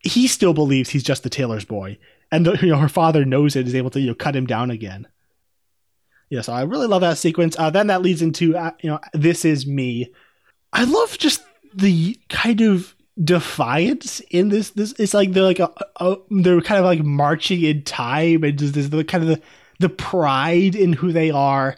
He 0.00 0.26
still 0.26 0.52
believes 0.52 0.90
he's 0.90 1.02
just 1.02 1.22
the 1.22 1.30
tailor's 1.30 1.64
boy, 1.64 1.96
and 2.30 2.44
the, 2.44 2.52
you 2.60 2.68
know 2.68 2.76
her 2.76 2.88
father 2.88 3.24
knows 3.24 3.56
it, 3.56 3.66
is 3.66 3.74
able 3.74 3.88
to 3.90 4.00
you 4.00 4.08
know 4.08 4.14
cut 4.14 4.36
him 4.36 4.46
down 4.46 4.70
again. 4.70 5.08
Yeah, 6.28 6.42
so 6.42 6.52
I 6.52 6.62
really 6.64 6.86
love 6.86 7.00
that 7.00 7.16
sequence. 7.16 7.58
Uh, 7.58 7.70
then 7.70 7.86
that 7.86 8.02
leads 8.02 8.20
into 8.20 8.54
uh, 8.54 8.72
you 8.82 8.90
know 8.90 9.00
this 9.14 9.46
is 9.46 9.66
me. 9.66 10.12
I 10.70 10.84
love 10.84 11.16
just 11.16 11.42
the 11.74 12.18
kind 12.28 12.60
of 12.60 12.94
defiance 13.24 14.20
in 14.30 14.50
this. 14.50 14.70
This 14.70 14.92
it's 14.98 15.14
like 15.14 15.32
they're 15.32 15.42
like 15.44 15.60
a, 15.60 15.72
a 15.96 16.16
they're 16.30 16.60
kind 16.60 16.78
of 16.78 16.84
like 16.84 17.02
marching 17.02 17.62
in 17.62 17.84
time, 17.84 18.44
and 18.44 18.58
just 18.58 18.74
this 18.74 18.88
the 18.88 19.02
kind 19.02 19.24
of 19.24 19.30
the 19.30 19.42
the 19.82 19.88
pride 19.88 20.74
in 20.74 20.94
who 20.94 21.12
they 21.12 21.30
are. 21.30 21.76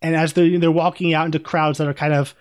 And 0.00 0.14
as 0.14 0.32
they're 0.32 0.58
they're 0.58 0.70
walking 0.70 1.12
out 1.12 1.26
into 1.26 1.38
crowds 1.38 1.78
that 1.78 1.88
are 1.88 1.94
kind 1.94 2.14
of 2.14 2.34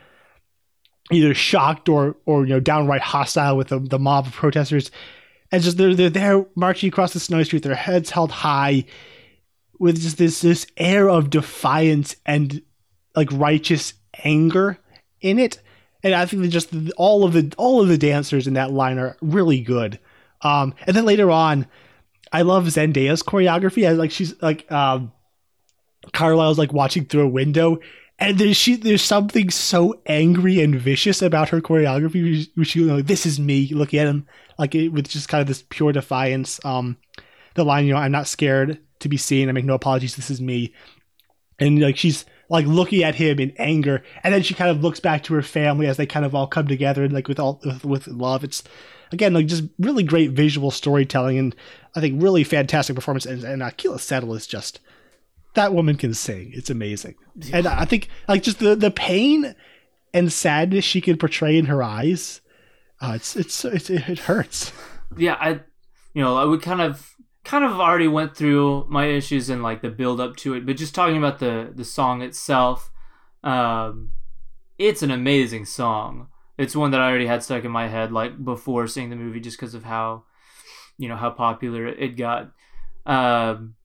either 1.12 1.34
shocked 1.34 1.89
or 1.89 2.16
or 2.26 2.45
you 2.45 2.54
know 2.54 2.60
downright 2.60 3.02
hostile 3.02 3.58
with 3.58 3.70
the, 3.70 3.80
the 3.80 4.00
mob 4.00 4.28
of 4.28 4.34
protesters, 4.34 4.91
and 5.52 5.64
just 5.64 5.78
they're 5.78 5.95
they're 5.95 6.10
there 6.10 6.45
marching 6.56 6.89
across 6.89 7.14
the 7.14 7.20
snowy 7.20 7.43
street, 7.43 7.64
their 7.64 7.76
heads 7.76 8.12
held 8.12 8.32
high, 8.32 8.86
with 9.80 10.02
just 10.02 10.18
this 10.18 10.41
this 10.41 10.68
air 10.78 11.10
of 11.10 11.30
defiance 11.30 12.16
and 12.26 12.62
like 13.16 13.30
righteous 13.32 13.93
anger 14.24 14.78
in 15.22 15.39
it. 15.39 15.60
And 16.02 16.14
I 16.14 16.26
think 16.26 16.43
that 16.43 16.50
just 16.50 16.74
all 16.95 17.26
of 17.26 17.34
the 17.34 17.54
all 17.58 17.82
of 17.82 17.89
the 17.89 17.97
dancers 17.97 18.47
in 18.47 18.54
that 18.54 18.72
line 18.72 19.00
are 19.00 19.18
really 19.22 19.60
good. 19.60 20.00
Um, 20.41 20.74
and 20.88 20.95
then 20.95 21.04
later 21.04 21.30
on, 21.30 21.68
I 22.32 22.44
love 22.44 22.66
Zendaya's 22.66 23.24
choreography. 23.24 23.88
I 23.88 23.94
like 23.94 24.12
she's 24.12 24.40
like 24.42 24.72
um, 24.72 25.12
Carlyle's 26.14 26.58
like 26.58 26.74
watching 26.74 27.06
through 27.06 27.24
a 27.24 27.30
window, 27.30 27.80
and 28.20 28.38
there's 28.38 28.58
she 28.58 28.76
there's 28.76 29.02
something 29.02 29.50
so 29.50 30.00
angry 30.06 30.62
and 30.62 30.76
vicious 30.76 31.22
about 31.22 31.50
her 31.50 31.62
choreography. 31.62 32.48
She, 32.64 32.80
you 32.80 32.86
know, 32.86 33.02
this 33.02 33.26
is 33.26 33.40
me 33.40 33.68
looking 33.74 34.00
at 34.00 34.08
him 34.08 34.28
like 34.58 34.76
it, 34.76 34.90
with 34.90 35.08
just 35.08 35.30
kind 35.30 35.42
of 35.42 35.48
this 35.48 35.64
pure 35.70 35.92
defiance. 35.92 36.60
Um, 36.64 36.98
the 37.56 37.66
line, 37.66 37.86
you 37.86 37.94
know, 37.94 38.00
I'm 38.00 38.12
not 38.12 38.28
scared 38.28 38.80
to 39.00 39.10
be 39.10 39.18
seen. 39.18 39.50
I 39.50 39.52
make 39.52 39.66
no 39.66 39.74
apologies. 39.74 40.16
This 40.16 40.30
is 40.30 40.42
me, 40.42 40.74
and 41.60 41.82
like 41.82 41.98
she's 41.98 42.26
like 42.50 42.66
looking 42.66 43.04
at 43.04 43.16
him 43.16 43.40
in 43.40 43.54
anger, 43.58 44.04
and 44.24 44.34
then 44.34 44.44
she 44.44 44.54
kind 44.54 44.70
of 44.70 44.84
looks 44.84 45.00
back 45.00 45.24
to 45.24 45.34
her 45.34 45.42
family 45.42 45.88
as 45.88 45.98
they 45.98 46.06
kind 46.06 46.26
of 46.26 46.36
all 46.36 46.48
come 46.48 46.68
together 46.68 47.04
and 47.04 47.14
like 47.14 47.28
with 47.28 47.40
all 47.40 47.60
with, 47.64 47.86
with 47.86 48.08
love. 48.08 48.44
It's 48.44 48.64
again 49.12 49.34
like 49.34 49.47
just 49.47 49.64
really 49.80 50.03
great 50.03 50.32
visual 50.32 50.72
storytelling, 50.72 51.38
and 51.38 51.55
I 51.95 52.01
think 52.01 52.22
really 52.22 52.43
fantastic 52.43 52.95
performance. 52.95 53.26
And, 53.26 53.43
and 53.43 53.62
Keala 53.62 53.99
Settle 53.99 54.34
is 54.36 54.47
just 54.47 54.80
that 55.55 55.74
woman 55.74 55.95
can 55.97 56.14
sing. 56.14 56.51
It's 56.53 56.70
amazing, 56.70 57.16
and 57.53 57.68
I 57.68 57.86
think 57.86 58.10
like 58.28 58.43
just 58.43 58.60
the 58.60 58.76
the 58.76 58.91
pain 58.91 59.55
and 60.14 60.32
sadness 60.32 60.86
she 60.86 61.01
can 61.01 61.18
portray 61.18 61.57
in 61.57 61.66
her 61.66 61.84
eyes. 61.84 62.41
Uh, 63.01 63.14
it's, 63.16 63.36
it's 63.36 63.66
it's 63.66 63.89
it 63.89 64.20
hurts. 64.20 64.72
yeah, 65.18 65.38
I 65.39 65.62
you 66.14 66.24
know, 66.24 66.38
I 66.38 66.45
would 66.45 66.62
kind 66.62 66.82
of 66.82 67.16
kind 67.43 67.64
of 67.64 67.80
already 67.80 68.07
went 68.07 68.36
through 68.36 68.86
my 68.89 69.05
issues 69.05 69.49
and 69.49 69.64
like 69.64 69.82
the 69.82 69.89
build 69.89 70.20
up 70.20 70.36
to 70.38 70.53
it, 70.53 70.66
but 70.66 70.78
just 70.78 70.93
talking 70.95 71.18
about 71.18 71.39
the 71.39 71.72
the 71.74 71.86
song 71.86 72.22
itself, 72.22 72.91
um 73.43 74.12
it's 74.78 75.03
an 75.03 75.12
amazing 75.12 75.66
song. 75.66 76.30
It's 76.60 76.76
one 76.76 76.91
that 76.91 76.99
I 77.01 77.10
already 77.10 77.26
had 77.26 77.41
stuck 77.41 77.64
in 77.64 77.72
my 77.72 77.88
head 77.88 78.12
like 78.12 78.43
before 78.43 78.86
seeing 78.88 79.10
the 79.10 79.16
movie 79.16 79.39
just 79.39 79.57
because 79.57 79.74
of 79.74 79.84
how 79.86 80.26
you 80.97 81.07
know 81.07 81.16
how 81.16 81.30
popular 81.32 81.88
it 81.88 82.18
got. 82.18 82.51
Um 83.05 83.76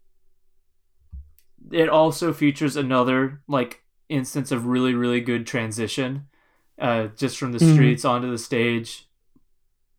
it 1.72 1.88
also 1.88 2.32
features 2.32 2.76
another 2.76 3.40
like 3.48 3.82
instance 4.08 4.52
of 4.52 4.66
really 4.66 4.92
really 4.94 5.20
good 5.20 5.46
transition 5.46 6.26
uh 6.78 7.06
just 7.16 7.38
from 7.38 7.52
the 7.52 7.58
Mhm. 7.58 7.72
streets 7.72 8.04
onto 8.04 8.30
the 8.30 8.36
stage 8.36 9.08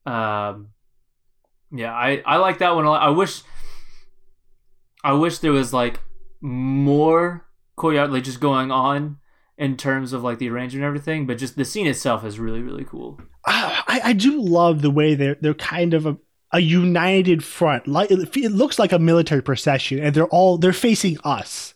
um 0.06 0.70
yeah 1.72 1.92
i 1.94 2.22
i 2.26 2.38
like 2.38 2.60
that 2.60 2.76
one 2.76 2.86
a 2.86 2.90
lot 2.92 3.02
i 3.02 3.10
wish 3.10 3.42
i 5.04 5.12
wish 5.12 5.40
there 5.40 5.52
was 5.52 5.74
like 5.74 6.00
more 6.42 7.48
choreography 7.78 8.12
like 8.12 8.24
just 8.24 8.40
going 8.40 8.70
on 8.72 9.18
in 9.58 9.78
terms 9.78 10.14
of 10.14 10.24
like 10.24 10.38
the 10.40 10.50
arrangement 10.50 10.84
and 10.84 10.88
everything 10.88 11.26
but 11.26 11.38
just 11.38 11.56
the 11.56 11.66
scene 11.66 11.88
itself 11.88 12.24
is 12.26 12.40
really 12.40 12.62
really 12.62 12.84
cool 12.86 13.20
Ah, 13.48 13.84
I, 13.88 14.02
I 14.06 14.14
do 14.14 14.42
love 14.42 14.82
the 14.82 14.90
way 14.90 15.14
they're 15.14 15.38
they're 15.40 15.54
kind 15.54 15.94
of 15.94 16.08
a, 16.08 16.18
a 16.52 16.60
united 16.60 17.44
front. 17.44 17.88
Like 17.88 18.10
it, 18.10 18.36
it 18.36 18.52
looks 18.52 18.80
like 18.80 18.92
a 18.92 18.98
military 18.98 19.44
procession, 19.44 20.00
and 20.00 20.16
they're 20.16 20.26
all 20.28 20.58
they're 20.58 20.74
facing 20.74 21.20
us. 21.24 21.76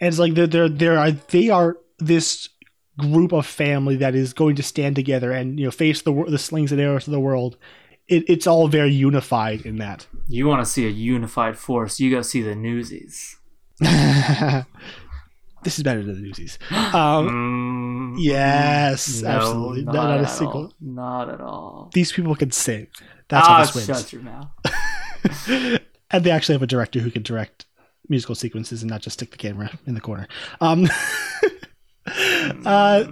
And 0.00 0.08
it's 0.08 0.18
like 0.18 0.34
they're 0.34 0.48
they're 0.48 0.68
they 0.68 0.88
are 0.88 1.10
they 1.12 1.48
are 1.48 1.76
this 2.00 2.48
group 2.98 3.32
of 3.32 3.46
family 3.46 3.94
that 3.96 4.16
is 4.16 4.32
going 4.32 4.56
to 4.56 4.62
stand 4.64 4.96
together 4.96 5.30
and 5.30 5.60
you 5.60 5.66
know 5.66 5.70
face 5.70 6.02
the 6.02 6.12
the 6.26 6.38
slings 6.38 6.72
and 6.72 6.80
arrows 6.80 7.06
of 7.06 7.12
the 7.12 7.20
world. 7.20 7.56
It, 8.08 8.24
it's 8.28 8.46
all 8.48 8.66
very 8.66 8.90
unified 8.90 9.64
in 9.64 9.76
that. 9.78 10.08
you 10.28 10.48
want 10.48 10.64
to 10.64 10.66
see 10.68 10.86
a 10.86 10.90
unified 10.90 11.56
force 11.56 12.00
you 12.00 12.10
go 12.10 12.22
see 12.22 12.42
the 12.42 12.54
newsies 12.56 13.36
this 15.64 15.78
is 15.78 15.82
better 15.84 16.02
than 16.02 16.14
the 16.14 16.20
Newsies. 16.22 16.58
Um, 16.70 18.14
Mm, 18.14 18.16
yes, 18.18 19.22
no, 19.22 19.28
absolutely. 19.28 19.82
not, 19.84 19.94
Not, 19.94 20.04
not 20.08 20.18
a 20.20 20.22
at 20.22 20.30
single. 20.30 20.62
all. 20.64 20.72
not 20.80 21.28
at 21.30 21.40
all 21.40 21.90
These 21.92 22.12
people 22.12 22.34
can 22.34 22.50
sing. 22.50 22.86
That's 23.28 23.46
ah, 23.46 23.54
how 23.56 23.60
this 23.64 23.74
wins. 23.74 23.86
shut 23.86 24.12
your 24.12 24.22
mouth 24.22 24.48
and 26.10 26.24
they 26.24 26.30
actually 26.30 26.54
have 26.54 26.62
a 26.62 26.66
director 26.66 27.00
who 27.00 27.10
can 27.10 27.22
direct 27.22 27.66
musical 28.08 28.34
sequences 28.34 28.82
and 28.82 28.90
not 28.90 29.02
just 29.02 29.14
stick 29.18 29.30
the 29.30 29.36
camera 29.36 29.70
in 29.86 29.94
the 29.94 30.00
corner. 30.00 30.26
Um, 30.60 30.88
uh, 32.64 33.04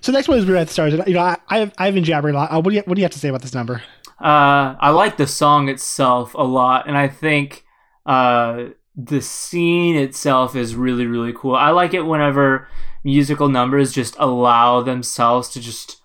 so 0.00 0.12
next 0.12 0.28
one 0.28 0.38
is 0.38 0.44
Rewrite 0.44 0.66
the 0.68 0.72
Stars. 0.72 0.92
You 1.06 1.14
know, 1.14 1.20
I, 1.20 1.36
I've 1.48 1.72
I've 1.78 1.94
been 1.94 2.04
jabbering 2.04 2.34
a 2.34 2.38
lot. 2.38 2.52
Uh, 2.52 2.60
what 2.60 2.70
do 2.70 2.76
you 2.76 2.82
what 2.84 2.94
do 2.94 3.00
you 3.00 3.04
have 3.04 3.12
to 3.12 3.18
say 3.18 3.28
about 3.28 3.42
this 3.42 3.54
number? 3.54 3.82
Uh, 4.20 4.76
I 4.78 4.90
like 4.90 5.16
the 5.16 5.26
song 5.26 5.68
itself 5.68 6.34
a 6.34 6.42
lot, 6.44 6.86
and 6.86 6.96
I 6.96 7.08
think 7.08 7.64
uh, 8.06 8.66
the 8.96 9.20
scene 9.20 9.96
itself 9.96 10.54
is 10.54 10.76
really, 10.76 11.06
really 11.06 11.32
cool. 11.34 11.56
I 11.56 11.70
like 11.70 11.94
it 11.94 12.02
whenever 12.02 12.68
musical 13.02 13.48
numbers 13.48 13.92
just 13.92 14.16
allow 14.18 14.80
themselves 14.80 15.48
to 15.50 15.60
just 15.60 16.00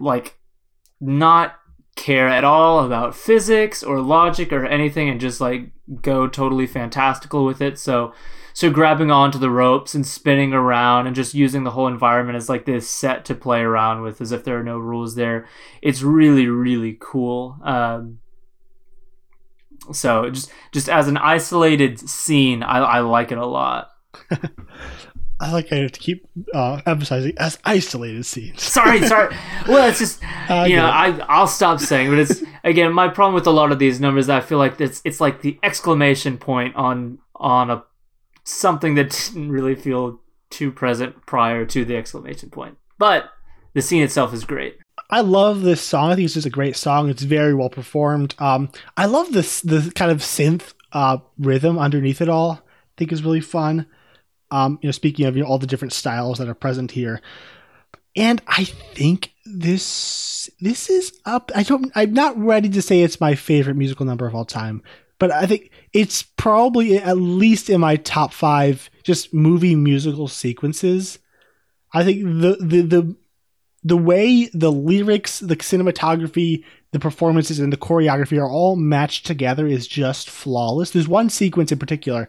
like 0.00 0.38
not 1.00 1.56
care 1.96 2.28
at 2.28 2.44
all 2.44 2.84
about 2.84 3.14
physics 3.14 3.82
or 3.82 4.00
logic 4.00 4.52
or 4.52 4.66
anything 4.66 5.08
and 5.08 5.20
just 5.20 5.40
like 5.40 5.70
go 6.02 6.26
totally 6.26 6.66
fantastical 6.66 7.44
with 7.44 7.60
it. 7.60 7.78
So 7.78 8.12
so 8.52 8.70
grabbing 8.70 9.10
onto 9.10 9.38
the 9.38 9.50
ropes 9.50 9.94
and 9.94 10.06
spinning 10.06 10.52
around 10.52 11.08
and 11.08 11.16
just 11.16 11.34
using 11.34 11.64
the 11.64 11.72
whole 11.72 11.88
environment 11.88 12.36
as 12.36 12.48
like 12.48 12.64
this 12.64 12.88
set 12.88 13.24
to 13.24 13.34
play 13.34 13.60
around 13.60 14.02
with 14.02 14.20
as 14.20 14.30
if 14.30 14.44
there 14.44 14.58
are 14.58 14.64
no 14.64 14.78
rules 14.78 15.16
there. 15.16 15.46
It's 15.82 16.02
really 16.02 16.46
really 16.46 16.96
cool. 17.00 17.58
Um 17.62 18.20
so 19.92 20.30
just 20.30 20.50
just 20.72 20.88
as 20.88 21.08
an 21.08 21.16
isolated 21.16 21.98
scene, 22.08 22.62
I, 22.62 22.78
I 22.78 23.00
like 23.00 23.32
it 23.32 23.38
a 23.38 23.46
lot. 23.46 23.90
I 25.40 25.52
like 25.52 25.72
I 25.72 25.76
have 25.76 25.92
to 25.92 26.00
keep 26.00 26.26
uh, 26.54 26.80
emphasizing 26.86 27.34
as 27.38 27.58
isolated 27.64 28.24
scenes. 28.24 28.62
sorry, 28.62 29.02
sorry. 29.06 29.34
Well, 29.68 29.88
it's 29.88 29.98
just 29.98 30.22
I 30.48 30.66
you 30.66 30.76
know. 30.76 30.86
I 30.86 31.18
I'll 31.28 31.46
stop 31.46 31.80
saying, 31.80 32.08
but 32.08 32.18
it's 32.18 32.42
again 32.62 32.92
my 32.92 33.08
problem 33.08 33.34
with 33.34 33.46
a 33.46 33.50
lot 33.50 33.72
of 33.72 33.78
these 33.78 34.00
numbers. 34.00 34.28
I 34.28 34.40
feel 34.40 34.58
like 34.58 34.80
it's 34.80 35.02
it's 35.04 35.20
like 35.20 35.42
the 35.42 35.58
exclamation 35.62 36.38
point 36.38 36.76
on 36.76 37.18
on 37.36 37.70
a 37.70 37.84
something 38.44 38.94
that 38.94 39.10
didn't 39.10 39.50
really 39.50 39.74
feel 39.74 40.20
too 40.50 40.70
present 40.70 41.26
prior 41.26 41.64
to 41.66 41.84
the 41.84 41.96
exclamation 41.96 42.50
point. 42.50 42.78
But 42.98 43.30
the 43.74 43.82
scene 43.82 44.02
itself 44.02 44.32
is 44.32 44.44
great. 44.44 44.78
I 45.10 45.20
love 45.20 45.62
this 45.62 45.80
song. 45.80 46.10
I 46.10 46.14
think 46.14 46.26
it's 46.26 46.34
just 46.34 46.46
a 46.46 46.50
great 46.50 46.76
song. 46.76 47.10
It's 47.10 47.22
very 47.22 47.54
well 47.54 47.70
performed. 47.70 48.34
Um, 48.38 48.70
I 48.96 49.06
love 49.06 49.32
this 49.32 49.60
the 49.60 49.92
kind 49.94 50.10
of 50.10 50.18
synth 50.18 50.74
uh, 50.92 51.18
rhythm 51.38 51.78
underneath 51.78 52.20
it 52.20 52.28
all. 52.28 52.52
I 52.52 52.94
think 52.96 53.12
is 53.12 53.22
really 53.24 53.40
fun. 53.40 53.86
Um, 54.50 54.78
you 54.82 54.88
know, 54.88 54.92
speaking 54.92 55.26
of 55.26 55.36
you 55.36 55.42
know, 55.42 55.48
all 55.48 55.58
the 55.58 55.66
different 55.66 55.92
styles 55.92 56.38
that 56.38 56.48
are 56.48 56.54
present 56.54 56.92
here, 56.92 57.20
and 58.16 58.40
I 58.46 58.64
think 58.64 59.32
this 59.44 60.48
this 60.60 60.88
is 60.88 61.12
up. 61.24 61.50
I 61.54 61.64
don't. 61.64 61.90
I'm 61.94 62.12
not 62.12 62.38
ready 62.38 62.68
to 62.70 62.82
say 62.82 63.00
it's 63.00 63.20
my 63.20 63.34
favorite 63.34 63.76
musical 63.76 64.06
number 64.06 64.26
of 64.26 64.34
all 64.34 64.44
time, 64.44 64.82
but 65.18 65.30
I 65.30 65.46
think 65.46 65.70
it's 65.92 66.22
probably 66.22 66.98
at 66.98 67.18
least 67.18 67.68
in 67.68 67.80
my 67.80 67.96
top 67.96 68.32
five 68.32 68.88
just 69.02 69.34
movie 69.34 69.74
musical 69.74 70.28
sequences. 70.28 71.18
I 71.92 72.04
think 72.04 72.22
the 72.24 72.56
the 72.60 72.82
the 72.82 73.16
the 73.84 73.96
way 73.96 74.48
the 74.54 74.72
lyrics, 74.72 75.40
the 75.40 75.56
cinematography, 75.56 76.64
the 76.92 76.98
performances, 76.98 77.58
and 77.60 77.72
the 77.72 77.76
choreography 77.76 78.40
are 78.40 78.50
all 78.50 78.76
matched 78.76 79.26
together 79.26 79.66
is 79.66 79.86
just 79.86 80.30
flawless. 80.30 80.90
There's 80.90 81.08
one 81.08 81.28
sequence 81.28 81.70
in 81.70 81.78
particular 81.78 82.28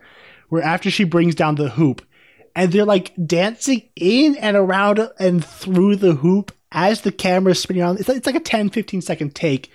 where 0.50 0.62
after 0.62 0.92
she 0.92 1.06
brings 1.06 1.34
down 1.34 1.56
the 1.56 1.70
hoop, 1.70 2.06
and 2.56 2.72
they're 2.72 2.86
like 2.86 3.14
dancing 3.26 3.90
in 3.96 4.36
and 4.38 4.56
around 4.56 5.00
and 5.20 5.44
through 5.44 5.98
the 5.98 6.14
hoop 6.14 6.54
as 6.72 7.02
the 7.02 7.12
camera's 7.12 7.62
spinning 7.62 7.84
around. 7.84 8.00
It's 8.00 8.08
like, 8.08 8.18
it's 8.18 8.26
like 8.26 8.36
a 8.36 8.40
10, 8.40 8.70
15 8.70 9.02
second 9.02 9.36
take. 9.36 9.72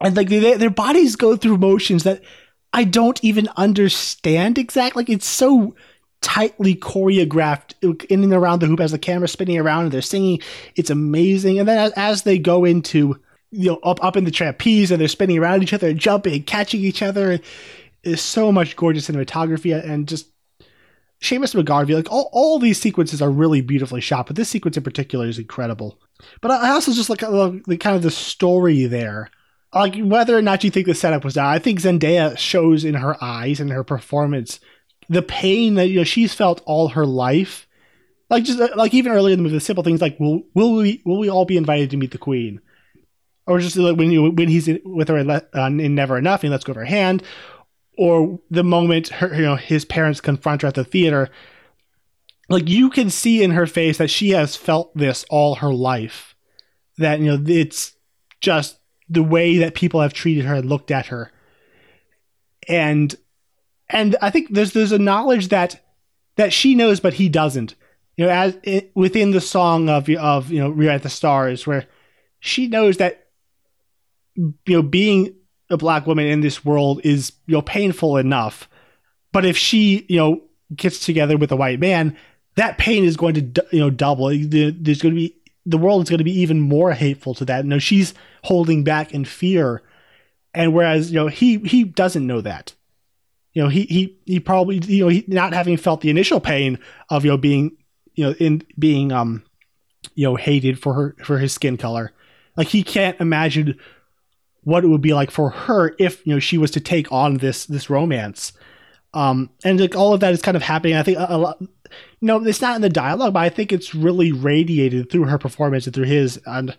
And 0.00 0.16
like 0.16 0.28
they, 0.28 0.54
their 0.54 0.70
bodies 0.70 1.16
go 1.16 1.36
through 1.36 1.58
motions 1.58 2.04
that 2.04 2.22
I 2.72 2.84
don't 2.84 3.22
even 3.24 3.48
understand 3.56 4.58
exactly. 4.58 5.00
Like 5.00 5.10
it's 5.10 5.26
so 5.26 5.74
tightly 6.24 6.74
choreographed 6.74 7.74
in 8.08 8.24
and 8.24 8.32
around 8.32 8.60
the 8.60 8.66
hoop 8.66 8.80
as 8.80 8.92
the 8.92 8.98
camera's 8.98 9.30
spinning 9.30 9.58
around 9.58 9.84
and 9.84 9.92
they're 9.92 10.02
singing. 10.02 10.40
It's 10.74 10.88
amazing. 10.88 11.58
And 11.58 11.68
then 11.68 11.78
as, 11.78 11.92
as 11.92 12.22
they 12.22 12.38
go 12.38 12.64
into 12.64 13.20
you 13.50 13.70
know 13.70 13.78
up 13.84 14.02
up 14.02 14.16
in 14.16 14.24
the 14.24 14.30
trapeze 14.30 14.90
and 14.90 15.00
they're 15.00 15.06
spinning 15.06 15.38
around 15.38 15.62
each 15.62 15.74
other, 15.74 15.92
jumping, 15.92 16.42
catching 16.42 16.80
each 16.80 17.02
other, 17.02 17.38
there's 18.02 18.22
so 18.22 18.50
much 18.50 18.74
gorgeous 18.74 19.08
cinematography 19.08 19.78
and 19.84 20.08
just 20.08 20.28
Seamus 21.20 21.54
McGarvey. 21.54 21.94
Like 21.94 22.10
all, 22.10 22.30
all 22.32 22.58
these 22.58 22.80
sequences 22.80 23.20
are 23.20 23.30
really 23.30 23.60
beautifully 23.60 24.00
shot, 24.00 24.26
but 24.26 24.36
this 24.36 24.48
sequence 24.48 24.78
in 24.78 24.82
particular 24.82 25.26
is 25.26 25.38
incredible. 25.38 26.00
But 26.40 26.52
I 26.52 26.70
also 26.70 26.92
just 26.92 27.10
like 27.10 27.20
the 27.20 27.78
kind 27.78 27.96
of 27.96 28.02
the 28.02 28.10
story 28.10 28.86
there. 28.86 29.30
Like 29.74 29.96
whether 29.98 30.36
or 30.36 30.42
not 30.42 30.64
you 30.64 30.70
think 30.70 30.86
the 30.86 30.94
setup 30.94 31.24
was 31.24 31.34
down, 31.34 31.46
I 31.46 31.58
think 31.58 31.80
Zendaya 31.80 32.38
shows 32.38 32.84
in 32.84 32.94
her 32.94 33.22
eyes 33.22 33.60
and 33.60 33.70
her 33.70 33.84
performance 33.84 34.60
the 35.08 35.22
pain 35.22 35.74
that 35.74 35.88
you 35.88 35.98
know 35.98 36.04
she's 36.04 36.34
felt 36.34 36.62
all 36.64 36.88
her 36.88 37.06
life. 37.06 37.66
Like 38.30 38.44
just 38.44 38.58
like 38.76 38.94
even 38.94 39.12
earlier 39.12 39.34
in 39.34 39.38
the 39.38 39.42
movie, 39.42 39.56
the 39.56 39.60
simple 39.60 39.84
things 39.84 40.00
like 40.00 40.18
will 40.18 40.42
will 40.54 40.74
we 40.74 41.02
will 41.04 41.18
we 41.18 41.28
all 41.28 41.44
be 41.44 41.56
invited 41.56 41.90
to 41.90 41.96
meet 41.96 42.10
the 42.10 42.18
queen, 42.18 42.60
or 43.46 43.58
just 43.58 43.76
like 43.76 43.96
when 43.96 44.10
you 44.10 44.30
when 44.30 44.48
he's 44.48 44.66
in, 44.66 44.80
with 44.84 45.08
her 45.08 45.18
in, 45.18 45.26
Le- 45.26 45.46
uh, 45.54 45.66
in 45.66 45.94
Never 45.94 46.16
Enough 46.16 46.42
and 46.42 46.50
lets 46.50 46.64
go 46.64 46.72
of 46.72 46.76
her 46.76 46.84
hand, 46.84 47.22
or 47.98 48.40
the 48.50 48.64
moment 48.64 49.08
her 49.08 49.34
you 49.34 49.42
know 49.42 49.56
his 49.56 49.84
parents 49.84 50.20
confront 50.20 50.62
her 50.62 50.68
at 50.68 50.74
the 50.74 50.84
theater. 50.84 51.28
Like 52.48 52.68
you 52.68 52.90
can 52.90 53.10
see 53.10 53.42
in 53.42 53.52
her 53.52 53.66
face 53.66 53.98
that 53.98 54.10
she 54.10 54.30
has 54.30 54.56
felt 54.56 54.96
this 54.96 55.24
all 55.30 55.56
her 55.56 55.72
life. 55.72 56.34
That 56.98 57.20
you 57.20 57.26
know 57.26 57.44
it's 57.46 57.94
just 58.40 58.78
the 59.08 59.22
way 59.22 59.58
that 59.58 59.74
people 59.74 60.00
have 60.00 60.14
treated 60.14 60.46
her 60.46 60.54
and 60.54 60.68
looked 60.68 60.90
at 60.90 61.06
her, 61.06 61.30
and 62.68 63.14
and 63.94 64.16
I 64.20 64.30
think 64.30 64.52
there's 64.52 64.72
there's 64.72 64.92
a 64.92 64.98
knowledge 64.98 65.48
that 65.48 65.80
that 66.36 66.52
she 66.52 66.74
knows, 66.74 67.00
but 67.00 67.14
he 67.14 67.28
doesn't. 67.28 67.76
You 68.16 68.26
know, 68.26 68.32
as 68.32 68.58
it, 68.64 68.90
within 68.94 69.30
the 69.30 69.40
song 69.40 69.88
of 69.88 70.10
of 70.10 70.50
you 70.50 70.58
know 70.58 70.68
"Rewrite 70.68 71.04
the 71.04 71.08
Stars," 71.08 71.66
where 71.66 71.86
she 72.40 72.66
knows 72.66 72.98
that 72.98 73.28
you 74.34 74.54
know 74.66 74.82
being 74.82 75.34
a 75.70 75.76
black 75.76 76.06
woman 76.06 76.26
in 76.26 76.40
this 76.40 76.64
world 76.64 77.00
is 77.04 77.32
you 77.46 77.54
know 77.54 77.62
painful 77.62 78.16
enough, 78.16 78.68
but 79.32 79.44
if 79.46 79.56
she 79.56 80.04
you 80.08 80.18
know 80.18 80.42
gets 80.74 80.98
together 80.98 81.36
with 81.36 81.52
a 81.52 81.56
white 81.56 81.78
man, 81.78 82.16
that 82.56 82.78
pain 82.78 83.04
is 83.04 83.16
going 83.16 83.34
to 83.34 83.66
you 83.70 83.78
know 83.78 83.90
double. 83.90 84.26
There's 84.28 85.02
going 85.02 85.14
to 85.14 85.20
be 85.20 85.36
the 85.64 85.78
world 85.78 86.02
is 86.02 86.10
going 86.10 86.18
to 86.18 86.24
be 86.24 86.40
even 86.40 86.60
more 86.60 86.92
hateful 86.92 87.34
to 87.36 87.44
that. 87.44 87.64
You 87.64 87.70
know, 87.70 87.78
she's 87.78 88.12
holding 88.42 88.82
back 88.82 89.14
in 89.14 89.24
fear, 89.24 89.82
and 90.52 90.74
whereas 90.74 91.12
you 91.12 91.16
know 91.20 91.28
he 91.28 91.58
he 91.58 91.84
doesn't 91.84 92.26
know 92.26 92.40
that 92.40 92.74
you 93.54 93.62
know, 93.62 93.68
he 93.68 93.82
he 93.84 94.18
he 94.26 94.40
probably 94.40 94.78
you 94.78 95.04
know 95.04 95.08
he, 95.08 95.24
not 95.28 95.52
having 95.52 95.76
felt 95.76 96.00
the 96.00 96.10
initial 96.10 96.40
pain 96.40 96.78
of 97.08 97.24
you 97.24 97.30
know 97.30 97.36
being 97.36 97.76
you 98.14 98.24
know 98.24 98.34
in 98.38 98.62
being 98.78 99.12
um 99.12 99.44
you 100.14 100.26
know 100.26 100.34
hated 100.36 100.78
for 100.78 100.94
her 100.94 101.16
for 101.24 101.38
his 101.38 101.52
skin 101.52 101.76
color, 101.76 102.12
like 102.56 102.68
he 102.68 102.82
can't 102.82 103.18
imagine 103.20 103.78
what 104.64 104.82
it 104.82 104.88
would 104.88 105.02
be 105.02 105.14
like 105.14 105.30
for 105.30 105.50
her 105.50 105.94
if 105.98 106.26
you 106.26 106.34
know 106.34 106.40
she 106.40 106.58
was 106.58 106.72
to 106.72 106.80
take 106.80 107.10
on 107.12 107.38
this 107.38 107.64
this 107.66 107.88
romance. 107.88 108.52
Um, 109.14 109.50
and 109.62 109.78
like 109.80 109.94
all 109.94 110.12
of 110.12 110.20
that 110.20 110.32
is 110.32 110.42
kind 110.42 110.56
of 110.56 110.62
happening. 110.62 110.96
I 110.96 111.04
think 111.04 111.18
a, 111.18 111.26
a 111.30 111.38
lot, 111.38 111.58
you 111.60 111.68
know, 112.22 112.44
it's 112.44 112.60
not 112.60 112.74
in 112.74 112.82
the 112.82 112.88
dialogue, 112.88 113.34
but 113.34 113.44
I 113.44 113.48
think 113.48 113.72
it's 113.72 113.94
really 113.94 114.32
radiated 114.32 115.08
through 115.08 115.26
her 115.26 115.38
performance 115.38 115.86
and 115.86 115.94
through 115.94 116.06
his. 116.06 116.40
And 116.46 116.76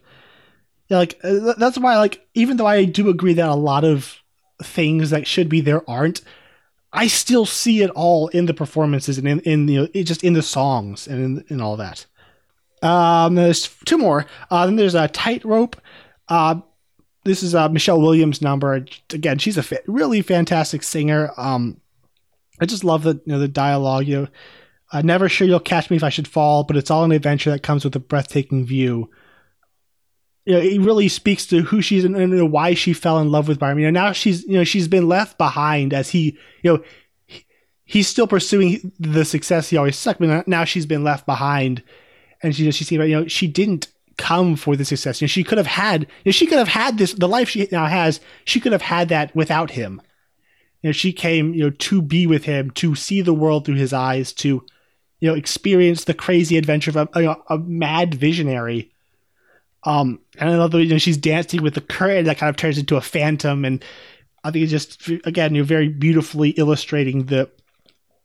yeah, 0.89 0.97
like 0.97 1.17
uh, 1.23 1.53
that's 1.57 1.77
why, 1.77 1.97
like, 1.97 2.27
even 2.33 2.57
though 2.57 2.67
I 2.67 2.83
do 2.83 3.07
agree 3.07 3.33
that 3.35 3.47
a 3.47 3.55
lot 3.55 3.85
of 3.85 4.21
things 4.61 5.11
that 5.11 5.25
should 5.25 5.47
be 5.47 5.61
there 5.61 5.89
aren't, 5.89 6.21
I 6.95 7.07
still 7.07 7.45
see 7.45 7.81
it 7.83 7.89
all 7.91 8.29
in 8.29 8.45
the 8.45 8.53
performances 8.53 9.17
and 9.17 9.27
in, 9.27 9.39
in 9.41 9.67
you 9.67 9.81
know 9.81 10.03
just 10.03 10.23
in 10.23 10.33
the 10.33 10.41
songs 10.41 11.07
and 11.07 11.39
in, 11.39 11.45
in 11.49 11.61
all 11.61 11.77
that. 11.77 12.05
Um, 12.81 13.35
there's 13.35 13.69
two 13.85 13.97
more. 13.97 14.25
Uh, 14.49 14.65
then 14.65 14.75
there's 14.75 14.95
a 14.95 15.07
tightrope. 15.07 15.75
Uh, 16.29 16.61
this 17.23 17.43
is 17.43 17.55
uh, 17.55 17.69
Michelle 17.69 18.01
Williams' 18.01 18.41
number. 18.41 18.85
Again, 19.11 19.39
she's 19.39 19.57
a 19.57 19.63
fa- 19.63 19.81
really 19.87 20.21
fantastic 20.21 20.83
singer. 20.83 21.31
Um, 21.37 21.81
I 22.61 22.65
just 22.65 22.83
love 22.83 23.03
the 23.03 23.15
you 23.25 23.33
know 23.33 23.39
the 23.39 23.47
dialogue. 23.47 24.05
You 24.05 24.21
know, 24.21 24.27
uh, 24.93 25.01
never 25.01 25.27
sure 25.27 25.47
you'll 25.47 25.59
catch 25.59 25.89
me 25.89 25.97
if 25.97 26.03
I 26.03 26.09
should 26.09 26.27
fall, 26.27 26.63
but 26.63 26.77
it's 26.77 26.91
all 26.91 27.03
an 27.03 27.11
adventure 27.11 27.49
that 27.51 27.63
comes 27.63 27.83
with 27.83 27.95
a 27.95 27.99
breathtaking 27.99 28.65
view. 28.65 29.09
You 30.45 30.53
know, 30.53 30.59
it 30.59 30.79
really 30.79 31.07
speaks 31.07 31.47
to 31.47 31.61
who 31.61 31.81
she's 31.81 32.05
and, 32.05 32.15
and 32.15 32.51
why 32.51 32.75
she 32.75 32.93
fell 32.93 33.19
in 33.19 33.31
love 33.31 33.47
with 33.47 33.59
Byron. 33.59 33.79
You 33.79 33.91
know, 33.91 34.05
now 34.05 34.11
she's 34.11 34.43
you 34.43 34.57
know 34.57 34.63
she's 34.63 34.87
been 34.87 35.07
left 35.07 35.37
behind 35.37 35.93
as 35.93 36.09
he 36.09 36.37
you 36.61 36.73
know 36.73 36.83
he, 37.25 37.45
he's 37.83 38.07
still 38.07 38.27
pursuing 38.27 38.91
the 38.99 39.25
success 39.25 39.69
he 39.69 39.77
always 39.77 39.97
sucked, 39.97 40.19
but 40.19 40.47
now 40.47 40.63
she's 40.63 40.85
been 40.85 41.03
left 41.03 41.25
behind, 41.25 41.81
and 42.43 42.55
she 42.55 42.69
she 42.71 42.83
seemed 42.83 43.03
you 43.05 43.21
know 43.21 43.27
she 43.27 43.47
didn't 43.47 43.87
come 44.17 44.55
for 44.55 44.75
the 44.75 44.85
success. 44.85 45.21
You 45.21 45.25
know, 45.25 45.29
she 45.29 45.43
could 45.43 45.57
have 45.57 45.67
had 45.67 46.01
you 46.01 46.07
know, 46.27 46.31
she 46.31 46.45
could 46.45 46.57
have 46.57 46.67
had 46.67 46.97
this 46.97 47.13
the 47.13 47.27
life 47.27 47.49
she 47.49 47.67
now 47.71 47.87
has. 47.87 48.19
She 48.45 48.59
could 48.59 48.71
have 48.71 48.81
had 48.81 49.09
that 49.09 49.35
without 49.35 49.71
him. 49.71 50.01
You 50.81 50.89
know, 50.89 50.93
she 50.93 51.11
came 51.11 51.53
you 51.53 51.63
know 51.63 51.69
to 51.71 52.01
be 52.01 52.27
with 52.27 52.45
him, 52.45 52.71
to 52.71 52.95
see 52.95 53.21
the 53.21 53.33
world 53.33 53.65
through 53.65 53.75
his 53.75 53.93
eyes, 53.93 54.31
to 54.33 54.63
you 55.19 55.29
know 55.29 55.33
experience 55.33 56.03
the 56.03 56.13
crazy 56.13 56.57
adventure 56.57 56.91
of 56.91 56.97
a, 56.97 57.09
a, 57.15 57.55
a 57.55 57.57
mad 57.57 58.13
visionary. 58.13 58.91
Um, 59.85 60.19
and 60.37 60.49
I 60.49 60.55
love 60.55 60.71
the 60.71 60.83
you 60.83 60.89
know 60.89 60.97
she's 60.97 61.17
dancing 61.17 61.61
with 61.61 61.75
the 61.75 61.81
curtain 61.81 62.25
that 62.25 62.37
kind 62.37 62.49
of 62.49 62.57
turns 62.57 62.77
into 62.77 62.97
a 62.97 63.01
phantom, 63.01 63.63
and 63.63 63.83
I 64.43 64.51
think 64.51 64.63
it's 64.63 64.71
just 64.71 65.07
again 65.25 65.55
you're 65.55 65.63
very 65.63 65.87
beautifully 65.87 66.49
illustrating 66.51 67.25
the 67.25 67.49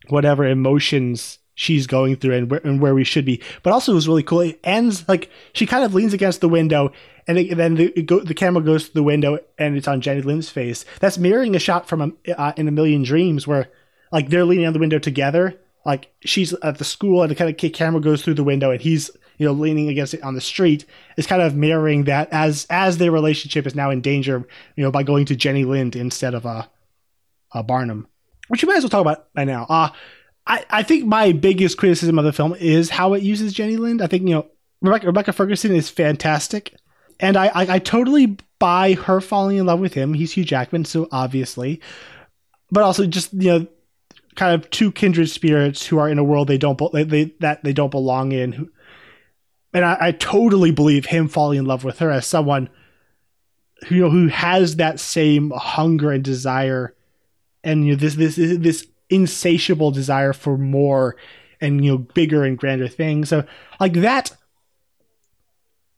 whatever 0.09 0.47
emotions 0.47 1.39
she's 1.55 1.87
going 1.87 2.17
through 2.17 2.35
and 2.35 2.51
where, 2.51 2.61
and 2.65 2.81
where 2.81 2.95
we 2.95 3.05
should 3.05 3.27
be. 3.27 3.43
But 3.63 3.75
also 3.75 3.93
it 3.93 3.97
was 3.97 4.09
really 4.09 4.23
cool. 4.23 4.41
It 4.41 4.59
ends 4.65 5.07
like 5.07 5.31
she 5.53 5.67
kind 5.67 5.85
of 5.85 5.95
leans 5.95 6.15
against 6.15 6.41
the 6.41 6.49
window, 6.49 6.93
and, 7.27 7.39
it, 7.39 7.51
and 7.51 7.61
then 7.61 7.75
the 7.75 8.03
go, 8.03 8.21
the 8.21 8.35
camera 8.35 8.63
goes 8.63 8.89
to 8.89 8.95
the 8.95 9.03
window, 9.03 9.39
and 9.59 9.77
it's 9.77 9.89
on 9.89 10.01
Jenny 10.01 10.23
Lind's 10.23 10.49
face. 10.49 10.87
That's 11.01 11.19
mirroring 11.19 11.55
a 11.55 11.59
shot 11.59 11.87
from 11.87 12.17
a, 12.27 12.41
uh, 12.41 12.53
in 12.57 12.69
a 12.69 12.73
Million 12.73 13.03
Dreams 13.03 13.47
where 13.47 13.69
like 14.11 14.31
they're 14.31 14.47
leaning 14.47 14.67
on 14.67 14.73
the 14.73 14.79
window 14.79 14.99
together. 14.99 15.61
Like 15.85 16.11
she's 16.21 16.55
at 16.55 16.79
the 16.79 16.85
school, 16.85 17.23
and 17.23 17.31
the 17.31 17.35
kind 17.35 17.51
of 17.51 17.73
camera 17.73 18.01
goes 18.01 18.23
through 18.23 18.35
the 18.35 18.45
window, 18.45 18.71
and 18.71 18.81
he's 18.81 19.11
you 19.41 19.47
know 19.47 19.53
leaning 19.53 19.89
against 19.89 20.13
it 20.13 20.23
on 20.23 20.35
the 20.35 20.41
street. 20.41 20.85
Is 21.17 21.27
kind 21.27 21.41
of 21.41 21.57
mirroring 21.57 22.05
that 22.05 22.29
as 22.31 22.67
as 22.69 22.99
their 22.99 23.11
relationship 23.11 23.67
is 23.67 23.75
now 23.75 23.91
in 23.91 24.03
danger, 24.03 24.47
you 24.77 24.85
know, 24.85 24.91
by 24.91 25.03
going 25.03 25.25
to 25.27 25.35
Jenny 25.35 25.65
Lind 25.65 25.97
instead 25.97 26.35
of 26.35 26.45
uh, 26.45 26.67
uh 27.53 27.63
Barnum, 27.63 28.07
which 28.49 28.63
you 28.63 28.69
might 28.69 28.77
as 28.77 28.85
well 28.85 28.91
talk 28.91 29.01
about 29.01 29.33
by 29.35 29.45
now. 29.45 29.67
Uh 29.69 29.89
I, 30.47 30.65
I 30.69 30.83
think 30.83 31.07
my 31.07 31.33
biggest 31.33 31.79
criticism 31.79 32.19
of 32.19 32.25
the 32.25 32.33
film 32.33 32.55
is 32.59 32.91
how 32.91 33.15
it 33.15 33.23
uses 33.23 33.53
Jenny 33.53 33.77
Lind. 33.77 34.03
I 34.03 34.07
think 34.09 34.29
you 34.29 34.35
know 34.35 34.47
Rebecca, 34.83 35.07
Rebecca 35.07 35.33
Ferguson 35.33 35.75
is 35.75 35.89
fantastic, 35.89 36.75
and 37.19 37.37
I, 37.37 37.47
I 37.47 37.75
I 37.75 37.79
totally 37.79 38.37
buy 38.59 38.93
her 38.93 39.23
falling 39.23 39.57
in 39.57 39.65
love 39.65 39.81
with 39.81 39.95
him. 39.95 40.13
He's 40.13 40.33
Hugh 40.33 40.45
Jackman, 40.45 40.85
so 40.85 41.09
obviously, 41.11 41.81
but 42.71 42.83
also 42.83 43.07
just 43.07 43.33
you 43.33 43.49
know 43.49 43.67
kind 44.37 44.55
of 44.55 44.71
two 44.71 44.93
kindred 44.93 45.31
spirits 45.31 45.87
who 45.87 45.99
are 45.99 46.09
in 46.09 46.19
a 46.19 46.25
world 46.25 46.49
they 46.49 46.59
don't 46.59 46.79
be- 46.79 47.05
they, 47.05 47.25
that 47.41 47.65
they 47.65 47.73
don't 47.73 47.91
belong 47.91 48.33
in. 48.33 48.53
Who, 48.53 48.71
and 49.73 49.85
I, 49.85 49.97
I 50.01 50.13
totally 50.13 50.71
believe 50.71 51.07
him 51.07 51.29
falling 51.29 51.59
in 51.59 51.65
love 51.65 51.85
with 51.85 51.99
her 52.01 52.11
as 52.11 52.27
someone 52.27 52.69
who 53.87 53.95
you 53.95 54.03
know 54.03 54.11
who 54.11 54.29
has 54.29 54.77
that 54.77 55.01
same 55.01 55.51
hunger 55.51 56.11
and 56.11 56.25
desire, 56.25 56.95
and 57.65 57.87
you 57.87 57.93
know 57.93 57.99
this 57.99 58.15
this 58.15 58.37
this 58.37 58.87
insatiable 59.09 59.91
desire 59.91 60.33
for 60.33 60.57
more 60.57 61.17
and 61.61 61.85
you 61.85 61.93
know 61.93 61.99
bigger 61.99 62.45
and 62.45 62.59
grander 62.59 62.89
things. 62.89 63.29
So 63.29 63.45
like 63.79 63.95
that 63.95 64.37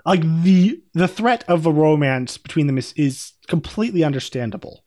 like 0.05 0.23
the 0.43 0.81
the 0.95 1.09
threat 1.09 1.45
of 1.49 1.67
a 1.67 1.73
romance 1.73 2.39
between 2.39 2.67
them 2.67 2.79
is, 2.79 2.93
is 2.97 3.33
completely 3.47 4.05
understandable 4.05 4.85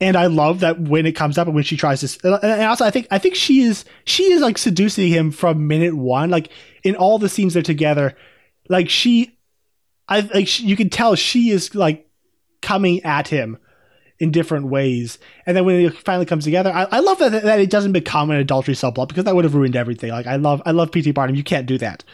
and 0.00 0.16
i 0.16 0.26
love 0.26 0.60
that 0.60 0.80
when 0.80 1.06
it 1.06 1.12
comes 1.12 1.38
up 1.38 1.46
and 1.46 1.54
when 1.54 1.64
she 1.64 1.76
tries 1.76 2.00
to 2.00 2.40
and 2.42 2.62
also 2.62 2.84
i 2.84 2.90
think 2.90 3.06
i 3.10 3.18
think 3.18 3.34
she 3.34 3.60
is 3.60 3.84
she 4.04 4.24
is 4.32 4.40
like 4.40 4.58
seducing 4.58 5.08
him 5.08 5.30
from 5.30 5.66
minute 5.66 5.94
one. 5.96 6.30
Like 6.30 6.50
in 6.82 6.96
all 6.96 7.18
the 7.18 7.28
scenes 7.28 7.54
they're 7.54 7.62
together 7.62 8.16
like 8.68 8.88
she 8.88 9.36
i 10.08 10.20
like 10.20 10.48
she, 10.48 10.64
you 10.64 10.76
can 10.76 10.88
tell 10.88 11.14
she 11.14 11.50
is 11.50 11.74
like 11.74 12.08
coming 12.62 13.02
at 13.04 13.28
him 13.28 13.58
in 14.18 14.30
different 14.30 14.66
ways. 14.66 15.18
And 15.46 15.56
then 15.56 15.64
when 15.64 15.80
it 15.80 15.96
finally 15.96 16.26
comes 16.26 16.44
together 16.44 16.72
i, 16.72 16.84
I 16.84 17.00
love 17.00 17.18
that, 17.18 17.42
that 17.42 17.60
it 17.60 17.70
doesn't 17.70 17.92
become 17.92 18.30
an 18.30 18.36
adultery 18.36 18.74
subplot 18.74 19.08
because 19.08 19.24
that 19.24 19.34
would 19.34 19.44
have 19.44 19.54
ruined 19.54 19.76
everything. 19.76 20.10
Like 20.10 20.26
i 20.26 20.36
love 20.36 20.62
i 20.64 20.70
love 20.70 20.90
pt 20.90 21.14
barnum. 21.14 21.36
You 21.36 21.44
can't 21.44 21.66
do 21.66 21.78
that. 21.78 22.04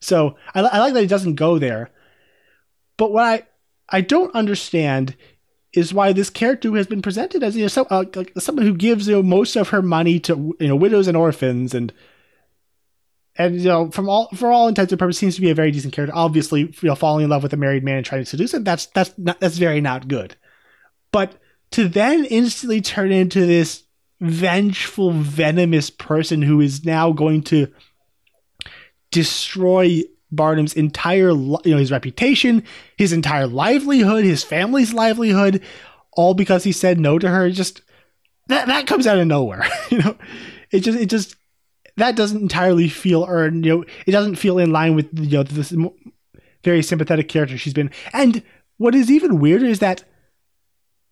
So 0.00 0.36
I, 0.54 0.60
I 0.60 0.78
like 0.78 0.94
that 0.94 1.04
it 1.04 1.08
doesn't 1.08 1.34
go 1.36 1.58
there. 1.58 1.90
But 2.96 3.12
what 3.12 3.24
I 3.24 3.42
I 3.88 4.00
don't 4.00 4.34
understand 4.34 5.16
is 5.76 5.92
why 5.92 6.12
this 6.12 6.30
character 6.30 6.74
has 6.74 6.86
been 6.86 7.02
presented 7.02 7.42
as 7.42 7.54
you 7.54 7.62
know 7.62 7.68
so, 7.68 7.86
uh, 7.90 8.04
like 8.14 8.32
someone 8.38 8.64
who 8.64 8.74
gives 8.74 9.06
you 9.06 9.16
know 9.16 9.22
most 9.22 9.56
of 9.56 9.68
her 9.68 9.82
money 9.82 10.18
to 10.18 10.56
you 10.58 10.68
know 10.68 10.76
widows 10.76 11.06
and 11.06 11.16
orphans 11.16 11.74
and 11.74 11.92
and 13.36 13.56
you 13.56 13.68
know 13.68 13.90
from 13.90 14.08
all 14.08 14.28
for 14.34 14.50
all 14.50 14.68
intents 14.68 14.92
and 14.92 14.98
purposes 14.98 15.20
seems 15.20 15.34
to 15.36 15.40
be 15.40 15.50
a 15.50 15.54
very 15.54 15.70
decent 15.70 15.92
character. 15.92 16.16
Obviously, 16.16 16.62
you 16.62 16.88
know, 16.88 16.94
falling 16.94 17.24
in 17.24 17.30
love 17.30 17.42
with 17.42 17.52
a 17.52 17.58
married 17.58 17.84
man 17.84 17.98
and 17.98 18.06
trying 18.06 18.22
to 18.22 18.26
seduce 18.26 18.54
him 18.54 18.64
that's 18.64 18.86
that's 18.86 19.16
not, 19.18 19.38
that's 19.40 19.58
very 19.58 19.80
not 19.80 20.08
good. 20.08 20.34
But 21.12 21.36
to 21.72 21.88
then 21.88 22.24
instantly 22.24 22.80
turn 22.80 23.12
into 23.12 23.44
this 23.44 23.84
vengeful, 24.20 25.12
venomous 25.12 25.90
person 25.90 26.40
who 26.42 26.60
is 26.60 26.84
now 26.84 27.12
going 27.12 27.42
to 27.42 27.68
destroy 29.10 30.02
Barnum's 30.30 30.74
entire, 30.74 31.30
you 31.30 31.60
know, 31.66 31.76
his 31.76 31.92
reputation, 31.92 32.64
his 32.96 33.12
entire 33.12 33.46
livelihood, 33.46 34.24
his 34.24 34.42
family's 34.42 34.92
livelihood, 34.92 35.62
all 36.12 36.34
because 36.34 36.64
he 36.64 36.72
said 36.72 36.98
no 36.98 37.18
to 37.18 37.28
her. 37.28 37.46
It 37.46 37.52
Just 37.52 37.82
that 38.48 38.66
that 38.66 38.86
comes 38.86 39.06
out 39.06 39.18
of 39.18 39.26
nowhere, 39.26 39.66
you 39.90 39.98
know. 39.98 40.16
It 40.70 40.80
just 40.80 40.98
it 40.98 41.06
just 41.06 41.36
that 41.96 42.16
doesn't 42.16 42.42
entirely 42.42 42.88
feel 42.88 43.26
earned. 43.28 43.64
You 43.64 43.78
know, 43.78 43.84
it 44.06 44.12
doesn't 44.12 44.36
feel 44.36 44.58
in 44.58 44.72
line 44.72 44.94
with 44.94 45.08
you 45.18 45.38
know 45.38 45.42
this 45.42 45.74
very 46.64 46.82
sympathetic 46.82 47.28
character 47.28 47.56
she's 47.56 47.74
been. 47.74 47.90
And 48.12 48.42
what 48.78 48.94
is 48.94 49.10
even 49.10 49.38
weirder 49.38 49.66
is 49.66 49.78
that 49.78 50.04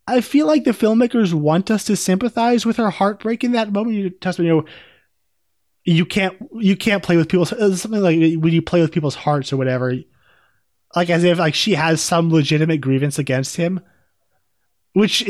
I 0.07 0.21
feel 0.21 0.47
like 0.47 0.65
the 0.65 0.73
filmmakers 0.73 1.33
want 1.33 1.71
us 1.71 1.85
to 1.85 1.97
sympathize 1.97 2.67
with 2.67 2.77
her 2.77 2.91
heartbreak 2.91 3.43
in 3.43 3.53
that 3.53 3.73
moment. 3.73 3.97
You 3.97 4.11
test 4.11 4.39
you 4.39 4.49
know 4.49 4.65
you 5.85 6.07
can't 6.07 6.37
you 6.55 6.77
can't 6.77 7.03
play 7.03 7.17
with 7.17 7.29
people's 7.29 7.51
something 7.51 8.01
like 8.01 8.17
when 8.17 8.53
you 8.53 8.63
play 8.63 8.81
with 8.81 8.93
people's 8.93 9.15
hearts 9.15 9.53
or 9.53 9.57
whatever 9.57 9.95
like 10.97 11.11
as 11.11 11.25
if 11.25 11.39
like 11.39 11.55
she 11.55 11.75
has 11.75 12.01
some 12.01 12.31
legitimate 12.31 12.81
grievance 12.81 13.19
against 13.19 13.57
him 13.57 13.81
which 14.95 15.29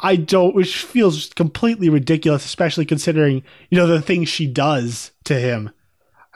i 0.00 0.16
don't 0.16 0.54
which 0.54 0.76
feels 0.84 1.28
completely 1.34 1.88
ridiculous 1.88 2.44
especially 2.44 2.84
considering 2.84 3.42
you 3.70 3.78
know 3.78 3.86
the 3.86 4.02
things 4.02 4.28
she 4.28 4.46
does 4.46 5.12
to 5.24 5.38
him. 5.38 5.70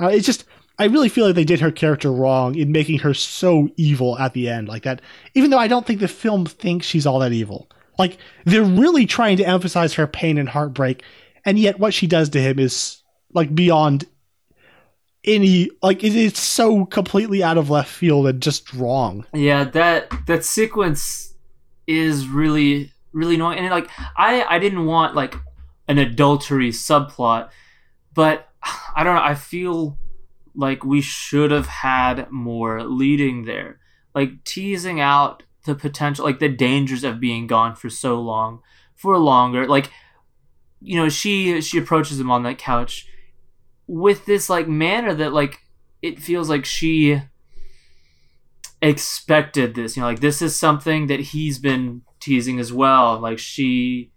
Uh, 0.00 0.08
it's 0.08 0.26
just 0.26 0.44
i 0.78 0.84
really 0.84 1.08
feel 1.08 1.26
like 1.26 1.34
they 1.34 1.44
did 1.44 1.60
her 1.60 1.72
character 1.72 2.12
wrong 2.12 2.54
in 2.54 2.70
making 2.70 3.00
her 3.00 3.14
so 3.14 3.68
evil 3.76 4.16
at 4.18 4.32
the 4.32 4.48
end 4.48 4.68
like 4.68 4.84
that 4.84 5.00
even 5.34 5.50
though 5.50 5.58
i 5.58 5.68
don't 5.68 5.86
think 5.86 5.98
the 5.98 6.08
film 6.08 6.46
thinks 6.46 6.86
she's 6.86 7.06
all 7.06 7.18
that 7.18 7.32
evil. 7.32 7.68
Like 7.98 8.18
they're 8.44 8.62
really 8.62 9.06
trying 9.06 9.38
to 9.38 9.48
emphasize 9.48 9.94
her 9.94 10.06
pain 10.06 10.36
and 10.36 10.50
heartbreak 10.50 11.02
and 11.46 11.58
yet 11.58 11.78
what 11.78 11.94
she 11.94 12.06
does 12.06 12.28
to 12.30 12.40
him 12.42 12.58
is 12.58 13.02
like 13.36 13.54
beyond 13.54 14.06
any 15.26 15.68
like 15.82 16.02
it, 16.02 16.16
it's 16.16 16.40
so 16.40 16.86
completely 16.86 17.42
out 17.42 17.58
of 17.58 17.68
left 17.68 17.90
field 17.90 18.26
and 18.26 18.40
just 18.40 18.72
wrong. 18.72 19.26
Yeah, 19.34 19.64
that 19.64 20.10
that 20.26 20.44
sequence 20.44 21.34
is 21.86 22.28
really 22.28 22.92
really 23.12 23.34
annoying. 23.34 23.58
And 23.58 23.70
like 23.70 23.90
I 24.16 24.44
I 24.44 24.58
didn't 24.58 24.86
want 24.86 25.14
like 25.14 25.34
an 25.88 25.98
adultery 25.98 26.70
subplot, 26.70 27.50
but 28.14 28.48
I 28.96 29.04
don't 29.04 29.14
know. 29.14 29.22
I 29.22 29.34
feel 29.34 29.98
like 30.54 30.84
we 30.84 31.02
should 31.02 31.50
have 31.50 31.66
had 31.66 32.30
more 32.30 32.82
leading 32.82 33.44
there, 33.44 33.78
like 34.14 34.44
teasing 34.44 35.00
out 35.00 35.42
the 35.64 35.74
potential, 35.74 36.24
like 36.24 36.38
the 36.38 36.48
dangers 36.48 37.04
of 37.04 37.20
being 37.20 37.46
gone 37.46 37.74
for 37.74 37.90
so 37.90 38.18
long, 38.20 38.62
for 38.94 39.18
longer. 39.18 39.66
Like, 39.66 39.90
you 40.80 40.96
know, 40.96 41.08
she 41.08 41.60
she 41.60 41.78
approaches 41.78 42.18
him 42.18 42.30
on 42.30 42.44
that 42.44 42.58
couch 42.58 43.06
with 43.86 44.26
this 44.26 44.50
like 44.50 44.68
manner 44.68 45.14
that 45.14 45.32
like 45.32 45.60
it 46.02 46.18
feels 46.20 46.48
like 46.48 46.64
she 46.64 47.20
expected 48.82 49.74
this 49.74 49.96
you 49.96 50.02
know 50.02 50.08
like 50.08 50.20
this 50.20 50.42
is 50.42 50.54
something 50.54 51.06
that 51.06 51.20
he's 51.20 51.58
been 51.58 52.02
teasing 52.20 52.58
as 52.58 52.72
well 52.72 53.18
like 53.18 53.38
she 53.38 54.10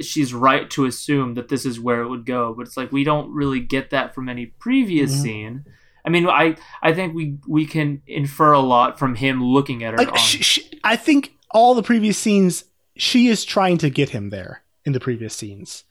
she's 0.00 0.32
right 0.32 0.70
to 0.70 0.86
assume 0.86 1.34
that 1.34 1.48
this 1.48 1.66
is 1.66 1.78
where 1.78 2.00
it 2.00 2.08
would 2.08 2.24
go 2.24 2.54
but 2.56 2.66
it's 2.66 2.76
like 2.76 2.90
we 2.90 3.04
don't 3.04 3.30
really 3.30 3.60
get 3.60 3.90
that 3.90 4.14
from 4.14 4.28
any 4.28 4.46
previous 4.46 5.22
scene. 5.22 5.64
I 6.04 6.10
mean 6.10 6.26
i 6.26 6.56
i 6.82 6.94
think 6.94 7.14
we 7.14 7.36
we 7.46 7.66
can 7.66 8.00
infer 8.06 8.52
a 8.52 8.60
lot 8.60 8.98
from 8.98 9.16
him 9.16 9.44
looking 9.44 9.84
at 9.84 9.92
her 9.92 9.98
like, 9.98 10.16
she, 10.16 10.42
she, 10.42 10.80
i 10.82 10.96
think 10.96 11.32
all 11.50 11.74
the 11.74 11.82
previous 11.82 12.16
scenes 12.16 12.64
she 12.96 13.28
is 13.28 13.44
trying 13.44 13.76
to 13.78 13.90
get 13.90 14.10
him 14.10 14.30
there 14.30 14.62
in 14.86 14.92
the 14.92 15.00
previous 15.00 15.34
scenes 15.34 15.84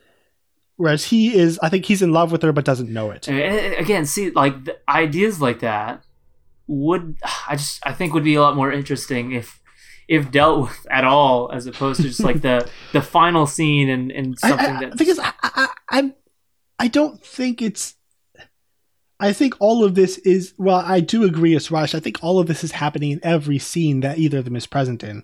Whereas 0.78 1.06
he 1.06 1.36
is, 1.36 1.60
I 1.62 1.70
think 1.70 1.86
he's 1.86 2.02
in 2.02 2.12
love 2.12 2.32
with 2.32 2.44
her 2.44 2.52
but 2.52 2.64
doesn't 2.64 2.90
know 2.90 3.12
it. 3.12 3.28
And 3.28 3.74
again, 3.76 4.06
see, 4.06 4.30
like 4.32 4.56
ideas 4.88 5.42
like 5.42 5.60
that 5.60 6.04
would, 6.68 7.18
I 7.48 7.56
just, 7.56 7.86
I 7.86 7.94
think 7.94 8.14
would 8.14 8.24
be 8.24 8.36
a 8.36 8.42
lot 8.42 8.56
more 8.56 8.72
interesting 8.72 9.32
if, 9.32 9.60
if 10.08 10.32
dealt 10.32 10.62
with 10.62 10.88
at 10.90 11.04
all, 11.04 11.52
as 11.52 11.68
opposed 11.68 12.02
to 12.02 12.08
just 12.08 12.22
like 12.22 12.42
the 12.42 12.70
the 12.94 13.02
final 13.02 13.46
scene 13.46 13.90
and 13.90 14.12
and 14.12 14.40
something 14.40 14.76
I, 14.78 14.80
that. 14.86 14.98
Because 14.98 15.20
I, 15.20 15.34
I, 15.44 15.68
I, 15.90 16.14
I 16.80 16.88
don't 16.88 17.22
think 17.24 17.62
it's. 17.62 17.96
I 19.20 19.34
think 19.34 19.56
all 19.60 19.84
of 19.84 19.96
this 19.96 20.20
is 20.20 20.54
well. 20.58 20.78
I 20.78 21.00
do 21.00 21.24
agree 21.24 21.58
Raj. 21.72 21.96
I 21.96 22.00
think 22.00 22.20
all 22.22 22.40
of 22.40 22.48
this 22.48 22.64
is 22.64 22.72
happening 22.72 23.12
in 23.12 23.20
every 23.24 23.60
scene 23.60 24.02
that 24.02 24.18
either 24.18 24.38
of 24.38 24.46
them 24.46 24.56
is 24.56 24.68
present 24.68 25.04
in. 25.04 25.24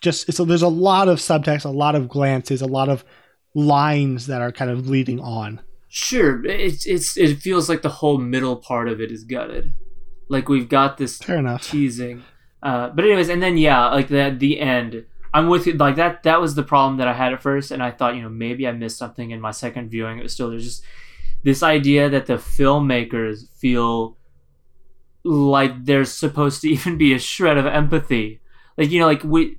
Just 0.00 0.32
so 0.32 0.44
there's 0.44 0.62
a 0.62 0.68
lot 0.68 1.08
of 1.08 1.18
subtext, 1.18 1.64
a 1.64 1.68
lot 1.68 1.94
of 1.94 2.08
glances, 2.08 2.62
a 2.62 2.66
lot 2.66 2.88
of 2.88 3.04
lines 3.54 4.26
that 4.26 4.40
are 4.40 4.52
kind 4.52 4.70
of 4.70 4.88
leading 4.88 5.20
on. 5.20 5.60
Sure, 5.88 6.44
it's 6.46 6.86
it's 6.86 7.16
it 7.18 7.38
feels 7.38 7.68
like 7.68 7.82
the 7.82 7.88
whole 7.88 8.18
middle 8.18 8.56
part 8.56 8.88
of 8.88 9.00
it 9.00 9.12
is 9.12 9.24
gutted. 9.24 9.72
Like 10.28 10.48
we've 10.48 10.68
got 10.68 10.96
this 10.96 11.18
Fair 11.18 11.36
enough. 11.36 11.62
teasing. 11.62 12.22
Uh, 12.62 12.88
but 12.88 13.04
anyways, 13.04 13.28
and 13.28 13.42
then 13.42 13.58
yeah, 13.58 13.88
like 13.88 14.08
the 14.08 14.34
the 14.36 14.58
end. 14.60 15.04
I'm 15.34 15.48
with 15.48 15.66
you. 15.66 15.74
Like 15.74 15.96
that. 15.96 16.22
That 16.22 16.40
was 16.40 16.54
the 16.54 16.62
problem 16.62 16.96
that 16.98 17.08
I 17.08 17.12
had 17.12 17.32
at 17.32 17.42
first, 17.42 17.70
and 17.70 17.82
I 17.82 17.90
thought, 17.90 18.16
you 18.16 18.22
know, 18.22 18.28
maybe 18.28 18.66
I 18.66 18.72
missed 18.72 18.98
something 18.98 19.30
in 19.30 19.40
my 19.40 19.50
second 19.50 19.90
viewing. 19.90 20.18
It 20.18 20.22
was 20.22 20.32
still 20.32 20.50
there's 20.50 20.64
just 20.64 20.84
this 21.42 21.62
idea 21.62 22.08
that 22.08 22.26
the 22.26 22.34
filmmakers 22.34 23.48
feel 23.56 24.16
like 25.24 25.84
there's 25.84 26.12
supposed 26.12 26.62
to 26.62 26.68
even 26.74 26.96
be 26.96 27.12
a 27.12 27.18
shred 27.18 27.58
of 27.58 27.66
empathy. 27.66 28.40
Like 28.78 28.90
you 28.90 29.00
know, 29.00 29.06
like 29.06 29.24
we 29.24 29.58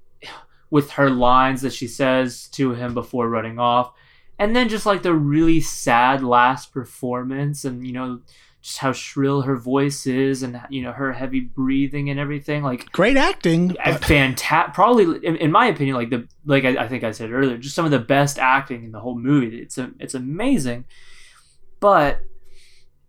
with 0.74 0.90
her 0.90 1.12
lines 1.12 1.62
that 1.62 1.72
she 1.72 1.88
says 1.88 2.48
to 2.48 2.74
him 2.74 2.96
before 2.96 3.30
running 3.30 3.60
off. 3.60 3.94
And 4.40 4.56
then 4.56 4.70
just 4.70 4.88
like 4.88 5.04
the 5.04 5.14
really 5.14 5.62
sad 5.62 6.24
last 6.24 6.74
performance 6.74 7.64
and, 7.64 7.86
you 7.86 7.94
know, 7.94 8.22
just 8.60 8.80
how 8.80 8.92
shrill 8.92 9.44
her 9.44 9.56
voice 9.56 10.08
is 10.08 10.42
and, 10.42 10.60
you 10.72 10.82
know, 10.82 10.92
her 10.92 11.14
heavy 11.14 11.42
breathing 11.42 12.10
and 12.10 12.20
everything. 12.20 12.64
Like, 12.64 12.92
great 12.92 13.18
acting. 13.18 13.78
Uh, 13.86 13.92
but... 13.92 14.06
Fantastic. 14.06 14.74
Probably, 14.74 15.24
in, 15.24 15.36
in, 15.36 15.52
my 15.52 15.68
opinion, 15.68 15.96
like 15.96 16.10
the, 16.10 16.28
like 16.44 16.66
I, 16.66 16.70
I 16.70 16.88
think 16.88 17.04
I 17.04 17.12
said 17.12 17.32
earlier, 17.32 17.56
just 17.60 17.76
some 17.76 17.86
of 17.86 17.92
the 17.92 18.00
best 18.00 18.40
acting 18.40 18.84
in 18.84 18.92
the 18.92 19.00
whole 19.00 19.16
movie. 19.16 19.60
It's, 19.60 19.78
a, 19.78 19.92
it's 20.00 20.16
amazing. 20.16 20.86
But 21.80 22.20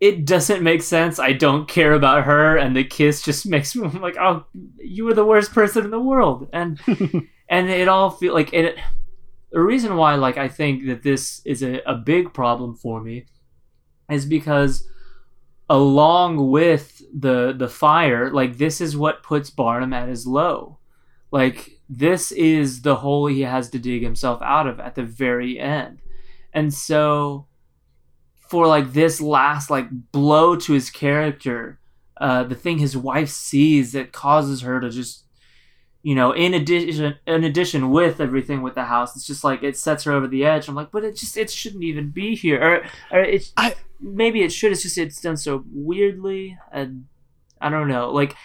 it 0.01 0.27
doesn't 0.27 0.63
make 0.63 0.83
sense. 0.83 1.19
I 1.19 1.33
don't 1.33 1.67
care 1.67 1.95
about 1.95 2.25
her, 2.25 2.59
and 2.59 2.77
the 2.77 2.85
kiss 2.85 3.23
just 3.23 3.47
makes 3.49 3.75
me 3.75 3.89
I'm 3.89 4.03
like, 4.03 4.19
oh, 4.19 4.45
you 4.77 5.07
were 5.07 5.15
the 5.15 5.25
worst 5.25 5.55
person 5.55 5.83
in 5.83 5.91
the 5.91 5.99
world, 5.99 6.51
and 6.53 6.79
and 7.49 7.69
it 7.71 7.89
all 7.89 8.11
feel 8.11 8.35
like 8.35 8.53
it. 8.53 8.77
The 9.53 9.61
reason 9.61 9.97
why, 9.97 10.17
like, 10.17 10.37
I 10.37 10.49
think 10.49 10.87
that 10.87 11.03
this 11.03 11.41
is 11.45 11.63
a, 11.63 11.81
a 11.87 11.95
big 11.95 12.35
problem 12.35 12.75
for 12.75 13.01
me, 13.01 13.27
is 14.11 14.27
because 14.27 14.89
along 15.71 16.51
with 16.51 17.03
the 17.19 17.55
the 17.57 17.69
fire, 17.69 18.31
like 18.31 18.59
this 18.59 18.81
is 18.81 18.97
what 18.97 19.23
puts 19.23 19.51
Barnum 19.51 19.93
at 19.93 20.09
his 20.09 20.27
low. 20.27 20.79
Like 21.31 21.79
this 21.89 22.33
is 22.33 22.83
the 22.83 22.97
hole 22.97 23.27
he 23.27 23.43
has 23.43 23.71
to 23.71 23.79
dig 23.79 24.03
himself 24.03 24.41
out 24.43 24.67
of 24.67 24.81
at 24.81 24.95
the 24.95 25.03
very 25.05 25.59
end. 25.59 26.01
and 26.53 26.73
so 26.73 27.47
for 28.49 28.67
like 28.67 28.93
this 28.93 29.21
last 29.21 29.71
like 29.71 29.89
blow 30.13 30.57
to 30.57 30.73
his 30.73 30.91
character 30.91 31.81
uh 32.19 32.45
the 32.45 32.55
thing 32.55 32.79
his 32.79 32.97
wife 32.97 33.29
sees 33.29 33.93
that 33.93 34.13
causes 34.13 34.61
her 34.63 34.81
to 34.81 34.89
just 34.91 35.25
you 36.05 36.15
know 36.15 36.31
in 36.33 36.55
addition 36.55 37.17
in 37.27 37.45
addition 37.45 37.91
with 37.91 38.21
everything 38.21 38.61
with 38.63 38.75
the 38.77 38.85
house 38.85 39.17
it's 39.17 39.27
just 39.27 39.43
like 39.43 39.63
it 39.65 39.77
sets 39.77 40.05
her 40.05 40.13
over 40.13 40.29
the 40.29 40.45
edge. 40.45 40.69
I'm 40.69 40.77
like 40.77 40.93
but 40.93 41.03
it 41.03 41.17
just 41.17 41.37
it 41.37 41.51
shouldn't 41.51 41.83
even 41.83 42.11
be 42.11 42.37
here. 42.37 42.61
Or, 42.63 42.75
or 43.19 43.25
it's 43.25 43.53
I- 43.57 43.75
maybe 44.01 44.43
it 44.43 44.53
should 44.53 44.71
it's 44.71 44.83
just 44.83 44.99
it's 44.99 45.21
done 45.21 45.37
so 45.39 45.65
weirdly 45.73 46.59
and 46.71 47.07
i 47.59 47.71
don't 47.71 47.89
know 47.89 48.11
like 48.11 48.37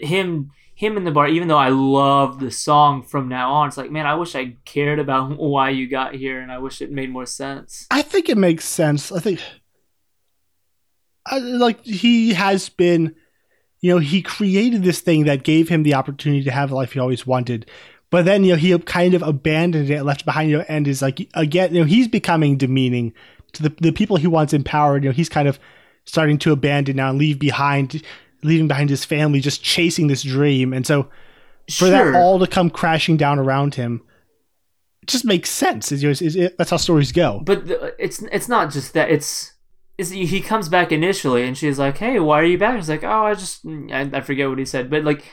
him 0.00 0.50
him 0.76 0.96
in 0.96 1.02
the 1.02 1.10
bar 1.10 1.26
even 1.26 1.48
though 1.48 1.58
i 1.58 1.70
love 1.70 2.38
the 2.38 2.52
song 2.52 3.02
from 3.02 3.26
now 3.28 3.50
on 3.50 3.66
it's 3.66 3.76
like 3.76 3.90
man 3.90 4.06
i 4.06 4.14
wish 4.14 4.36
i 4.36 4.54
cared 4.64 5.00
about 5.00 5.36
why 5.54 5.70
you 5.70 5.88
got 5.88 6.14
here 6.14 6.40
and 6.40 6.52
i 6.52 6.58
wish 6.58 6.80
it 6.80 6.92
made 6.92 7.10
more 7.10 7.26
sense. 7.26 7.86
I 7.90 8.02
think 8.02 8.28
it 8.28 8.38
makes 8.38 8.64
sense. 8.64 9.10
I 9.10 9.18
think, 9.18 9.40
I, 11.26 11.38
like 11.38 11.82
he 11.84 12.34
has 12.34 12.68
been, 12.68 13.16
you 13.80 13.92
know, 13.92 13.98
he 13.98 14.22
created 14.22 14.82
this 14.82 15.00
thing 15.00 15.24
that 15.24 15.44
gave 15.44 15.68
him 15.68 15.82
the 15.82 15.94
opportunity 15.94 16.42
to 16.44 16.50
have 16.50 16.70
the 16.70 16.74
life 16.74 16.92
he 16.92 16.98
always 16.98 17.26
wanted, 17.26 17.70
but 18.10 18.24
then 18.24 18.42
you 18.44 18.52
know 18.52 18.56
he 18.56 18.76
kind 18.80 19.14
of 19.14 19.22
abandoned 19.22 19.90
it, 19.90 20.02
left 20.02 20.24
behind, 20.24 20.50
you 20.50 20.58
know, 20.58 20.64
and 20.68 20.88
is 20.88 21.02
like 21.02 21.28
again, 21.34 21.74
you 21.74 21.80
know, 21.80 21.86
he's 21.86 22.08
becoming 22.08 22.56
demeaning 22.56 23.12
to 23.52 23.62
the 23.62 23.74
the 23.80 23.92
people 23.92 24.16
he 24.16 24.26
wants 24.26 24.52
empowered. 24.52 25.04
You 25.04 25.10
know, 25.10 25.14
he's 25.14 25.28
kind 25.28 25.48
of 25.48 25.58
starting 26.04 26.38
to 26.38 26.52
abandon 26.52 26.96
now 26.96 27.10
and 27.10 27.18
leave 27.18 27.38
behind, 27.38 28.02
leaving 28.42 28.66
behind 28.66 28.90
his 28.90 29.04
family, 29.04 29.40
just 29.40 29.62
chasing 29.62 30.06
this 30.06 30.22
dream, 30.22 30.72
and 30.72 30.86
so 30.86 31.08
for 31.70 31.90
that 31.90 32.14
all 32.14 32.38
to 32.38 32.46
come 32.46 32.70
crashing 32.70 33.16
down 33.16 33.38
around 33.38 33.74
him. 33.74 34.02
it 35.02 35.08
Just 35.08 35.24
makes 35.24 35.50
sense. 35.50 35.92
Is, 35.92 36.02
is, 36.02 36.22
is, 36.22 36.50
that's 36.56 36.70
how 36.70 36.78
stories 36.78 37.12
go. 37.12 37.42
but 37.44 37.66
the, 37.68 37.94
it's 37.98 38.22
it's 38.22 38.48
not 38.48 38.72
just 38.72 38.94
that 38.94 39.10
it's 39.10 39.52
he 39.98 40.40
comes 40.40 40.68
back 40.68 40.92
initially 40.92 41.44
and 41.44 41.58
she's 41.58 41.78
like 41.78 41.98
hey 41.98 42.20
why 42.20 42.40
are 42.40 42.44
you 42.44 42.58
back? 42.58 42.76
He's 42.76 42.88
like 42.88 43.04
oh 43.04 43.26
i 43.26 43.34
just 43.34 43.66
mm, 43.66 43.92
I, 43.92 44.18
I 44.18 44.20
forget 44.20 44.48
what 44.48 44.58
he 44.58 44.64
said. 44.64 44.90
But 44.90 45.04
like 45.04 45.24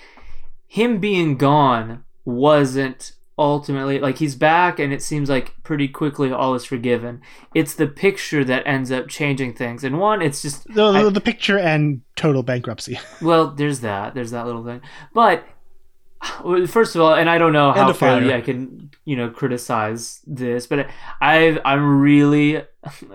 him 0.68 1.00
being 1.00 1.38
gone 1.38 2.04
wasn't 2.26 3.12
ultimately 3.38 4.00
like 4.00 4.18
he's 4.18 4.34
back 4.36 4.80
and 4.80 4.94
it 4.94 5.02
seems 5.02 5.30
like 5.30 5.54
pretty 5.62 5.88
quickly 5.88 6.32
all 6.32 6.56
is 6.56 6.66
forgiven. 6.66 7.22
It's 7.54 7.76
the 7.76 7.88
picture 7.88 8.44
that 8.46 8.66
ends 8.66 8.92
up 8.92 9.08
changing 9.08 9.54
things. 9.54 9.84
And 9.84 10.00
one 10.00 10.22
it's 10.22 10.42
just 10.42 10.66
the, 10.68 10.92
the, 10.92 11.00
I- 11.08 11.10
the 11.10 11.22
picture 11.22 11.60
and 11.60 12.02
total 12.16 12.44
bankruptcy. 12.44 13.00
well 13.22 13.48
there's 13.52 13.82
that. 13.82 14.16
There's 14.16 14.32
that 14.32 14.46
little 14.46 14.64
thing. 14.66 14.82
But 15.14 15.46
first 16.68 16.96
of 16.96 17.02
all 17.02 17.14
and 17.14 17.30
i 17.30 17.38
don't 17.38 17.54
know 17.54 17.72
how 17.72 17.92
fairly 17.94 18.34
i 18.34 18.42
can 18.42 18.90
you 19.04 19.16
know 19.16 19.30
criticize 19.30 20.22
this 20.26 20.66
but 20.66 20.88
i 21.22 21.60
i'm 21.66 22.00
really 22.00 22.64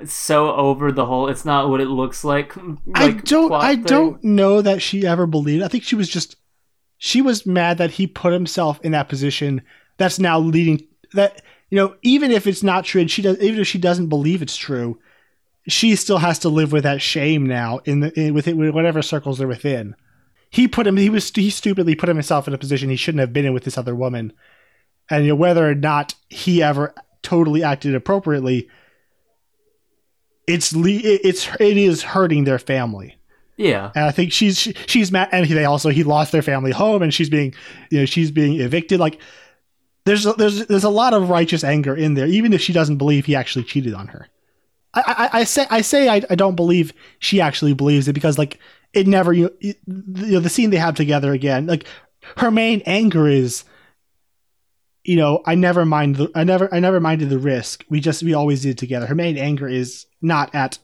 so 0.06 0.54
over 0.54 0.92
the 0.92 1.06
whole 1.06 1.28
it's 1.28 1.44
not 1.44 1.68
what 1.68 1.80
it 1.80 1.88
looks 1.88 2.24
like, 2.24 2.56
I 2.94 3.12
don't. 3.12 3.52
I 3.52 3.74
thing. 3.76 3.84
don't 3.84 4.24
know 4.24 4.62
that 4.62 4.82
she 4.82 5.06
ever 5.06 5.26
believed. 5.26 5.62
I 5.62 5.68
think 5.68 5.84
she 5.84 5.96
was 5.96 6.08
just. 6.08 6.36
She 7.02 7.22
was 7.22 7.46
mad 7.46 7.78
that 7.78 7.92
he 7.92 8.06
put 8.06 8.32
himself 8.32 8.78
in 8.82 8.92
that 8.92 9.08
position. 9.08 9.62
That's 9.96 10.18
now 10.18 10.38
leading. 10.38 10.86
That 11.14 11.42
you 11.70 11.76
know, 11.76 11.96
even 12.02 12.30
if 12.30 12.46
it's 12.46 12.62
not 12.62 12.84
true, 12.84 13.00
and 13.00 13.10
she 13.10 13.22
does, 13.22 13.38
even 13.40 13.60
if 13.60 13.66
she 13.66 13.78
doesn't 13.78 14.08
believe 14.08 14.42
it's 14.42 14.56
true, 14.56 14.98
she 15.68 15.94
still 15.96 16.18
has 16.18 16.38
to 16.40 16.48
live 16.48 16.72
with 16.72 16.82
that 16.82 17.00
shame 17.00 17.46
now 17.46 17.78
in 17.84 18.00
the 18.00 18.20
in, 18.20 18.34
within 18.34 18.72
whatever 18.72 19.02
circles 19.02 19.38
they're 19.38 19.48
within. 19.48 19.94
He 20.50 20.66
put 20.66 20.86
him. 20.86 20.96
He 20.96 21.10
was. 21.10 21.30
He 21.30 21.48
stupidly 21.48 21.94
put 21.94 22.08
himself 22.08 22.48
in 22.48 22.54
a 22.54 22.58
position 22.58 22.90
he 22.90 22.96
shouldn't 22.96 23.20
have 23.20 23.32
been 23.32 23.44
in 23.44 23.54
with 23.54 23.64
this 23.64 23.78
other 23.78 23.94
woman, 23.94 24.32
and 25.08 25.24
you 25.24 25.30
know 25.30 25.36
whether 25.36 25.68
or 25.68 25.74
not 25.74 26.14
he 26.28 26.62
ever 26.62 26.92
totally 27.22 27.62
acted 27.62 27.94
appropriately. 27.94 28.68
It's 30.50 30.74
le- 30.74 30.88
it's 30.90 31.48
it 31.58 31.76
is 31.76 32.02
hurting 32.02 32.44
their 32.44 32.58
family. 32.58 33.16
yeah 33.56 33.90
And 33.94 34.04
I 34.04 34.10
think 34.10 34.32
she's 34.32 34.58
she, 34.58 34.74
she's 34.86 35.12
mad, 35.12 35.28
and 35.32 35.46
they 35.48 35.64
also 35.64 35.90
he 35.90 36.04
lost 36.04 36.32
their 36.32 36.42
family 36.42 36.72
home, 36.72 37.02
and 37.02 37.12
she's 37.12 37.30
being 37.30 37.54
you 37.90 38.00
know 38.00 38.04
she's 38.06 38.30
being 38.30 38.60
evicted. 38.60 39.00
Like 39.00 39.20
there's 40.04 40.26
a, 40.26 40.32
there's 40.34 40.66
there's 40.66 40.84
a 40.84 40.90
lot 40.90 41.14
of 41.14 41.28
righteous 41.28 41.64
anger 41.64 41.94
in 41.94 42.14
there, 42.14 42.26
even 42.26 42.52
if 42.52 42.60
she 42.60 42.72
doesn't 42.72 42.98
believe 42.98 43.26
he 43.26 43.36
actually 43.36 43.64
cheated 43.64 43.94
on 43.94 44.08
her. 44.08 44.28
I 44.94 45.02
I, 45.06 45.38
I 45.40 45.44
say 45.44 45.66
I 45.70 45.80
say 45.82 46.08
I, 46.08 46.22
I 46.30 46.34
don't 46.34 46.56
believe 46.56 46.92
she 47.18 47.40
actually 47.40 47.74
believes 47.74 48.08
it 48.08 48.12
because 48.14 48.38
like 48.38 48.58
it 48.92 49.06
never 49.06 49.32
you 49.32 49.50
you 49.60 49.74
know 49.86 50.40
the 50.40 50.48
scene 50.48 50.70
they 50.70 50.76
have 50.78 50.94
together 50.94 51.32
again 51.32 51.66
like 51.66 51.84
her 52.36 52.50
main 52.50 52.82
anger 52.86 53.28
is 53.28 53.64
you 55.04 55.16
know 55.16 55.42
I 55.46 55.54
never 55.54 55.84
mind 55.84 56.16
the 56.16 56.30
I 56.34 56.44
never 56.44 56.72
I 56.72 56.80
never 56.80 57.00
minded 57.00 57.30
the 57.30 57.38
risk. 57.38 57.84
We 57.88 58.00
just 58.00 58.22
we 58.22 58.34
always 58.34 58.62
did 58.62 58.70
it 58.70 58.78
together. 58.78 59.06
Her 59.06 59.14
main 59.14 59.38
anger 59.38 59.68
is 59.68 60.06
not 60.20 60.54
at 60.54 60.78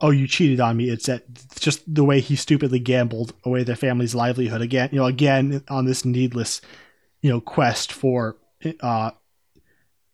oh 0.00 0.10
you 0.10 0.26
cheated 0.26 0.60
on 0.60 0.76
me. 0.76 0.90
It's 0.90 1.08
at 1.08 1.24
just 1.58 1.82
the 1.92 2.04
way 2.04 2.20
he 2.20 2.36
stupidly 2.36 2.78
gambled 2.78 3.32
away 3.44 3.62
their 3.62 3.76
family's 3.76 4.14
livelihood 4.14 4.60
again 4.60 4.90
you 4.92 4.98
know 4.98 5.06
again 5.06 5.62
on 5.68 5.86
this 5.86 6.04
needless 6.04 6.60
you 7.22 7.30
know 7.30 7.40
quest 7.40 7.92
for 7.92 8.36
uh 8.80 9.10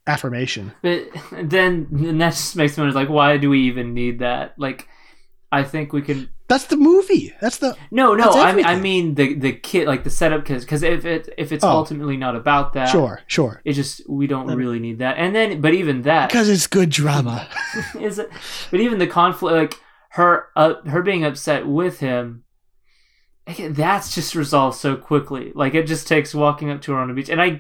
affirmation. 0.07 0.73
But 0.83 1.09
then 1.33 1.89
and 1.91 2.21
that 2.21 2.31
just 2.31 2.57
makes 2.57 2.77
me 2.77 2.83
wonder 2.85 2.99
like 2.99 3.09
why 3.09 3.37
do 3.37 3.51
we 3.51 3.63
even 3.63 3.95
need 3.95 4.21
that? 4.21 4.59
Like 4.59 4.89
i 5.53 5.63
think 5.63 5.93
we 5.93 6.03
can 6.03 6.31
that's 6.53 6.67
the 6.67 6.77
movie. 6.77 7.33
That's 7.41 7.57
the 7.57 7.77
no 7.91 8.15
no 8.15 8.31
I 8.33 8.53
mean, 8.53 8.65
I 8.67 8.77
mean 8.77 9.15
the 9.15 9.35
the 9.35 9.53
kit 9.53 9.87
like 9.87 10.05
the 10.05 10.11
setup 10.11 10.43
because 10.43 10.65
because 10.65 10.83
if 10.83 11.05
it 11.07 11.33
if 11.39 11.51
it's 11.51 11.65
Oh. 11.65 11.69
ultimately 11.71 12.17
not 12.17 12.37
about 12.37 12.75
that 12.75 12.91
sure 12.91 13.23
sure. 13.27 13.63
it 13.65 13.73
just 13.73 14.03
we 14.09 14.27
don't 14.27 14.47
really 14.55 14.79
need 14.79 14.99
that. 14.99 15.17
And 15.17 15.35
then 15.35 15.61
but 15.63 15.73
even 15.73 16.03
that 16.03 16.29
because 16.29 16.49
it's 16.51 16.67
good 16.67 16.91
drama. 16.91 17.49
Is 18.01 18.19
it 18.19 18.31
but 18.71 18.81
even 18.81 18.99
the 18.99 19.07
conflict 19.07 19.55
like 19.55 19.81
her 20.11 20.49
uh, 20.55 20.75
her 20.87 21.01
being 21.03 21.25
upset 21.25 21.67
with 21.67 22.01
him 22.01 22.45
that's 23.71 24.15
just 24.15 24.35
resolved 24.35 24.77
so 24.77 24.95
quickly. 24.97 25.53
Like 25.55 25.75
it 25.75 25.87
just 25.87 26.07
takes 26.07 26.35
walking 26.35 26.71
up 26.71 26.83
to 26.83 26.93
her 26.93 26.99
on 26.99 27.09
the 27.09 27.15
beach. 27.15 27.31
And 27.31 27.41
i 27.41 27.59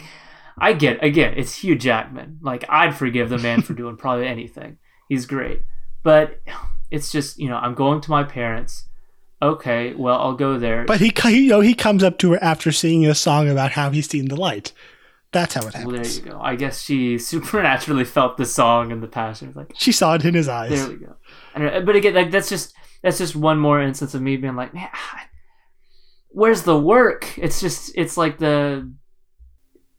i 0.58 0.74
get 0.74 1.02
again 1.02 1.32
it's 1.38 1.54
hugh 1.56 1.74
jackman. 1.76 2.38
Like 2.42 2.64
i'd 2.68 2.94
forgive 2.94 3.30
the 3.30 3.38
man 3.38 3.62
for 3.62 3.72
doing 3.82 3.96
probably 3.96 4.26
anything. 4.26 4.76
He's 5.08 5.24
great. 5.26 5.62
But 6.02 6.40
it's 6.92 7.10
just 7.10 7.38
you 7.38 7.48
know 7.48 7.56
i'm 7.56 7.74
going 7.74 8.00
to 8.00 8.10
my 8.10 8.22
parents 8.22 8.88
okay 9.40 9.92
well 9.94 10.20
i'll 10.20 10.34
go 10.34 10.58
there 10.58 10.84
But 10.84 11.00
he, 11.00 11.12
you 11.30 11.48
know, 11.48 11.60
he 11.60 11.74
comes 11.74 12.04
up 12.04 12.18
to 12.18 12.32
her 12.32 12.42
after 12.42 12.70
singing 12.70 13.06
a 13.06 13.14
song 13.14 13.48
about 13.48 13.72
how 13.72 13.90
he's 13.90 14.08
seen 14.08 14.28
the 14.28 14.36
light. 14.36 14.72
That's 15.32 15.54
how 15.54 15.66
it 15.66 15.74
well, 15.74 15.96
there 15.96 16.06
you 16.06 16.20
go 16.20 16.38
i 16.40 16.54
guess 16.54 16.82
she 16.82 17.18
supernaturally 17.32 18.04
felt 18.04 18.36
the 18.36 18.44
song 18.44 18.92
and 18.92 19.02
the 19.02 19.08
passion 19.08 19.52
like 19.56 19.72
She 19.74 19.90
saw 19.90 20.14
it 20.14 20.24
in 20.24 20.34
his 20.34 20.48
eyes. 20.48 20.70
There 20.70 20.88
we 20.90 20.96
go. 21.06 21.14
And, 21.54 21.64
uh, 21.68 21.80
but 21.80 21.96
again, 21.96 22.14
like 22.14 22.30
that's 22.30 22.48
just 22.50 22.74
that's 23.02 23.18
just 23.18 23.34
one 23.34 23.58
more 23.58 23.80
instance 23.82 24.14
of 24.14 24.22
me 24.22 24.36
being 24.36 24.56
like, 24.56 24.74
man, 24.74 24.90
where's 26.28 26.62
the 26.62 26.78
work? 26.78 27.36
It's 27.38 27.60
just 27.60 27.92
it's 27.96 28.16
like 28.16 28.38
the 28.38 28.92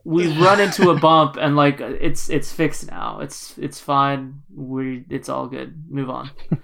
we 0.04 0.28
run 0.46 0.60
into 0.60 0.90
a 0.90 1.00
bump 1.00 1.38
and 1.38 1.56
like 1.56 1.80
it's 1.82 2.30
it's 2.30 2.52
fixed 2.52 2.88
now. 2.88 3.20
It's 3.20 3.58
it's 3.58 3.80
fine. 3.80 4.44
We 4.54 5.06
it's 5.10 5.30
all 5.30 5.48
good. 5.48 5.84
Move 5.90 6.10
on. 6.10 6.32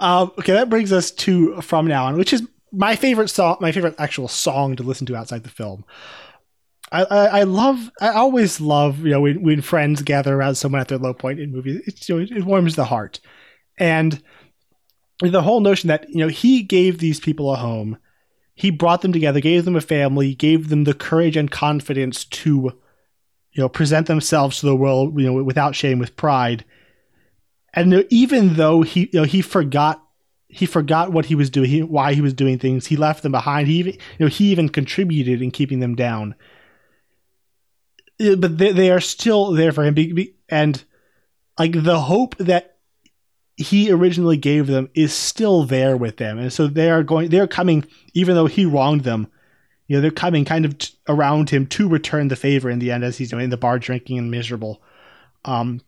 Um, 0.00 0.32
okay, 0.38 0.52
that 0.52 0.70
brings 0.70 0.92
us 0.92 1.10
to 1.12 1.60
"From 1.60 1.86
Now 1.86 2.06
On," 2.06 2.16
which 2.16 2.32
is 2.32 2.46
my 2.72 2.96
favorite 2.96 3.28
song, 3.28 3.56
my 3.60 3.72
favorite 3.72 3.94
actual 3.98 4.28
song 4.28 4.76
to 4.76 4.82
listen 4.82 5.06
to 5.06 5.16
outside 5.16 5.42
the 5.42 5.48
film. 5.48 5.84
I, 6.90 7.04
I, 7.04 7.26
I 7.26 7.42
love, 7.42 7.90
I 8.00 8.08
always 8.10 8.60
love, 8.60 9.00
you 9.00 9.10
know, 9.10 9.20
when, 9.20 9.42
when 9.42 9.60
friends 9.60 10.00
gather 10.02 10.34
around 10.34 10.54
someone 10.54 10.80
at 10.80 10.88
their 10.88 10.98
low 10.98 11.12
point 11.12 11.38
in 11.38 11.52
movies. 11.52 12.08
You 12.08 12.20
know, 12.20 12.26
it 12.30 12.44
warms 12.44 12.76
the 12.76 12.86
heart, 12.86 13.20
and 13.78 14.22
the 15.20 15.42
whole 15.42 15.60
notion 15.60 15.88
that 15.88 16.08
you 16.08 16.18
know 16.18 16.28
he 16.28 16.62
gave 16.62 16.98
these 16.98 17.20
people 17.20 17.52
a 17.52 17.56
home, 17.56 17.98
he 18.54 18.70
brought 18.70 19.02
them 19.02 19.12
together, 19.12 19.40
gave 19.40 19.64
them 19.64 19.76
a 19.76 19.80
family, 19.80 20.34
gave 20.34 20.68
them 20.68 20.84
the 20.84 20.94
courage 20.94 21.36
and 21.36 21.50
confidence 21.50 22.24
to, 22.24 22.72
you 23.52 23.62
know, 23.62 23.68
present 23.68 24.06
themselves 24.06 24.60
to 24.60 24.66
the 24.66 24.76
world, 24.76 25.18
you 25.18 25.26
know, 25.26 25.42
without 25.42 25.74
shame, 25.74 25.98
with 25.98 26.16
pride. 26.16 26.64
And 27.74 28.06
even 28.10 28.54
though 28.54 28.82
he, 28.82 29.10
you 29.12 29.20
know, 29.20 29.24
he 29.24 29.42
forgot, 29.42 30.02
he 30.48 30.66
forgot 30.66 31.12
what 31.12 31.26
he 31.26 31.34
was 31.34 31.50
doing, 31.50 31.68
he, 31.68 31.82
why 31.82 32.14
he 32.14 32.20
was 32.20 32.32
doing 32.32 32.58
things. 32.58 32.86
He 32.86 32.96
left 32.96 33.22
them 33.22 33.32
behind. 33.32 33.68
He 33.68 33.74
even, 33.74 33.92
you 33.92 34.00
know, 34.20 34.26
he 34.28 34.50
even 34.50 34.68
contributed 34.68 35.42
in 35.42 35.50
keeping 35.50 35.80
them 35.80 35.94
down. 35.94 36.34
But 38.18 38.58
they, 38.58 38.72
they 38.72 38.90
are 38.90 39.00
still 39.00 39.52
there 39.52 39.70
for 39.70 39.84
him, 39.84 39.96
and 40.48 40.82
like 41.58 41.72
the 41.84 42.00
hope 42.00 42.36
that 42.38 42.76
he 43.56 43.90
originally 43.90 44.36
gave 44.36 44.66
them 44.66 44.88
is 44.94 45.12
still 45.12 45.64
there 45.64 45.96
with 45.96 46.16
them, 46.16 46.38
and 46.38 46.52
so 46.52 46.66
they 46.66 46.90
are 46.90 47.02
going. 47.02 47.28
They're 47.28 47.46
coming, 47.46 47.84
even 48.14 48.34
though 48.34 48.46
he 48.46 48.64
wronged 48.64 49.04
them. 49.04 49.28
You 49.86 49.96
know, 49.96 50.00
they're 50.02 50.10
coming 50.10 50.44
kind 50.44 50.64
of 50.64 50.78
t- 50.78 50.94
around 51.08 51.50
him 51.50 51.66
to 51.68 51.88
return 51.88 52.28
the 52.28 52.36
favor 52.36 52.68
in 52.68 52.78
the 52.78 52.90
end, 52.90 53.04
as 53.04 53.18
he's 53.18 53.30
doing 53.30 53.44
in 53.44 53.50
the 53.50 53.56
bar 53.56 53.78
drinking 53.78 54.18
and 54.18 54.30
miserable. 54.30 54.82
Um, 55.44 55.80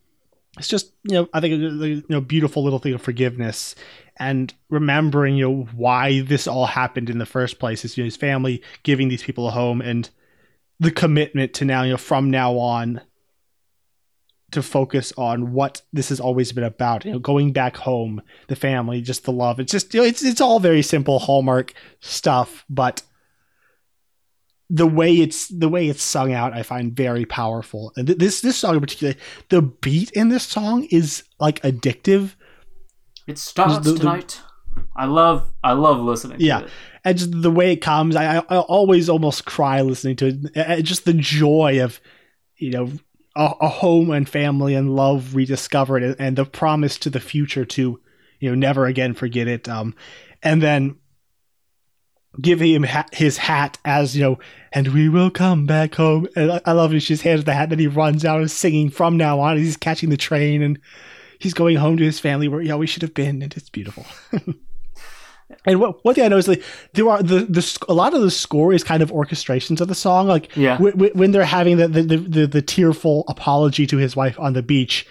it's 0.61 0.69
just 0.69 0.93
you 1.05 1.15
know 1.15 1.29
I 1.33 1.41
think 1.41 1.55
you 1.55 2.05
know 2.09 2.21
beautiful 2.21 2.63
little 2.63 2.79
thing 2.79 2.93
of 2.93 3.03
forgiveness 3.03 3.75
and 4.19 4.53
remembering 4.69 5.37
you 5.37 5.49
know 5.49 5.69
why 5.75 6.21
this 6.21 6.47
all 6.47 6.67
happened 6.67 7.09
in 7.09 7.19
the 7.19 7.27
first 7.27 7.59
place 7.59 7.85
is 7.85 7.97
you 7.97 8.05
know, 8.05 8.07
his 8.07 8.17
family 8.17 8.63
giving 8.83 9.09
these 9.09 9.23
people 9.23 9.49
a 9.49 9.51
home 9.51 9.81
and 9.81 10.11
the 10.79 10.91
commitment 10.91 11.55
to 11.55 11.65
now 11.65 11.83
you 11.83 11.93
know 11.93 11.97
from 11.97 12.31
now 12.31 12.59
on 12.59 13.01
to 14.51 14.63
focus 14.63 15.13
on 15.17 15.53
what 15.53 15.81
this 15.93 16.09
has 16.09 16.21
always 16.21 16.53
been 16.53 16.65
about. 16.65 17.05
You 17.05 17.13
know, 17.13 17.19
going 17.21 17.53
back 17.53 17.77
home, 17.77 18.21
the 18.49 18.57
family, 18.57 19.01
just 19.01 19.25
the 19.25 19.33
love. 19.33 19.61
It's 19.61 19.71
just 19.71 19.95
you 19.95 20.01
know, 20.01 20.07
it's 20.07 20.25
it's 20.25 20.41
all 20.41 20.61
very 20.61 20.83
simple 20.83 21.21
Hallmark 21.21 21.73
stuff, 22.01 22.65
but 22.69 23.03
the 24.73 24.87
way 24.87 25.17
it's 25.17 25.49
the 25.49 25.69
way 25.69 25.89
it's 25.89 26.03
sung 26.03 26.33
out, 26.33 26.53
I 26.53 26.63
find 26.63 26.95
very 26.95 27.25
powerful. 27.27 27.93
And 27.97 28.07
th- 28.07 28.19
this 28.19 28.41
this 28.41 28.57
song 28.57 28.75
in 28.77 28.81
particular, 28.81 29.15
the 29.49 29.63
beat 29.63 30.11
in 30.13 30.29
this 30.29 30.45
song 30.45 30.85
is 30.91 31.25
like 31.41 31.61
addictive. 31.63 32.35
It 33.27 33.37
starts 33.39 33.85
the- 33.85 33.93
the- 33.93 33.99
tonight. 33.99 34.41
I 34.97 35.05
love 35.07 35.53
I 35.65 35.73
love 35.73 35.99
listening 36.01 36.39
Yeah. 36.41 36.61
to 36.61 36.65
it. 36.67 36.71
and 37.05 37.19
just 37.19 37.43
the 37.43 37.51
way 37.51 37.73
it 37.73 37.79
comes, 37.83 38.15
I, 38.15 38.37
I, 38.37 38.43
I 38.49 38.59
always 38.59 39.09
almost 39.09 39.45
cry 39.45 39.81
listening 39.83 40.17
to 40.17 40.39
it. 40.55 40.83
Just 40.83 41.05
the 41.05 41.15
joy 41.15 41.83
of, 41.83 42.01
you 42.57 42.71
know, 42.71 42.93
a, 43.37 43.53
a 43.61 43.69
home 43.69 44.11
and 44.11 44.29
family 44.29 44.75
and 44.75 44.95
love 44.95 45.35
rediscovered, 45.35 46.03
and, 46.03 46.17
and 46.21 46.37
the 46.37 46.45
promise 46.45 46.99
to 46.99 47.11
the 47.11 47.21
future 47.21 47.65
to, 47.65 48.01
you 48.39 48.49
know, 48.49 48.55
never 48.55 48.87
again 48.87 49.15
forget 49.15 49.49
it. 49.49 49.69
Um, 49.69 49.95
and 50.43 50.63
then 50.63 50.97
giving 52.41 52.73
him 52.73 52.83
ha- 52.85 53.07
his 53.13 53.39
hat 53.39 53.79
as 53.85 54.17
you 54.17 54.23
know, 54.23 54.39
and 54.73 54.89
we 54.89 55.09
will 55.09 55.31
come 55.31 55.67
back 55.67 55.95
home. 55.95 56.29
And 56.37 56.53
I, 56.53 56.61
I 56.67 56.73
love 56.73 56.93
it. 56.95 57.01
She 57.01 57.09
just 57.15 57.23
hands 57.23 57.45
the 57.45 57.53
hat, 57.55 57.65
and 57.65 57.73
then 57.73 57.79
he 57.79 57.87
runs 57.87 58.25
out 58.25 58.41
and 58.41 58.51
singing 58.51 58.91
from 58.91 59.17
now 59.17 59.41
on. 59.41 59.57
He's 59.57 59.77
catching 59.77 60.11
the 60.11 60.17
train 60.17 60.63
and 60.63 60.79
he's 61.39 61.55
going 61.55 61.77
home 61.77 61.97
to 61.97 62.05
his 62.05 62.21
family 62.21 62.49
where 62.49 62.61
he 62.61 62.71
always 62.71 62.91
should 62.91 63.03
have 63.03 63.15
been, 63.15 63.43
and 63.43 63.57
it's 63.57 63.71
beautiful. 63.71 64.05
And 65.67 65.81
what, 65.81 66.03
one 66.05 66.15
thing 66.15 66.25
I 66.25 66.29
noticed, 66.29 66.47
like, 66.49 66.63
there 66.95 67.09
are 67.09 67.23
the, 67.23 67.41
the 67.41 67.79
a 67.89 67.93
lot 67.93 68.15
of 68.15 68.23
the 68.23 68.31
score 68.31 68.73
is 68.73 68.85
kind 68.85 69.03
of 69.03 69.11
orchestrations 69.11 69.81
of 69.81 69.89
the 69.89 69.97
song. 69.97 70.29
Like 70.29 70.57
Yeah. 70.57 70.77
wh- 70.79 70.93
wh- 70.93 71.15
when 71.17 71.33
they're 71.33 71.45
having 71.45 71.77
the 71.77 71.89
the, 71.89 72.03
the 72.03 72.17
the 72.17 72.47
the 72.47 72.63
tearful 72.63 73.25
apology 73.27 73.85
to 73.89 73.97
his 73.97 74.15
wife 74.15 74.39
on 74.39 74.53
the 74.53 74.63
beach, 74.63 75.07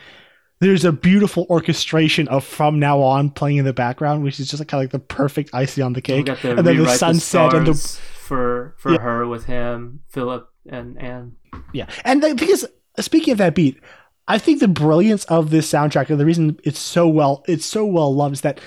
there's 0.60 0.84
a 0.86 0.92
beautiful 0.92 1.46
orchestration 1.50 2.28
of 2.28 2.44
"From 2.44 2.80
Now 2.80 3.02
On" 3.02 3.30
playing 3.30 3.58
in 3.58 3.66
the 3.66 3.74
background, 3.74 4.24
which 4.24 4.40
is 4.40 4.48
just 4.48 4.60
like 4.60 4.68
kind 4.68 4.82
of 4.84 4.86
like 4.86 4.92
the 4.92 5.00
perfect 5.14 5.52
icing 5.54 5.84
on 5.84 5.94
the 5.94 6.02
cake. 6.02 6.28
and 6.44 6.66
then 6.66 6.78
the 6.78 6.90
sunset 6.90 7.54
and 7.54 7.68
the 7.68 7.74
for 7.74 8.76
for 8.78 8.92
Yeah. 8.94 9.00
her 9.00 9.28
with 9.28 9.46
him, 9.46 10.02
Phillip 10.10 10.48
and 10.70 11.02
Anne. 11.02 11.34
Yeah, 11.74 11.88
and 12.04 12.22
the 12.22 12.36
thing 12.36 12.50
is, 12.50 12.68
speaking 13.00 13.32
of 13.32 13.38
that 13.40 13.56
beat, 13.56 13.80
I 14.28 14.38
think 14.38 14.60
the 14.60 14.68
brilliance 14.68 15.26
of 15.26 15.50
this 15.50 15.72
soundtrack 15.72 16.10
and 16.10 16.20
the 16.20 16.26
reason 16.26 16.60
it's 16.64 16.80
so 16.80 17.08
well 17.08 17.44
it's 17.48 17.66
so 17.66 17.86
well 17.86 18.14
loved 18.14 18.34
is 18.34 18.42
that 18.42 18.60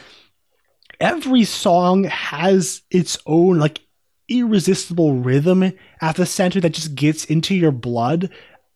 every 1.00 1.44
song 1.44 2.04
has 2.04 2.82
its 2.90 3.18
own 3.26 3.58
like 3.58 3.80
irresistible 4.28 5.14
rhythm 5.14 5.72
at 6.00 6.16
the 6.16 6.24
center 6.26 6.60
that 6.60 6.72
just 6.72 6.94
gets 6.94 7.24
into 7.26 7.54
your 7.54 7.72
blood 7.72 8.30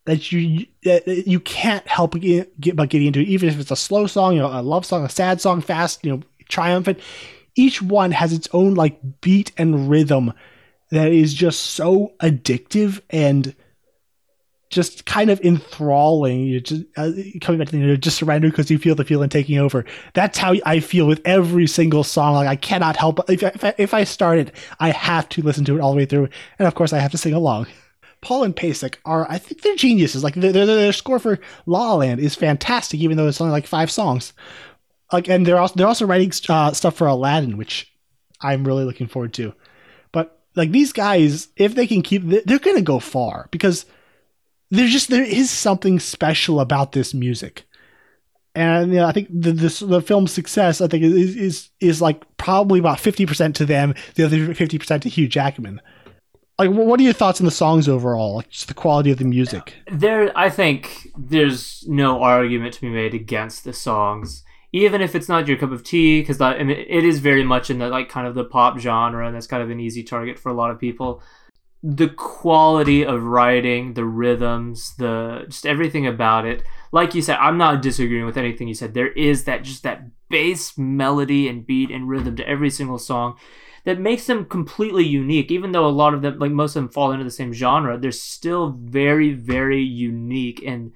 that 0.06 0.32
you 0.32 0.66
that 0.84 1.06
you 1.26 1.40
can't 1.40 1.86
help 1.86 2.18
get, 2.18 2.58
get 2.60 2.76
but 2.76 2.88
getting 2.88 3.08
into 3.08 3.20
it, 3.20 3.28
even 3.28 3.48
if 3.48 3.60
it's 3.60 3.70
a 3.70 3.76
slow 3.76 4.06
song, 4.06 4.34
you 4.34 4.38
know, 4.38 4.48
a 4.48 4.62
love 4.62 4.86
song, 4.86 5.04
a 5.04 5.08
sad 5.08 5.40
song, 5.40 5.60
fast, 5.60 6.04
you 6.04 6.12
know, 6.12 6.22
triumphant. 6.48 6.98
Each 7.54 7.82
one 7.82 8.12
has 8.12 8.32
its 8.32 8.48
own 8.52 8.74
like 8.74 8.98
beat 9.20 9.52
and 9.58 9.90
rhythm 9.90 10.32
that 10.90 11.10
is 11.10 11.34
just 11.34 11.62
so 11.62 12.12
addictive 12.20 13.00
and 13.10 13.54
just 14.70 15.06
kind 15.06 15.30
of 15.30 15.40
enthralling. 15.40 16.40
You 16.40 16.60
just 16.60 16.84
uh, 16.96 17.10
coming 17.40 17.58
back 17.58 17.68
to 17.68 17.72
the 17.72 17.78
you 17.78 17.86
know, 17.86 17.96
just 17.96 18.18
surrender 18.18 18.48
because 18.48 18.70
you 18.70 18.78
feel 18.78 18.94
the 18.94 19.04
feeling 19.04 19.28
taking 19.28 19.58
over. 19.58 19.84
That's 20.14 20.38
how 20.38 20.54
I 20.64 20.80
feel 20.80 21.06
with 21.06 21.20
every 21.24 21.66
single 21.66 22.04
song. 22.04 22.34
Like 22.34 22.48
I 22.48 22.56
cannot 22.56 22.96
help 22.96 23.28
if 23.28 23.42
if 23.42 23.64
I, 23.64 23.74
if 23.78 23.94
I 23.94 24.04
start 24.04 24.38
it, 24.38 24.54
I 24.78 24.90
have 24.90 25.28
to 25.30 25.42
listen 25.42 25.64
to 25.64 25.76
it 25.76 25.80
all 25.80 25.90
the 25.90 25.96
way 25.96 26.06
through, 26.06 26.28
and 26.58 26.68
of 26.68 26.74
course 26.74 26.92
I 26.92 26.98
have 26.98 27.10
to 27.12 27.18
sing 27.18 27.34
along. 27.34 27.66
Paul 28.26 28.42
and 28.42 28.56
Pasek 28.56 28.96
are, 29.04 29.24
I 29.30 29.38
think, 29.38 29.62
they're 29.62 29.76
geniuses. 29.76 30.24
Like 30.24 30.34
their, 30.34 30.50
their, 30.50 30.66
their 30.66 30.92
score 30.92 31.20
for 31.20 31.38
La 31.64 31.90
La 31.90 31.94
Land 31.94 32.18
is 32.18 32.34
fantastic, 32.34 32.98
even 32.98 33.16
though 33.16 33.28
it's 33.28 33.40
only 33.40 33.52
like 33.52 33.68
five 33.68 33.88
songs. 33.88 34.32
Like, 35.12 35.28
and 35.28 35.46
they're 35.46 35.60
also 35.60 35.76
they're 35.76 35.86
also 35.86 36.06
writing 36.06 36.32
uh, 36.48 36.72
stuff 36.72 36.96
for 36.96 37.06
Aladdin, 37.06 37.56
which 37.56 37.88
I'm 38.40 38.64
really 38.64 38.82
looking 38.82 39.06
forward 39.06 39.32
to. 39.34 39.54
But 40.10 40.40
like 40.56 40.72
these 40.72 40.92
guys, 40.92 41.46
if 41.54 41.76
they 41.76 41.86
can 41.86 42.02
keep, 42.02 42.24
they're 42.24 42.58
going 42.58 42.74
to 42.74 42.82
go 42.82 42.98
far 42.98 43.46
because 43.52 43.86
there's 44.70 44.90
just 44.90 45.08
there 45.08 45.22
is 45.22 45.48
something 45.48 46.00
special 46.00 46.58
about 46.58 46.90
this 46.90 47.14
music, 47.14 47.62
and 48.56 48.90
you 48.90 48.96
know, 48.96 49.06
I 49.06 49.12
think 49.12 49.28
the 49.30 49.52
the 49.52 50.02
film's 50.02 50.32
success, 50.32 50.80
I 50.80 50.88
think, 50.88 51.04
is 51.04 51.36
is 51.36 51.70
is 51.78 52.02
like 52.02 52.24
probably 52.38 52.80
about 52.80 52.98
fifty 52.98 53.24
percent 53.24 53.54
to 53.54 53.66
them, 53.66 53.94
the 54.16 54.24
other 54.24 54.52
fifty 54.52 54.78
percent 54.78 55.04
to 55.04 55.08
Hugh 55.08 55.28
Jackman. 55.28 55.80
Like, 56.58 56.70
what 56.70 56.98
are 56.98 57.02
your 57.02 57.12
thoughts 57.12 57.40
on 57.40 57.44
the 57.44 57.50
songs 57.50 57.86
overall? 57.86 58.36
Like, 58.36 58.48
just 58.48 58.68
the 58.68 58.74
quality 58.74 59.10
of 59.10 59.18
the 59.18 59.26
music. 59.26 59.74
There, 59.90 60.36
I 60.36 60.48
think 60.48 61.08
there's 61.16 61.84
no 61.86 62.22
argument 62.22 62.72
to 62.74 62.80
be 62.80 62.88
made 62.88 63.12
against 63.12 63.64
the 63.64 63.74
songs, 63.74 64.42
even 64.72 65.02
if 65.02 65.14
it's 65.14 65.28
not 65.28 65.48
your 65.48 65.58
cup 65.58 65.70
of 65.70 65.84
tea, 65.84 66.20
because 66.20 66.40
I 66.40 66.62
mean, 66.62 66.78
it 66.88 67.04
is 67.04 67.18
very 67.18 67.44
much 67.44 67.68
in 67.68 67.78
the 67.78 67.88
like 67.88 68.08
kind 68.08 68.26
of 68.26 68.34
the 68.34 68.44
pop 68.44 68.78
genre, 68.78 69.26
and 69.26 69.36
that's 69.36 69.46
kind 69.46 69.62
of 69.62 69.68
an 69.68 69.80
easy 69.80 70.02
target 70.02 70.38
for 70.38 70.48
a 70.48 70.54
lot 70.54 70.70
of 70.70 70.80
people. 70.80 71.22
The 71.82 72.08
quality 72.08 73.04
of 73.04 73.22
writing, 73.22 73.92
the 73.92 74.06
rhythms, 74.06 74.94
the 74.96 75.44
just 75.48 75.66
everything 75.66 76.06
about 76.06 76.46
it. 76.46 76.62
Like 76.90 77.14
you 77.14 77.20
said, 77.20 77.36
I'm 77.36 77.58
not 77.58 77.82
disagreeing 77.82 78.24
with 78.24 78.38
anything 78.38 78.66
you 78.66 78.74
said. 78.74 78.94
There 78.94 79.12
is 79.12 79.44
that 79.44 79.62
just 79.62 79.82
that 79.82 80.04
bass 80.30 80.78
melody 80.78 81.48
and 81.48 81.66
beat 81.66 81.90
and 81.90 82.08
rhythm 82.08 82.34
to 82.36 82.48
every 82.48 82.70
single 82.70 82.98
song 82.98 83.36
that 83.86 84.00
makes 84.00 84.26
them 84.26 84.44
completely 84.44 85.04
unique. 85.04 85.50
Even 85.50 85.70
though 85.70 85.86
a 85.86 85.88
lot 85.88 86.12
of 86.12 86.20
them, 86.20 86.38
like 86.40 86.50
most 86.50 86.74
of 86.74 86.82
them, 86.82 86.90
fall 86.90 87.12
into 87.12 87.24
the 87.24 87.30
same 87.30 87.52
genre, 87.52 87.96
they're 87.96 88.10
still 88.10 88.70
very, 88.70 89.32
very 89.32 89.80
unique 89.80 90.60
and 90.66 90.92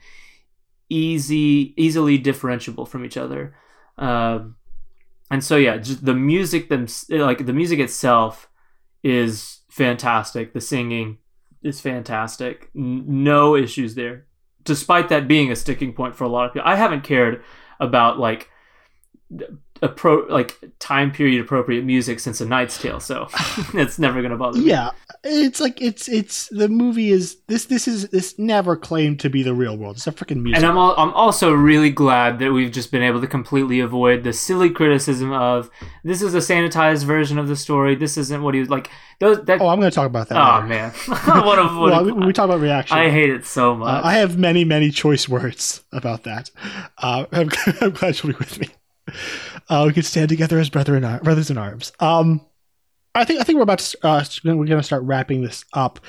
easy, 0.88 1.72
easily 1.76 2.18
differentiable 2.18 2.86
from 2.86 3.04
each 3.04 3.16
other. 3.16 3.54
Um, 3.96 4.56
and 5.30 5.42
so, 5.42 5.56
yeah, 5.56 5.76
just 5.76 6.04
the 6.04 6.14
music, 6.14 6.68
them 6.68 6.88
like 7.08 7.46
the 7.46 7.52
music 7.52 7.78
itself, 7.78 8.50
is 9.04 9.60
fantastic. 9.70 10.52
The 10.52 10.60
singing 10.60 11.18
is 11.62 11.80
fantastic. 11.80 12.70
N- 12.76 13.04
no 13.06 13.54
issues 13.54 13.94
there, 13.94 14.26
despite 14.64 15.08
that 15.10 15.28
being 15.28 15.52
a 15.52 15.56
sticking 15.56 15.92
point 15.92 16.16
for 16.16 16.24
a 16.24 16.28
lot 16.28 16.46
of 16.46 16.54
people. 16.54 16.68
I 16.68 16.74
haven't 16.74 17.04
cared 17.04 17.44
about 17.78 18.18
like 18.18 18.50
appro 19.82 20.28
like 20.28 20.59
time 20.78 21.11
period 21.11 21.40
appropriate 21.40 21.85
music 21.85 22.20
since 22.20 22.40
a 22.40 22.47
knight's 22.47 22.77
tale 22.81 23.01
so 23.01 23.28
it's 23.74 23.98
never 23.98 24.20
gonna 24.23 24.36
bother 24.36 24.59
me 24.59 24.66
Yeah, 24.66 24.90
it's 25.24 25.61
like 25.61 25.81
it's 25.81 26.09
it's 26.09 26.48
the 26.48 26.69
movie 26.69 27.11
is 27.11 27.36
this 27.47 27.66
this 27.66 27.86
is 27.89 28.09
this 28.11 28.39
never 28.39 28.77
claimed 28.77 29.20
to 29.20 29.31
be 29.31 29.43
the 29.43 29.55
real 29.55 29.77
world. 29.77 29.97
It's 29.97 30.07
a 30.07 30.12
freaking 30.12 30.43
music. 30.43 30.62
and 30.62 30.66
I'm, 30.66 30.77
I'm 30.78 31.12
also 31.15 31.52
really 31.52 31.90
glad 31.90 32.39
that 32.40 32.52
we've 32.52 32.70
just 32.73 32.90
been 32.93 33.02
able 33.02 33.20
to 33.20 33.27
completely 33.27 33.81
avoid 33.81 34.24
the 34.24 34.32
silly 34.32 34.70
criticism 34.70 35.32
of 35.32 35.70
this 36.05 36.23
is 36.23 36.35
a 36.35 36.39
sanitized 36.39 37.05
version 37.05 37.39
of 37.39 37.48
the 37.48 37.57
story 37.57 37.94
this 37.94 38.16
isn't 38.16 38.43
what 38.43 38.55
he 38.55 38.61
was 38.61 38.70
like 38.70 38.90
those 39.19 39.43
that 39.44 39.61
oh, 39.61 39.69
I'm 39.69 39.78
going 39.81 39.90
to 39.90 39.94
talk 39.94 40.07
about 40.07 40.28
that. 40.31 40.39
oh 40.39 40.57
later. 40.57 40.69
man 40.69 40.90
what 41.47 41.59
a, 41.59 41.62
what 41.65 41.90
well, 41.90 42.01
a- 42.09 42.15
we, 42.15 42.27
we 42.27 42.32
talk 42.32 42.47
about 42.47 42.61
reaction. 42.61 42.97
I 42.97 43.11
hate 43.11 43.31
it 43.31 43.44
so 43.44 43.74
much 43.74 44.02
Uh, 44.05 44.07
I 44.07 44.15
have 44.15 44.39
many, 44.39 44.65
many 44.65 44.90
choice 44.90 45.28
words 45.28 45.82
about 45.93 46.23
that. 46.24 46.51
Uh, 46.98 47.27
I'm, 47.32 47.51
I'm 47.82 47.90
glad 47.90 48.23
you'll 48.23 48.32
be 48.32 48.39
with 48.39 48.59
me. 48.61 48.69
Uh, 49.68 49.84
we 49.86 49.92
could 49.92 50.04
stand 50.04 50.28
together 50.28 50.58
as 50.58 50.70
brother 50.70 50.96
in 50.96 51.04
ar- 51.04 51.20
brothers 51.20 51.50
in 51.50 51.58
arms. 51.58 51.92
Um, 52.00 52.46
I 53.14 53.24
think 53.24 53.40
I 53.40 53.44
think 53.44 53.56
we're 53.56 53.62
about 53.62 53.80
to 53.80 53.98
uh, 54.06 54.24
we're 54.44 54.54
going 54.54 54.68
to 54.68 54.82
start 54.82 55.02
wrapping 55.02 55.42
this 55.42 55.64
up. 55.72 56.00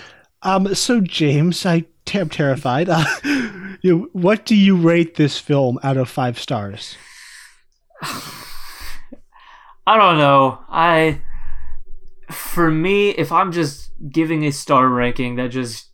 Um, 0.44 0.74
so 0.74 1.02
James, 1.02 1.66
I 1.66 1.86
am 2.14 2.30
terrified. 2.30 2.90
Uh, 2.90 3.06
you 3.82 3.98
know, 3.98 4.08
what 4.14 4.46
do 4.46 4.56
you 4.56 4.76
rate 4.76 5.16
this 5.16 5.38
film 5.38 5.80
out 5.84 5.98
of 5.98 6.10
five 6.10 6.40
stars? 6.40 6.96
I 8.02 9.98
don't 9.98 10.18
know. 10.18 10.60
I 10.70 11.22
for 12.30 12.72
me, 12.72 13.10
if 13.10 13.32
I'm 13.32 13.52
just 13.52 13.92
giving 14.10 14.46
a 14.46 14.52
star 14.52 14.88
ranking 14.88 15.36
that 15.36 15.50
just 15.50 15.90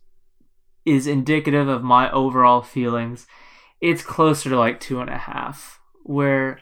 is 0.84 1.06
indicative 1.06 1.68
of 1.68 1.82
my 1.82 2.10
overall 2.10 2.62
feelings, 2.62 3.26
it's 3.80 4.02
closer 4.02 4.50
to 4.50 4.58
like 4.58 4.80
two 4.80 5.00
and 5.00 5.10
a 5.10 5.18
half. 5.18 5.80
Where 6.04 6.60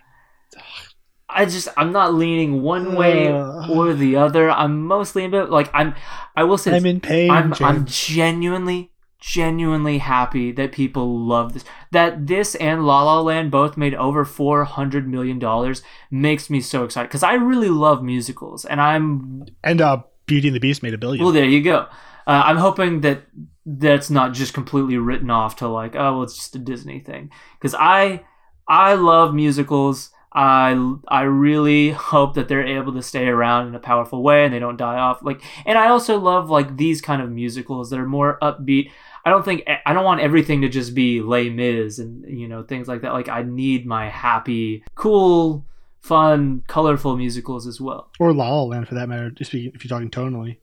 I 1.29 1.45
just 1.45 1.69
I'm 1.77 1.93
not 1.93 2.15
leaning 2.15 2.63
one 2.63 2.95
way 2.95 3.29
Uh. 3.33 3.69
or 3.73 3.93
the 3.95 4.17
other. 4.17 4.51
I'm 4.51 4.87
mostly 4.87 5.25
in 5.25 5.31
bit 5.33 5.51
like 5.51 5.71
I'm. 5.75 5.95
I 6.37 6.45
will 6.45 6.59
say 6.59 6.77
I'm 6.77 6.87
in 6.87 7.01
pain. 7.01 7.31
I'm. 7.31 7.53
I'm 7.61 7.85
genuinely 7.87 8.93
genuinely 9.19 9.99
happy 9.99 10.53
that 10.53 10.71
people 10.73 11.19
love 11.19 11.53
this. 11.55 11.65
That 11.91 12.27
this 12.27 12.55
and 12.57 12.87
La 12.87 13.03
La 13.03 13.21
Land 13.21 13.51
both 13.51 13.77
made 13.77 13.95
over 13.95 14.25
400 14.25 15.09
million 15.09 15.39
dollars 15.39 15.83
makes 16.11 16.49
me 16.49 16.61
so 16.61 16.85
excited 16.85 17.11
cuz 17.11 17.23
I 17.23 17.33
really 17.35 17.71
love 17.71 18.03
musicals 18.05 18.65
and 18.65 18.81
I'm 18.81 19.47
and 19.65 19.81
uh, 19.81 20.03
Beauty 20.27 20.49
and 20.49 20.55
the 20.55 20.61
Beast 20.61 20.83
made 20.83 20.95
a 20.95 20.99
billion. 20.99 21.25
well 21.25 21.33
there 21.33 21.45
you 21.47 21.63
go. 21.63 21.87
Uh, 22.27 22.43
I'm 22.45 22.57
hoping 22.59 23.01
that 23.01 23.23
that's 23.65 24.11
not 24.11 24.33
just 24.33 24.53
completely 24.55 24.97
written 24.99 25.31
off 25.31 25.57
to 25.57 25.67
like 25.69 25.97
oh 25.97 26.13
well 26.15 26.23
it's 26.23 26.37
just 26.37 26.55
a 26.55 26.59
Disney 26.61 27.01
thing 27.01 27.31
cuz 27.61 27.75
I 27.75 28.23
I 28.69 28.95
love 28.95 29.35
musicals. 29.35 30.11
I 30.37 30.95
I 31.09 31.23
really 31.23 31.91
hope 31.91 32.35
that 32.35 32.47
they're 32.47 32.67
able 32.67 32.93
to 32.93 33.03
stay 33.03 33.27
around 33.27 33.69
in 33.69 33.75
a 33.75 33.81
powerful 33.81 34.23
way 34.23 34.45
and 34.45 34.53
they 34.53 34.59
don't 34.59 34.77
die 34.77 34.99
off. 34.99 35.23
Like, 35.23 35.41
and 35.65 35.79
I 35.79 35.89
also 35.89 36.19
love 36.21 36.51
like 36.51 36.77
these 36.77 37.01
kind 37.01 37.23
of 37.23 37.31
musicals 37.31 37.89
that 37.89 37.99
are 37.99 38.07
more 38.07 38.39
upbeat. 38.43 38.91
I 39.25 39.31
don't 39.31 39.45
think 39.45 39.65
I 39.87 39.95
don't 39.95 40.05
want 40.05 40.21
everything 40.21 40.61
to 40.61 40.69
just 40.69 40.95
be 40.95 41.23
Les 41.23 41.49
Mis 41.49 41.99
and 41.99 42.25
you 42.29 42.47
know 42.47 42.63
things 42.63 42.87
like 42.87 43.01
that. 43.01 43.15
Like 43.15 43.31
I 43.31 43.43
need 43.43 43.87
my 43.87 44.11
happy, 44.11 44.85
cool, 44.95 45.65
fun, 46.03 46.63
colorful 46.67 47.17
musicals 47.17 47.67
as 47.67 47.81
well. 47.81 48.11
Or 48.21 48.35
La 48.35 48.51
La 48.51 48.63
Land 48.65 48.89
for 48.89 48.95
that 48.95 49.09
matter. 49.09 49.31
Just 49.31 49.55
if 49.55 49.83
you're 49.83 49.89
talking 49.89 50.11
tonally, 50.11 50.59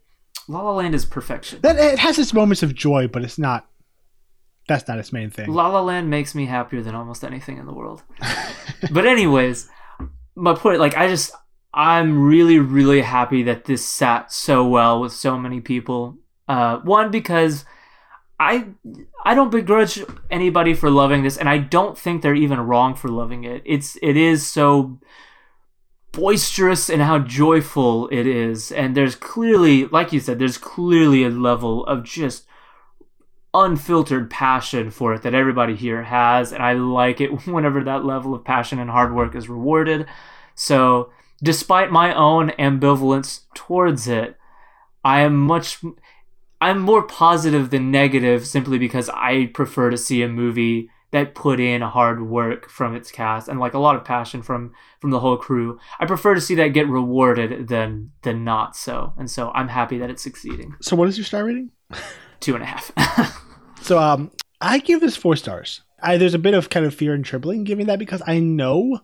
La 0.48 0.62
La 0.62 0.74
Land 0.74 0.94
is 0.94 1.04
perfection. 1.04 1.62
That 1.64 1.78
it 1.78 1.98
has 1.98 2.20
its 2.20 2.32
moments 2.32 2.62
of 2.62 2.76
joy, 2.76 3.08
but 3.08 3.24
it's 3.24 3.40
not. 3.40 3.68
That's 4.68 4.88
not 4.88 5.00
its 5.00 5.12
main 5.12 5.30
thing. 5.30 5.52
La 5.52 5.68
La 5.68 5.82
Land 5.82 6.10
makes 6.10 6.34
me 6.34 6.46
happier 6.46 6.82
than 6.82 6.96
almost 6.96 7.24
anything 7.24 7.58
in 7.58 7.66
the 7.66 7.74
world. 7.74 8.04
but 8.92 9.06
anyways, 9.06 9.70
my 10.36 10.54
point, 10.54 10.80
like 10.80 10.96
I 10.96 11.08
just, 11.08 11.32
I'm 11.74 12.24
really, 12.24 12.60
really 12.60 13.02
happy 13.02 13.44
that 13.44 13.66
this 13.66 13.86
sat 13.86 14.32
so 14.32 14.66
well 14.66 15.02
with 15.02 15.12
so 15.12 15.38
many 15.38 15.60
people. 15.60 16.18
Uh, 16.48 16.78
one 16.80 17.12
because 17.12 17.66
I 18.40 18.68
I 19.26 19.36
don't 19.36 19.52
begrudge 19.52 20.04
anybody 20.30 20.74
for 20.74 20.90
loving 20.90 21.24
this, 21.24 21.38
and 21.38 21.48
I 21.48 21.58
don't 21.58 21.98
think 21.98 22.22
they're 22.22 22.36
even 22.36 22.60
wrong 22.60 22.96
for 22.96 23.08
loving 23.08 23.44
it. 23.44 23.62
It's 23.66 23.98
it 24.02 24.18
is 24.18 24.46
so 24.46 25.00
boisterous 26.12 26.90
and 26.90 27.02
how 27.02 27.20
joyful 27.20 28.08
it 28.12 28.28
is, 28.28 28.72
and 28.72 28.96
there's 28.96 29.16
clearly, 29.16 29.86
like 29.86 30.12
you 30.12 30.20
said, 30.20 30.40
there's 30.40 30.58
clearly 30.58 31.24
a 31.24 31.30
level 31.30 31.86
of 31.86 32.04
just 32.04 32.46
unfiltered 33.54 34.30
passion 34.30 34.90
for 34.90 35.14
it 35.14 35.22
that 35.22 35.34
everybody 35.34 35.76
here 35.76 36.04
has, 36.04 36.52
and 36.52 36.64
I 36.64 36.74
like 36.74 37.22
it 37.22 37.28
whenever 37.48 37.84
that 37.84 38.06
level 38.06 38.34
of 38.34 38.44
passion 38.44 38.80
and 38.80 38.90
hard 38.90 39.16
work 39.16 39.36
is 39.36 39.50
rewarded. 39.50 40.08
So, 40.56 41.12
despite 41.42 41.92
my 41.92 42.14
own 42.14 42.50
ambivalence 42.52 43.42
towards 43.54 44.08
it, 44.08 44.38
I 45.04 45.22
am 45.22 45.38
much 45.38 45.84
I'm 46.62 46.80
more 46.80 47.04
positive 47.04 47.72
than 47.72 47.92
negative 47.92 48.48
simply 48.48 48.78
because 48.78 49.10
I 49.10 49.48
prefer 49.48 49.90
to 49.90 49.98
see 49.98 50.22
a 50.22 50.30
movie 50.30 50.90
that 51.12 51.36
put 51.36 51.60
in 51.60 51.82
hard 51.82 52.28
work 52.28 52.70
from 52.70 52.96
its 52.96 53.12
cast 53.12 53.50
and 53.50 53.60
like 53.60 53.74
a 53.74 53.80
lot 53.80 53.98
of 53.98 54.06
passion 54.06 54.42
from 54.42 54.74
from 55.02 55.12
the 55.12 55.20
whole 55.20 55.36
crew. 55.36 55.78
I 56.00 56.06
prefer 56.06 56.34
to 56.34 56.42
see 56.42 56.56
that 56.56 56.70
get 56.70 56.88
rewarded 56.88 57.68
than 57.68 58.12
than 58.22 58.46
not 58.46 58.78
so. 58.78 59.14
And 59.18 59.30
so 59.30 59.52
I'm 59.54 59.68
happy 59.68 59.98
that 59.98 60.10
it's 60.10 60.24
succeeding. 60.24 60.76
So 60.82 60.96
what 60.96 61.10
is 61.10 61.18
your 61.18 61.26
star 61.26 61.44
rating? 61.44 61.72
Two 62.44 62.56
and 62.56 62.64
a 62.64 62.68
half. 62.68 62.92
so 63.82 63.98
um 63.98 64.32
I 64.60 64.80
give 64.80 65.02
this 65.02 65.16
four 65.16 65.36
stars. 65.36 65.82
I, 66.02 66.18
there's 66.18 66.34
a 66.34 66.40
bit 66.40 66.54
of 66.54 66.70
kind 66.70 66.86
of 66.86 66.94
fear 66.94 67.14
and 67.14 67.24
trembling 67.24 67.64
giving 67.64 67.86
that 67.88 68.00
because 68.00 68.22
I 68.28 68.40
know 68.40 69.00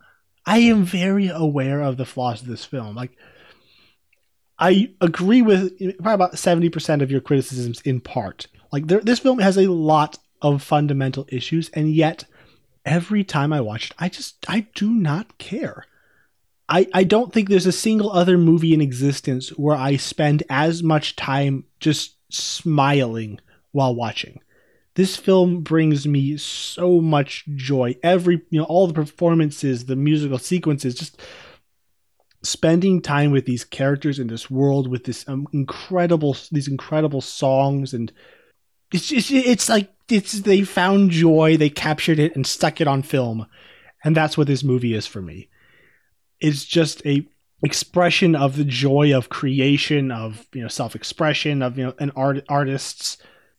I 0.46 0.60
am 0.60 0.84
very 0.84 1.30
aware 1.30 1.82
of 1.82 1.96
the 1.96 2.06
flaws 2.06 2.42
of 2.42 2.48
this 2.48 2.66
film. 2.66 2.96
Like 2.96 3.12
I 4.58 4.94
agree 5.00 5.42
with 5.42 5.78
probably 5.98 6.14
about 6.14 6.38
seventy 6.38 6.70
percent 6.70 7.02
of 7.02 7.12
your 7.12 7.22
criticisms 7.22 7.80
in 7.82 8.02
part. 8.02 8.48
Like 8.74 8.88
there, 8.88 9.00
this 9.00 9.20
film 9.20 9.40
has 9.40 9.58
a 9.58 9.72
lot 9.72 10.18
of 10.42 10.62
fundamental 10.62 11.26
issues, 11.30 11.70
and 11.70 11.94
yet 11.94 12.26
every 12.84 13.24
time 13.24 13.54
I 13.54 13.62
watch 13.62 13.92
it, 13.92 13.96
I 13.98 14.10
just 14.10 14.46
I 14.50 14.68
do 14.76 14.92
not 14.92 15.38
care. 15.38 15.86
I, 16.68 16.88
I 16.94 17.04
don't 17.04 17.34
think 17.34 17.50
there's 17.50 17.66
a 17.66 17.72
single 17.72 18.12
other 18.12 18.38
movie 18.38 18.76
in 18.76 18.82
existence 18.82 19.50
where 19.50 19.76
I 19.76 19.96
spend 19.96 20.44
as 20.50 20.84
much 20.84 21.16
time 21.16 21.64
just 21.80 22.16
smiling 22.30 23.40
while 23.72 23.94
watching. 23.94 24.42
This 24.96 25.16
film 25.16 25.62
brings 25.62 26.08
me 26.08 26.38
so 26.38 27.00
much 27.00 27.46
joy. 27.56 27.96
Every 28.04 28.42
you 28.50 28.60
know 28.60 28.66
all 28.66 28.88
the 28.88 28.94
performances, 28.94 29.86
the 29.86 29.96
musical 29.96 30.38
sequences, 30.38 30.96
just 30.96 31.22
spending 32.42 33.02
time 33.02 33.32
with 33.32 33.46
these 33.46 33.64
characters 33.64 34.20
in 34.20 34.28
this 34.28 34.50
world 34.50 34.90
with 34.90 35.04
this 35.04 35.28
um, 35.28 35.48
incredible 35.52 36.36
these 36.52 36.68
incredible 36.70 37.22
songs 37.22 37.94
and 37.94 38.12
it's 38.94 39.08
just 39.08 39.30
it's 39.32 39.68
like 39.68 39.92
it's 40.10 40.40
they 40.42 40.62
found 40.62 41.12
joy 41.12 41.58
they 41.58 41.70
captured 41.70 42.18
it 42.18 42.34
and 42.36 42.48
stuck 42.48 42.80
it 42.80 42.88
on 42.88 43.04
film 43.04 43.46
and 44.06 44.16
that's 44.16 44.38
what 44.38 44.48
this 44.48 44.64
movie 44.64 44.94
is 44.94 45.06
for 45.06 45.22
me 45.22 45.50
it's 46.40 46.64
just 46.64 47.06
a 47.06 47.28
expression 47.62 48.36
of 48.36 48.56
the 48.56 48.64
joy 48.64 49.16
of 49.16 49.30
creation 49.30 50.12
of 50.12 50.48
you 50.54 50.62
know 50.62 50.68
self-expression 50.68 51.62
of 51.62 51.78
you 51.78 51.86
know 51.86 51.94
an 52.00 52.12
art 52.16 52.44
artists 52.48 53.18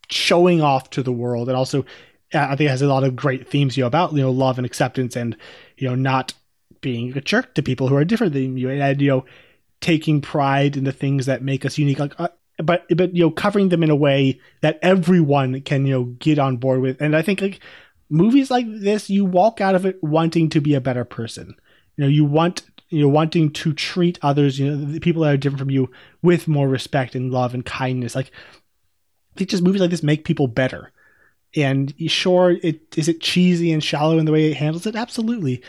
showing 0.09 0.61
off 0.61 0.91
to 0.91 1.03
the 1.03 1.13
world. 1.13 1.49
And 1.49 1.57
also 1.57 1.85
I 2.33 2.57
think 2.57 2.69
it 2.69 2.71
has 2.71 2.83
a 2.83 2.87
lot 2.87 3.05
of 3.05 3.17
great 3.17 3.49
themes 3.49 3.77
you 3.77 3.83
know 3.83 3.89
about 3.89 4.13
you 4.13 4.23
know 4.23 4.31
love 4.31 4.59
and 4.59 4.67
acceptance 4.67 5.17
and 5.17 5.37
you 5.77 5.89
know 5.89 5.95
not 5.95 6.35
being 6.81 7.17
a 7.17 7.21
jerk 7.21 7.55
to 7.55 7.63
people 7.63 7.89
who 7.89 7.97
are 7.97 8.05
different 8.05 8.33
than 8.33 8.57
you 8.57 8.71
and 8.71 9.01
you 9.01 9.09
know 9.09 9.25
taking 9.81 10.21
pride 10.21 10.77
in 10.77 10.85
the 10.85 10.93
things 10.93 11.27
that 11.27 11.43
make 11.43 11.65
us 11.65 11.79
unique. 11.79 11.99
Like 11.99 12.19
uh, 12.19 12.29
but 12.63 12.87
but 12.97 13.15
you 13.15 13.25
know 13.25 13.31
covering 13.31 13.69
them 13.69 13.83
in 13.83 13.91
a 13.91 13.97
way 13.97 14.41
that 14.61 14.79
everyone 14.83 15.61
can 15.63 15.87
you 15.87 15.93
know 15.93 16.05
get 16.05 16.39
on 16.39 16.57
board 16.57 16.81
with. 16.81 17.01
And 17.01 17.17
i 17.17 17.23
think 17.23 17.41
like 17.41 17.61
movies 18.09 18.51
like 18.51 18.67
this 18.69 19.09
you 19.09 19.25
walk 19.25 19.61
out 19.61 19.75
of 19.75 19.87
it 19.87 20.03
wanting 20.03 20.49
to 20.51 20.61
be 20.61 20.75
a 20.75 20.81
better 20.81 21.05
person. 21.05 21.55
You 21.97 22.05
know 22.05 22.09
you 22.09 22.25
want 22.25 22.63
you 22.91 23.01
know 23.01 23.09
wanting 23.09 23.51
to 23.51 23.73
treat 23.73 24.19
others 24.23 24.59
you 24.59 24.69
know 24.69 24.93
the 24.93 25.01
people 25.01 25.23
that 25.23 25.33
are 25.33 25.37
different 25.37 25.61
from 25.61 25.71
you 25.71 25.91
with 26.23 26.47
more 26.47 26.69
respect 26.69 27.15
and 27.15 27.33
love 27.33 27.55
and 27.55 27.65
kindness 27.65 28.15
like 28.15 28.31
i 29.35 29.39
think 29.39 29.51
just 29.51 29.63
movies 29.63 29.81
like 29.81 29.91
this 29.91 30.03
make 30.03 30.25
people 30.25 30.47
better 30.47 30.93
and 31.57 31.95
sure 32.09 32.53
it 32.63 32.97
is 32.97 33.09
it 33.09 33.21
cheesy 33.21 33.73
and 33.73 33.83
shallow 33.83 34.19
in 34.19 34.27
the 34.27 34.33
way 34.33 34.51
it 34.51 34.57
handles 34.57 34.87
it 34.87 34.97
absolutely 34.97 35.63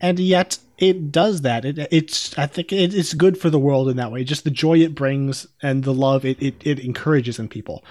and 0.00 0.18
yet 0.18 0.58
it 0.78 1.10
does 1.10 1.42
that. 1.42 1.64
It, 1.64 1.78
it's 1.90 2.38
I 2.38 2.46
think 2.46 2.72
it, 2.72 2.94
it's 2.94 3.12
good 3.14 3.38
for 3.38 3.50
the 3.50 3.58
world 3.58 3.88
in 3.88 3.96
that 3.96 4.12
way. 4.12 4.24
Just 4.24 4.44
the 4.44 4.50
joy 4.50 4.78
it 4.78 4.94
brings 4.94 5.46
and 5.60 5.84
the 5.84 5.92
love 5.92 6.24
it, 6.24 6.40
it, 6.40 6.54
it 6.64 6.78
encourages 6.78 7.38
in 7.38 7.48
people. 7.48 7.84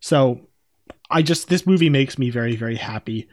So 0.00 0.40
I 1.10 1.22
just 1.22 1.48
this 1.48 1.66
movie 1.66 1.90
makes 1.90 2.18
me 2.18 2.30
very 2.30 2.56
very 2.56 2.76
happy. 2.76 3.28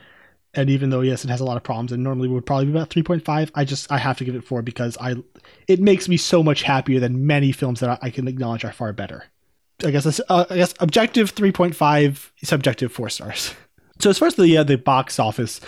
And 0.54 0.70
even 0.70 0.90
though 0.90 1.02
yes, 1.02 1.24
it 1.24 1.30
has 1.30 1.42
a 1.42 1.46
lot 1.46 1.58
of 1.58 1.64
problems, 1.64 1.92
and 1.92 2.04
normally 2.04 2.28
would 2.28 2.46
probably 2.46 2.66
be 2.66 2.72
about 2.72 2.90
three 2.90 3.04
point 3.04 3.24
five, 3.24 3.52
I 3.54 3.66
just 3.66 3.92
I 3.92 3.98
have 3.98 4.18
to 4.18 4.26
give 4.26 4.36
it 4.36 4.44
four 4.44 4.62
because 4.62 4.98
I 5.00 5.16
it 5.68 5.80
makes 5.80 6.10
me 6.10 6.18
so 6.18 6.42
much 6.42 6.64
happier 6.64 7.00
than 7.00 7.28
many 7.28 7.52
films 7.52 7.80
that 7.82 8.00
I, 8.02 8.10
can 8.10 8.28
acknowledge 8.28 8.66
are 8.66 8.72
far 8.72 8.92
better. 8.92 9.26
I 9.86 9.92
guess 9.92 10.20
uh, 10.28 10.46
I 10.50 10.56
guess 10.56 10.74
objective 10.80 11.32
three 11.32 11.52
point 11.52 11.76
five, 11.76 12.32
subjective 12.44 12.92
four 12.92 13.10
stars. 13.10 13.54
So 14.02 14.10
as 14.10 14.18
far 14.18 14.30
as 14.30 14.36
the 14.36 14.58
uh, 14.58 14.64
the 14.64 14.78
box 14.78 15.20
office, 15.20 15.60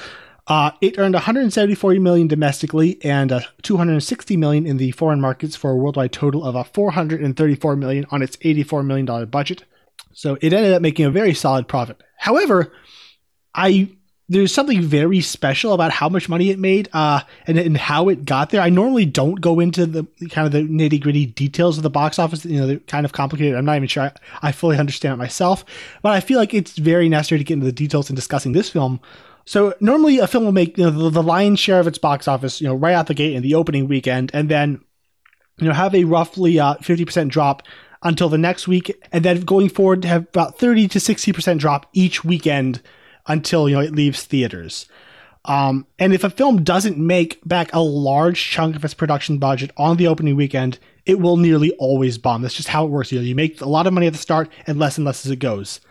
uh, 0.48 0.72
it 0.82 0.98
earned 0.98 1.14
174 1.16 1.94
million 1.96 2.28
domestically 2.28 2.98
and 3.04 3.32
uh, 3.32 3.42
260 3.62 4.38
million 4.38 4.66
in 4.66 4.78
the 4.78 4.92
foreign 4.92 5.22
markets 5.22 5.56
for 5.56 5.72
a 5.72 5.76
worldwide 5.76 6.14
total 6.14 6.44
of 6.46 6.56
uh, 6.56 6.64
434 6.64 7.76
million 7.76 8.06
on 8.10 8.22
its 8.22 8.38
84 8.42 8.84
million 8.84 9.06
dollar 9.06 9.26
budget. 9.26 9.66
So 10.14 10.38
it 10.42 10.54
ended 10.54 10.74
up 10.74 10.82
making 10.82 11.06
a 11.06 11.12
very 11.12 11.34
solid 11.34 11.68
profit. 11.68 12.02
However, 12.18 12.74
I 13.54 13.92
there's 14.32 14.54
something 14.54 14.82
very 14.82 15.22
special 15.22 15.74
about 15.74 15.92
how 15.92 16.10
much 16.10 16.30
money 16.30 16.50
it 16.50 16.60
made 16.60 16.90
uh, 16.94 17.22
and, 17.48 17.58
and 17.58 17.78
how 17.78 18.10
it 18.10 18.26
got 18.26 18.50
there. 18.50 18.62
I 18.62 18.70
normally 18.70 19.06
don't 19.06 19.42
go 19.42 19.60
into 19.60 19.86
the 19.86 20.06
kind 20.30 20.46
of 20.46 20.52
the 20.52 20.62
nitty 20.62 21.02
gritty 21.02 21.26
details 21.26 21.78
of 21.78 21.84
the 21.84 21.90
box 21.90 22.18
office. 22.18 22.46
You 22.46 22.60
know, 22.60 22.68
they're 22.68 22.80
kind 22.80 23.06
of 23.06 23.12
complicated. 23.12 23.56
I'm 23.56 23.66
not 23.66 23.76
even 23.76 23.88
sure 23.88 24.04
I, 24.04 24.12
I 24.42 24.52
fully 24.52 24.78
understand 24.78 25.14
it 25.14 25.18
myself, 25.18 25.66
but 26.02 26.14
I 26.14 26.20
feel 26.20 26.40
like 26.40 26.54
it's 26.54 26.78
very 26.78 27.10
necessary 27.10 27.40
to 27.40 27.44
get 27.46 27.56
into 27.56 27.66
the 27.66 27.72
details 27.72 28.10
in 28.10 28.16
discussing 28.16 28.54
this 28.54 28.70
film 28.70 29.00
so 29.46 29.74
normally 29.80 30.20
a 30.20 30.28
film 30.28 30.46
will 30.46 30.52
make 30.52 30.78
you 30.78 30.86
know, 30.86 30.92
the, 30.92 31.10
the 31.10 31.24
lion's 31.24 31.60
share 31.60 31.80
of 31.80 31.88
its 31.88 31.98
box 31.98 32.28
office, 32.28 32.62
you 32.62 32.68
know, 32.68 32.76
right 32.76 32.94
out 32.94 33.08
the 33.08 33.14
gate 33.14 33.36
in 33.36 33.44
the 33.44 33.56
opening 33.56 33.88
weekend, 33.88 34.32
and 34.34 34.50
then 34.50 34.82
you 35.58 35.68
know 35.68 35.74
have 35.74 35.96
a 35.96 36.04
roughly 36.04 36.60
uh, 36.60 36.76
fifty 36.76 37.06
percent 37.06 37.32
drop 37.32 37.64
until 38.04 38.30
the 38.30 38.38
next 38.38 38.68
week, 38.68 38.92
and 39.12 39.26
then 39.26 39.42
going 39.42 39.70
forward 39.70 40.02
to 40.04 40.08
have 40.08 40.24
about 40.28 40.58
thirty 40.58 40.88
to 40.88 41.00
sixty 41.00 41.34
percent 41.34 41.60
drop 41.60 41.88
each 41.94 42.24
weekend 42.24 42.82
until 43.28 43.70
you 43.70 43.76
know 43.76 43.82
it 43.82 43.96
leaves 43.96 44.24
theaters. 44.24 44.88
Um, 45.46 45.88
and 45.98 46.14
if 46.14 46.24
a 46.24 46.30
film 46.30 46.64
doesn't 46.64 47.00
make 47.00 47.40
back 47.48 47.74
a 47.74 47.80
large 47.80 48.44
chunk 48.44 48.76
of 48.76 48.86
its 48.86 48.94
production 48.94 49.40
budget 49.40 49.72
on 49.76 49.98
the 49.98 50.08
opening 50.08 50.36
weekend, 50.36 50.78
it 51.06 51.20
will 51.20 51.38
nearly 51.38 51.72
always 51.80 52.20
bomb. 52.20 52.44
That's 52.44 52.54
just 52.54 52.68
how 52.68 52.86
it 52.86 52.92
works. 52.92 53.12
You 53.12 53.20
know, 53.20 53.26
you 53.26 53.34
make 53.34 53.60
a 53.60 53.68
lot 53.68 53.88
of 53.88 53.94
money 53.94 54.06
at 54.06 54.14
the 54.14 54.20
start 54.20 54.52
and 54.68 54.78
less 54.78 54.98
and 54.98 55.06
less 55.06 55.26
as 55.26 55.32
it 55.32 55.38
goes. 55.38 55.82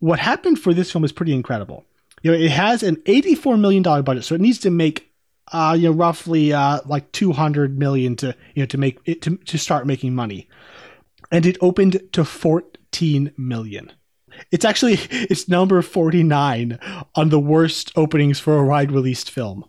What 0.00 0.18
happened 0.18 0.58
for 0.58 0.74
this 0.74 0.90
film 0.90 1.04
is 1.04 1.12
pretty 1.12 1.32
incredible 1.32 1.84
you 2.24 2.32
know, 2.32 2.38
it 2.38 2.50
has 2.50 2.82
an 2.82 2.96
$84 3.04 3.60
million 3.60 3.82
budget, 3.82 4.24
so 4.24 4.34
it 4.34 4.40
needs 4.40 4.58
to 4.60 4.70
make 4.70 5.12
uh, 5.52 5.76
you 5.78 5.90
know, 5.90 5.94
roughly 5.94 6.54
uh, 6.54 6.80
like 6.86 7.12
200 7.12 7.78
million 7.78 8.16
to, 8.16 8.34
you 8.54 8.62
know, 8.62 8.66
to 8.66 8.78
make 8.78 8.98
it 9.04 9.20
to, 9.22 9.36
to 9.36 9.58
start 9.58 9.86
making 9.86 10.14
money. 10.14 10.48
And 11.30 11.44
it 11.44 11.58
opened 11.60 12.00
to 12.12 12.24
14 12.24 13.32
million. 13.36 13.92
It's 14.50 14.64
actually 14.64 14.94
it's 15.10 15.48
number 15.48 15.80
49 15.82 16.78
on 17.14 17.28
the 17.28 17.40
worst 17.40 17.92
openings 17.96 18.40
for 18.40 18.58
a 18.58 18.66
wide 18.66 18.92
released 18.92 19.30
film. 19.30 19.64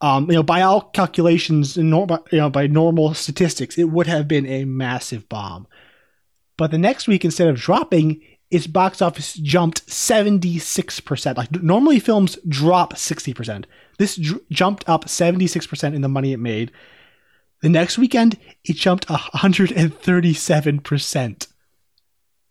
Um, 0.00 0.28
you 0.28 0.36
know, 0.36 0.42
by 0.42 0.62
all 0.62 0.90
calculations, 0.90 1.76
and 1.76 1.88
normal, 1.88 2.26
you 2.32 2.38
know, 2.38 2.50
by 2.50 2.66
normal 2.66 3.14
statistics, 3.14 3.78
it 3.78 3.90
would 3.90 4.08
have 4.08 4.26
been 4.26 4.46
a 4.46 4.64
massive 4.64 5.28
bomb. 5.28 5.68
But 6.56 6.72
the 6.72 6.78
next 6.78 7.06
week, 7.06 7.24
instead 7.24 7.46
of 7.48 7.56
dropping, 7.56 8.20
its 8.50 8.66
box 8.66 9.00
office 9.00 9.34
jumped 9.34 9.86
76%. 9.86 11.36
Like 11.36 11.52
normally 11.62 12.00
films 12.00 12.36
drop 12.46 12.94
60%. 12.94 13.64
This 13.98 14.16
dr- 14.16 14.42
jumped 14.50 14.86
up 14.88 15.04
76% 15.06 15.94
in 15.94 16.02
the 16.02 16.08
money 16.08 16.32
it 16.32 16.40
made. 16.40 16.72
The 17.62 17.70
next 17.70 17.96
weekend, 17.96 18.38
it 18.64 18.76
jumped 18.76 19.06
137% 19.06 21.46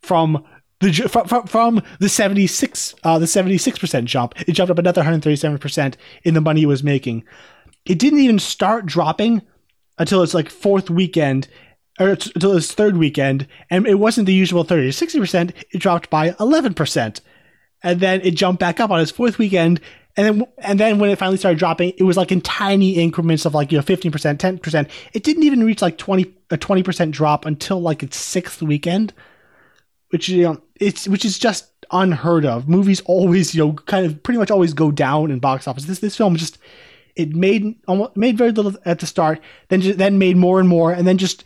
from 0.02 0.44
The 0.82 0.91
from, 1.08 1.45
from, 1.45 1.84
the 1.99 2.10
76 2.10 2.95
uh, 3.03 3.20
the 3.20 3.26
76% 3.26 4.06
jump, 4.06 4.34
it 4.48 4.53
jumped 4.53 4.72
up 4.72 4.80
another 4.80 5.03
137% 5.03 5.95
in 6.24 6.34
the 6.34 6.41
money 6.41 6.64
it 6.64 6.68
was 6.68 6.84
making. 6.84 7.24
It 7.86 7.99
didn't 7.99 8.20
even 8.20 8.40
start 8.40 8.86
dropping 8.86 9.41
until 9.98 10.24
its 10.24 10.34
like 10.34 10.49
fourth 10.49 10.90
weekend 10.90 11.48
or 11.99 12.10
until 12.10 12.58
its 12.58 12.74
third 12.74 12.98
weekend, 12.98 13.48
and 13.70 13.86
it 13.86 13.95
wasn't 13.95 14.26
the 14.26 14.34
usual 14.34 14.64
30 14.64 14.91
to 14.91 15.06
60%, 15.06 15.53
it 15.72 15.78
dropped 15.80 16.10
by 16.10 16.32
11%. 16.32 17.22
And 17.84 17.99
then 17.99 18.22
it 18.22 18.32
jumped 18.32 18.60
back 18.60 18.80
up 18.80 18.91
on 18.91 18.99
its 18.99 19.12
fourth 19.12 19.38
weekend, 19.38 19.82
and 20.18 20.26
then 20.26 20.48
and 20.60 20.80
then 20.80 20.99
when 20.99 21.10
it 21.10 21.18
finally 21.18 21.38
started 21.38 21.58
dropping, 21.58 21.94
it 21.98 22.03
was 22.03 22.18
like 22.18 22.32
in 22.32 22.41
tiny 22.41 22.91
increments 22.91 23.45
of 23.45 23.53
like 23.53 23.72
you 23.72 23.78
know 23.78 23.84
15%, 23.84 24.12
10%. 24.12 24.90
It 25.14 25.24
didn't 25.24 25.44
even 25.44 25.64
reach 25.64 25.82
like 25.82 25.98
20 25.98 26.34
a 26.52 26.58
20% 26.58 27.12
drop 27.12 27.45
until 27.45 27.82
like 27.82 28.03
its 28.03 28.18
sixth 28.18 28.62
weekend, 28.62 29.14
which 30.11 30.29
you 30.29 30.43
know 30.43 30.61
it's 30.79 31.07
which 31.07 31.25
is 31.25 31.39
just 31.39 31.67
unheard 31.91 32.45
of. 32.45 32.69
Movies 32.69 33.01
always 33.01 33.55
you 33.55 33.65
know 33.65 33.73
kind 33.73 34.05
of 34.05 34.21
pretty 34.23 34.38
much 34.38 34.51
always 34.51 34.73
go 34.73 34.91
down 34.91 35.31
in 35.31 35.39
box 35.39 35.67
office. 35.67 35.85
This 35.85 35.99
this 35.99 36.15
film 36.15 36.35
just 36.35 36.57
it 37.15 37.35
made 37.35 37.75
almost 37.88 38.15
made 38.15 38.38
very 38.38 38.51
little 38.51 38.73
at 38.85 38.99
the 38.99 39.05
start, 39.05 39.39
then 39.69 39.81
just, 39.81 39.97
then 39.97 40.17
made 40.17 40.38
more 40.38 40.59
and 40.59 40.69
more, 40.69 40.91
and 40.91 41.07
then 41.07 41.17
just 41.17 41.43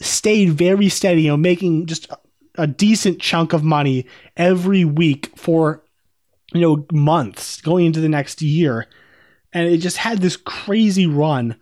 stayed 0.00 0.50
very 0.50 0.88
steady. 0.88 1.22
You 1.22 1.30
know, 1.32 1.36
making 1.36 1.86
just 1.86 2.10
a, 2.10 2.18
a 2.58 2.66
decent 2.66 3.20
chunk 3.20 3.52
of 3.52 3.62
money 3.62 4.06
every 4.36 4.84
week 4.84 5.30
for 5.36 5.82
you 6.52 6.60
know 6.60 6.86
months 6.92 7.60
going 7.60 7.86
into 7.86 8.00
the 8.00 8.08
next 8.08 8.42
year, 8.42 8.86
and 9.52 9.68
it 9.68 9.78
just 9.78 9.98
had 9.98 10.18
this 10.18 10.36
crazy 10.36 11.06
run. 11.06 11.56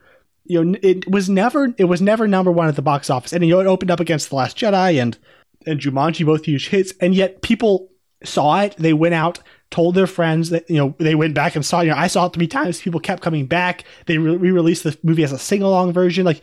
You 0.47 0.63
know, 0.63 0.79
it 0.83 1.11
was 1.11 1.29
never 1.29 1.75
it 1.79 1.85
was 1.85 2.03
never 2.03 2.27
number 2.27 2.53
one 2.53 2.69
at 2.69 2.77
the 2.77 2.83
box 2.83 3.09
office, 3.09 3.33
and 3.33 3.45
you 3.45 3.51
know 3.51 3.61
it 3.61 3.67
opened 3.67 3.91
up 3.91 4.01
against 4.01 4.31
the 4.31 4.37
Last 4.37 4.57
Jedi 4.57 5.01
and 5.01 5.17
and 5.67 5.81
Jumanji, 5.81 6.25
both 6.25 6.45
huge 6.45 6.69
hits, 6.69 6.93
and 7.01 7.15
yet 7.15 7.43
people 7.43 7.91
saw 8.25 8.61
it. 8.63 8.75
They 8.79 8.93
went 8.93 9.15
out, 9.15 9.41
told 9.71 9.95
their 9.95 10.07
friends 10.07 10.51
that 10.51 10.69
you 10.69 10.77
know 10.77 10.95
they 10.99 11.15
went 11.15 11.35
back 11.35 11.55
and 11.57 11.65
saw. 11.65 11.81
You 11.81 11.91
know, 11.91 11.97
I 11.97 12.07
saw 12.07 12.27
it 12.27 12.33
three 12.33 12.47
times. 12.47 12.81
People 12.81 13.01
kept 13.01 13.23
coming 13.23 13.47
back. 13.47 13.85
They 14.07 14.19
re 14.19 14.51
released 14.51 14.85
the 14.85 14.97
movie 15.03 15.25
as 15.25 15.33
a 15.33 15.39
sing 15.39 15.63
along 15.63 15.93
version, 15.93 16.25
like, 16.25 16.43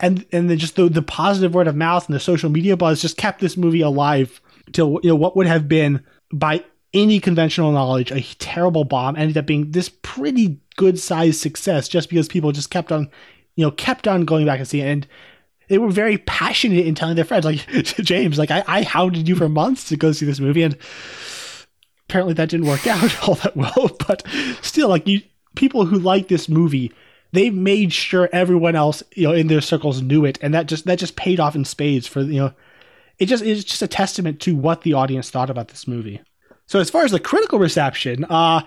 and 0.00 0.24
and 0.32 0.50
then 0.50 0.58
just 0.58 0.76
the 0.76 0.88
the 0.88 1.02
positive 1.02 1.54
word 1.54 1.68
of 1.68 1.76
mouth 1.76 2.06
and 2.06 2.14
the 2.14 2.20
social 2.20 2.50
media 2.50 2.76
buzz 2.76 3.02
just 3.02 3.16
kept 3.16 3.40
this 3.40 3.56
movie 3.56 3.80
alive 3.80 4.40
till 4.72 4.98
you 5.02 5.10
know 5.10 5.16
what 5.16 5.36
would 5.36 5.46
have 5.46 5.68
been 5.68 6.04
by 6.32 6.64
any 6.92 7.18
conventional 7.20 7.72
knowledge 7.72 8.10
a 8.10 8.22
terrible 8.38 8.84
bomb 8.84 9.16
ended 9.16 9.36
up 9.36 9.46
being 9.46 9.70
this 9.72 9.90
pretty 10.02 10.60
good 10.76 10.98
sized 10.98 11.40
success 11.40 11.88
just 11.88 12.08
because 12.08 12.28
people 12.28 12.52
just 12.52 12.70
kept 12.70 12.92
on 12.92 13.10
you 13.56 13.64
know 13.64 13.70
kept 13.72 14.08
on 14.08 14.24
going 14.24 14.46
back 14.46 14.58
and 14.58 14.68
seeing 14.68 14.86
it. 14.86 14.90
and 14.90 15.06
they 15.68 15.78
were 15.78 15.90
very 15.90 16.18
passionate 16.18 16.86
in 16.86 16.94
telling 16.94 17.16
their 17.16 17.24
friends 17.24 17.44
like 17.44 17.66
james 17.84 18.38
like 18.38 18.50
i, 18.50 18.64
I 18.66 18.82
hounded 18.82 19.28
you 19.28 19.36
for 19.36 19.48
months 19.48 19.88
to 19.88 19.96
go 19.96 20.12
see 20.12 20.26
this 20.26 20.40
movie 20.40 20.62
and 20.62 20.76
apparently 22.08 22.34
that 22.34 22.48
didn't 22.48 22.66
work 22.66 22.86
out 22.86 23.28
all 23.28 23.34
that 23.36 23.56
well 23.56 23.90
but 24.06 24.26
still 24.62 24.88
like 24.88 25.06
you 25.06 25.22
people 25.54 25.86
who 25.86 25.98
like 25.98 26.28
this 26.28 26.48
movie 26.48 26.92
they 27.32 27.50
made 27.50 27.92
sure 27.92 28.28
everyone 28.32 28.76
else 28.76 29.02
you 29.14 29.24
know 29.24 29.32
in 29.34 29.48
their 29.48 29.60
circles 29.60 30.02
knew 30.02 30.24
it 30.24 30.38
and 30.40 30.54
that 30.54 30.66
just 30.66 30.84
that 30.84 30.98
just 30.98 31.16
paid 31.16 31.40
off 31.40 31.54
in 31.54 31.64
spades 31.64 32.06
for 32.06 32.20
you 32.20 32.40
know 32.40 32.52
it 33.18 33.26
just 33.26 33.44
it's 33.44 33.64
just 33.64 33.82
a 33.82 33.88
testament 33.88 34.40
to 34.40 34.56
what 34.56 34.82
the 34.82 34.92
audience 34.92 35.30
thought 35.30 35.50
about 35.50 35.68
this 35.68 35.86
movie. 35.86 36.20
So 36.66 36.80
as 36.80 36.90
far 36.90 37.04
as 37.04 37.10
the 37.10 37.20
critical 37.20 37.58
reception 37.58 38.24
uh 38.24 38.62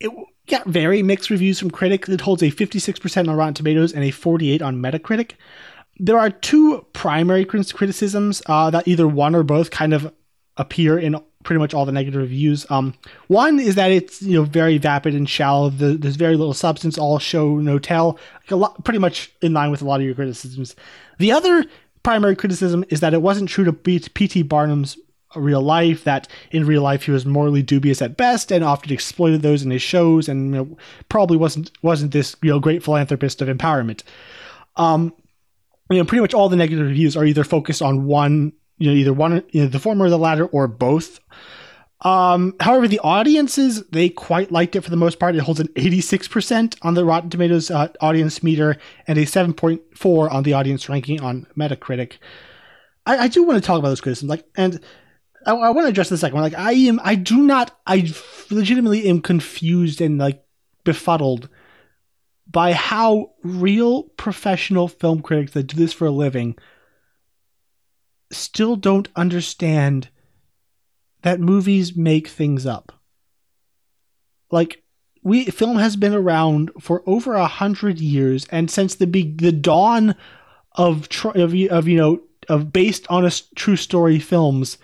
it 0.00 0.10
got 0.48 0.66
very 0.66 1.02
mixed 1.02 1.30
reviews 1.30 1.58
from 1.58 1.70
critics. 1.70 2.08
It 2.08 2.20
holds 2.20 2.42
a 2.42 2.50
56% 2.50 3.28
on 3.28 3.36
rotten 3.36 3.54
tomatoes 3.54 3.92
and 3.92 4.02
a 4.02 4.10
48 4.10 4.60
on 4.60 4.82
metacritic 4.82 5.32
there 5.98 6.18
are 6.18 6.30
two 6.30 6.84
primary 6.92 7.44
criticisms 7.44 8.42
uh, 8.46 8.70
that 8.70 8.88
either 8.88 9.06
one 9.06 9.34
or 9.34 9.42
both 9.42 9.70
kind 9.70 9.92
of 9.92 10.12
appear 10.56 10.98
in 10.98 11.16
pretty 11.42 11.58
much 11.58 11.74
all 11.74 11.84
the 11.84 11.92
negative 11.92 12.20
reviews. 12.20 12.68
Um, 12.70 12.94
one 13.28 13.58
is 13.58 13.74
that 13.74 13.90
it's 13.90 14.22
you 14.22 14.34
know 14.34 14.44
very 14.44 14.78
vapid 14.78 15.14
and 15.14 15.28
shallow. 15.28 15.70
The, 15.70 15.94
there's 15.94 16.16
very 16.16 16.36
little 16.36 16.54
substance, 16.54 16.98
all 16.98 17.18
show 17.18 17.56
no 17.58 17.78
tell. 17.78 18.18
Like 18.42 18.50
a 18.50 18.56
lot, 18.56 18.84
pretty 18.84 18.98
much 18.98 19.32
in 19.40 19.52
line 19.52 19.70
with 19.70 19.82
a 19.82 19.84
lot 19.84 20.00
of 20.00 20.06
your 20.06 20.14
criticisms. 20.14 20.74
The 21.18 21.32
other 21.32 21.64
primary 22.02 22.36
criticism 22.36 22.84
is 22.88 23.00
that 23.00 23.14
it 23.14 23.22
wasn't 23.22 23.48
true 23.48 23.64
to 23.64 23.72
P.T. 23.72 24.42
Barnum's 24.42 24.98
real 25.36 25.62
life. 25.62 26.04
That 26.04 26.28
in 26.50 26.66
real 26.66 26.82
life 26.82 27.04
he 27.04 27.10
was 27.10 27.26
morally 27.26 27.62
dubious 27.62 28.02
at 28.02 28.16
best 28.16 28.52
and 28.52 28.64
often 28.64 28.92
exploited 28.92 29.42
those 29.42 29.62
in 29.62 29.70
his 29.70 29.82
shows, 29.82 30.28
and 30.28 30.54
you 30.54 30.56
know, 30.56 30.76
probably 31.08 31.36
wasn't 31.36 31.70
wasn't 31.82 32.12
this 32.12 32.36
you 32.42 32.50
know 32.50 32.60
great 32.60 32.82
philanthropist 32.82 33.42
of 33.42 33.48
empowerment. 33.48 34.02
Um, 34.76 35.12
you 35.92 36.02
know, 36.02 36.06
pretty 36.06 36.20
much 36.20 36.34
all 36.34 36.48
the 36.48 36.56
negative 36.56 36.86
reviews 36.86 37.16
are 37.16 37.24
either 37.24 37.44
focused 37.44 37.82
on 37.82 38.04
one, 38.04 38.52
you 38.78 38.88
know, 38.88 38.96
either 38.96 39.12
one, 39.12 39.42
you 39.50 39.62
know, 39.62 39.68
the 39.68 39.78
former 39.78 40.06
or 40.06 40.10
the 40.10 40.18
latter, 40.18 40.46
or 40.46 40.66
both. 40.66 41.20
Um, 42.02 42.56
however, 42.58 42.88
the 42.88 42.98
audiences 43.00 43.84
they 43.90 44.08
quite 44.08 44.50
liked 44.50 44.74
it 44.74 44.80
for 44.80 44.90
the 44.90 44.96
most 44.96 45.20
part. 45.20 45.36
It 45.36 45.42
holds 45.42 45.60
an 45.60 45.68
86% 45.68 46.76
on 46.82 46.94
the 46.94 47.04
Rotten 47.04 47.30
Tomatoes 47.30 47.70
uh, 47.70 47.88
audience 48.00 48.42
meter 48.42 48.76
and 49.06 49.18
a 49.18 49.22
7.4 49.22 50.32
on 50.32 50.42
the 50.42 50.52
audience 50.52 50.88
ranking 50.88 51.20
on 51.20 51.46
Metacritic. 51.56 52.14
I, 53.06 53.18
I 53.18 53.28
do 53.28 53.44
want 53.44 53.62
to 53.62 53.66
talk 53.66 53.78
about 53.78 53.88
those 53.88 54.00
criticisms, 54.00 54.30
like, 54.30 54.44
and 54.56 54.80
I, 55.46 55.52
I 55.52 55.70
want 55.70 55.86
to 55.86 55.90
address 55.90 56.08
the 56.08 56.18
second 56.18 56.34
one. 56.34 56.42
Like, 56.42 56.58
I 56.58 56.72
am, 56.72 57.00
I 57.04 57.14
do 57.14 57.38
not, 57.42 57.78
I 57.86 58.12
legitimately 58.50 59.08
am 59.08 59.20
confused 59.20 60.00
and 60.00 60.18
like 60.18 60.44
befuddled 60.84 61.48
by 62.52 62.72
how 62.72 63.32
real 63.42 64.04
professional 64.04 64.86
film 64.86 65.22
critics 65.22 65.52
that 65.52 65.64
do 65.64 65.76
this 65.76 65.92
for 65.92 66.06
a 66.06 66.10
living 66.10 66.56
still 68.30 68.76
don't 68.76 69.08
understand 69.16 70.08
that 71.22 71.40
movies 71.40 71.96
make 71.96 72.28
things 72.28 72.66
up. 72.66 72.92
Like 74.50 74.82
we 75.22 75.46
film 75.46 75.78
has 75.78 75.96
been 75.96 76.14
around 76.14 76.70
for 76.80 77.02
over 77.06 77.34
a 77.34 77.46
hundred 77.46 78.00
years, 78.00 78.46
and 78.50 78.70
since 78.70 78.96
the 78.96 79.06
be- 79.06 79.34
the 79.34 79.52
dawn 79.52 80.14
of, 80.72 81.08
of 81.34 81.54
of 81.54 81.88
you 81.88 81.96
know 81.96 82.20
of 82.48 82.72
based 82.72 83.06
on 83.08 83.24
a 83.24 83.30
true 83.54 83.76
story 83.76 84.18
films 84.18 84.78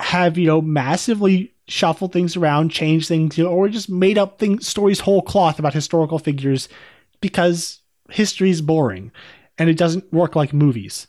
have 0.00 0.38
you 0.38 0.46
know 0.46 0.60
massively 0.60 1.54
shuffled 1.72 2.12
things 2.12 2.36
around, 2.36 2.70
change 2.70 3.08
things, 3.08 3.38
you 3.38 3.44
know, 3.44 3.50
or 3.50 3.68
just 3.68 3.88
made 3.88 4.18
up 4.18 4.38
things 4.38 4.68
stories 4.68 5.00
whole 5.00 5.22
cloth 5.22 5.58
about 5.58 5.74
historical 5.74 6.18
figures 6.18 6.68
because 7.20 7.80
history 8.10 8.50
is 8.50 8.60
boring 8.60 9.10
and 9.58 9.70
it 9.70 9.78
doesn't 9.78 10.12
work 10.12 10.36
like 10.36 10.52
movies. 10.52 11.06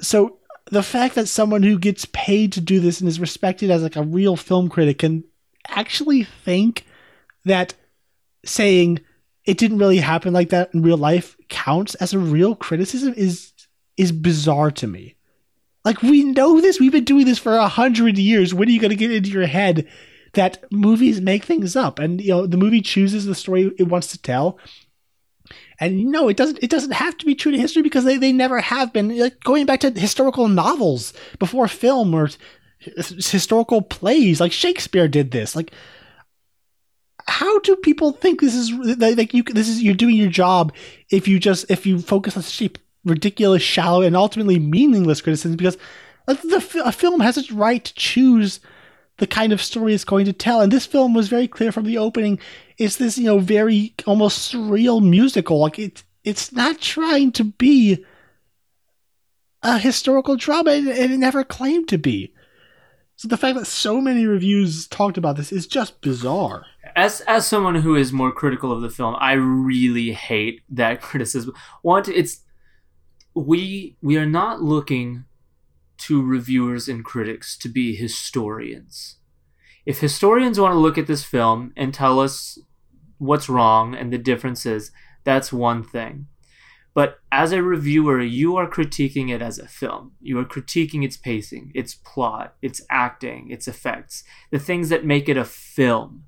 So 0.00 0.38
the 0.70 0.82
fact 0.82 1.14
that 1.14 1.28
someone 1.28 1.62
who 1.62 1.78
gets 1.78 2.06
paid 2.06 2.52
to 2.52 2.60
do 2.60 2.80
this 2.80 3.00
and 3.00 3.08
is 3.08 3.20
respected 3.20 3.70
as 3.70 3.82
like 3.82 3.96
a 3.96 4.02
real 4.02 4.36
film 4.36 4.68
critic 4.68 4.98
can 4.98 5.24
actually 5.68 6.24
think 6.24 6.86
that 7.44 7.74
saying 8.44 9.00
it 9.44 9.58
didn't 9.58 9.78
really 9.78 9.98
happen 9.98 10.32
like 10.32 10.50
that 10.50 10.72
in 10.74 10.82
real 10.82 10.96
life 10.96 11.36
counts 11.48 11.94
as 11.96 12.14
a 12.14 12.18
real 12.18 12.54
criticism 12.54 13.14
is 13.16 13.52
is 13.96 14.12
bizarre 14.12 14.70
to 14.70 14.86
me. 14.86 15.15
Like 15.86 16.02
we 16.02 16.24
know 16.24 16.60
this, 16.60 16.80
we've 16.80 16.90
been 16.90 17.04
doing 17.04 17.26
this 17.26 17.38
for 17.38 17.54
a 17.54 17.68
hundred 17.68 18.18
years. 18.18 18.52
When 18.52 18.68
are 18.68 18.72
you 18.72 18.80
going 18.80 18.90
to 18.90 18.96
get 18.96 19.12
into 19.12 19.30
your 19.30 19.46
head 19.46 19.86
that 20.32 20.64
movies 20.72 21.20
make 21.20 21.44
things 21.44 21.76
up, 21.76 22.00
and 22.00 22.20
you 22.20 22.30
know 22.30 22.44
the 22.44 22.56
movie 22.56 22.80
chooses 22.80 23.24
the 23.24 23.36
story 23.36 23.70
it 23.78 23.84
wants 23.84 24.08
to 24.08 24.18
tell, 24.20 24.58
and 25.78 26.06
no, 26.06 26.28
it 26.28 26.36
doesn't. 26.36 26.58
It 26.60 26.70
doesn't 26.70 26.90
have 26.90 27.16
to 27.18 27.24
be 27.24 27.36
true 27.36 27.52
to 27.52 27.58
history 27.58 27.82
because 27.82 28.02
they, 28.02 28.16
they 28.16 28.32
never 28.32 28.58
have 28.58 28.92
been. 28.92 29.16
Like 29.16 29.38
going 29.44 29.64
back 29.64 29.78
to 29.80 29.90
historical 29.92 30.48
novels 30.48 31.12
before 31.38 31.68
film 31.68 32.12
or 32.14 32.30
historical 32.80 33.80
plays, 33.80 34.40
like 34.40 34.50
Shakespeare 34.50 35.06
did 35.06 35.30
this. 35.30 35.54
Like, 35.54 35.70
how 37.28 37.60
do 37.60 37.76
people 37.76 38.10
think 38.10 38.40
this 38.40 38.56
is 38.56 38.72
like 38.98 39.32
you? 39.32 39.44
This 39.44 39.68
is 39.68 39.84
you're 39.84 39.94
doing 39.94 40.16
your 40.16 40.30
job 40.30 40.74
if 41.10 41.28
you 41.28 41.38
just 41.38 41.70
if 41.70 41.86
you 41.86 42.00
focus 42.00 42.36
on 42.36 42.42
such 42.42 42.60
ridiculous, 43.06 43.62
shallow, 43.62 44.02
and 44.02 44.16
ultimately 44.16 44.58
meaningless 44.58 45.20
criticism 45.20 45.56
because 45.56 45.78
the, 46.26 46.82
a 46.84 46.92
film 46.92 47.20
has 47.20 47.38
its 47.38 47.52
right 47.52 47.84
to 47.84 47.94
choose 47.94 48.60
the 49.18 49.26
kind 49.26 49.52
of 49.52 49.62
story 49.62 49.94
it's 49.94 50.04
going 50.04 50.26
to 50.26 50.32
tell. 50.32 50.60
And 50.60 50.70
this 50.70 50.86
film 50.86 51.14
was 51.14 51.28
very 51.28 51.48
clear 51.48 51.72
from 51.72 51.84
the 51.84 51.98
opening. 51.98 52.38
It's 52.76 52.96
this, 52.96 53.16
you 53.16 53.24
know, 53.24 53.38
very 53.38 53.94
almost 54.06 54.52
surreal 54.52 55.02
musical. 55.02 55.60
Like 55.60 55.78
it, 55.78 56.02
it's 56.24 56.52
not 56.52 56.80
trying 56.80 57.32
to 57.32 57.44
be 57.44 58.04
a 59.62 59.78
historical 59.78 60.36
drama, 60.36 60.72
and 60.72 60.88
it, 60.88 61.10
it 61.10 61.18
never 61.18 61.44
claimed 61.44 61.88
to 61.88 61.98
be. 61.98 62.32
So 63.16 63.28
the 63.28 63.38
fact 63.38 63.56
that 63.58 63.64
so 63.64 64.00
many 64.00 64.26
reviews 64.26 64.86
talked 64.86 65.16
about 65.16 65.36
this 65.36 65.50
is 65.50 65.66
just 65.66 66.02
bizarre. 66.02 66.66
As 66.94 67.22
as 67.22 67.46
someone 67.46 67.76
who 67.76 67.96
is 67.96 68.12
more 68.12 68.30
critical 68.30 68.70
of 68.70 68.82
the 68.82 68.90
film, 68.90 69.16
I 69.18 69.32
really 69.32 70.12
hate 70.12 70.62
that 70.68 71.00
criticism. 71.00 71.54
One, 71.82 72.04
it's 72.12 72.40
we 73.36 73.96
we 74.00 74.16
are 74.16 74.26
not 74.26 74.62
looking 74.62 75.26
to 75.98 76.22
reviewers 76.22 76.88
and 76.88 77.04
critics 77.04 77.56
to 77.58 77.68
be 77.68 77.94
historians. 77.94 79.16
If 79.84 80.00
historians 80.00 80.58
want 80.58 80.72
to 80.72 80.78
look 80.78 80.98
at 80.98 81.06
this 81.06 81.22
film 81.22 81.72
and 81.76 81.92
tell 81.92 82.18
us 82.18 82.58
what's 83.18 83.48
wrong 83.48 83.94
and 83.94 84.12
the 84.12 84.18
differences, 84.18 84.90
that's 85.24 85.52
one 85.52 85.84
thing. 85.84 86.26
But 86.94 87.18
as 87.30 87.52
a 87.52 87.62
reviewer, 87.62 88.22
you 88.22 88.56
are 88.56 88.68
critiquing 88.68 89.30
it 89.30 89.42
as 89.42 89.58
a 89.58 89.68
film. 89.68 90.12
You 90.20 90.38
are 90.38 90.44
critiquing 90.44 91.04
its 91.04 91.18
pacing, 91.18 91.72
its 91.74 91.94
plot, 91.94 92.54
its 92.62 92.80
acting, 92.88 93.50
its 93.50 93.68
effects, 93.68 94.24
the 94.50 94.58
things 94.58 94.88
that 94.88 95.04
make 95.04 95.28
it 95.28 95.36
a 95.36 95.44
film. 95.44 96.24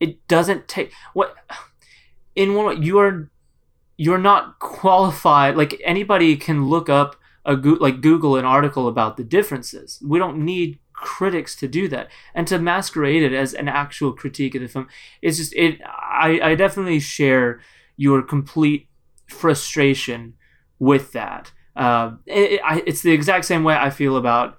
It 0.00 0.26
doesn't 0.26 0.66
take 0.66 0.92
what 1.14 1.36
in 2.34 2.54
one 2.54 2.82
you 2.82 2.98
are 2.98 3.30
you're 3.96 4.18
not 4.18 4.58
qualified. 4.58 5.56
Like 5.56 5.80
anybody 5.84 6.36
can 6.36 6.66
look 6.66 6.88
up 6.88 7.16
a 7.44 7.56
go- 7.56 7.78
like 7.80 8.00
Google 8.00 8.36
an 8.36 8.44
article 8.44 8.88
about 8.88 9.16
the 9.16 9.24
differences. 9.24 10.02
We 10.04 10.18
don't 10.18 10.44
need 10.44 10.78
critics 10.96 11.54
to 11.56 11.68
do 11.68 11.88
that 11.88 12.08
and 12.34 12.46
to 12.48 12.58
masquerade 12.58 13.22
it 13.22 13.32
as 13.32 13.52
an 13.54 13.68
actual 13.68 14.12
critique 14.12 14.54
of 14.54 14.62
the 14.62 14.68
film 14.68 14.88
it's 15.20 15.36
just 15.36 15.54
it 15.54 15.78
i 15.84 16.40
i 16.42 16.54
definitely 16.54 16.98
share 16.98 17.60
your 17.98 18.22
complete 18.22 18.88
frustration 19.28 20.32
with 20.78 21.12
that 21.12 21.52
uh, 21.76 22.12
it, 22.24 22.58
I, 22.64 22.82
it's 22.86 23.02
the 23.02 23.12
exact 23.12 23.44
same 23.44 23.62
way 23.62 23.76
i 23.76 23.90
feel 23.90 24.16
about 24.16 24.56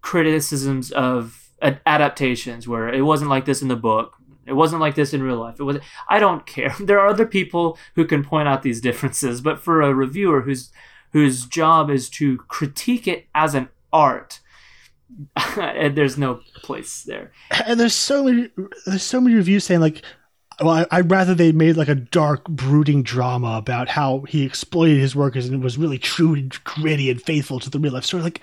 criticisms 0.00 0.90
of 0.90 1.52
adaptations 1.62 2.66
where 2.66 2.88
it 2.92 3.02
wasn't 3.02 3.30
like 3.30 3.44
this 3.44 3.62
in 3.62 3.68
the 3.68 3.76
book 3.76 4.17
it 4.48 4.54
wasn't 4.54 4.80
like 4.80 4.94
this 4.94 5.12
in 5.12 5.22
real 5.22 5.38
life 5.38 5.60
it 5.60 5.64
was 5.64 5.78
i 6.08 6.18
don't 6.18 6.46
care 6.46 6.74
there 6.80 6.98
are 6.98 7.08
other 7.08 7.26
people 7.26 7.78
who 7.94 8.04
can 8.04 8.24
point 8.24 8.48
out 8.48 8.62
these 8.62 8.80
differences 8.80 9.40
but 9.40 9.60
for 9.60 9.82
a 9.82 9.94
reviewer 9.94 10.42
whose 10.42 10.70
whose 11.12 11.46
job 11.46 11.90
is 11.90 12.08
to 12.08 12.38
critique 12.48 13.06
it 13.06 13.26
as 13.34 13.54
an 13.54 13.68
art 13.92 14.40
there's 15.56 16.18
no 16.18 16.40
place 16.56 17.02
there. 17.02 17.32
And 17.64 17.80
there's 17.80 17.94
so 17.94 18.24
many 18.24 18.50
there's 18.86 19.02
so 19.02 19.20
many 19.20 19.36
reviews 19.36 19.64
saying 19.64 19.80
like 19.80 20.02
well, 20.60 20.86
I, 20.90 21.02
would 21.02 21.10
rather 21.10 21.34
they 21.34 21.52
made 21.52 21.76
like 21.76 21.88
a 21.88 21.94
dark, 21.94 22.44
brooding 22.48 23.04
drama 23.04 23.56
about 23.58 23.88
how 23.88 24.22
he 24.28 24.44
exploited 24.44 24.98
his 24.98 25.14
workers 25.14 25.46
and 25.46 25.54
it 25.54 25.64
was 25.64 25.78
really 25.78 25.98
true 25.98 26.34
and 26.34 26.64
gritty 26.64 27.10
and 27.10 27.22
faithful 27.22 27.60
to 27.60 27.70
the 27.70 27.78
real 27.78 27.92
life 27.92 28.04
story. 28.04 28.24
Like, 28.24 28.40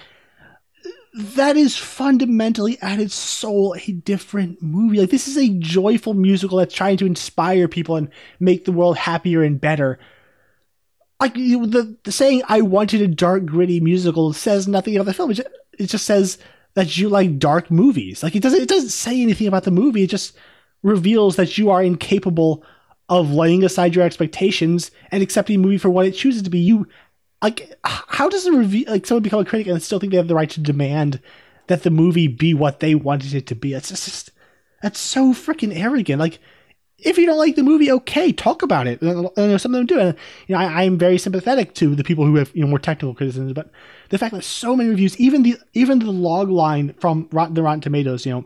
that 1.16 1.56
is 1.56 1.78
fundamentally 1.78 2.78
at 2.82 3.00
its 3.00 3.16
soul 3.16 3.76
a 3.88 3.92
different 3.92 4.62
movie. 4.62 5.00
Like, 5.00 5.10
this 5.10 5.28
is 5.28 5.38
a 5.38 5.50
joyful 5.50 6.14
musical 6.14 6.58
that's 6.58 6.76
trying 6.76 6.98
to 6.98 7.06
inspire 7.06 7.68
people 7.68 7.96
and 7.96 8.10
make 8.40 8.66
the 8.66 8.72
world 8.72 8.98
happier 8.98 9.42
and 9.42 9.60
better. 9.60 9.98
Like, 11.20 11.36
the, 11.36 11.98
the 12.04 12.12
saying, 12.12 12.44
I 12.48 12.62
wanted 12.62 13.02
a 13.02 13.08
dark, 13.08 13.46
gritty 13.46 13.80
musical 13.80 14.34
says 14.34 14.68
nothing 14.68 14.96
about 14.96 15.06
the 15.06 15.14
film. 15.14 15.32
It 15.32 15.36
just, 15.36 15.50
it 15.80 15.90
just 15.90 16.06
says 16.06 16.38
that 16.76 16.98
you 16.98 17.10
like 17.10 17.40
dark 17.40 17.72
movies. 17.72 18.22
Like 18.22 18.36
it 18.36 18.44
doesn't 18.44 18.62
it 18.62 18.70
doesn't 18.70 18.90
say 18.90 19.22
anything 19.22 19.48
about 19.48 19.64
the 19.64 19.72
movie. 19.72 20.04
It 20.04 20.10
just 20.10 20.38
reveals 20.84 21.38
that 21.38 21.58
you 21.58 21.72
are 21.72 21.82
incapable 21.82 22.64
of 23.10 23.32
laying 23.32 23.64
aside 23.64 23.96
your 23.96 24.06
expectations 24.06 24.92
and 25.12 25.24
accepting 25.24 25.56
a 25.56 25.60
movie 25.60 25.78
for 25.78 25.90
what 25.90 26.06
it 26.06 26.12
chooses 26.12 26.44
to 26.44 26.50
be. 26.50 26.60
You 26.60 26.88
like 27.46 27.78
how 27.84 28.28
does 28.28 28.48
a 28.48 28.52
review 28.52 28.86
like 28.88 29.06
someone 29.06 29.22
become 29.22 29.40
a 29.40 29.46
critic 29.46 29.68
and 29.68 29.82
still 29.84 30.00
think 30.00 30.10
they 30.10 30.18
have 30.18 30.28
the 30.28 30.34
right 30.34 30.50
to 30.50 30.60
demand 30.60 31.22
that 31.68 31.84
the 31.84 31.92
movie 31.92 32.28
be 32.28 32.56
what 32.56 32.80
they 32.80 32.96
wanted 32.96 33.36
it 33.36 33.46
to 33.48 33.56
be? 33.56 33.74
It's 33.74 33.90
just 33.90 34.32
that's 34.82 35.00
so 35.00 35.32
freaking 35.32 35.78
arrogant. 35.78 36.20
Like 36.20 36.40
if 36.98 37.20
you 37.20 37.28
don't 37.28 37.38
like 37.38 37.56
the 37.56 37.62
movie, 37.62 37.92
okay, 37.92 38.32
talk 38.32 38.64
about 38.64 38.88
it. 38.88 39.00
And, 39.04 39.30
and 39.38 39.62
some 39.62 39.76
of 39.76 39.78
them 39.78 39.86
do. 39.86 40.00
And 40.00 40.18
you 40.48 40.56
know, 40.56 40.62
I, 40.62 40.84
am 40.84 40.98
very 40.98 41.20
sympathetic 41.20 41.76
to 41.76 41.94
the 41.94 42.04
people 42.04 42.26
who 42.26 42.36
have 42.38 42.50
you 42.56 42.62
know 42.64 42.68
more 42.68 42.80
technical 42.80 43.14
criticisms, 43.14 43.54
but 43.54 43.70
the 44.10 44.18
fact 44.18 44.34
that 44.34 44.44
so 44.44 44.76
many 44.76 44.90
reviews, 44.90 45.16
even 45.20 45.44
the 45.44 45.58
even 45.74 46.00
the 46.00 46.12
log 46.12 46.50
line 46.50 46.96
from 47.00 47.30
Rotten, 47.32 47.54
the 47.54 47.62
Rotten 47.62 47.82
Tomatoes, 47.82 48.26
you 48.26 48.32
know, 48.32 48.46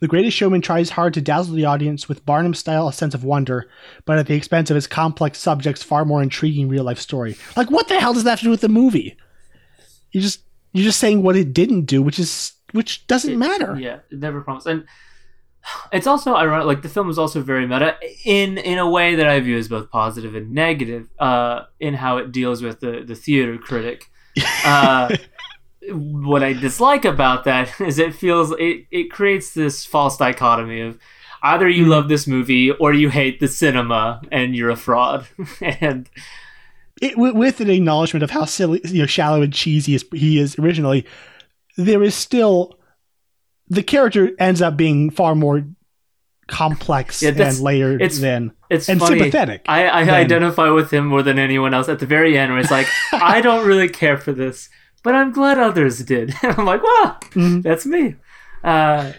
the 0.00 0.08
Greatest 0.08 0.36
Showman 0.36 0.60
tries 0.60 0.90
hard 0.90 1.14
to 1.14 1.20
dazzle 1.20 1.54
the 1.54 1.64
audience 1.64 2.08
with 2.08 2.26
Barnum 2.26 2.54
style 2.54 2.88
a 2.88 2.92
sense 2.92 3.14
of 3.14 3.24
wonder, 3.24 3.68
but 4.04 4.18
at 4.18 4.26
the 4.26 4.34
expense 4.34 4.70
of 4.70 4.74
his 4.74 4.86
complex 4.86 5.38
subject's 5.38 5.82
far 5.82 6.04
more 6.04 6.22
intriguing 6.22 6.68
real 6.68 6.84
life 6.84 6.98
story. 6.98 7.36
Like, 7.56 7.70
what 7.70 7.88
the 7.88 8.00
hell 8.00 8.14
does 8.14 8.24
that 8.24 8.30
have 8.30 8.38
to 8.40 8.44
do 8.44 8.50
with 8.50 8.60
the 8.60 8.68
movie? 8.68 9.16
You 10.12 10.20
just 10.20 10.40
you're 10.72 10.84
just 10.84 11.00
saying 11.00 11.22
what 11.22 11.36
it 11.36 11.52
didn't 11.52 11.86
do, 11.86 12.02
which 12.02 12.18
is 12.18 12.52
which 12.72 13.06
doesn't 13.06 13.32
it, 13.32 13.36
matter. 13.36 13.76
Yeah, 13.78 13.98
it 14.10 14.18
never 14.18 14.40
promised. 14.40 14.66
And 14.66 14.84
it's 15.92 16.06
also 16.06 16.34
ironic 16.34 16.66
like 16.66 16.82
the 16.82 16.88
film 16.88 17.10
is 17.10 17.18
also 17.18 17.42
very 17.42 17.66
meta 17.66 17.96
in 18.24 18.58
in 18.58 18.78
a 18.78 18.88
way 18.88 19.14
that 19.14 19.26
i 19.26 19.38
view 19.40 19.58
as 19.58 19.68
both 19.68 19.90
positive 19.90 20.34
and 20.34 20.52
negative 20.52 21.08
uh 21.18 21.62
in 21.78 21.94
how 21.94 22.16
it 22.16 22.32
deals 22.32 22.62
with 22.62 22.80
the 22.80 23.02
the 23.06 23.14
theater 23.14 23.58
critic 23.58 24.06
uh 24.64 25.14
what 25.88 26.42
i 26.42 26.52
dislike 26.52 27.04
about 27.04 27.44
that 27.44 27.80
is 27.80 27.98
it 27.98 28.14
feels 28.14 28.52
it 28.52 28.86
it 28.90 29.10
creates 29.10 29.54
this 29.54 29.84
false 29.84 30.16
dichotomy 30.16 30.80
of 30.80 30.98
either 31.42 31.68
you 31.68 31.84
hmm. 31.84 31.90
love 31.90 32.08
this 32.08 32.26
movie 32.26 32.70
or 32.70 32.92
you 32.92 33.08
hate 33.08 33.40
the 33.40 33.48
cinema 33.48 34.20
and 34.30 34.54
you're 34.54 34.70
a 34.70 34.76
fraud 34.76 35.26
and 35.60 36.08
it, 37.00 37.16
with 37.16 37.60
an 37.60 37.70
acknowledgement 37.70 38.22
of 38.22 38.30
how 38.30 38.44
silly 38.44 38.80
you 38.84 39.00
know 39.00 39.06
shallow 39.06 39.40
and 39.40 39.54
cheesy 39.54 39.98
he 40.12 40.38
is 40.38 40.58
originally 40.58 41.06
there 41.76 42.02
is 42.02 42.14
still 42.14 42.78
the 43.68 43.82
character 43.82 44.32
ends 44.38 44.60
up 44.60 44.76
being 44.76 45.10
far 45.10 45.34
more 45.34 45.64
complex 46.50 47.22
yeah, 47.22 47.30
and 47.30 47.60
layered 47.60 48.02
it's, 48.02 48.18
than 48.18 48.52
it's 48.68 48.88
and 48.88 49.00
funny. 49.00 49.20
sympathetic. 49.20 49.62
I, 49.66 49.88
I 49.88 50.04
than, 50.04 50.14
identify 50.14 50.68
with 50.70 50.92
him 50.92 51.06
more 51.06 51.22
than 51.22 51.38
anyone 51.38 51.72
else 51.72 51.88
at 51.88 52.00
the 52.00 52.06
very 52.06 52.36
end, 52.36 52.52
where 52.52 52.60
it's 52.60 52.70
like, 52.70 52.88
I 53.12 53.40
don't 53.40 53.66
really 53.66 53.88
care 53.88 54.18
for 54.18 54.32
this, 54.32 54.68
but 55.02 55.14
I'm 55.14 55.32
glad 55.32 55.58
others 55.58 55.98
did. 56.00 56.34
I'm 56.42 56.64
like, 56.64 56.82
wow, 56.82 57.18
mm-hmm. 57.20 57.60
that's 57.60 57.86
me. 57.86 58.16
Uh, 58.62 59.12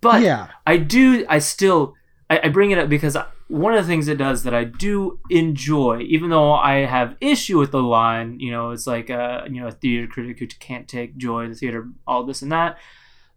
but 0.00 0.22
yeah. 0.22 0.48
I 0.66 0.76
do. 0.76 1.26
I 1.28 1.38
still. 1.38 1.94
I, 2.30 2.40
I 2.44 2.48
bring 2.48 2.70
it 2.70 2.78
up 2.78 2.88
because 2.88 3.16
one 3.48 3.74
of 3.74 3.82
the 3.82 3.88
things 3.88 4.08
it 4.08 4.18
does 4.18 4.42
that 4.42 4.54
I 4.54 4.64
do 4.64 5.18
enjoy, 5.30 6.00
even 6.02 6.30
though 6.30 6.52
I 6.52 6.84
have 6.84 7.16
issue 7.20 7.58
with 7.58 7.70
the 7.70 7.82
line, 7.82 8.38
you 8.40 8.50
know, 8.50 8.70
it's 8.70 8.86
like 8.86 9.10
a 9.10 9.46
you 9.50 9.60
know 9.60 9.68
a 9.68 9.72
theater 9.72 10.06
critic 10.06 10.38
who 10.38 10.46
can't 10.46 10.86
take 10.88 11.16
joy 11.16 11.44
in 11.44 11.50
the 11.50 11.56
theater, 11.56 11.88
all 12.06 12.24
this 12.24 12.42
and 12.42 12.52
that 12.52 12.78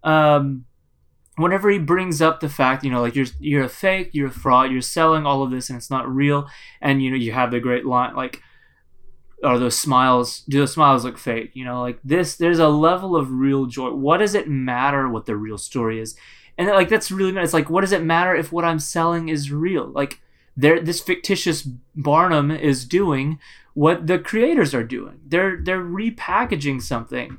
um, 0.04 0.66
whenever 1.38 1.70
he 1.70 1.80
brings 1.80 2.22
up 2.22 2.40
the 2.40 2.50
fact, 2.50 2.84
you 2.84 2.92
know, 2.92 3.02
like 3.02 3.16
you're 3.16 3.28
you're 3.40 3.64
a 3.64 3.70
fake, 3.70 4.10
you're 4.14 4.28
a 4.28 4.32
fraud, 4.32 4.72
you're 4.72 4.82
selling 4.82 5.26
all 5.26 5.44
of 5.44 5.52
this 5.52 5.70
and 5.70 5.78
it's 5.78 5.90
not 5.90 6.10
real, 6.10 6.48
and 6.82 7.02
you 7.02 7.10
know 7.10 7.18
you 7.18 7.32
have 7.32 7.52
the 7.52 7.60
great 7.60 7.86
line 7.86 8.16
like, 8.16 8.42
are 9.44 9.60
those 9.60 9.78
smiles? 9.78 10.42
Do 10.50 10.60
those 10.60 10.74
smiles 10.74 11.04
look 11.04 11.18
fake? 11.18 11.52
You 11.54 11.66
know, 11.66 11.82
like 11.82 12.00
this. 12.04 12.36
There's 12.36 12.60
a 12.60 12.68
level 12.68 13.16
of 13.16 13.32
real 13.32 13.66
joy. 13.66 13.92
What 13.92 14.18
does 14.18 14.36
it 14.36 14.48
matter 14.48 15.10
what 15.10 15.26
the 15.26 15.36
real 15.36 15.58
story 15.58 16.00
is? 16.00 16.16
And 16.58 16.68
like 16.68 16.90
that's 16.90 17.12
really 17.12 17.36
it's 17.42 17.54
like 17.54 17.70
what 17.70 17.82
does 17.82 17.92
it 17.92 18.04
matter 18.04 18.36
if 18.36 18.52
what 18.52 18.66
I'm 18.66 18.80
selling 18.80 19.30
is 19.30 19.52
real? 19.52 19.88
Like 19.88 20.22
there, 20.56 20.80
this 20.80 21.00
fictitious 21.00 21.68
Barnum 21.96 22.52
is 22.52 22.86
doing 22.86 23.40
what 23.74 24.08
the 24.08 24.20
creators 24.20 24.74
are 24.74 24.84
doing. 24.84 25.20
They're 25.26 25.60
they're 25.62 25.84
repackaging 25.84 26.82
something 26.82 27.38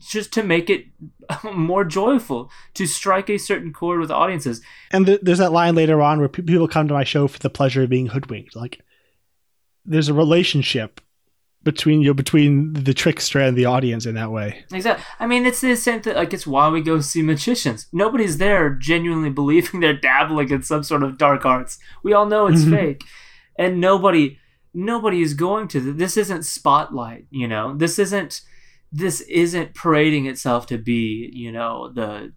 just 0.00 0.32
to 0.32 0.42
make 0.42 0.70
it 0.70 0.86
more 1.54 1.84
joyful 1.84 2.50
to 2.74 2.86
strike 2.86 3.28
a 3.28 3.38
certain 3.38 3.72
chord 3.72 4.00
with 4.00 4.10
audiences 4.10 4.62
and 4.92 5.06
th- 5.06 5.20
there's 5.22 5.38
that 5.38 5.52
line 5.52 5.74
later 5.74 6.00
on 6.00 6.20
where 6.20 6.28
p- 6.28 6.42
people 6.42 6.68
come 6.68 6.86
to 6.86 6.94
my 6.94 7.02
show 7.04 7.26
for 7.26 7.40
the 7.40 7.50
pleasure 7.50 7.82
of 7.82 7.90
being 7.90 8.06
hoodwinked 8.06 8.54
like 8.54 8.80
there's 9.84 10.08
a 10.08 10.14
relationship 10.14 11.00
between 11.64 12.00
you 12.00 12.08
know, 12.08 12.14
between 12.14 12.72
the 12.72 12.94
trickster 12.94 13.40
and 13.40 13.56
the 13.56 13.64
audience 13.64 14.06
in 14.06 14.14
that 14.14 14.30
way. 14.30 14.64
Exactly 14.72 15.04
i 15.20 15.26
mean 15.26 15.46
it's 15.46 15.60
the 15.60 15.76
same 15.76 16.00
thing 16.00 16.14
like 16.14 16.32
it's 16.32 16.46
why 16.46 16.68
we 16.68 16.80
go 16.80 17.00
see 17.00 17.22
magicians. 17.22 17.86
Nobody's 17.92 18.38
there 18.38 18.70
genuinely 18.70 19.30
believing 19.30 19.80
they're 19.80 19.96
dabbling 19.96 20.50
in 20.50 20.62
some 20.62 20.82
sort 20.82 21.02
of 21.02 21.18
dark 21.18 21.44
arts. 21.44 21.78
We 22.02 22.12
all 22.12 22.26
know 22.26 22.46
it's 22.46 22.62
mm-hmm. 22.62 22.74
fake. 22.74 23.04
And 23.58 23.80
nobody 23.80 24.38
nobody 24.74 25.20
is 25.20 25.34
going 25.34 25.68
to. 25.68 25.92
This 25.92 26.16
isn't 26.16 26.44
spotlight 26.44 27.26
you 27.30 27.48
know? 27.48 27.76
This 27.76 27.98
isn't 27.98 28.42
this 28.90 29.22
isn't 29.22 29.74
parading 29.74 30.26
itself 30.26 30.66
to 30.66 30.78
be, 30.78 31.30
you 31.32 31.50
know, 31.50 31.90
the 31.92 32.32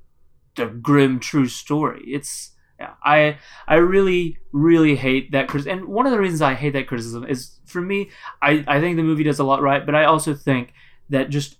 the 0.56 0.68
grim 0.68 1.20
true 1.20 1.48
story. 1.48 2.02
It's 2.08 2.52
I 2.80 3.38
I 3.68 3.76
really 3.76 4.38
really 4.52 4.96
hate 4.96 5.32
that 5.32 5.48
criticism. 5.48 5.80
And 5.80 5.88
one 5.88 6.06
of 6.06 6.12
the 6.12 6.20
reasons 6.20 6.42
I 6.42 6.54
hate 6.54 6.74
that 6.74 6.88
criticism 6.88 7.26
is 7.26 7.60
for 7.66 7.82
me, 7.82 8.10
I 8.42 8.64
I 8.68 8.80
think 8.80 8.98
the 8.98 9.04
movie 9.04 9.24
does 9.24 9.40
a 9.40 9.44
lot 9.44 9.62
right, 9.62 9.86
but 9.86 9.96
I 9.96 10.06
also 10.06 10.34
think 10.34 10.74
that 11.10 11.30
just 11.30 11.58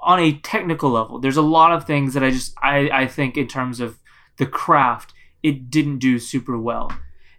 on 0.00 0.20
a 0.20 0.38
technical 0.38 0.90
level, 0.90 1.18
there's 1.18 1.36
a 1.36 1.42
lot 1.42 1.72
of 1.72 1.86
things 1.86 2.14
that 2.14 2.22
I 2.22 2.30
just 2.30 2.54
I 2.62 2.90
I 2.92 3.06
think 3.06 3.36
in 3.36 3.48
terms 3.48 3.80
of 3.80 3.98
the 4.36 4.46
craft, 4.46 5.12
it 5.42 5.70
didn't 5.70 5.98
do 5.98 6.18
super 6.18 6.58
well. 6.58 6.92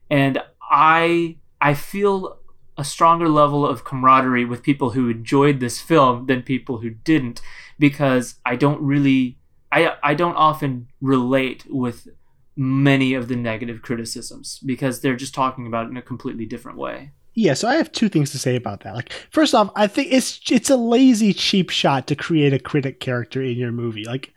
And 0.10 0.42
I 0.62 1.38
I 1.62 1.74
feel 1.74 2.40
a 2.78 2.84
stronger 2.84 3.30
level 3.30 3.66
of 3.66 3.86
camaraderie 3.86 4.46
with 4.46 4.62
people 4.62 4.90
who 4.92 5.10
enjoyed 5.10 5.60
this 5.60 5.80
film 5.80 6.26
than 6.26 6.42
people 6.42 6.80
who 6.80 6.90
didn't 6.90 7.42
because 7.80 8.36
I 8.46 8.56
don't 8.56 8.82
really 8.82 9.38
I 9.72 9.96
I 10.04 10.14
don't 10.14 10.36
often 10.36 10.88
relate 11.02 11.66
with 11.70 12.08
many 12.56 13.14
of 13.14 13.28
the 13.28 13.36
negative 13.36 13.82
criticisms 13.82 14.60
because 14.66 15.02
they're 15.02 15.16
just 15.16 15.34
talking 15.34 15.68
about 15.68 15.88
it 15.88 15.90
in 15.90 15.98
a 15.98 16.02
completely 16.02 16.46
different 16.46 16.78
way. 16.78 17.12
Yeah, 17.34 17.54
so 17.54 17.68
I 17.68 17.76
have 17.76 17.92
two 17.92 18.08
things 18.08 18.32
to 18.32 18.40
say 18.40 18.56
about 18.56 18.82
that. 18.82 18.96
Like, 18.96 19.12
first 19.30 19.54
off, 19.54 19.70
I 19.76 19.88
think 19.88 20.14
it's 20.14 20.40
it's 20.50 20.70
a 20.70 20.78
lazy, 20.78 21.34
cheap 21.34 21.70
shot 21.70 22.08
to 22.08 22.16
create 22.16 22.54
a 22.54 22.60
critic 22.60 23.02
character 23.02 23.42
in 23.42 23.58
your 23.58 23.74
movie. 23.74 24.06
Like, 24.06 24.34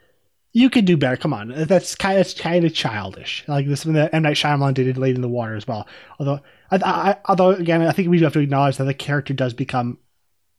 you 0.53 0.69
could 0.69 0.85
do 0.85 0.97
better. 0.97 1.17
Come 1.17 1.33
on, 1.33 1.53
that's 1.55 1.95
kind 1.95 2.19
of 2.19 2.37
kind 2.37 2.65
of 2.65 2.75
childish. 2.75 3.45
Like 3.47 3.69
this 3.69 3.87
one 3.87 3.95
that 3.95 4.13
M 4.13 4.25
Night 4.25 4.37
Shyamalan 4.37 4.75
did 4.75 4.89
in 4.89 5.01
Lady 5.01 5.15
in 5.15 5.21
the 5.23 5.29
Water 5.29 5.55
as 5.55 5.69
well. 5.69 5.87
Although, 6.19 6.41
I, 6.73 6.77
I, 6.85 7.17
although 7.27 7.51
again, 7.51 7.83
I 7.83 7.93
think 7.93 8.09
we 8.09 8.19
do 8.19 8.25
have 8.25 8.33
to 8.33 8.41
acknowledge 8.41 8.79
that 8.79 8.85
the 8.85 8.95
character 8.95 9.33
does 9.33 9.55
become 9.55 9.99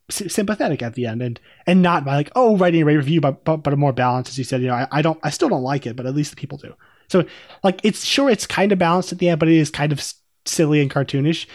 sy- 0.09 0.27
sympathetic 0.27 0.81
at 0.81 0.93
the 0.93 1.07
end, 1.07 1.21
and 1.21 1.39
and 1.67 1.81
not 1.81 2.05
by 2.05 2.15
like 2.15 2.31
oh 2.37 2.55
writing 2.55 2.83
a 2.83 2.85
review, 2.85 3.19
but 3.19 3.43
but, 3.43 3.57
but 3.57 3.73
a 3.73 3.77
more 3.77 3.91
balanced, 3.91 4.29
as 4.29 4.37
you 4.37 4.45
said. 4.45 4.61
You 4.61 4.67
know, 4.67 4.75
I, 4.75 4.87
I 4.91 5.01
don't, 5.01 5.19
I 5.23 5.29
still 5.29 5.49
don't 5.49 5.63
like 5.63 5.85
it, 5.85 5.97
but 5.97 6.05
at 6.05 6.15
least 6.15 6.31
the 6.31 6.37
people 6.37 6.57
do. 6.57 6.73
So 7.09 7.25
like 7.63 7.81
it's 7.83 8.05
sure 8.05 8.29
it's 8.29 8.47
kind 8.47 8.71
of 8.71 8.79
balanced 8.79 9.11
at 9.11 9.19
the 9.19 9.29
end, 9.29 9.39
but 9.39 9.49
it 9.49 9.57
is 9.57 9.69
kind 9.69 9.91
of 9.91 10.01
silly 10.45 10.81
and 10.81 10.89
cartoonish, 10.89 11.45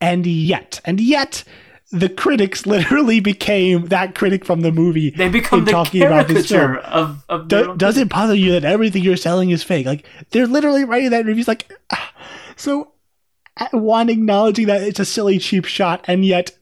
and 0.00 0.26
yet, 0.26 0.80
and 0.84 1.00
yet. 1.00 1.44
The 1.92 2.08
critics 2.08 2.66
literally 2.66 3.18
became 3.18 3.86
that 3.86 4.14
critic 4.14 4.44
from 4.44 4.60
the 4.60 4.70
movie. 4.70 5.10
They 5.10 5.28
become 5.28 5.64
the 5.64 5.72
talking 5.72 6.04
about 6.04 6.28
this 6.28 6.46
film. 6.46 6.60
caricature 6.60 6.88
of, 6.88 7.24
of 7.28 7.48
Do, 7.48 7.76
does 7.76 7.96
it 7.96 8.08
bother 8.08 8.36
you 8.36 8.52
that 8.52 8.62
everything 8.62 9.02
you're 9.02 9.16
selling 9.16 9.50
is 9.50 9.64
fake? 9.64 9.86
Like 9.86 10.06
they're 10.30 10.46
literally 10.46 10.84
writing 10.84 11.10
that 11.10 11.26
reviews. 11.26 11.48
Like, 11.48 11.72
ah. 11.90 12.12
so 12.56 12.92
uh, 13.56 13.66
one 13.72 14.08
acknowledging 14.08 14.66
that 14.68 14.82
it's 14.82 15.00
a 15.00 15.04
silly, 15.04 15.40
cheap 15.40 15.64
shot, 15.64 16.04
and 16.06 16.24
yet 16.24 16.56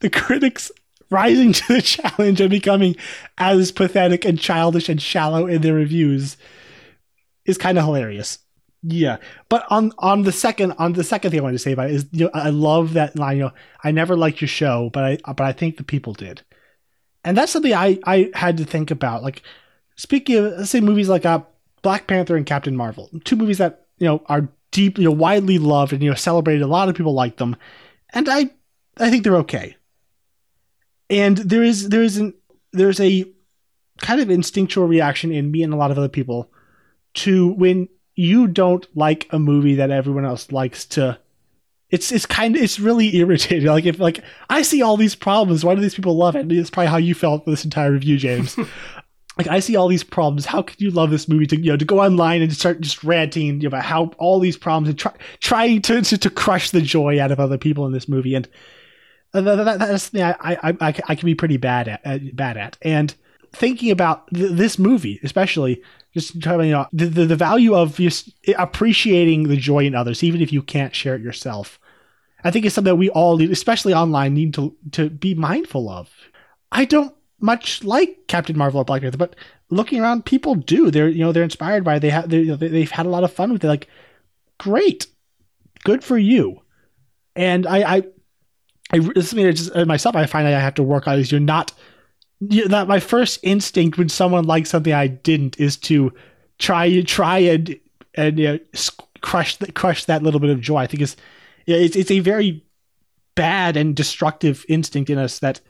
the 0.00 0.10
critics 0.10 0.72
rising 1.10 1.52
to 1.52 1.74
the 1.74 1.82
challenge 1.82 2.40
and 2.40 2.50
becoming 2.50 2.96
as 3.38 3.70
pathetic 3.70 4.24
and 4.24 4.40
childish 4.40 4.88
and 4.88 5.00
shallow 5.00 5.46
in 5.46 5.62
their 5.62 5.74
reviews 5.74 6.36
is 7.46 7.58
kind 7.58 7.78
of 7.78 7.84
hilarious. 7.84 8.38
Yeah, 8.86 9.16
but 9.48 9.64
on 9.70 9.92
on 9.98 10.22
the 10.22 10.32
second 10.32 10.72
on 10.72 10.92
the 10.92 11.04
second 11.04 11.30
thing 11.30 11.40
I 11.40 11.42
wanted 11.42 11.54
to 11.54 11.58
say 11.58 11.72
about 11.72 11.88
it 11.88 11.96
is 11.96 12.06
you 12.12 12.26
know 12.26 12.30
I 12.34 12.50
love 12.50 12.92
that 12.92 13.16
line. 13.16 13.38
You 13.38 13.42
know, 13.44 13.52
I 13.82 13.90
never 13.92 14.14
liked 14.14 14.42
your 14.42 14.48
show, 14.48 14.90
but 14.92 15.04
I 15.04 15.18
but 15.24 15.40
I 15.40 15.52
think 15.52 15.78
the 15.78 15.84
people 15.84 16.12
did, 16.12 16.42
and 17.24 17.36
that's 17.36 17.52
something 17.52 17.72
I 17.72 17.98
I 18.04 18.30
had 18.34 18.58
to 18.58 18.64
think 18.64 18.90
about. 18.90 19.22
Like 19.22 19.42
speaking 19.96 20.36
of 20.36 20.44
let's 20.58 20.70
say 20.70 20.80
movies 20.80 21.08
like 21.08 21.24
uh, 21.24 21.40
Black 21.80 22.06
Panther 22.06 22.36
and 22.36 22.44
Captain 22.44 22.76
Marvel, 22.76 23.08
two 23.24 23.36
movies 23.36 23.56
that 23.56 23.86
you 23.98 24.06
know 24.06 24.22
are 24.26 24.50
deep, 24.70 24.98
you 24.98 25.04
know, 25.04 25.12
widely 25.12 25.56
loved 25.56 25.94
and 25.94 26.02
you 26.02 26.10
know 26.10 26.16
celebrated. 26.16 26.62
A 26.62 26.66
lot 26.66 26.90
of 26.90 26.94
people 26.94 27.14
like 27.14 27.36
them, 27.36 27.56
and 28.10 28.28
I 28.28 28.50
I 28.98 29.10
think 29.10 29.24
they're 29.24 29.36
okay. 29.36 29.76
And 31.08 31.38
there 31.38 31.62
is 31.62 31.88
there 31.88 32.02
is 32.02 32.18
an 32.18 32.34
there's 32.72 33.00
a 33.00 33.24
kind 33.98 34.20
of 34.20 34.28
instinctual 34.28 34.86
reaction 34.86 35.32
in 35.32 35.50
me 35.50 35.62
and 35.62 35.72
a 35.72 35.76
lot 35.76 35.90
of 35.90 35.96
other 35.96 36.08
people 36.08 36.50
to 37.14 37.48
when 37.54 37.88
you 38.14 38.46
don't 38.46 38.86
like 38.96 39.26
a 39.30 39.38
movie 39.38 39.76
that 39.76 39.90
everyone 39.90 40.24
else 40.24 40.52
likes 40.52 40.84
to 40.86 41.18
it's 41.90 42.10
it's 42.10 42.26
kind 42.26 42.56
of 42.56 42.62
it's 42.62 42.80
really 42.80 43.16
irritating. 43.16 43.68
Like 43.68 43.86
if 43.86 43.98
like 43.98 44.20
i 44.50 44.62
see 44.62 44.82
all 44.82 44.96
these 44.96 45.14
problems. 45.14 45.64
Why 45.64 45.74
do 45.74 45.80
these 45.80 45.94
people 45.94 46.16
love 46.16 46.36
it? 46.36 46.50
It's 46.50 46.70
probably 46.70 46.88
how 46.88 46.96
you 46.96 47.14
felt 47.14 47.44
for 47.44 47.50
this 47.50 47.64
entire 47.64 47.92
review 47.92 48.16
james. 48.18 48.56
Like 49.36 49.48
i 49.48 49.58
see 49.58 49.74
all 49.74 49.88
these 49.88 50.04
problems. 50.04 50.46
How 50.46 50.62
could 50.62 50.80
you 50.80 50.92
love 50.92 51.10
this 51.10 51.26
movie 51.28 51.46
to 51.48 51.56
you 51.60 51.72
know 51.72 51.76
to 51.76 51.84
go 51.84 52.00
online 52.00 52.40
and 52.40 52.52
start 52.52 52.80
just 52.80 53.02
ranting 53.02 53.46
you 53.46 53.62
know, 53.62 53.66
about 53.66 53.84
how 53.84 54.12
all 54.18 54.38
these 54.38 54.56
problems 54.56 54.88
and 54.88 54.96
try 54.96 55.12
trying 55.40 55.82
to, 55.82 56.02
to 56.02 56.18
to 56.18 56.30
crush 56.30 56.70
the 56.70 56.80
joy 56.80 57.20
out 57.20 57.32
of 57.32 57.40
other 57.40 57.58
people 57.58 57.84
in 57.84 57.92
this 57.92 58.08
movie? 58.08 58.36
And 58.36 58.48
uh, 59.32 59.40
that, 59.40 59.64
that, 59.64 59.78
that's 59.80 60.10
the 60.10 60.18
thing 60.18 60.22
I, 60.22 60.36
I 60.40 60.76
I 60.80 60.94
I 61.08 61.14
can 61.16 61.26
be 61.26 61.34
pretty 61.34 61.56
bad 61.56 61.88
at, 61.88 62.00
at 62.06 62.36
bad 62.36 62.56
at. 62.56 62.78
And 62.82 63.12
thinking 63.52 63.90
about 63.90 64.28
th- 64.32 64.52
this 64.52 64.78
movie 64.78 65.18
especially 65.24 65.82
just 66.14 66.40
talking 66.40 66.72
about 66.72 66.88
the, 66.92 67.06
the, 67.06 67.26
the 67.26 67.36
value 67.36 67.74
of 67.74 67.96
just 67.96 68.30
appreciating 68.56 69.44
the 69.48 69.56
joy 69.56 69.84
in 69.84 69.94
others 69.94 70.22
even 70.22 70.40
if 70.40 70.52
you 70.52 70.62
can't 70.62 70.94
share 70.94 71.16
it 71.16 71.22
yourself. 71.22 71.78
I 72.44 72.50
think 72.50 72.64
it's 72.64 72.74
something 72.74 72.90
that 72.92 72.96
we 72.96 73.10
all 73.10 73.40
especially 73.42 73.94
online 73.94 74.34
need 74.34 74.54
to 74.54 74.76
to 74.92 75.10
be 75.10 75.34
mindful 75.34 75.88
of. 75.88 76.10
I 76.72 76.84
don't 76.84 77.14
much 77.40 77.82
like 77.84 78.26
captain 78.28 78.56
marvel 78.56 78.80
or 78.80 78.84
black 78.84 79.02
panther 79.02 79.18
but 79.18 79.34
looking 79.70 80.00
around 80.00 80.24
people 80.24 80.54
do. 80.54 80.90
They're 80.90 81.08
you 81.08 81.20
know 81.24 81.32
they're 81.32 81.42
inspired 81.42 81.84
by 81.84 81.96
it. 81.96 82.00
they 82.00 82.10
have 82.10 82.28
they, 82.28 82.38
you 82.40 82.46
know, 82.46 82.56
they- 82.56 82.68
they've 82.68 82.90
had 82.90 83.06
a 83.06 83.10
lot 83.10 83.24
of 83.24 83.32
fun 83.32 83.52
with 83.52 83.64
it. 83.64 83.68
Like 83.68 83.88
great. 84.58 85.06
Good 85.84 86.04
for 86.04 86.16
you. 86.18 86.62
And 87.36 87.66
i 87.66 87.96
i 87.96 88.02
I, 88.92 88.98
this 88.98 89.24
is 89.24 89.30
something 89.30 89.46
that 89.46 89.54
just 89.54 89.74
uh, 89.74 89.84
myself 89.86 90.14
I 90.14 90.26
find 90.26 90.46
I 90.46 90.50
have 90.52 90.74
to 90.74 90.82
work 90.82 91.08
on 91.08 91.18
is 91.18 91.32
you're 91.32 91.40
not 91.40 91.72
you 91.72 91.84
that 92.68 92.88
my 92.88 93.00
first 93.00 93.40
instinct 93.42 93.98
when 93.98 94.08
someone 94.08 94.44
likes 94.44 94.70
something 94.70 94.92
I 94.92 95.06
didn't 95.06 95.58
is 95.58 95.76
to 95.78 96.12
try 96.58 97.02
try 97.02 97.38
and 97.38 97.78
and 98.14 98.38
you 98.38 98.52
know, 98.52 98.58
crush 99.20 99.56
the, 99.56 99.72
crush 99.72 100.04
that 100.04 100.22
little 100.22 100.40
bit 100.40 100.50
of 100.50 100.60
joy. 100.60 100.78
I 100.78 100.86
think 100.86 101.02
is 101.02 101.16
it's 101.66 101.96
it's 101.96 102.10
a 102.10 102.20
very 102.20 102.64
bad 103.34 103.76
and 103.76 103.96
destructive 103.96 104.64
instinct 104.68 105.10
in 105.10 105.18
us 105.18 105.40
that 105.40 105.60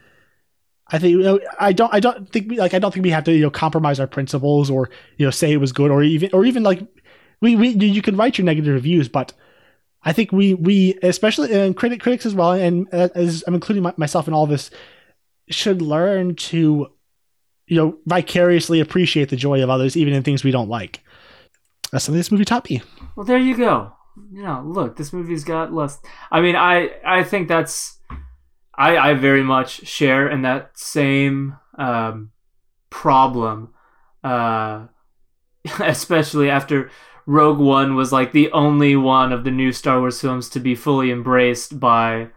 I 0.89 0.99
think 0.99 1.13
you 1.13 1.23
know, 1.23 1.41
I 1.59 1.73
don't 1.73 1.93
I 1.95 2.01
don't 2.01 2.31
think 2.31 2.51
we 2.51 2.59
like 2.59 2.75
I 2.75 2.79
don't 2.79 2.93
think 2.93 3.05
we 3.05 3.11
have 3.11 3.25
to 3.25 3.33
you 3.33 3.43
know 3.43 3.51
compromise 3.51 4.01
our 4.01 4.07
principles 4.07 4.71
or 4.71 4.91
you 5.17 5.27
know 5.27 5.31
say 5.31 5.53
it 5.53 5.59
was 5.59 5.73
good 5.73 5.91
or 5.91 6.03
even 6.03 6.31
or 6.33 6.45
even 6.45 6.63
like 6.63 6.81
we, 7.41 7.57
we 7.57 7.69
you 7.69 8.03
can 8.03 8.17
write 8.17 8.39
your 8.39 8.45
negative 8.45 8.75
reviews 8.75 9.09
but 9.09 9.33
I 10.03 10.13
think 10.13 10.33
we 10.33 10.55
we 10.55 10.99
especially 11.03 11.53
and 11.53 11.77
critic 11.77 12.01
critics 12.01 12.27
as 12.27 12.35
well 12.35 12.53
and 12.53 12.87
uh, 12.93 13.09
as 13.15 13.43
I'm 13.47 13.55
including 13.55 13.83
my, 13.83 13.95
myself 13.97 14.29
in 14.29 14.35
all 14.35 14.47
this 14.47 14.71
should 15.49 15.83
learn 15.83 16.35
to 16.35 16.89
you 17.67 17.77
know 17.77 17.99
vicariously 18.07 18.81
appreciate 18.81 19.29
the 19.29 19.37
joy 19.37 19.63
of 19.63 19.71
others 19.71 19.97
even 19.97 20.15
in 20.15 20.23
things 20.23 20.45
we 20.45 20.51
don't 20.51 20.69
like. 20.69 21.01
That's 21.93 22.05
something 22.05 22.19
this 22.19 22.33
movie 22.33 22.45
taught 22.45 22.69
me. 22.69 22.83
Well, 23.15 23.25
there 23.25 23.39
you 23.39 23.57
go. 23.57 23.93
You 24.33 24.43
know, 24.43 24.63
look, 24.65 24.97
this 24.97 25.13
movie's 25.13 25.45
got 25.45 25.73
less. 25.73 26.01
I 26.31 26.41
mean, 26.41 26.57
I 26.57 26.91
I 27.05 27.25
think 27.25 27.49
that's 27.49 27.99
I 28.77 28.97
I 28.97 29.15
very 29.15 29.43
much 29.43 29.87
share 29.87 30.29
in 30.29 30.43
that 30.43 30.79
same 30.79 31.57
um, 31.79 32.33
problem, 32.91 33.75
uh, 34.23 34.87
especially 35.81 36.51
after 36.51 36.91
Rogue 37.27 37.59
One 37.59 37.95
was 37.95 38.13
like 38.13 38.33
the 38.33 38.51
only 38.53 38.97
one 38.97 39.33
of 39.33 39.45
the 39.45 39.51
new 39.51 39.73
Star 39.73 40.01
Wars 40.01 40.21
films 40.21 40.49
to 40.51 40.61
be 40.61 40.75
fully 40.75 41.11
embraced 41.11 41.81
by 41.81 42.29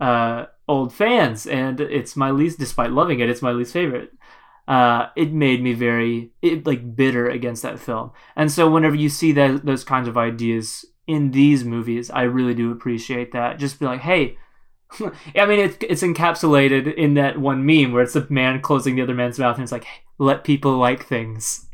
uh, 0.00 0.46
old 0.68 0.92
fans, 0.92 1.46
and 1.46 1.80
it's 1.80 2.16
my 2.16 2.30
least. 2.30 2.58
Despite 2.58 2.92
loving 2.92 3.20
it, 3.20 3.30
it's 3.30 3.42
my 3.42 3.52
least 3.52 3.72
favorite 3.72 4.12
uh, 4.68 5.10
it 5.14 5.32
made 5.32 5.62
me 5.62 5.72
very 5.72 6.30
it, 6.42 6.66
like 6.66 6.96
bitter 6.96 7.28
against 7.28 7.62
that 7.62 7.78
film. 7.78 8.10
And 8.34 8.50
so 8.50 8.70
whenever 8.70 8.96
you 8.96 9.08
see 9.08 9.32
that 9.32 9.64
those 9.64 9.84
kinds 9.84 10.08
of 10.08 10.18
ideas 10.18 10.84
in 11.06 11.30
these 11.30 11.64
movies, 11.64 12.10
I 12.10 12.22
really 12.22 12.54
do 12.54 12.72
appreciate 12.72 13.32
that. 13.32 13.58
Just 13.58 13.78
be 13.78 13.86
like, 13.86 14.00
hey. 14.00 14.38
I 15.00 15.46
mean, 15.46 15.58
it's 15.58 15.76
it's 15.80 16.02
encapsulated 16.02 16.94
in 16.94 17.14
that 17.14 17.38
one 17.38 17.66
meme 17.66 17.92
where 17.92 18.04
it's 18.04 18.12
the 18.12 18.24
man 18.30 18.60
closing 18.60 18.94
the 18.94 19.02
other 19.02 19.14
man's 19.14 19.36
mouth, 19.36 19.56
and 19.56 19.64
it's 19.64 19.72
like, 19.72 19.86
let 20.18 20.44
people 20.44 20.76
like 20.78 21.04
things. 21.04 21.66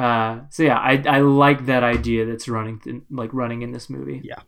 Uh, 0.00 0.40
so 0.48 0.62
yeah, 0.62 0.78
I 0.78 1.02
I 1.06 1.20
like 1.20 1.66
that 1.66 1.82
idea 1.82 2.24
that's 2.24 2.48
running 2.48 2.80
th- 2.80 3.02
like 3.10 3.34
running 3.34 3.60
in 3.60 3.72
this 3.72 3.90
movie. 3.90 4.22
Yeah. 4.24 4.38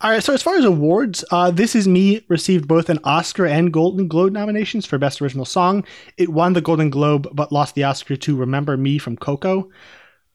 All 0.00 0.10
right. 0.10 0.22
So 0.22 0.32
as 0.32 0.42
far 0.42 0.56
as 0.56 0.64
awards, 0.64 1.22
uh, 1.30 1.50
this 1.50 1.74
is 1.74 1.86
me 1.86 2.24
received 2.28 2.66
both 2.66 2.88
an 2.88 2.98
Oscar 3.04 3.44
and 3.44 3.70
Golden 3.70 4.08
Globe 4.08 4.32
nominations 4.32 4.86
for 4.86 4.96
Best 4.96 5.20
Original 5.20 5.44
Song. 5.44 5.84
It 6.16 6.30
won 6.30 6.54
the 6.54 6.62
Golden 6.62 6.88
Globe, 6.88 7.28
but 7.34 7.52
lost 7.52 7.74
the 7.74 7.84
Oscar 7.84 8.16
to 8.16 8.34
"Remember 8.34 8.78
Me" 8.78 8.96
from 8.96 9.18
Coco. 9.18 9.68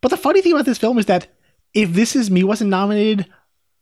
But 0.02 0.10
the 0.10 0.18
funny 0.18 0.40
thing 0.44 0.54
about 0.54 0.66
this 0.66 0.78
film 0.78 1.00
is 1.00 1.08
that 1.08 1.30
if 1.74 1.94
"This 1.94 2.16
Is 2.16 2.30
Me" 2.30 2.44
wasn't 2.44 2.70
nominated, 2.70 3.26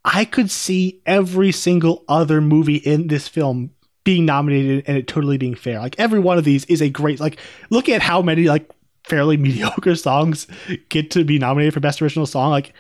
I 0.06 0.24
could 0.24 0.50
see 0.50 1.02
every 1.06 1.52
single 1.52 2.06
other 2.08 2.40
movie 2.40 2.78
in 2.78 3.08
this 3.08 3.28
film 3.28 3.72
being 4.06 4.26
nominated 4.26 4.86
and 4.88 4.96
it 4.98 5.06
totally 5.06 5.38
being 5.38 5.54
fair. 5.54 5.80
Like 5.80 6.00
every 6.00 6.20
one 6.20 6.38
of 6.38 6.46
these 6.46 6.64
is 6.66 6.82
a 6.82 6.88
great. 6.88 7.20
Like 7.20 7.40
look 7.70 7.90
at 7.90 8.02
how 8.02 8.22
many 8.22 8.46
like 8.46 8.72
fairly 9.08 9.38
mediocre 9.46 9.96
songs 9.96 10.48
get 10.90 11.12
to 11.12 11.24
be 11.24 11.40
nominated 11.40 11.74
for 11.74 11.80
Best 11.80 12.02
Original 12.02 12.26
Song. 12.26 12.52
Like 12.52 12.74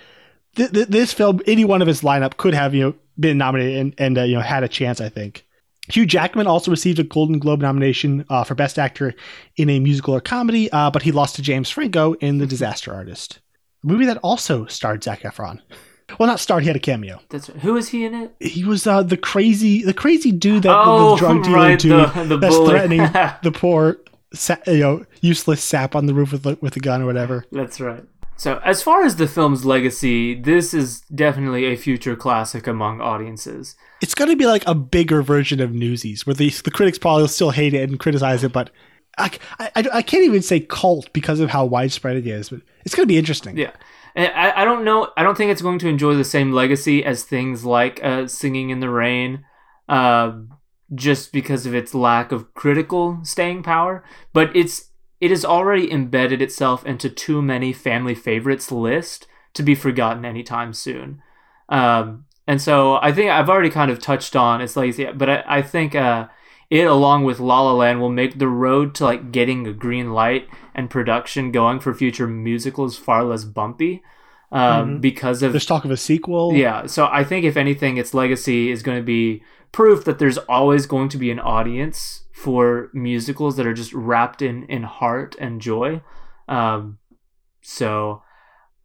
th- 0.56 0.72
th- 0.72 0.88
this 0.88 1.14
film, 1.14 1.42
any 1.48 1.66
one 1.66 1.82
of 1.82 1.88
his 1.88 2.02
lineup 2.02 2.38
could 2.38 2.54
have 2.54 2.74
you 2.76 2.84
know 2.84 2.96
been 3.20 3.38
nominated 3.38 3.78
and, 3.80 3.94
and 3.98 4.18
uh, 4.18 4.24
you 4.24 4.36
know 4.36 4.42
had 4.42 4.64
a 4.64 4.68
chance. 4.68 5.02
I 5.02 5.10
think. 5.10 5.46
Hugh 5.90 6.06
Jackman 6.06 6.48
also 6.48 6.70
received 6.70 7.00
a 7.00 7.04
Golden 7.04 7.40
Globe 7.40 7.62
nomination 7.62 8.26
uh, 8.30 8.44
for 8.44 8.56
Best 8.56 8.78
Actor 8.78 9.14
in 9.56 9.70
a 9.70 9.80
Musical 9.80 10.14
or 10.16 10.20
Comedy, 10.20 10.70
uh, 10.74 10.92
but 10.92 11.02
he 11.02 11.14
lost 11.14 11.38
to 11.38 11.42
James 11.42 11.70
Franco 11.70 12.12
in 12.16 12.40
The 12.40 12.46
Disaster 12.46 12.94
Artist, 12.94 13.40
a 13.86 13.88
movie 13.88 14.06
that 14.06 14.18
also 14.18 14.66
starred 14.66 15.02
Zac 15.02 15.22
Efron. 15.22 15.62
Well, 16.20 16.28
not 16.28 16.42
starred; 16.42 16.64
he 16.64 16.68
had 16.68 16.76
a 16.76 16.80
cameo. 16.80 17.22
That's 17.30 17.48
who 17.48 17.74
was 17.74 17.88
he 17.90 18.04
in 18.04 18.14
it? 18.14 18.36
He 18.42 18.66
was 18.66 18.86
uh, 18.86 19.02
the 19.04 19.16
crazy, 19.18 19.82
the 19.84 19.94
crazy 19.94 20.32
dude 20.34 20.64
that 20.64 20.76
Oh, 20.78 21.12
the 21.16 21.20
drug 21.20 21.44
dealer 21.44 21.56
right, 21.56 21.80
dude 21.80 21.92
the- 22.14 22.24
the 22.24 22.38
that's 22.38 22.56
bully. 22.56 22.70
threatening 22.70 23.00
the 23.44 23.52
poor, 23.54 23.98
sa- 24.34 24.58
you 24.68 24.80
know, 24.80 25.06
useless 25.22 25.64
sap 25.64 25.96
on 25.96 26.06
the 26.06 26.14
roof 26.14 26.32
with 26.32 26.62
with 26.62 26.76
a 26.76 26.80
gun 26.80 27.02
or 27.02 27.06
whatever. 27.06 27.46
That's 27.52 27.80
right. 27.80 28.04
So, 28.40 28.62
as 28.64 28.84
far 28.84 29.04
as 29.04 29.16
the 29.16 29.28
film's 29.28 29.66
legacy, 29.66 30.40
this 30.40 30.72
is 30.74 31.02
definitely 31.14 31.66
a 31.66 31.76
future 31.76 32.16
classic 32.16 32.68
among 32.68 33.02
audiences. 33.02 33.76
it's 34.00 34.14
going 34.14 34.30
to 34.30 34.36
be 34.36 34.46
like 34.46 34.64
a 34.68 34.76
bigger 34.76 35.24
version 35.24 35.60
of 35.60 35.74
Newsies, 35.74 36.28
where 36.28 36.36
the 36.36 36.50
the 36.50 36.72
critics 36.72 37.00
probably 37.00 37.24
will 37.24 37.30
still 37.30 37.50
hate 37.52 37.74
it 37.74 37.90
and 37.90 38.00
criticize 38.00 38.44
it, 38.44 38.52
but 38.54 38.70
I, 39.18 39.32
I, 39.60 39.70
I 39.76 40.02
can't 40.04 40.24
even 40.24 40.44
say 40.44 40.60
cult 40.60 41.12
because 41.14 41.40
of 41.40 41.50
how 41.50 41.66
widespread 41.66 42.18
it 42.18 42.28
is. 42.28 42.50
But 42.50 42.62
it's 42.86 42.94
going 42.94 43.08
to 43.08 43.12
be 43.12 43.18
interesting. 43.18 43.58
Yeah. 43.58 43.72
And 44.16 44.32
I, 44.34 44.62
I 44.62 44.66
don't 44.66 44.84
know. 44.84 45.12
I 45.18 45.24
don't 45.24 45.36
think 45.36 45.52
it's 45.52 45.62
going 45.62 45.80
to 45.80 45.88
enjoy 45.88 46.16
the 46.16 46.24
same 46.24 46.52
legacy 46.52 47.04
as 47.04 47.24
things 47.24 47.66
like 47.66 48.04
uh, 48.04 48.28
Singing 48.28 48.70
in 48.70 48.80
the 48.80 48.90
Rain, 48.90 49.46
uh, 49.90 50.34
just 50.96 51.32
because 51.34 51.66
of 51.66 51.76
its 51.76 51.94
lack 51.94 52.32
of 52.32 52.54
critical 52.54 53.20
staying 53.24 53.64
power. 53.64 54.04
But 54.34 54.56
it's 54.56 54.92
it 55.20 55.32
has 55.32 55.44
already 55.44 55.92
embedded 55.92 56.42
itself 56.42 56.86
into 56.86 57.10
too 57.10 57.42
many 57.42 57.74
family 57.74 58.14
favorites 58.16 58.72
list 58.72 59.28
to 59.54 59.64
be 59.64 59.74
forgotten 59.76 60.24
anytime 60.26 60.74
soon. 60.74 61.22
Um, 61.70 62.26
and 62.48 62.62
so 62.62 62.98
I 63.02 63.12
think 63.12 63.30
I've 63.32 63.50
already 63.50 63.70
kind 63.72 63.92
of 63.92 64.00
touched 64.00 64.36
on 64.36 64.62
its 64.62 64.76
legacy, 64.78 65.06
but 65.14 65.30
I, 65.30 65.44
I 65.48 65.62
think 65.64 65.96
uh, 65.96 66.28
it, 66.70 66.86
along 66.86 67.24
with 67.24 67.40
La 67.40 67.62
La 67.62 67.74
Land, 67.74 68.00
will 68.00 68.12
make 68.12 68.38
the 68.40 68.48
road 68.48 68.94
to 68.96 69.06
like 69.06 69.32
getting 69.32 69.66
a 69.68 69.74
green 69.74 70.14
light 70.14 70.48
and 70.76 70.90
production 70.90 71.52
going 71.52 71.80
for 71.80 71.94
future 71.94 72.28
musicals 72.28 72.98
far 72.98 73.24
less 73.24 73.44
bumpy. 73.44 74.04
Um, 74.50 74.62
Mhm. 75.00 75.02
because 75.02 75.44
of 75.44 75.52
There's 75.52 75.66
talk 75.66 75.84
of 75.84 75.92
a 75.92 75.98
sequel. 75.98 76.54
yeah, 76.54 76.86
so 76.86 77.10
I 77.12 77.26
think 77.26 77.44
if 77.44 77.58
anything, 77.58 77.98
its 77.98 78.14
legacy 78.14 78.72
is 78.72 78.82
going 78.82 78.98
to 78.98 79.04
be 79.04 79.44
proof 79.72 80.06
that 80.06 80.20
there's 80.20 80.38
always 80.38 80.86
going 80.86 81.10
to 81.10 81.18
be 81.18 81.32
an 81.32 81.40
audience 81.40 82.24
for 82.32 82.90
musicals 82.94 83.58
that 83.58 83.66
are 83.66 83.74
just 83.74 83.94
wrapped 83.94 84.42
in 84.42 84.64
in 84.66 84.84
heart 84.84 85.36
and 85.40 85.62
joy. 85.62 86.02
Um, 86.48 87.00
so 87.62 88.24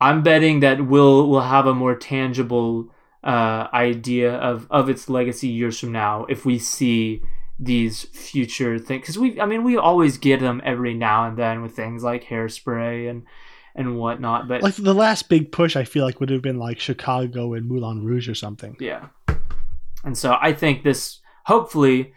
I'm 0.01 0.23
betting 0.23 0.61
that 0.61 0.87
we'll 0.87 1.29
we'll 1.29 1.43
have 1.43 1.67
a 1.67 1.75
more 1.75 1.95
tangible 1.95 2.93
uh, 3.23 3.69
idea 3.73 4.35
of 4.35 4.67
of 4.71 4.89
its 4.89 5.09
legacy 5.09 5.49
years 5.49 5.79
from 5.79 5.93
now 5.93 6.25
if 6.29 6.45
we 6.45 6.59
see 6.59 7.23
these 7.59 8.03
future 8.07 8.79
things 8.79 9.03
because 9.03 9.19
we 9.19 9.41
I 9.41 9.47
mean 9.47 9.63
we 9.63 9.77
always 9.77 10.19
get 10.19 10.41
them 10.41 10.61
every 10.65 10.95
now 10.95 11.29
and 11.29 11.37
then 11.37 11.63
with 11.63 11.77
things 11.77 12.03
like 12.03 12.25
hairspray 12.25 13.09
and 13.09 13.23
and 13.75 13.97
whatnot 13.97 14.49
but 14.49 14.63
Like 14.63 14.75
the 14.75 14.95
last 14.95 15.29
big 15.29 15.53
push, 15.53 15.77
I 15.77 15.85
feel 15.85 16.05
like 16.05 16.21
would 16.21 16.31
have 16.31 16.43
been 16.43 16.59
like 16.59 16.79
Chicago 16.79 17.55
and 17.55 17.67
Moulin 17.67 18.05
Rouge 18.05 18.29
or 18.29 18.35
something. 18.35 18.77
Yeah. 18.81 19.07
And 20.05 20.17
so 20.17 20.37
I 20.41 20.53
think 20.53 20.83
this, 20.83 21.21
hopefully, 21.47 22.13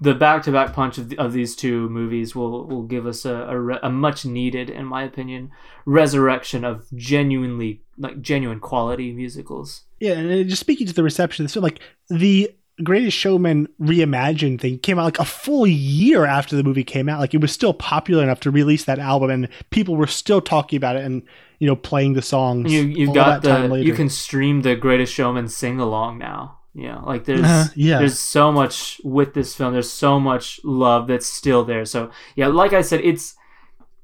the 0.00 0.14
back-to-back 0.14 0.72
punch 0.72 0.98
of, 0.98 1.08
the, 1.08 1.18
of 1.18 1.32
these 1.32 1.56
two 1.56 1.88
movies 1.88 2.34
will 2.34 2.66
will 2.66 2.82
give 2.82 3.06
us 3.06 3.24
a, 3.24 3.34
a, 3.34 3.58
re- 3.58 3.78
a 3.82 3.90
much 3.90 4.24
needed, 4.24 4.68
in 4.68 4.84
my 4.84 5.02
opinion, 5.04 5.50
resurrection 5.86 6.64
of 6.64 6.86
genuinely 6.94 7.82
like 7.96 8.20
genuine 8.20 8.60
quality 8.60 9.12
musicals. 9.12 9.82
Yeah, 10.00 10.12
and 10.12 10.30
uh, 10.30 10.48
just 10.48 10.60
speaking 10.60 10.86
to 10.86 10.92
the 10.92 11.02
reception 11.02 11.44
of 11.44 11.52
this 11.52 11.62
like 11.62 11.80
the 12.08 12.50
Greatest 12.82 13.16
Showman 13.16 13.68
reimagined 13.80 14.60
thing 14.60 14.80
came 14.80 14.98
out 14.98 15.04
like 15.04 15.20
a 15.20 15.24
full 15.24 15.66
year 15.66 16.24
after 16.24 16.56
the 16.56 16.64
movie 16.64 16.82
came 16.82 17.08
out. 17.08 17.20
Like 17.20 17.32
it 17.32 17.40
was 17.40 17.52
still 17.52 17.72
popular 17.72 18.24
enough 18.24 18.40
to 18.40 18.50
release 18.50 18.84
that 18.84 18.98
album, 18.98 19.30
and 19.30 19.48
people 19.70 19.96
were 19.96 20.08
still 20.08 20.40
talking 20.40 20.76
about 20.76 20.96
it 20.96 21.04
and 21.04 21.22
you 21.60 21.68
know 21.68 21.76
playing 21.76 22.14
the 22.14 22.22
songs. 22.22 22.72
You 22.72 22.82
you've 22.82 23.14
got 23.14 23.42
the 23.42 23.76
you 23.76 23.94
can 23.94 24.10
stream 24.10 24.62
the 24.62 24.74
Greatest 24.74 25.14
Showman 25.14 25.48
sing 25.48 25.78
along 25.78 26.18
now. 26.18 26.58
Yeah, 26.74 27.00
like 27.00 27.24
there's 27.24 27.42
Uh-huh, 27.42 27.68
yeah. 27.76 27.98
there's 27.98 28.18
so 28.18 28.50
much 28.50 29.00
with 29.04 29.32
this 29.34 29.54
film. 29.54 29.72
There's 29.72 29.92
so 29.92 30.18
much 30.18 30.60
love 30.64 31.06
that's 31.06 31.26
still 31.26 31.64
there. 31.64 31.84
So 31.84 32.10
yeah, 32.34 32.48
like 32.48 32.72
I 32.72 32.82
said, 32.82 33.00
it's 33.02 33.36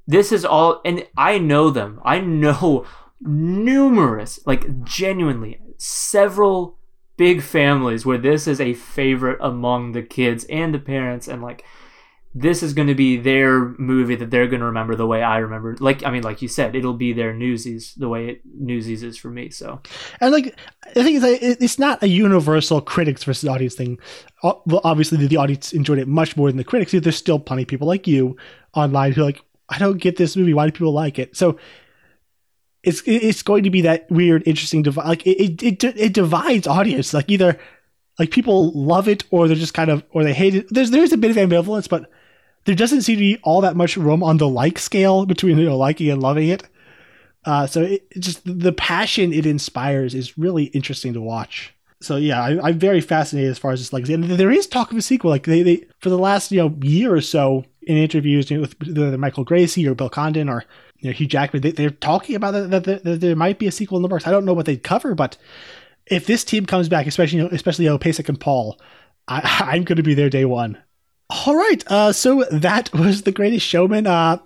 this 0.07 0.31
is 0.31 0.45
all, 0.45 0.81
and 0.83 1.05
I 1.17 1.37
know 1.37 1.69
them. 1.69 1.99
I 2.03 2.19
know 2.19 2.85
numerous, 3.19 4.39
like 4.45 4.83
genuinely, 4.83 5.59
several 5.77 6.77
big 7.17 7.41
families 7.41 8.05
where 8.05 8.17
this 8.17 8.47
is 8.47 8.59
a 8.59 8.73
favorite 8.73 9.37
among 9.41 9.91
the 9.91 10.01
kids 10.01 10.45
and 10.45 10.73
the 10.73 10.79
parents, 10.79 11.27
and 11.27 11.41
like 11.41 11.63
this 12.33 12.63
is 12.63 12.73
going 12.73 12.87
to 12.87 12.95
be 12.95 13.17
their 13.17 13.59
movie 13.77 14.15
that 14.15 14.31
they're 14.31 14.47
going 14.47 14.61
to 14.61 14.65
remember 14.67 14.95
the 14.95 15.05
way 15.05 15.21
I 15.21 15.39
remember. 15.39 15.75
Like 15.79 16.05
I 16.05 16.11
mean, 16.11 16.23
like 16.23 16.41
you 16.41 16.47
said, 16.47 16.75
it'll 16.75 16.93
be 16.93 17.11
their 17.11 17.33
Newsies 17.33 17.93
the 17.95 18.07
way 18.07 18.29
it, 18.29 18.41
Newsies 18.45 19.03
is 19.03 19.17
for 19.17 19.29
me. 19.29 19.49
So 19.49 19.81
And 20.21 20.31
like, 20.31 20.55
I 20.85 21.03
think 21.03 21.17
it's, 21.17 21.23
like, 21.25 21.41
it- 21.43 21.61
it's 21.61 21.77
not 21.79 22.01
a 22.01 22.07
universal 22.07 22.79
critics 22.79 23.23
versus 23.25 23.49
audience 23.49 23.75
thing. 23.75 23.99
Well, 24.43 24.63
obviously, 24.83 25.17
the, 25.17 25.27
the 25.27 25.37
audience 25.37 25.73
enjoyed 25.73 25.99
it 25.99 26.07
much 26.07 26.37
more 26.37 26.47
than 26.49 26.57
the 26.57 26.63
critics. 26.63 26.93
There's 26.93 27.17
still 27.17 27.39
plenty 27.39 27.63
of 27.63 27.67
people 27.67 27.87
like 27.87 28.07
you 28.07 28.37
online 28.73 29.11
who 29.11 29.21
are 29.21 29.25
like, 29.25 29.41
I 29.67 29.77
don't 29.77 29.97
get 30.01 30.15
this 30.15 30.35
movie. 30.37 30.53
Why 30.53 30.65
do 30.65 30.71
people 30.71 30.93
like 30.93 31.19
it? 31.19 31.35
So 31.35 31.57
it's 32.83 33.01
it's 33.05 33.43
going 33.43 33.63
to 33.63 33.69
be 33.69 33.81
that 33.81 34.09
weird, 34.09 34.43
interesting 34.47 34.81
divide. 34.81 35.07
Like 35.07 35.27
it, 35.27 35.61
it 35.61 35.83
it 35.83 35.97
it 35.97 36.13
divides 36.13 36.65
audience. 36.65 37.13
Like 37.13 37.29
either 37.29 37.59
like 38.17 38.31
people 38.31 38.71
love 38.71 39.07
it 39.07 39.23
or 39.31 39.47
they're 39.47 39.55
just 39.55 39.73
kind 39.73 39.91
of 39.91 40.03
or 40.11 40.23
they 40.23 40.33
hate 40.33 40.55
it. 40.55 40.67
There's 40.69 40.91
there's 40.91 41.11
a 41.13 41.17
bit 41.17 41.31
of 41.31 41.37
ambivalence, 41.37 41.87
but 41.87 42.09
there 42.65 42.75
doesn't 42.75 43.01
seem 43.01 43.17
to 43.17 43.21
be 43.21 43.39
all 43.43 43.61
that 43.61 43.75
much 43.75 43.97
room 43.97 44.23
on 44.23 44.37
the 44.37 44.47
like 44.47 44.79
scale 44.79 45.25
between 45.25 45.57
you 45.57 45.65
know 45.65 45.77
liking 45.77 46.09
and 46.09 46.21
loving 46.21 46.49
it. 46.49 46.63
Uh, 47.43 47.65
so 47.65 47.81
it, 47.81 48.09
just 48.19 48.41
the 48.45 48.71
passion 48.71 49.33
it 49.33 49.45
inspires 49.45 50.13
is 50.13 50.37
really 50.37 50.65
interesting 50.65 51.13
to 51.13 51.21
watch. 51.21 51.73
So 52.01 52.15
yeah, 52.15 52.41
I, 52.41 52.69
I'm 52.69 52.79
very 52.79 53.01
fascinated 53.01 53.51
as 53.51 53.59
far 53.59 53.71
as 53.71 53.79
this 53.79 53.93
legacy. 53.93 54.13
And 54.13 54.23
there 54.23 54.51
is 54.51 54.67
talk 54.67 54.91
of 54.91 54.97
a 54.97 55.01
sequel. 55.01 55.29
Like 55.29 55.45
they, 55.45 55.63
they 55.63 55.85
for 55.99 56.09
the 56.09 56.17
last 56.17 56.51
you 56.51 56.59
know 56.59 56.75
year 56.81 57.13
or 57.13 57.21
so 57.21 57.65
in 57.83 57.97
interviews 57.97 58.51
you 58.51 58.57
know, 58.57 58.61
with 58.61 59.19
Michael 59.19 59.45
Gracey 59.45 59.87
or 59.87 59.95
Bill 59.95 60.09
Condon 60.09 60.49
or 60.49 60.65
you 60.99 61.09
know 61.09 61.13
Hugh 61.13 61.27
Jackman, 61.27 61.61
they, 61.61 61.71
they're 61.71 61.89
talking 61.89 62.35
about 62.35 62.51
that, 62.51 62.83
that, 62.83 63.03
that, 63.03 63.21
there 63.21 63.35
might 63.35 63.59
be 63.59 63.67
a 63.67 63.71
sequel 63.71 63.97
in 63.97 64.03
the 64.03 64.09
works. 64.09 64.27
I 64.27 64.31
don't 64.31 64.45
know 64.45 64.53
what 64.53 64.65
they'd 64.65 64.83
cover, 64.83 65.15
but 65.15 65.37
if 66.07 66.25
this 66.27 66.43
team 66.43 66.65
comes 66.65 66.89
back, 66.89 67.07
especially 67.07 67.39
you 67.39 67.43
know, 67.43 67.49
especially 67.51 67.85
you 67.85 67.99
and 68.27 68.39
Paul, 68.39 68.79
I, 69.27 69.41
I'm 69.73 69.83
going 69.83 69.97
to 69.97 70.03
be 70.03 70.13
there 70.13 70.29
day 70.29 70.45
one. 70.45 70.77
All 71.31 71.55
right, 71.55 71.81
uh, 71.87 72.11
so 72.11 72.43
that 72.51 72.91
was 72.93 73.21
the 73.21 73.31
Greatest 73.31 73.65
Showman. 73.65 74.05
Uh, 74.05 74.37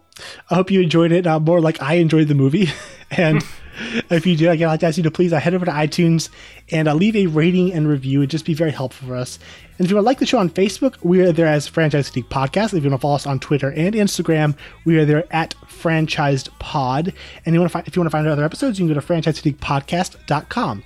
I 0.49 0.55
hope 0.55 0.69
you 0.69 0.81
enjoyed 0.81 1.11
it 1.11 1.25
uh, 1.25 1.39
more 1.39 1.59
like 1.59 1.81
I 1.81 1.95
enjoyed 1.95 2.27
the 2.27 2.35
movie. 2.35 2.69
and 3.11 3.43
if 4.11 4.25
you 4.27 4.35
did, 4.35 4.49
I'd 4.49 4.61
like 4.61 4.81
to 4.81 4.85
ask 4.85 4.97
you 4.97 5.03
to 5.03 5.11
please 5.11 5.33
uh, 5.33 5.39
head 5.39 5.55
over 5.55 5.65
to 5.65 5.71
iTunes 5.71 6.29
and 6.71 6.87
uh, 6.87 6.93
leave 6.93 7.15
a 7.15 7.25
rating 7.25 7.73
and 7.73 7.87
review. 7.87 8.19
It'd 8.19 8.29
just 8.29 8.45
be 8.45 8.53
very 8.53 8.69
helpful 8.69 9.07
for 9.07 9.15
us. 9.15 9.39
And 9.77 9.85
if 9.85 9.89
you 9.89 9.95
want 9.95 10.05
to 10.05 10.07
like 10.07 10.19
the 10.19 10.27
show 10.27 10.37
on 10.37 10.49
Facebook, 10.51 10.97
we 11.01 11.21
are 11.21 11.31
there 11.31 11.47
as 11.47 11.67
Franchise 11.67 12.09
Fatigue 12.09 12.29
Podcast. 12.29 12.73
If 12.75 12.83
you 12.83 12.89
want 12.89 13.01
to 13.01 13.03
follow 13.03 13.15
us 13.15 13.25
on 13.25 13.39
Twitter 13.39 13.71
and 13.71 13.95
Instagram, 13.95 14.55
we 14.85 14.99
are 14.99 15.05
there 15.05 15.25
at 15.31 15.55
Franchised 15.65 16.49
Pod. 16.59 17.13
And 17.45 17.55
you 17.55 17.59
want 17.59 17.71
to 17.71 17.73
find, 17.73 17.87
if 17.87 17.95
you 17.95 18.01
want 18.01 18.11
to 18.11 18.15
find 18.15 18.27
other 18.27 18.45
episodes, 18.45 18.79
you 18.79 18.85
can 18.85 18.93
go 18.93 18.99
to 18.99 19.05
franchisefatiguepodcast.com. 19.07 20.83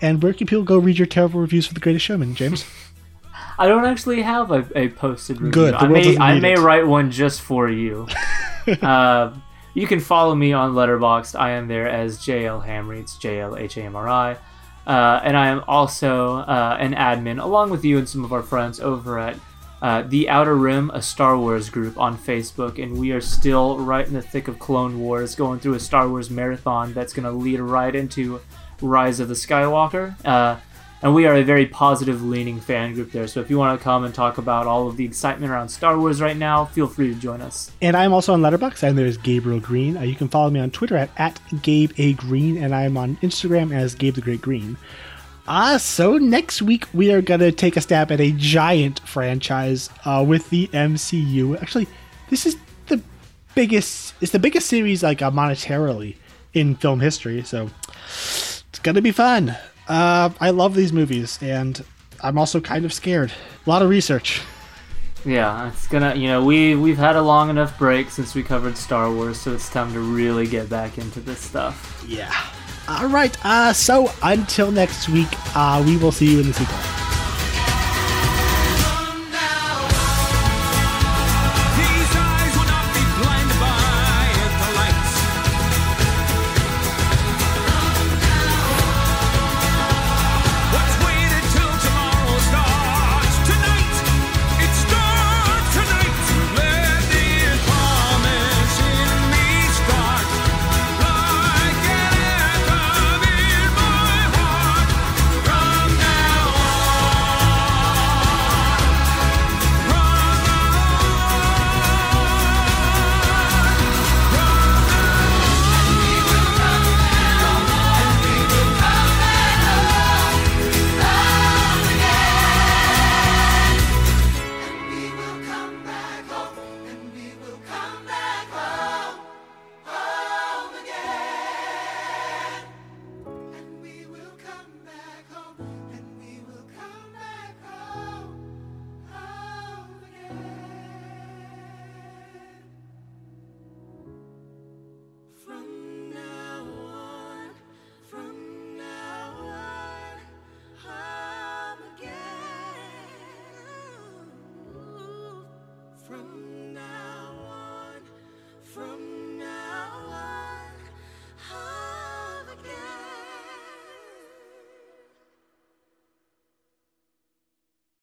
And 0.00 0.22
where 0.22 0.32
can 0.32 0.46
people 0.46 0.64
go 0.64 0.78
read 0.78 0.96
your 0.96 1.06
terrible 1.06 1.40
reviews 1.40 1.66
for 1.66 1.74
The 1.74 1.80
Greatest 1.80 2.06
Showman, 2.06 2.34
James? 2.34 2.64
I 3.60 3.68
don't 3.68 3.84
actually 3.84 4.22
have 4.22 4.50
a, 4.50 4.66
a 4.74 4.88
posted 4.88 5.38
review. 5.38 5.52
Good, 5.52 5.74
I 5.74 5.86
may 5.86 6.16
I 6.16 6.40
may 6.40 6.54
it. 6.54 6.60
write 6.60 6.86
one 6.86 7.10
just 7.10 7.42
for 7.42 7.68
you. 7.68 8.08
uh, 8.82 9.34
you 9.74 9.86
can 9.86 10.00
follow 10.00 10.34
me 10.34 10.54
on 10.54 10.72
Letterboxd. 10.72 11.38
I 11.38 11.50
am 11.50 11.68
there 11.68 11.86
as 11.86 12.18
JL 12.18 12.66
Hamri. 12.66 13.00
It's 13.00 13.18
J 13.18 13.40
L 13.40 13.58
H 13.58 13.76
A 13.76 13.82
M 13.82 13.96
R 13.96 14.08
I. 14.08 14.38
Uh, 14.86 15.20
and 15.22 15.36
I 15.36 15.48
am 15.48 15.62
also 15.68 16.36
uh, 16.38 16.78
an 16.80 16.94
admin, 16.94 17.40
along 17.40 17.68
with 17.68 17.84
you 17.84 17.98
and 17.98 18.08
some 18.08 18.24
of 18.24 18.32
our 18.32 18.42
friends 18.42 18.80
over 18.80 19.18
at 19.18 19.38
uh, 19.82 20.02
The 20.02 20.30
Outer 20.30 20.56
Rim, 20.56 20.90
a 20.94 21.02
Star 21.02 21.36
Wars 21.36 21.68
group 21.68 21.98
on 21.98 22.16
Facebook. 22.16 22.82
And 22.82 22.98
we 22.98 23.12
are 23.12 23.20
still 23.20 23.78
right 23.78 24.06
in 24.06 24.14
the 24.14 24.22
thick 24.22 24.48
of 24.48 24.58
Clone 24.58 24.98
Wars, 25.00 25.34
going 25.34 25.60
through 25.60 25.74
a 25.74 25.80
Star 25.80 26.08
Wars 26.08 26.30
marathon 26.30 26.94
that's 26.94 27.12
going 27.12 27.24
to 27.24 27.30
lead 27.30 27.60
right 27.60 27.94
into 27.94 28.40
Rise 28.80 29.20
of 29.20 29.28
the 29.28 29.34
Skywalker. 29.34 30.16
Uh, 30.24 30.56
and 31.02 31.14
we 31.14 31.26
are 31.26 31.34
a 31.34 31.42
very 31.42 31.66
positive 31.66 32.22
leaning 32.22 32.60
fan 32.60 32.94
group 32.94 33.12
there. 33.12 33.26
So 33.26 33.40
if 33.40 33.48
you 33.48 33.58
want 33.58 33.78
to 33.78 33.82
come 33.82 34.04
and 34.04 34.14
talk 34.14 34.38
about 34.38 34.66
all 34.66 34.86
of 34.86 34.96
the 34.96 35.04
excitement 35.04 35.50
around 35.50 35.68
Star 35.70 35.98
Wars 35.98 36.20
right 36.20 36.36
now, 36.36 36.66
feel 36.66 36.86
free 36.86 37.12
to 37.12 37.18
join 37.18 37.40
us. 37.40 37.70
And 37.80 37.96
I'm 37.96 38.12
also 38.12 38.32
on 38.32 38.42
Letterboxd, 38.42 38.82
and 38.82 38.98
there's 38.98 39.16
Gabriel 39.16 39.60
Green. 39.60 39.96
Uh, 39.96 40.02
you 40.02 40.14
can 40.14 40.28
follow 40.28 40.50
me 40.50 40.60
on 40.60 40.70
Twitter 40.70 40.96
at, 40.96 41.10
at 41.16 41.40
Gabe 41.62 41.92
A. 41.98 42.12
Green, 42.14 42.58
and 42.58 42.74
I'm 42.74 42.96
on 42.96 43.16
Instagram 43.16 43.74
as 43.74 43.94
Gabe 43.94 44.14
the 44.14 44.20
Great 44.20 44.42
Green. 44.42 44.76
Uh, 45.48 45.78
so 45.78 46.18
next 46.18 46.62
week 46.62 46.86
we 46.92 47.10
are 47.12 47.22
going 47.22 47.40
to 47.40 47.50
take 47.50 47.76
a 47.76 47.80
stab 47.80 48.12
at 48.12 48.20
a 48.20 48.32
giant 48.32 49.00
franchise 49.00 49.90
uh, 50.04 50.24
with 50.26 50.48
the 50.50 50.68
MCU. 50.68 51.60
Actually, 51.60 51.88
this 52.28 52.46
is 52.46 52.56
the 52.86 53.02
biggest, 53.54 54.14
it's 54.20 54.32
the 54.32 54.38
biggest 54.38 54.68
series 54.68 55.02
like 55.02 55.22
uh, 55.22 55.30
monetarily 55.30 56.16
in 56.52 56.76
film 56.76 57.00
history, 57.00 57.42
so 57.42 57.70
it's 58.06 58.78
going 58.82 58.94
to 58.94 59.02
be 59.02 59.12
fun. 59.12 59.56
Uh, 59.90 60.30
I 60.40 60.50
love 60.50 60.76
these 60.76 60.92
movies, 60.92 61.36
and 61.42 61.84
I'm 62.22 62.38
also 62.38 62.60
kind 62.60 62.84
of 62.84 62.92
scared. 62.92 63.32
A 63.66 63.68
lot 63.68 63.82
of 63.82 63.88
research. 63.88 64.40
Yeah, 65.24 65.68
it's 65.68 65.88
gonna. 65.88 66.14
You 66.14 66.28
know, 66.28 66.44
we 66.44 66.76
we've 66.76 66.96
had 66.96 67.16
a 67.16 67.22
long 67.22 67.50
enough 67.50 67.76
break 67.76 68.08
since 68.08 68.32
we 68.36 68.44
covered 68.44 68.76
Star 68.76 69.10
Wars, 69.10 69.40
so 69.40 69.52
it's 69.52 69.68
time 69.68 69.92
to 69.92 69.98
really 70.00 70.46
get 70.46 70.70
back 70.70 70.96
into 70.96 71.18
this 71.18 71.40
stuff. 71.40 72.04
Yeah. 72.06 72.32
All 72.88 73.08
right. 73.08 73.36
Uh, 73.44 73.72
so 73.72 74.12
until 74.22 74.70
next 74.70 75.08
week, 75.08 75.28
uh, 75.56 75.82
we 75.84 75.96
will 75.96 76.12
see 76.12 76.30
you 76.32 76.40
in 76.40 76.46
the 76.46 76.54
sequel. 76.54 77.19